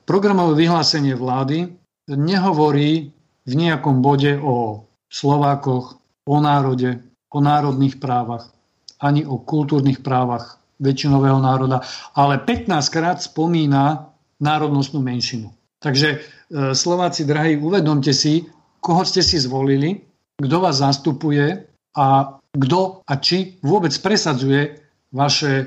programové 0.03 0.67
vyhlásenie 0.67 1.15
vlády 1.15 1.71
nehovorí 2.11 3.15
v 3.47 3.53
nejakom 3.55 4.03
bode 4.03 4.35
o 4.35 4.83
Slovákoch, 5.07 5.95
o 6.27 6.35
národe, 6.43 6.99
o 7.31 7.39
národných 7.39 7.95
právach, 8.03 8.51
ani 8.99 9.23
o 9.23 9.39
kultúrnych 9.39 10.03
právach 10.03 10.59
väčšinového 10.81 11.37
národa, 11.37 11.85
ale 12.17 12.41
15 12.41 12.67
krát 12.89 13.21
spomína 13.21 14.11
národnostnú 14.41 14.99
menšinu. 14.99 15.53
Takže 15.77 16.07
e, 16.09 16.17
Slováci, 16.73 17.23
drahí, 17.29 17.61
uvedomte 17.61 18.11
si, 18.11 18.49
koho 18.81 19.05
ste 19.05 19.21
si 19.21 19.37
zvolili, 19.37 20.01
kto 20.41 20.57
vás 20.57 20.81
zastupuje 20.81 21.69
a 21.93 22.37
kto 22.51 23.05
a 23.05 23.13
či 23.21 23.61
vôbec 23.61 23.93
presadzuje 24.01 24.81
vaše 25.13 25.53
e, 25.61 25.65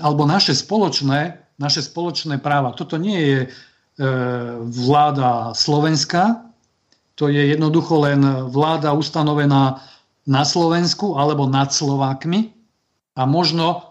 alebo 0.00 0.24
naše 0.24 0.56
spoločné 0.56 1.46
naše 1.56 1.80
spoločné 1.84 2.38
práva. 2.40 2.76
Toto 2.76 3.00
nie 3.00 3.16
je 3.20 3.40
e, 3.44 3.48
vláda 4.60 5.56
Slovenska, 5.56 6.52
to 7.16 7.32
je 7.32 7.56
jednoducho 7.56 8.04
len 8.04 8.20
vláda 8.52 8.92
ustanovená 8.92 9.80
na 10.28 10.42
Slovensku 10.44 11.16
alebo 11.16 11.48
nad 11.48 11.72
Slovákmi 11.72 12.52
a 13.16 13.24
možno 13.24 13.85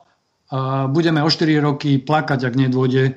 e, 0.51 0.57
budeme 0.89 1.23
o 1.23 1.29
4 1.29 1.65
roky 1.65 1.97
plakať, 1.97 2.39
ak 2.45 2.53
nedôjde 2.53 3.03
e, 3.09 3.13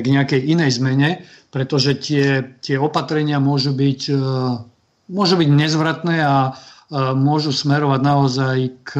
k 0.00 0.06
nejakej 0.06 0.40
inej 0.44 0.80
zmene, 0.80 1.10
pretože 1.48 1.96
tie, 1.96 2.56
tie 2.60 2.76
opatrenia 2.76 3.40
môžu 3.40 3.72
byť, 3.72 4.12
môžu 5.08 5.34
byť 5.40 5.48
nezvratné 5.48 6.16
a 6.20 6.52
môžu 7.16 7.48
smerovať 7.48 8.00
naozaj 8.04 8.58
k 8.84 8.90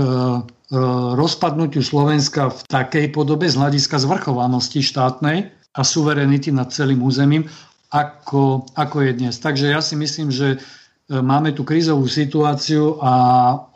E, 0.66 0.74
rozpadnutiu 1.14 1.78
Slovenska 1.78 2.50
v 2.50 2.60
takej 2.66 3.14
podobe 3.14 3.46
z 3.46 3.54
hľadiska 3.54 4.02
zvrchovanosti 4.02 4.82
štátnej 4.82 5.54
a 5.70 5.80
suverenity 5.86 6.50
nad 6.50 6.74
celým 6.74 7.06
územím, 7.06 7.46
ako, 7.94 8.66
ako 8.74 8.96
je 9.06 9.12
dnes. 9.14 9.34
Takže 9.38 9.70
ja 9.70 9.78
si 9.78 9.94
myslím, 9.94 10.34
že 10.34 10.58
e, 10.58 11.22
máme 11.22 11.54
tu 11.54 11.62
krízovú 11.62 12.10
situáciu 12.10 12.98
a 12.98 13.12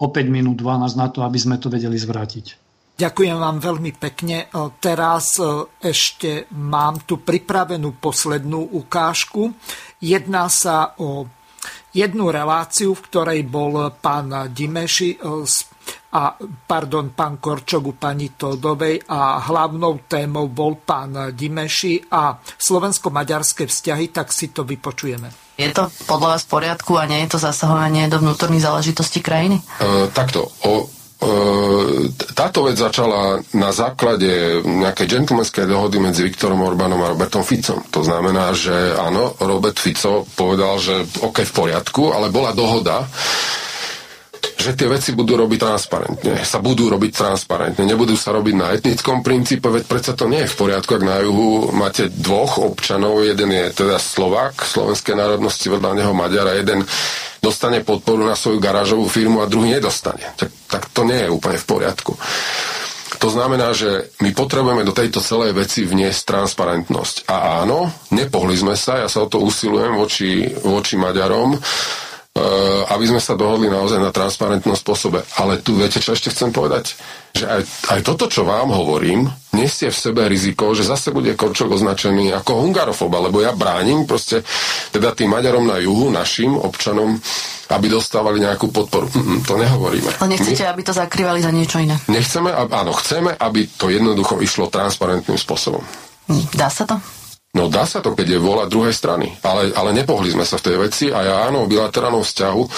o 0.03 0.11
5 0.11 0.35
minút 0.35 0.59
12 0.59 0.99
na 0.99 1.07
to, 1.15 1.23
aby 1.23 1.39
sme 1.39 1.63
to 1.63 1.71
vedeli 1.71 1.95
zvrátiť. 1.95 2.59
Ďakujem 3.01 3.37
vám 3.41 3.57
veľmi 3.65 3.97
pekne. 3.97 4.45
E, 4.45 4.47
teraz 4.77 5.41
ešte 5.81 6.45
mám 6.53 7.01
tu 7.09 7.17
pripravenú 7.25 7.97
poslednú 7.97 8.77
ukážku. 8.77 9.57
Jedná 10.05 10.53
sa 10.53 10.93
o 11.01 11.25
jednu 11.97 12.29
reláciu, 12.29 12.93
v 12.93 13.05
ktorej 13.09 13.41
bol 13.49 13.89
pán 14.05 14.53
Dimeši 14.53 15.17
a 16.11 16.23
pardon, 16.67 17.15
pán 17.15 17.39
Korčok 17.39 17.83
u 17.87 17.95
pani 17.95 18.35
Todovej 18.35 19.01
a 19.09 19.39
hlavnou 19.49 20.05
témou 20.11 20.51
bol 20.51 20.77
pán 20.83 21.33
Dimeši 21.33 22.11
a 22.11 22.37
slovensko-maďarské 22.37 23.65
vzťahy, 23.65 24.11
tak 24.11 24.35
si 24.35 24.51
to 24.51 24.67
vypočujeme. 24.67 25.31
Je 25.55 25.71
to 25.71 25.93
podľa 26.09 26.37
vás 26.37 26.43
v 26.49 26.53
poriadku 26.57 26.93
a 26.97 27.05
nie 27.05 27.21
je 27.25 27.37
to 27.37 27.39
zasahovanie 27.39 28.09
do 28.09 28.19
vnútorných 28.19 28.65
záležitostí 28.65 29.21
krajiny? 29.21 29.61
Uh, 29.79 30.09
takto. 30.11 30.51
O, 30.65 30.89
táto 32.33 32.65
vec 32.65 32.81
začala 32.81 33.45
na 33.53 33.71
základe 33.77 34.65
nejakej 34.65 35.07
džentlmenskej 35.07 35.69
dohody 35.69 36.01
medzi 36.01 36.25
Viktorom 36.25 36.65
Orbánom 36.65 36.97
a 37.05 37.13
Robertom 37.13 37.45
Ficom. 37.45 37.85
To 37.93 38.01
znamená, 38.01 38.57
že 38.57 38.97
áno, 38.97 39.37
Robert 39.37 39.77
Fico 39.77 40.25
povedal, 40.33 40.81
že 40.81 41.05
OK, 41.21 41.45
v 41.45 41.53
poriadku, 41.53 42.17
ale 42.17 42.33
bola 42.33 42.57
dohoda, 42.57 43.05
že 44.61 44.77
tie 44.77 44.93
veci 44.93 45.17
budú 45.17 45.41
robiť 45.41 45.59
transparentne. 45.59 46.33
Sa 46.45 46.61
budú 46.61 46.93
robiť 46.93 47.13
transparentne. 47.17 47.89
Nebudú 47.89 48.13
sa 48.15 48.37
robiť 48.37 48.55
na 48.55 48.77
etnickom 48.77 49.25
princípe, 49.25 49.73
veď 49.73 49.85
predsa 49.89 50.13
to 50.13 50.29
nie 50.29 50.45
je 50.45 50.53
v 50.53 50.59
poriadku, 50.61 51.01
ak 51.01 51.05
na 51.05 51.25
juhu 51.25 51.73
máte 51.73 52.13
dvoch 52.13 52.61
občanov, 52.61 53.25
jeden 53.25 53.51
je 53.51 53.73
teda 53.73 53.97
Slovák, 53.97 54.61
slovenskej 54.61 55.17
národnosti, 55.17 55.73
vedľa 55.73 55.97
neho 55.97 56.13
Maďar 56.13 56.53
a 56.53 56.59
jeden 56.61 56.85
dostane 57.41 57.81
podporu 57.81 58.29
na 58.29 58.37
svoju 58.37 58.61
garážovú 58.61 59.09
firmu 59.09 59.41
a 59.41 59.49
druhý 59.49 59.81
nedostane. 59.81 60.37
Tak, 60.37 60.51
tak 60.69 60.83
to 60.93 61.09
nie 61.09 61.25
je 61.25 61.33
úplne 61.33 61.57
v 61.57 61.67
poriadku. 61.67 62.13
To 63.21 63.29
znamená, 63.29 63.77
že 63.77 64.17
my 64.25 64.33
potrebujeme 64.33 64.81
do 64.81 64.97
tejto 64.97 65.21
celej 65.21 65.53
veci 65.53 65.85
vniesť 65.85 66.25
transparentnosť. 66.25 67.29
A 67.29 67.61
áno, 67.61 67.93
nepohli 68.17 68.57
sme 68.57 68.73
sa, 68.73 68.97
ja 68.97 69.13
sa 69.13 69.25
o 69.25 69.29
to 69.29 69.45
usilujem 69.45 69.93
voči, 69.93 70.49
voči 70.65 70.97
Maďarom, 70.97 71.53
aby 72.91 73.05
sme 73.11 73.19
sa 73.19 73.35
dohodli 73.35 73.67
naozaj 73.67 73.99
na 73.99 74.15
transparentnom 74.15 74.79
spôsobe. 74.79 75.27
Ale 75.43 75.59
tu 75.59 75.75
viete, 75.75 75.99
čo 75.99 76.15
ešte 76.15 76.31
chcem 76.31 76.55
povedať? 76.55 76.95
Že 77.35 77.45
aj, 77.47 77.63
aj 77.91 78.01
toto, 78.07 78.31
čo 78.31 78.47
vám 78.47 78.71
hovorím, 78.71 79.27
nesie 79.51 79.91
v 79.91 79.99
sebe 79.99 80.31
riziko, 80.31 80.71
že 80.71 80.87
zase 80.87 81.11
bude 81.11 81.35
Korčok 81.35 81.75
označený 81.75 82.31
ako 82.39 82.63
hungarofob, 82.63 83.11
lebo 83.11 83.43
ja 83.43 83.51
bránim 83.51 84.07
proste 84.07 84.47
teda 84.95 85.11
tým 85.11 85.31
Maďarom 85.31 85.67
na 85.67 85.83
juhu, 85.83 86.11
našim 86.11 86.55
občanom, 86.55 87.19
aby 87.71 87.87
dostávali 87.91 88.43
nejakú 88.43 88.71
podporu. 88.71 89.11
Mm, 89.11 89.43
to 89.47 89.55
nehovoríme. 89.59 90.11
Ale 90.23 90.35
nechcete, 90.35 90.63
My, 90.67 90.71
aby 90.75 90.83
to 90.87 90.95
zakrývali 90.95 91.39
za 91.43 91.51
niečo 91.51 91.83
iné? 91.83 91.99
Nechceme, 92.07 92.51
áno, 92.55 92.95
chceme, 92.95 93.35
aby 93.35 93.67
to 93.75 93.91
jednoducho 93.91 94.39
išlo 94.39 94.71
transparentným 94.71 95.39
spôsobom. 95.39 95.83
Dá 96.55 96.71
sa 96.71 96.87
to? 96.87 97.20
No 97.51 97.67
dá 97.67 97.83
sa 97.83 97.99
to, 97.99 98.15
keď 98.15 98.39
je 98.39 98.47
vola 98.47 98.71
druhej 98.71 98.95
strany. 98.95 99.35
Ale, 99.43 99.75
ale 99.75 99.91
nepohli 99.91 100.31
sme 100.31 100.47
sa 100.47 100.55
v 100.55 100.71
tej 100.71 100.77
veci 100.79 101.05
a 101.11 101.19
ja 101.27 101.37
áno, 101.51 101.67
v 101.67 101.75
bilaterálnom 101.75 102.23
vzťahu 102.23 102.63
e, 102.63 102.69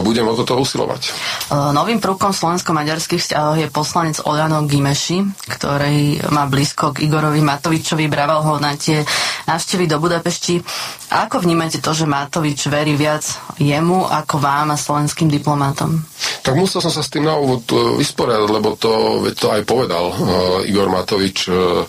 budem 0.00 0.24
o 0.24 0.32
toto 0.32 0.56
usilovať. 0.56 1.02
E, 1.04 1.10
novým 1.76 2.00
prvkom 2.00 2.32
slovensko-maďarských 2.32 3.20
vzťahov 3.20 3.60
je 3.60 3.68
poslanec 3.68 4.16
Oľano 4.24 4.64
Gimeši, 4.64 5.20
ktorý 5.52 6.32
má 6.32 6.48
blízko 6.48 6.96
k 6.96 7.04
Igorovi 7.04 7.44
Matovičovi, 7.44 8.08
braval 8.08 8.40
ho 8.40 8.54
na 8.56 8.72
tie 8.80 9.04
návštevy 9.52 9.84
do 9.84 10.00
Budapešti. 10.00 10.64
A 11.12 11.28
ako 11.28 11.44
vnímate 11.44 11.84
to, 11.84 11.92
že 11.92 12.08
Matovič 12.08 12.72
verí 12.72 12.96
viac 12.96 13.20
jemu 13.60 14.08
ako 14.08 14.40
vám 14.40 14.72
a 14.72 14.80
slovenským 14.80 15.28
diplomátom? 15.28 15.92
Tak 16.40 16.56
musel 16.56 16.80
som 16.80 16.88
sa 16.88 17.04
s 17.04 17.12
tým 17.12 17.28
na 17.28 17.36
úvod 17.36 17.68
e, 17.68 18.00
vysporiadať, 18.00 18.48
lebo 18.48 18.80
to, 18.80 19.20
to 19.36 19.52
aj 19.52 19.60
povedal 19.68 20.08
uh, 20.08 20.16
Igor 20.64 20.88
Matovič 20.88 21.52
uh, 21.52 21.84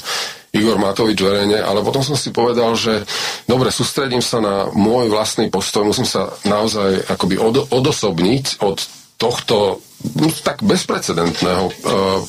Igor 0.55 0.79
Matovič 0.79 1.19
verejne, 1.19 1.59
ale 1.59 1.83
potom 1.83 1.99
som 1.99 2.15
si 2.15 2.31
povedal, 2.31 2.71
že 2.79 3.03
dobre, 3.43 3.67
sústredím 3.67 4.23
sa 4.23 4.39
na 4.39 4.71
môj 4.71 5.11
vlastný 5.11 5.51
postoj, 5.51 5.83
musím 5.83 6.07
sa 6.07 6.31
naozaj 6.47 7.03
akoby 7.11 7.35
od, 7.35 7.67
odosobniť 7.67 8.63
od 8.63 8.77
tohto 9.17 9.83
no, 10.17 10.27
tak 10.45 10.61
bezprecedentného 10.63 11.65
uh, 11.67 11.73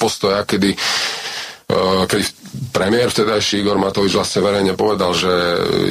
postoja, 0.00 0.42
kedy 0.42 0.74
uh, 1.72 2.04
keď 2.08 2.22
premiér 2.72 3.08
vtedajší 3.10 3.60
Igor 3.60 3.76
Matovič 3.76 4.14
vlastne 4.14 4.40
verejne 4.40 4.72
povedal, 4.78 5.12
že 5.12 5.30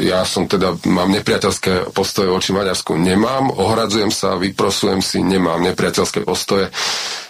ja 0.07 0.23
som 0.23 0.49
teda, 0.49 0.77
mám 0.89 1.11
nepriateľské 1.13 1.93
postoje 1.93 2.31
voči 2.31 2.51
Maďarsku. 2.55 2.97
Nemám, 2.97 3.53
ohradzujem 3.53 4.09
sa, 4.09 4.39
vyprosujem 4.39 5.01
si, 5.03 5.21
nemám 5.21 5.61
nepriateľské 5.61 6.23
postoje 6.25 6.71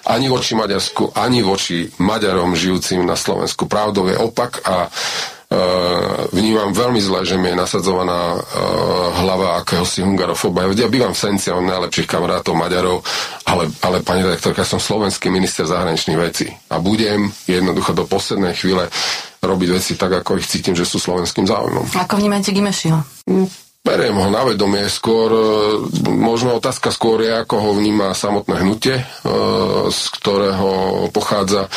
ani 0.08 0.32
voči 0.32 0.56
Maďarsku, 0.56 1.12
ani 1.20 1.44
voči 1.44 1.92
Maďarom 2.00 2.56
žijúcim 2.56 3.04
na 3.04 3.20
Slovensku. 3.20 3.68
Pravdou 3.68 4.08
je 4.08 4.16
opak 4.16 4.64
a 4.64 4.88
vnímam 6.36 6.76
veľmi 6.76 7.00
zle, 7.00 7.24
že 7.24 7.40
mi 7.40 7.52
je 7.52 7.56
nasadzovaná 7.56 8.36
uh, 8.36 8.42
hlava 9.24 9.64
akéhosi 9.64 10.04
hungarofoba. 10.04 10.68
Ja 10.76 10.92
bývam 10.92 11.16
v 11.16 11.22
Senci, 11.24 11.56
mám 11.56 11.64
najlepších 11.64 12.08
kamarátov 12.08 12.60
Maďarov, 12.60 13.00
ale, 13.48 13.72
ale 13.80 14.04
pani 14.04 14.28
redaktorka, 14.28 14.68
som 14.68 14.80
slovenský 14.80 15.32
minister 15.32 15.64
zahraničných 15.64 16.20
vecí 16.20 16.52
a 16.68 16.84
budem 16.84 17.32
jednoducho 17.48 17.96
do 17.96 18.04
poslednej 18.04 18.60
chvíle 18.60 18.92
robiť 19.40 19.70
veci 19.72 19.94
tak, 19.96 20.20
ako 20.20 20.36
ich 20.36 20.50
cítim, 20.50 20.76
že 20.76 20.84
sú 20.84 21.00
slovenským 21.00 21.48
záujmom. 21.48 21.96
Ako 21.96 22.20
vnímate 22.20 22.52
Gimešiho? 22.52 23.00
Mm, 23.30 23.48
beriem 23.86 24.18
ho 24.20 24.28
na 24.28 24.44
vedomie. 24.44 24.84
Skôr, 24.92 25.30
e, 25.32 25.48
možno 26.12 26.60
otázka 26.60 26.92
skôr 26.92 27.24
je, 27.24 27.32
ako 27.32 27.56
ho 27.56 27.72
vníma 27.78 28.12
samotné 28.12 28.68
hnutie, 28.68 29.00
z 29.88 30.02
ktorého 30.20 31.08
pochádza. 31.16 31.72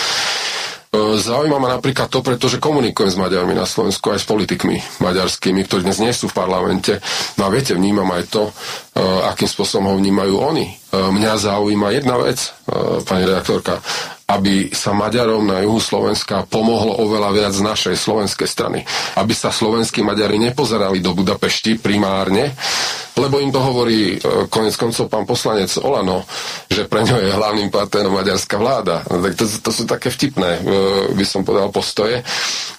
E, 0.91 0.99
zaujíma 1.23 1.63
ma 1.63 1.71
napríklad 1.79 2.11
to, 2.11 2.19
pretože 2.19 2.59
komunikujem 2.59 3.15
s 3.15 3.21
Maďarmi 3.21 3.55
na 3.55 3.63
Slovensku 3.63 4.11
aj 4.11 4.21
s 4.23 4.27
politikmi 4.27 4.83
maďarskými, 4.99 5.63
ktorí 5.63 5.87
dnes 5.87 6.03
nie 6.03 6.11
sú 6.11 6.27
v 6.27 6.35
parlamente. 6.35 6.99
No 7.39 7.47
a 7.47 7.53
viete, 7.55 7.79
vnímam 7.79 8.11
aj 8.11 8.27
to, 8.27 8.51
akým 9.31 9.47
spôsobom 9.47 9.95
ho 9.95 9.95
vnímajú 10.03 10.35
oni. 10.35 10.67
Mňa 10.91 11.33
zaujíma 11.39 11.95
jedna 11.95 12.19
vec, 12.19 12.51
pani 13.07 13.23
redaktorka, 13.23 13.79
aby 14.31 14.71
sa 14.71 14.95
Maďarom 14.95 15.43
na 15.43 15.67
juhu 15.67 15.83
Slovenska 15.83 16.47
pomohlo 16.47 17.03
oveľa 17.03 17.31
viac 17.35 17.53
z 17.53 17.67
našej 17.67 17.97
slovenskej 17.99 18.47
strany. 18.47 18.87
Aby 19.19 19.35
sa 19.35 19.51
slovenskí 19.51 20.07
Maďari 20.07 20.39
nepozerali 20.39 21.03
do 21.03 21.11
Budapešti 21.19 21.83
primárne, 21.83 22.55
lebo 23.19 23.43
im 23.43 23.51
to 23.51 23.59
hovorí 23.59 24.15
e, 24.15 24.47
konec 24.47 24.79
koncov 24.79 25.11
pán 25.11 25.27
poslanec 25.27 25.75
Olano, 25.83 26.23
že 26.71 26.87
pre 26.87 27.03
ňo 27.03 27.19
je 27.19 27.35
hlavným 27.35 27.75
partnerom 27.75 28.15
maďarská 28.15 28.55
vláda. 28.55 29.03
No, 29.11 29.19
tak 29.19 29.35
to, 29.35 29.45
to 29.51 29.71
sú 29.75 29.83
také 29.85 30.15
vtipné, 30.15 30.51
e, 30.57 30.61
by 31.19 31.25
som 31.27 31.43
povedal, 31.43 31.75
postoje. 31.75 32.23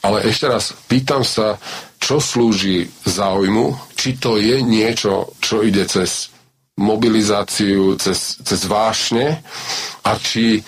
Ale 0.02 0.24
ešte 0.24 0.48
raz, 0.48 0.72
pýtam 0.88 1.28
sa, 1.28 1.60
čo 2.00 2.18
slúži 2.24 2.88
záujmu, 3.04 3.94
či 3.94 4.18
to 4.18 4.40
je 4.40 4.64
niečo, 4.64 5.36
čo 5.44 5.62
ide 5.62 5.84
cez 5.86 6.32
mobilizáciu, 6.80 8.00
cez, 8.00 8.42
cez 8.42 8.66
vášne 8.66 9.44
a 10.02 10.18
či 10.18 10.64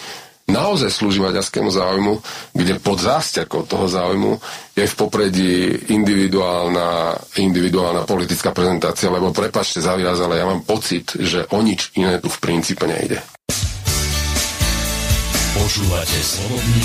naozaj 0.48 0.92
slúži 0.92 1.24
maďarskému 1.24 1.72
záujmu, 1.72 2.20
kde 2.52 2.80
pod 2.80 3.00
zástiakou 3.00 3.64
toho 3.64 3.88
záujmu 3.88 4.40
je 4.76 4.86
v 4.88 4.96
popredí 4.98 5.54
individuálna, 5.94 7.16
individuálna 7.40 8.04
politická 8.04 8.52
prezentácia, 8.52 9.14
lebo 9.14 9.32
prepačte 9.32 9.80
zaviaz, 9.80 10.20
ale 10.20 10.42
ja 10.42 10.46
mám 10.48 10.68
pocit, 10.68 11.16
že 11.16 11.48
o 11.56 11.60
nič 11.64 11.96
iné 11.96 12.20
tu 12.20 12.28
v 12.28 12.42
princípe 12.44 12.84
nejde. 12.84 13.24
Počúvate 15.54 16.20
slobodný 16.20 16.82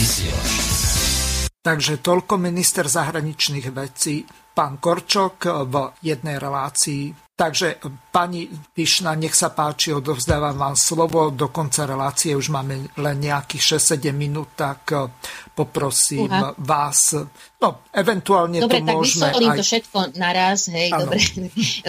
Takže 1.59 2.01
toľko 2.01 2.35
minister 2.41 2.89
zahraničných 2.89 3.69
vecí, 3.75 4.25
pán 4.55 4.81
Korčok 4.81 5.69
v 5.69 5.75
jednej 6.01 6.41
relácii 6.41 7.28
Takže 7.39 7.79
pani 8.11 8.51
Pišna, 8.51 9.15
nech 9.15 9.31
sa 9.31 9.55
páči, 9.55 9.95
odovzdávam 9.95 10.59
vám 10.59 10.75
slovo. 10.75 11.31
Do 11.31 11.55
konca 11.55 11.87
relácie 11.87 12.35
už 12.35 12.51
máme 12.51 12.91
len 12.99 13.17
nejakých 13.23 13.79
6-7 13.79 14.11
minút, 14.11 14.59
tak 14.59 14.91
eh, 14.91 15.07
poprosím 15.55 16.27
Uha. 16.27 16.59
vás. 16.59 17.15
No, 17.63 17.87
eventuálne 17.95 18.59
dobre, 18.59 18.83
to 18.83 18.91
môžeme... 18.91 19.31
Dobre, 19.31 19.39
tak 19.39 19.55
aj... 19.55 19.59
to 19.63 19.67
všetko 19.71 19.99
naraz, 20.19 20.67
hej, 20.67 20.91
ano. 20.91 21.07
dobre. 21.07 21.19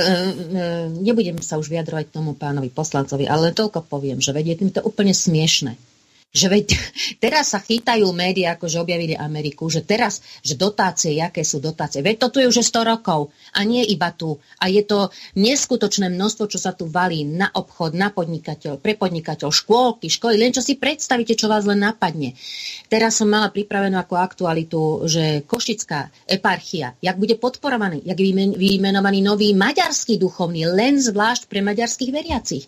Nebudem 1.10 1.42
sa 1.42 1.58
už 1.58 1.74
vyjadrovať 1.74 2.14
tomu 2.14 2.38
pánovi 2.38 2.70
poslancovi, 2.70 3.26
ale 3.26 3.50
toľko 3.50 3.90
poviem, 3.90 4.22
že 4.22 4.38
vedie 4.38 4.54
tým 4.54 4.70
to 4.70 4.86
úplne 4.86 5.18
smiešne 5.18 5.89
že 6.30 6.46
veď 6.46 6.78
teraz 7.24 7.54
sa 7.54 7.60
chytajú 7.60 8.06
médiá, 8.14 8.54
ako 8.54 8.70
že 8.70 8.82
objavili 8.82 9.18
Ameriku, 9.18 9.66
že 9.68 9.82
teraz, 9.82 10.22
že 10.46 10.54
dotácie, 10.54 11.18
aké 11.18 11.42
sú 11.42 11.58
dotácie. 11.58 12.06
Veď 12.06 12.26
to 12.26 12.28
tu 12.30 12.38
je 12.42 12.50
už 12.50 12.62
100 12.62 12.86
rokov 12.86 13.34
a 13.54 13.66
nie 13.66 13.82
iba 13.90 14.14
tu. 14.14 14.38
A 14.62 14.70
je 14.70 14.86
to 14.86 15.10
neskutočné 15.38 16.14
množstvo, 16.14 16.46
čo 16.46 16.60
sa 16.62 16.78
tu 16.78 16.86
valí 16.86 17.26
na 17.26 17.50
obchod, 17.50 17.98
na 17.98 18.14
podnikateľ, 18.14 18.78
pre 18.78 18.94
podnikateľ, 18.94 19.50
škôlky, 19.50 20.08
školy, 20.08 20.38
len 20.38 20.54
čo 20.54 20.62
si 20.62 20.78
predstavíte, 20.78 21.34
čo 21.34 21.50
vás 21.50 21.66
len 21.66 21.82
napadne. 21.82 22.38
Teraz 22.86 23.18
som 23.18 23.30
mala 23.30 23.50
pripravenú 23.50 23.98
ako 23.98 24.16
aktualitu, 24.18 24.82
že 25.10 25.42
Košická 25.50 26.14
eparchia, 26.30 26.94
jak 27.02 27.18
bude 27.18 27.38
podporovaný, 27.42 28.06
jak 28.06 28.18
vymenovaný 28.58 29.26
nový 29.26 29.58
maďarský 29.58 30.22
duchovný, 30.22 30.70
len 30.70 31.02
zvlášť 31.02 31.50
pre 31.50 31.66
maďarských 31.66 32.12
veriacich. 32.14 32.66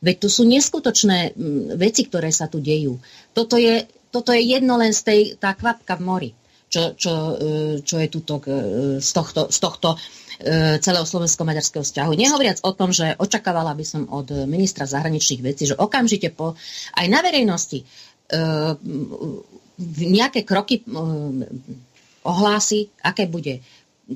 Veď 0.00 0.16
tu 0.16 0.28
sú 0.32 0.48
neskutočné 0.48 1.36
mm, 1.36 1.76
veci, 1.76 2.08
ktoré 2.08 2.32
sa 2.32 2.48
tu 2.48 2.58
dejú. 2.58 2.96
Toto 3.36 3.60
je, 3.60 3.84
toto 4.08 4.32
je 4.32 4.40
jedno 4.40 4.80
len 4.80 4.96
z 4.96 5.00
tej, 5.04 5.20
tá 5.36 5.52
kvapka 5.52 6.00
v 6.00 6.02
mori, 6.02 6.30
čo, 6.72 6.96
čo, 6.96 7.12
e, 7.36 7.84
čo 7.84 7.96
je 8.00 8.08
tuto 8.08 8.40
e, 8.40 8.52
z 8.98 9.10
tohto, 9.12 9.52
z 9.52 9.58
tohto 9.60 9.88
e, 9.94 10.80
celého 10.80 11.04
slovensko-maďarského 11.04 11.84
vzťahu. 11.84 12.12
Nehovoriac 12.16 12.64
o 12.64 12.72
tom, 12.72 12.96
že 12.96 13.12
očakávala 13.20 13.76
by 13.76 13.84
som 13.84 14.08
od 14.08 14.48
ministra 14.48 14.88
zahraničných 14.88 15.44
vecí, 15.44 15.68
že 15.68 15.76
okamžite 15.76 16.32
po, 16.32 16.56
aj 16.96 17.06
na 17.10 17.20
verejnosti 17.20 17.82
nejaké 19.98 20.46
kroky 20.46 20.86
ohlási, 22.22 22.94
aké 23.02 23.26
bude 23.26 23.58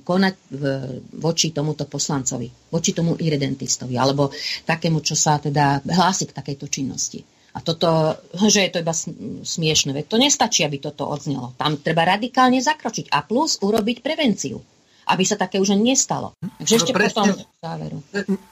konať 0.02 0.34
voči 1.20 1.54
tomuto 1.54 1.86
poslancovi, 1.86 2.50
voči 2.74 2.90
tomu 2.90 3.14
irredentistovi, 3.14 3.94
alebo 3.94 4.34
takému, 4.66 4.98
čo 5.04 5.14
sa 5.14 5.38
teda 5.38 5.84
hlási 5.86 6.26
k 6.26 6.36
takejto 6.36 6.66
činnosti. 6.66 7.22
A 7.54 7.62
toto, 7.62 8.18
že 8.50 8.66
je 8.66 8.70
to 8.74 8.82
iba 8.82 8.94
smiešne, 9.46 9.94
veď 9.94 10.04
to 10.10 10.18
nestačí, 10.18 10.66
aby 10.66 10.82
toto 10.82 11.06
odznelo. 11.06 11.54
Tam 11.54 11.78
treba 11.78 12.02
radikálne 12.02 12.58
zakročiť 12.58 13.14
a 13.14 13.22
plus 13.22 13.62
urobiť 13.62 14.02
prevenciu, 14.02 14.58
aby 15.06 15.22
sa 15.22 15.38
také 15.38 15.62
už 15.62 15.78
nestalo. 15.78 16.34
Takže 16.42 16.74
ešte 16.74 16.90
no, 16.90 16.98
presne, 16.98 17.14
potom 17.14 17.28
záveru. 17.62 17.98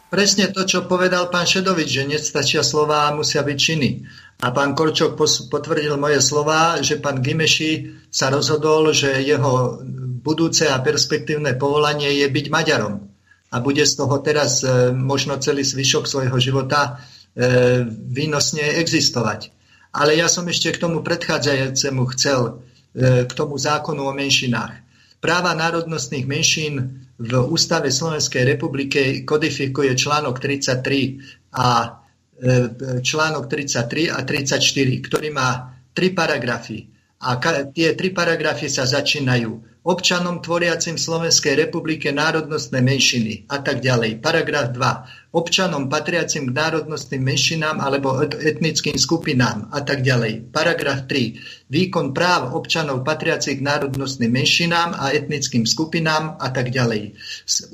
Presne 0.06 0.44
to, 0.54 0.62
čo 0.62 0.86
povedal 0.86 1.34
pán 1.34 1.50
Šedovič, 1.50 1.88
že 1.90 2.02
nestačia 2.06 2.62
slova, 2.62 3.10
musia 3.10 3.42
byť 3.42 3.58
činy. 3.58 3.90
A 4.42 4.54
pán 4.54 4.78
Korčok 4.78 5.18
potvrdil 5.50 5.98
moje 5.98 6.22
slova, 6.22 6.78
že 6.78 7.02
pán 7.02 7.18
Gimeši 7.22 8.06
sa 8.06 8.30
rozhodol, 8.30 8.94
že 8.94 9.18
jeho 9.18 9.82
budúce 10.22 10.70
a 10.70 10.78
perspektívne 10.78 11.58
povolanie 11.58 12.22
je 12.22 12.26
byť 12.30 12.46
Maďarom. 12.48 12.94
A 13.52 13.60
bude 13.60 13.84
z 13.84 13.94
toho 13.98 14.16
teraz 14.24 14.64
e, 14.64 14.94
možno 14.94 15.36
celý 15.36 15.66
zvyšok 15.66 16.08
svojho 16.08 16.38
života 16.40 16.80
e, 16.88 16.90
výnosne 17.90 18.64
existovať. 18.80 19.52
Ale 19.92 20.16
ja 20.16 20.30
som 20.30 20.48
ešte 20.48 20.72
k 20.72 20.80
tomu 20.80 21.04
predchádzajúcemu 21.04 22.02
chcel, 22.16 22.40
e, 22.96 23.28
k 23.28 23.32
tomu 23.36 23.60
zákonu 23.60 24.08
o 24.08 24.16
menšinách. 24.16 24.72
Práva 25.20 25.52
národnostných 25.52 26.24
menšín 26.24 27.04
v 27.20 27.32
Ústave 27.52 27.92
Slovenskej 27.92 28.56
republiky 28.56 29.22
kodifikuje 29.22 29.94
článok 29.94 30.42
33 30.42 31.54
a 31.54 31.98
článok 32.98 33.46
33 33.46 34.10
a 34.10 34.18
34, 34.26 34.58
ktorý 35.06 35.30
má 35.30 35.78
tri 35.94 36.10
paragrafy. 36.10 36.90
A 37.22 37.38
tie 37.70 37.94
tri 37.94 38.10
paragrafy 38.10 38.66
sa 38.66 38.82
začínajú 38.82 39.71
občanom 39.82 40.38
tvoriacim 40.38 40.94
Slovenskej 40.94 41.58
republike 41.58 42.14
národnostné 42.14 42.78
menšiny 42.78 43.50
a 43.50 43.58
tak 43.58 43.82
ďalej. 43.82 44.22
Paragraf 44.22 44.70
2. 44.70 45.34
Občanom 45.34 45.90
patriacim 45.90 46.46
k 46.46 46.54
národnostným 46.54 47.18
menšinám 47.18 47.82
alebo 47.82 48.22
etnickým 48.22 48.94
skupinám 48.94 49.74
a 49.74 49.82
tak 49.82 50.06
ďalej. 50.06 50.54
Paragraf 50.54 51.10
3. 51.10 51.66
Výkon 51.66 52.14
práv 52.14 52.54
občanov 52.54 53.02
patriacich 53.02 53.58
k 53.58 53.66
národnostným 53.66 54.30
menšinám 54.30 54.94
a 54.94 55.10
etnickým 55.10 55.66
skupinám 55.66 56.38
a 56.38 56.48
tak 56.54 56.70
ďalej. 56.70 57.18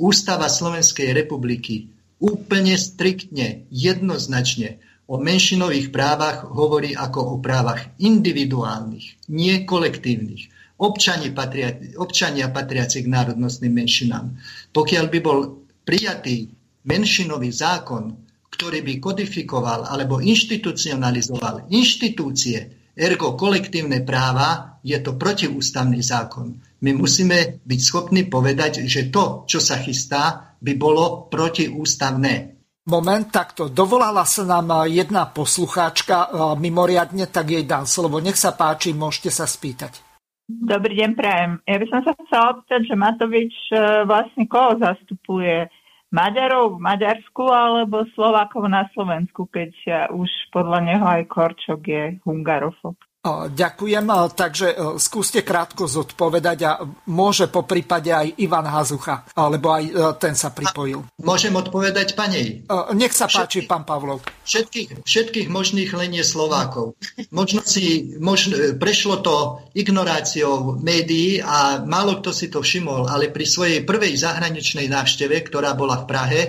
Ústava 0.00 0.48
Slovenskej 0.48 1.12
republiky 1.12 1.92
úplne 2.24 2.74
striktne, 2.80 3.68
jednoznačne 3.68 4.80
o 5.08 5.20
menšinových 5.20 5.92
právach 5.92 6.48
hovorí 6.48 6.96
ako 6.96 7.20
o 7.20 7.34
právach 7.40 7.84
individuálnych, 8.00 9.28
nie 9.28 9.68
kolektívnych 9.68 10.57
občania, 10.78 11.34
patria, 11.34 11.74
občania 11.98 12.48
patriaci 12.48 13.02
k 13.02 13.10
národnostným 13.10 13.74
menšinám. 13.74 14.26
Pokiaľ 14.70 15.04
by 15.10 15.18
bol 15.18 15.38
prijatý 15.82 16.46
menšinový 16.86 17.50
zákon, 17.50 18.14
ktorý 18.48 18.82
by 18.82 18.94
kodifikoval 18.98 19.86
alebo 19.86 20.18
inštitucionalizoval 20.18 21.70
inštitúcie, 21.70 22.90
ergo 22.98 23.38
kolektívne 23.38 24.02
práva, 24.02 24.80
je 24.82 24.98
to 24.98 25.14
protiústavný 25.14 26.02
zákon. 26.02 26.58
My 26.82 26.94
musíme 26.94 27.62
byť 27.62 27.80
schopní 27.82 28.26
povedať, 28.26 28.86
že 28.86 29.10
to, 29.10 29.46
čo 29.46 29.58
sa 29.58 29.78
chystá, 29.78 30.54
by 30.58 30.74
bolo 30.74 31.30
protiústavné. 31.30 32.58
Moment, 32.88 33.28
takto. 33.28 33.68
Dovolala 33.68 34.24
sa 34.24 34.48
nám 34.48 34.88
jedna 34.88 35.28
poslucháčka 35.28 36.32
mimoriadne, 36.56 37.28
tak 37.28 37.52
jej 37.52 37.68
dám 37.68 37.84
slovo. 37.84 38.16
Nech 38.16 38.40
sa 38.40 38.56
páči, 38.56 38.96
môžete 38.96 39.28
sa 39.28 39.44
spýtať. 39.44 40.07
Dobrý 40.48 40.96
deň, 40.96 41.12
prajem. 41.12 41.60
Ja 41.68 41.76
by 41.76 41.86
som 41.92 42.00
sa 42.08 42.16
chcela 42.24 42.56
opýtať, 42.56 42.88
že 42.88 42.96
Matovič 42.96 43.52
e, 43.68 43.76
vlastne 44.08 44.48
koho 44.48 44.80
zastupuje? 44.80 45.68
Maďarov 46.08 46.80
v 46.80 46.84
Maďarsku 46.88 47.52
alebo 47.52 48.08
Slovákov 48.16 48.64
na 48.72 48.88
Slovensku, 48.96 49.44
keď 49.44 49.76
už 50.08 50.32
podľa 50.48 50.88
neho 50.88 51.04
aj 51.04 51.28
Korčok 51.28 51.84
je 51.84 52.16
hungarofob? 52.24 52.96
Ďakujem, 53.26 54.06
takže 54.38 54.78
skúste 55.02 55.42
krátko 55.42 55.90
zodpovedať 55.90 56.58
a 56.62 56.78
môže 57.10 57.50
po 57.50 57.66
prípade 57.66 58.14
aj 58.14 58.38
Ivan 58.38 58.64
Hazucha, 58.64 59.26
alebo 59.34 59.74
aj 59.74 60.16
ten 60.22 60.38
sa 60.38 60.54
pripojil. 60.54 61.02
Môžem 61.26 61.50
odpovedať 61.58 62.14
pani? 62.14 62.62
Nech 62.94 63.10
sa 63.12 63.26
páči, 63.26 63.66
pán 63.66 63.82
Pavlov. 63.82 64.22
Všetkých, 64.46 65.02
všetkých 65.02 65.48
možných 65.50 65.90
len 65.98 66.14
je 66.14 66.22
Slovákov. 66.22 66.94
Možno 67.34 67.66
si 67.66 68.14
možno, 68.22 68.78
prešlo 68.78 69.18
to 69.18 69.66
ignoráciou 69.74 70.78
médií 70.78 71.42
a 71.42 71.82
málo 71.82 72.22
kto 72.22 72.30
si 72.30 72.46
to 72.48 72.62
všimol, 72.62 73.10
ale 73.10 73.34
pri 73.34 73.44
svojej 73.44 73.82
prvej 73.82 74.14
zahraničnej 74.14 74.86
návšteve, 74.86 75.42
ktorá 75.42 75.74
bola 75.74 76.00
v 76.00 76.08
Prahe 76.08 76.42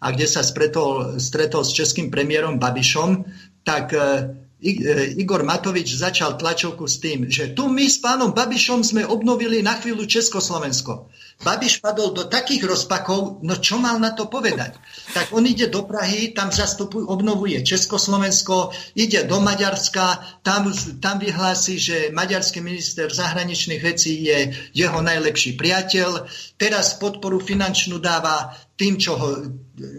a 0.00 0.08
kde 0.08 0.24
sa 0.24 0.40
stretol, 0.40 1.20
stretol 1.20 1.68
s 1.68 1.76
českým 1.76 2.08
premiérom 2.08 2.56
Babišom, 2.56 3.28
tak 3.64 3.92
E, 3.96 4.43
Igor 4.64 5.44
Matovič 5.44 5.92
začal 5.92 6.40
tlačovku 6.40 6.88
s 6.88 6.96
tým, 6.96 7.28
že 7.28 7.52
tu 7.52 7.68
my 7.68 7.84
s 7.84 8.00
pánom 8.00 8.32
Babišom 8.32 8.80
sme 8.80 9.04
obnovili 9.04 9.60
na 9.60 9.76
chvíľu 9.76 10.08
Československo. 10.08 11.12
Babiš 11.44 11.84
padol 11.84 12.16
do 12.16 12.24
takých 12.24 12.64
rozpakov, 12.64 13.44
no 13.44 13.60
čo 13.60 13.76
mal 13.76 14.00
na 14.00 14.16
to 14.16 14.30
povedať? 14.30 14.80
Tak 15.12 15.36
on 15.36 15.44
ide 15.44 15.68
do 15.68 15.84
Prahy, 15.84 16.32
tam 16.32 16.48
zastupuje, 16.48 17.04
obnovuje 17.04 17.60
Československo, 17.60 18.72
ide 18.96 19.28
do 19.28 19.42
Maďarska, 19.44 20.40
tam, 20.40 20.72
tam 21.02 21.16
vyhlási, 21.20 21.76
že 21.76 21.96
maďarský 22.14 22.64
minister 22.64 23.12
zahraničných 23.12 23.82
vecí 23.84 24.24
je 24.24 24.54
jeho 24.72 25.04
najlepší 25.04 25.60
priateľ. 25.60 26.24
Teraz 26.56 26.96
podporu 26.96 27.36
finančnú 27.36 28.00
dáva 28.00 28.56
tým, 28.80 28.96
čo 28.96 29.18
ho, 29.18 29.28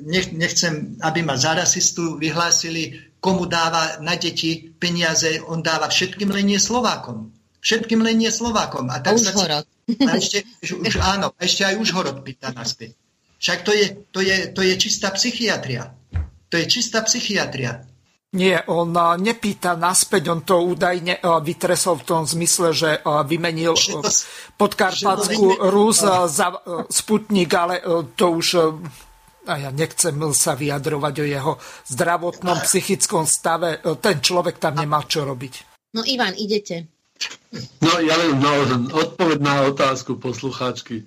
nechcem, 0.10 0.98
aby 1.04 1.20
ma 1.22 1.38
za 1.38 1.54
rasistu 1.54 2.18
vyhlásili, 2.18 3.15
komu 3.26 3.50
dáva 3.50 3.98
na 4.06 4.14
deti 4.14 4.70
peniaze, 4.78 5.42
on 5.42 5.66
dáva 5.66 5.90
všetkým 5.90 6.30
len 6.30 6.46
nie 6.46 6.62
Slovákom. 6.62 7.34
Všetkým 7.66 8.06
len 8.06 8.22
nie 8.22 8.30
Slovákom. 8.30 8.94
A, 8.94 9.02
tak 9.02 9.18
a 9.18 9.18
už 9.18 9.26
sa, 9.26 9.66
a 9.66 10.12
ešte, 10.14 10.46
už, 10.62 11.02
áno, 11.02 11.34
ešte 11.42 11.66
aj 11.66 11.82
Užhorod 11.82 12.22
pýta 12.22 12.54
naspäť. 12.54 12.94
Však 13.42 13.60
to 13.66 13.74
je, 13.74 13.86
to, 14.14 14.20
je, 14.22 14.54
to 14.54 14.62
je 14.62 14.74
čistá 14.78 15.10
psychiatria. 15.18 15.90
To 16.54 16.56
je 16.62 16.66
čistá 16.70 17.02
psychiatria. 17.02 17.82
Nie, 18.36 18.68
on 18.68 18.92
nepýta 19.18 19.80
naspäť, 19.80 20.28
on 20.28 20.44
to 20.44 20.60
údajne 20.60 21.24
vytresol 21.24 22.04
v 22.04 22.04
tom 22.04 22.22
zmysle, 22.28 22.76
že 22.76 23.00
vymenil 23.06 23.80
podkarpatskú 24.60 25.72
Rus 25.72 26.04
za 26.28 26.48
Sputnik, 26.92 27.48
ale 27.56 27.80
to 28.20 28.36
už 28.36 28.48
a 29.48 29.56
ja 29.58 29.70
nechcem 29.70 30.16
sa 30.34 30.58
vyjadrovať 30.58 31.14
o 31.22 31.26
jeho 31.26 31.54
zdravotnom, 31.90 32.58
psychickom 32.66 33.30
stave. 33.30 33.82
Ten 34.02 34.20
človek 34.20 34.58
tam 34.58 34.78
nemá 34.78 35.06
čo 35.06 35.24
robiť. 35.24 35.54
No 35.96 36.04
Ivan, 36.04 36.36
idete. 36.36 36.92
No 37.80 37.92
ja 38.04 38.20
len 38.20 38.36
no, 38.44 38.52
odpoveď 38.92 39.40
na 39.40 39.64
otázku 39.72 40.20
poslucháčky. 40.20 41.02
E, 41.02 41.06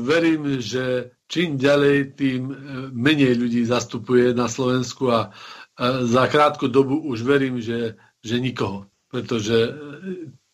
verím, 0.00 0.64
že 0.64 1.12
čím 1.28 1.60
ďalej, 1.60 2.16
tým 2.16 2.42
e, 2.48 2.54
menej 2.88 3.36
ľudí 3.36 3.68
zastupuje 3.68 4.32
na 4.32 4.48
Slovensku 4.48 5.12
a 5.12 5.28
e, 5.28 6.08
za 6.08 6.24
krátku 6.32 6.72
dobu 6.72 6.96
už 7.04 7.20
verím, 7.20 7.60
že, 7.60 8.00
že 8.24 8.40
nikoho. 8.40 8.88
Pretože 9.12 9.76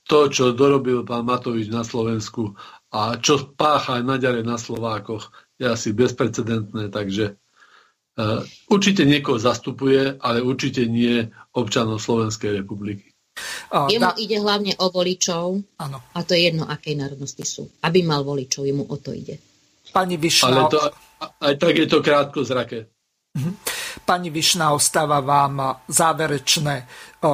to, 0.06 0.30
čo 0.30 0.54
dorobil 0.54 1.06
pán 1.06 1.22
Matovič 1.26 1.70
na 1.70 1.86
Slovensku 1.86 2.54
a 2.90 3.18
čo 3.18 3.54
pácha 3.54 3.98
aj 3.98 4.04
naďalej 4.04 4.42
na 4.46 4.58
Slovákoch, 4.58 5.30
je 5.58 5.66
asi 5.70 5.94
bezprecedentné, 5.94 6.90
takže 6.90 7.38
určite 8.70 9.02
niekoho 9.02 9.38
zastupuje, 9.38 10.18
ale 10.22 10.38
určite 10.42 10.86
nie 10.86 11.26
občanov 11.54 11.98
Slovenskej 11.98 12.62
republiky. 12.62 13.10
Jemu 13.90 14.14
da... 14.14 14.14
ide 14.14 14.38
hlavne 14.38 14.78
o 14.78 14.86
voličov 14.94 15.58
ano. 15.82 15.98
a 16.14 16.22
to 16.22 16.38
je 16.38 16.54
jedno, 16.54 16.70
akej 16.70 16.94
národnosti 16.94 17.42
sú. 17.42 17.66
Aby 17.82 18.06
mal 18.06 18.22
voličov, 18.22 18.62
jemu 18.62 18.86
o 18.86 18.96
to 19.02 19.10
ide. 19.10 19.42
Pani 19.90 20.14
Višna... 20.14 20.46
Ale 20.46 20.62
to, 20.70 20.78
aj 21.42 21.54
tak 21.58 21.74
je 21.74 21.86
to 21.90 21.98
krátko 21.98 22.46
zrake. 22.46 22.86
Mhm. 23.34 23.50
Pani 24.06 24.30
Višna, 24.30 24.70
ostáva 24.70 25.18
vám 25.18 25.82
záverečné 25.90 26.86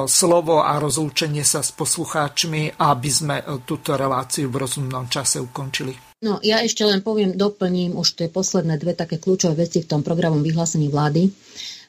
slovo 0.09 0.65
a 0.65 0.81
rozlúčenie 0.81 1.45
sa 1.45 1.61
s 1.61 1.69
poslucháčmi, 1.77 2.81
aby 2.81 3.09
sme 3.09 3.35
túto 3.69 3.93
reláciu 3.93 4.49
v 4.49 4.65
rozumnom 4.65 5.05
čase 5.05 5.37
ukončili. 5.37 6.10
No, 6.21 6.37
ja 6.45 6.61
ešte 6.61 6.85
len 6.85 7.01
poviem, 7.01 7.33
doplním 7.33 7.97
už 7.97 8.13
tie 8.13 8.29
posledné 8.29 8.77
dve 8.77 8.93
také 8.93 9.17
kľúčové 9.17 9.65
veci 9.65 9.81
v 9.81 9.89
tom 9.89 10.05
programom 10.05 10.45
vyhlásení 10.45 10.85
vlády 10.85 11.33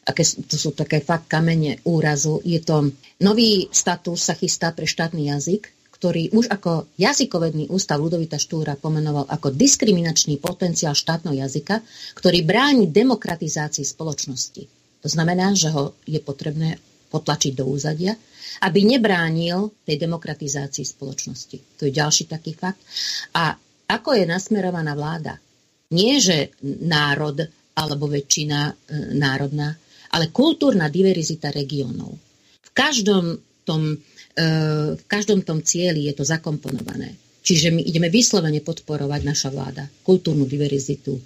aké, 0.06 0.22
to 0.26 0.56
sú 0.58 0.74
také 0.74 0.98
fakt 0.98 1.30
kamene 1.30 1.78
úrazu. 1.86 2.42
Je 2.42 2.58
to 2.62 2.90
nový 3.22 3.70
status 3.70 4.18
sa 4.18 4.34
chystá 4.34 4.74
pre 4.74 4.86
štátny 4.86 5.30
jazyk, 5.30 5.70
ktorý 5.94 6.34
už 6.34 6.50
ako 6.50 6.90
jazykovedný 6.98 7.70
ústav 7.70 8.02
Ludovita 8.02 8.34
Štúra 8.34 8.74
pomenoval 8.74 9.30
ako 9.30 9.54
diskriminačný 9.54 10.42
potenciál 10.42 10.98
štátneho 10.98 11.38
jazyka, 11.38 11.78
ktorý 12.18 12.42
bráni 12.42 12.90
demokratizácii 12.90 13.86
spoločnosti. 13.86 14.62
To 15.02 15.08
znamená, 15.10 15.54
že 15.54 15.70
ho 15.70 15.94
je 16.02 16.18
potrebné 16.18 16.82
potlačiť 17.14 17.52
do 17.54 17.70
úzadia, 17.70 18.18
aby 18.66 18.82
nebránil 18.82 19.70
tej 19.86 20.00
demokratizácii 20.00 20.82
spoločnosti. 20.82 21.78
To 21.78 21.86
je 21.86 21.92
ďalší 21.94 22.26
taký 22.26 22.56
fakt. 22.56 22.82
A 23.36 23.54
ako 23.88 24.10
je 24.16 24.24
nasmerovaná 24.26 24.92
vláda? 24.94 25.38
Nie, 25.92 26.20
že 26.22 26.56
národ 26.64 27.44
alebo 27.76 28.08
väčšina 28.08 28.58
e, 28.68 28.72
národná, 29.16 29.72
ale 30.12 30.28
kultúrna 30.28 30.92
diverzita 30.92 31.48
regiónov. 31.52 32.12
V 32.60 32.70
každom 32.72 33.36
tom, 33.64 33.92
e, 33.92 34.46
v 34.96 35.04
každom 35.08 35.44
tom 35.44 35.64
cieli 35.64 36.08
je 36.08 36.14
to 36.16 36.24
zakomponované. 36.24 37.16
Čiže 37.42 37.74
my 37.74 37.82
ideme 37.82 38.08
vyslovene 38.08 38.62
podporovať 38.62 39.20
naša 39.26 39.48
vláda, 39.50 39.88
kultúrnu 40.06 40.46
diverzitu 40.46 41.18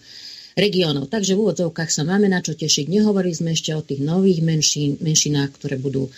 regiónov. 0.57 1.13
Takže 1.13 1.37
v 1.37 1.43
úvodzovkách 1.45 1.91
sa 1.93 2.03
máme 2.09 2.33
na 2.33 2.41
čo 2.41 2.57
tešiť. 2.57 2.89
Nehovorili 2.89 3.37
sme 3.37 3.53
ešte 3.53 3.77
o 3.77 3.85
tých 3.85 4.01
nových 4.01 4.41
menšín, 4.41 4.97
menšinách, 5.05 5.61
ktoré 5.61 5.77
budú 5.77 6.09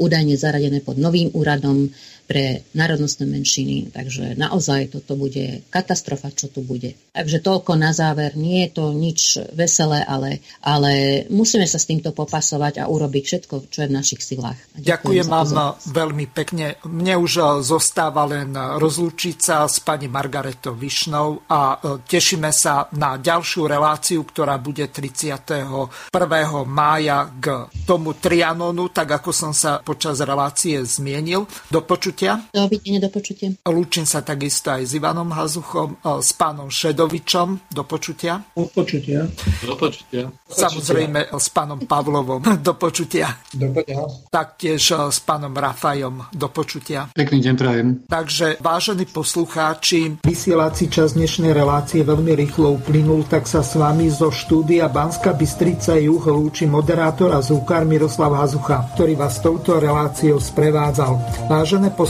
údajne 0.00 0.38
zaradené 0.38 0.80
pod 0.80 0.96
novým 0.96 1.28
úradom 1.34 1.90
pre 2.30 2.62
národnostné 2.78 3.26
menšiny. 3.26 3.90
Takže 3.90 4.38
naozaj 4.38 4.94
toto 4.94 5.18
bude 5.18 5.66
katastrofa, 5.66 6.30
čo 6.30 6.46
tu 6.46 6.62
bude. 6.62 6.94
Takže 7.10 7.42
toľko 7.42 7.74
na 7.74 7.90
záver. 7.90 8.38
Nie 8.38 8.70
je 8.70 8.78
to 8.78 8.94
nič 8.94 9.50
veselé, 9.50 10.06
ale, 10.06 10.38
ale 10.62 11.26
musíme 11.26 11.66
sa 11.66 11.82
s 11.82 11.90
týmto 11.90 12.14
popasovať 12.14 12.78
a 12.78 12.86
urobiť 12.86 13.24
všetko, 13.26 13.54
čo 13.66 13.78
je 13.82 13.90
v 13.90 13.96
našich 13.98 14.22
silách. 14.22 14.54
Ďakujem, 14.78 15.26
Ďakujem 15.26 15.26
vám 15.26 15.74
veľmi 15.90 16.26
pekne. 16.30 16.78
Mne 16.86 17.18
už 17.18 17.66
zostáva 17.66 18.22
len 18.30 18.54
rozlúčiť 18.54 19.36
sa 19.42 19.66
s 19.66 19.82
pani 19.82 20.06
Margaretou 20.06 20.78
Višnou 20.78 21.50
a 21.50 21.82
e, 21.82 22.06
tešíme 22.06 22.54
sa 22.54 22.86
na 22.94 23.18
ďalšiu 23.18 23.66
reláciu, 23.66 24.22
ktorá 24.22 24.54
bude 24.62 24.86
31. 24.86 26.14
mája 26.62 27.26
k 27.42 27.66
tomu 27.82 28.14
Trianonu, 28.14 28.86
tak 28.94 29.18
ako 29.18 29.34
som 29.34 29.50
sa 29.50 29.82
počas 29.82 30.22
relácie 30.22 30.78
zmienil. 30.86 31.42
Do 31.74 31.82
počutia 31.82 32.19
počutia. 32.20 32.52
Dovidenia, 32.52 33.00
do 33.00 33.08
počutia. 33.08 33.48
Lúčim 33.64 34.04
sa 34.04 34.20
takisto 34.20 34.68
aj 34.68 34.82
s 34.84 34.92
Ivanom 34.92 35.32
Hazuchom, 35.32 35.96
s 36.20 36.36
pánom 36.36 36.68
Šedovičom. 36.68 37.72
Do 37.72 37.88
počutia. 37.88 38.44
Do 38.52 38.68
počutia. 38.68 39.24
Do 39.64 39.74
počutia. 39.80 40.28
Samozrejme 40.44 41.32
s 41.32 41.48
pánom 41.48 41.80
Pavlovom. 41.80 42.44
Do 42.66 42.76
počutia. 42.76 43.40
Do 43.56 43.72
počutia. 43.72 44.04
Taktiež 44.28 44.82
s 44.92 45.18
pánom 45.24 45.54
Rafajom. 45.56 46.28
Do 46.34 46.52
počutia. 46.52 47.08
Pekný 47.16 47.40
deň 47.40 47.54
prajem. 47.56 47.88
Takže, 48.04 48.60
vážení 48.60 49.08
poslucháči, 49.08 50.20
vysielací 50.20 50.92
čas 50.92 51.16
dnešnej 51.16 51.56
relácie 51.56 52.04
veľmi 52.04 52.36
rýchlo 52.36 52.76
uplynul, 52.76 53.24
tak 53.24 53.48
sa 53.48 53.64
s 53.64 53.80
vami 53.80 54.12
zo 54.12 54.28
štúdia 54.28 54.92
Banska 54.92 55.32
Bystrica 55.32 55.96
Juh 55.96 56.20
lúči 56.20 56.68
moderátor 56.68 57.32
a 57.32 57.40
zúkar 57.40 57.88
Miroslav 57.88 58.36
Hazucha, 58.36 58.92
ktorý 58.92 59.16
vás 59.16 59.40
touto 59.40 59.80
reláciou 59.80 60.36
sprevádzal. 60.36 61.46
Vážené 61.48 61.94
poslucháči, 61.94 62.09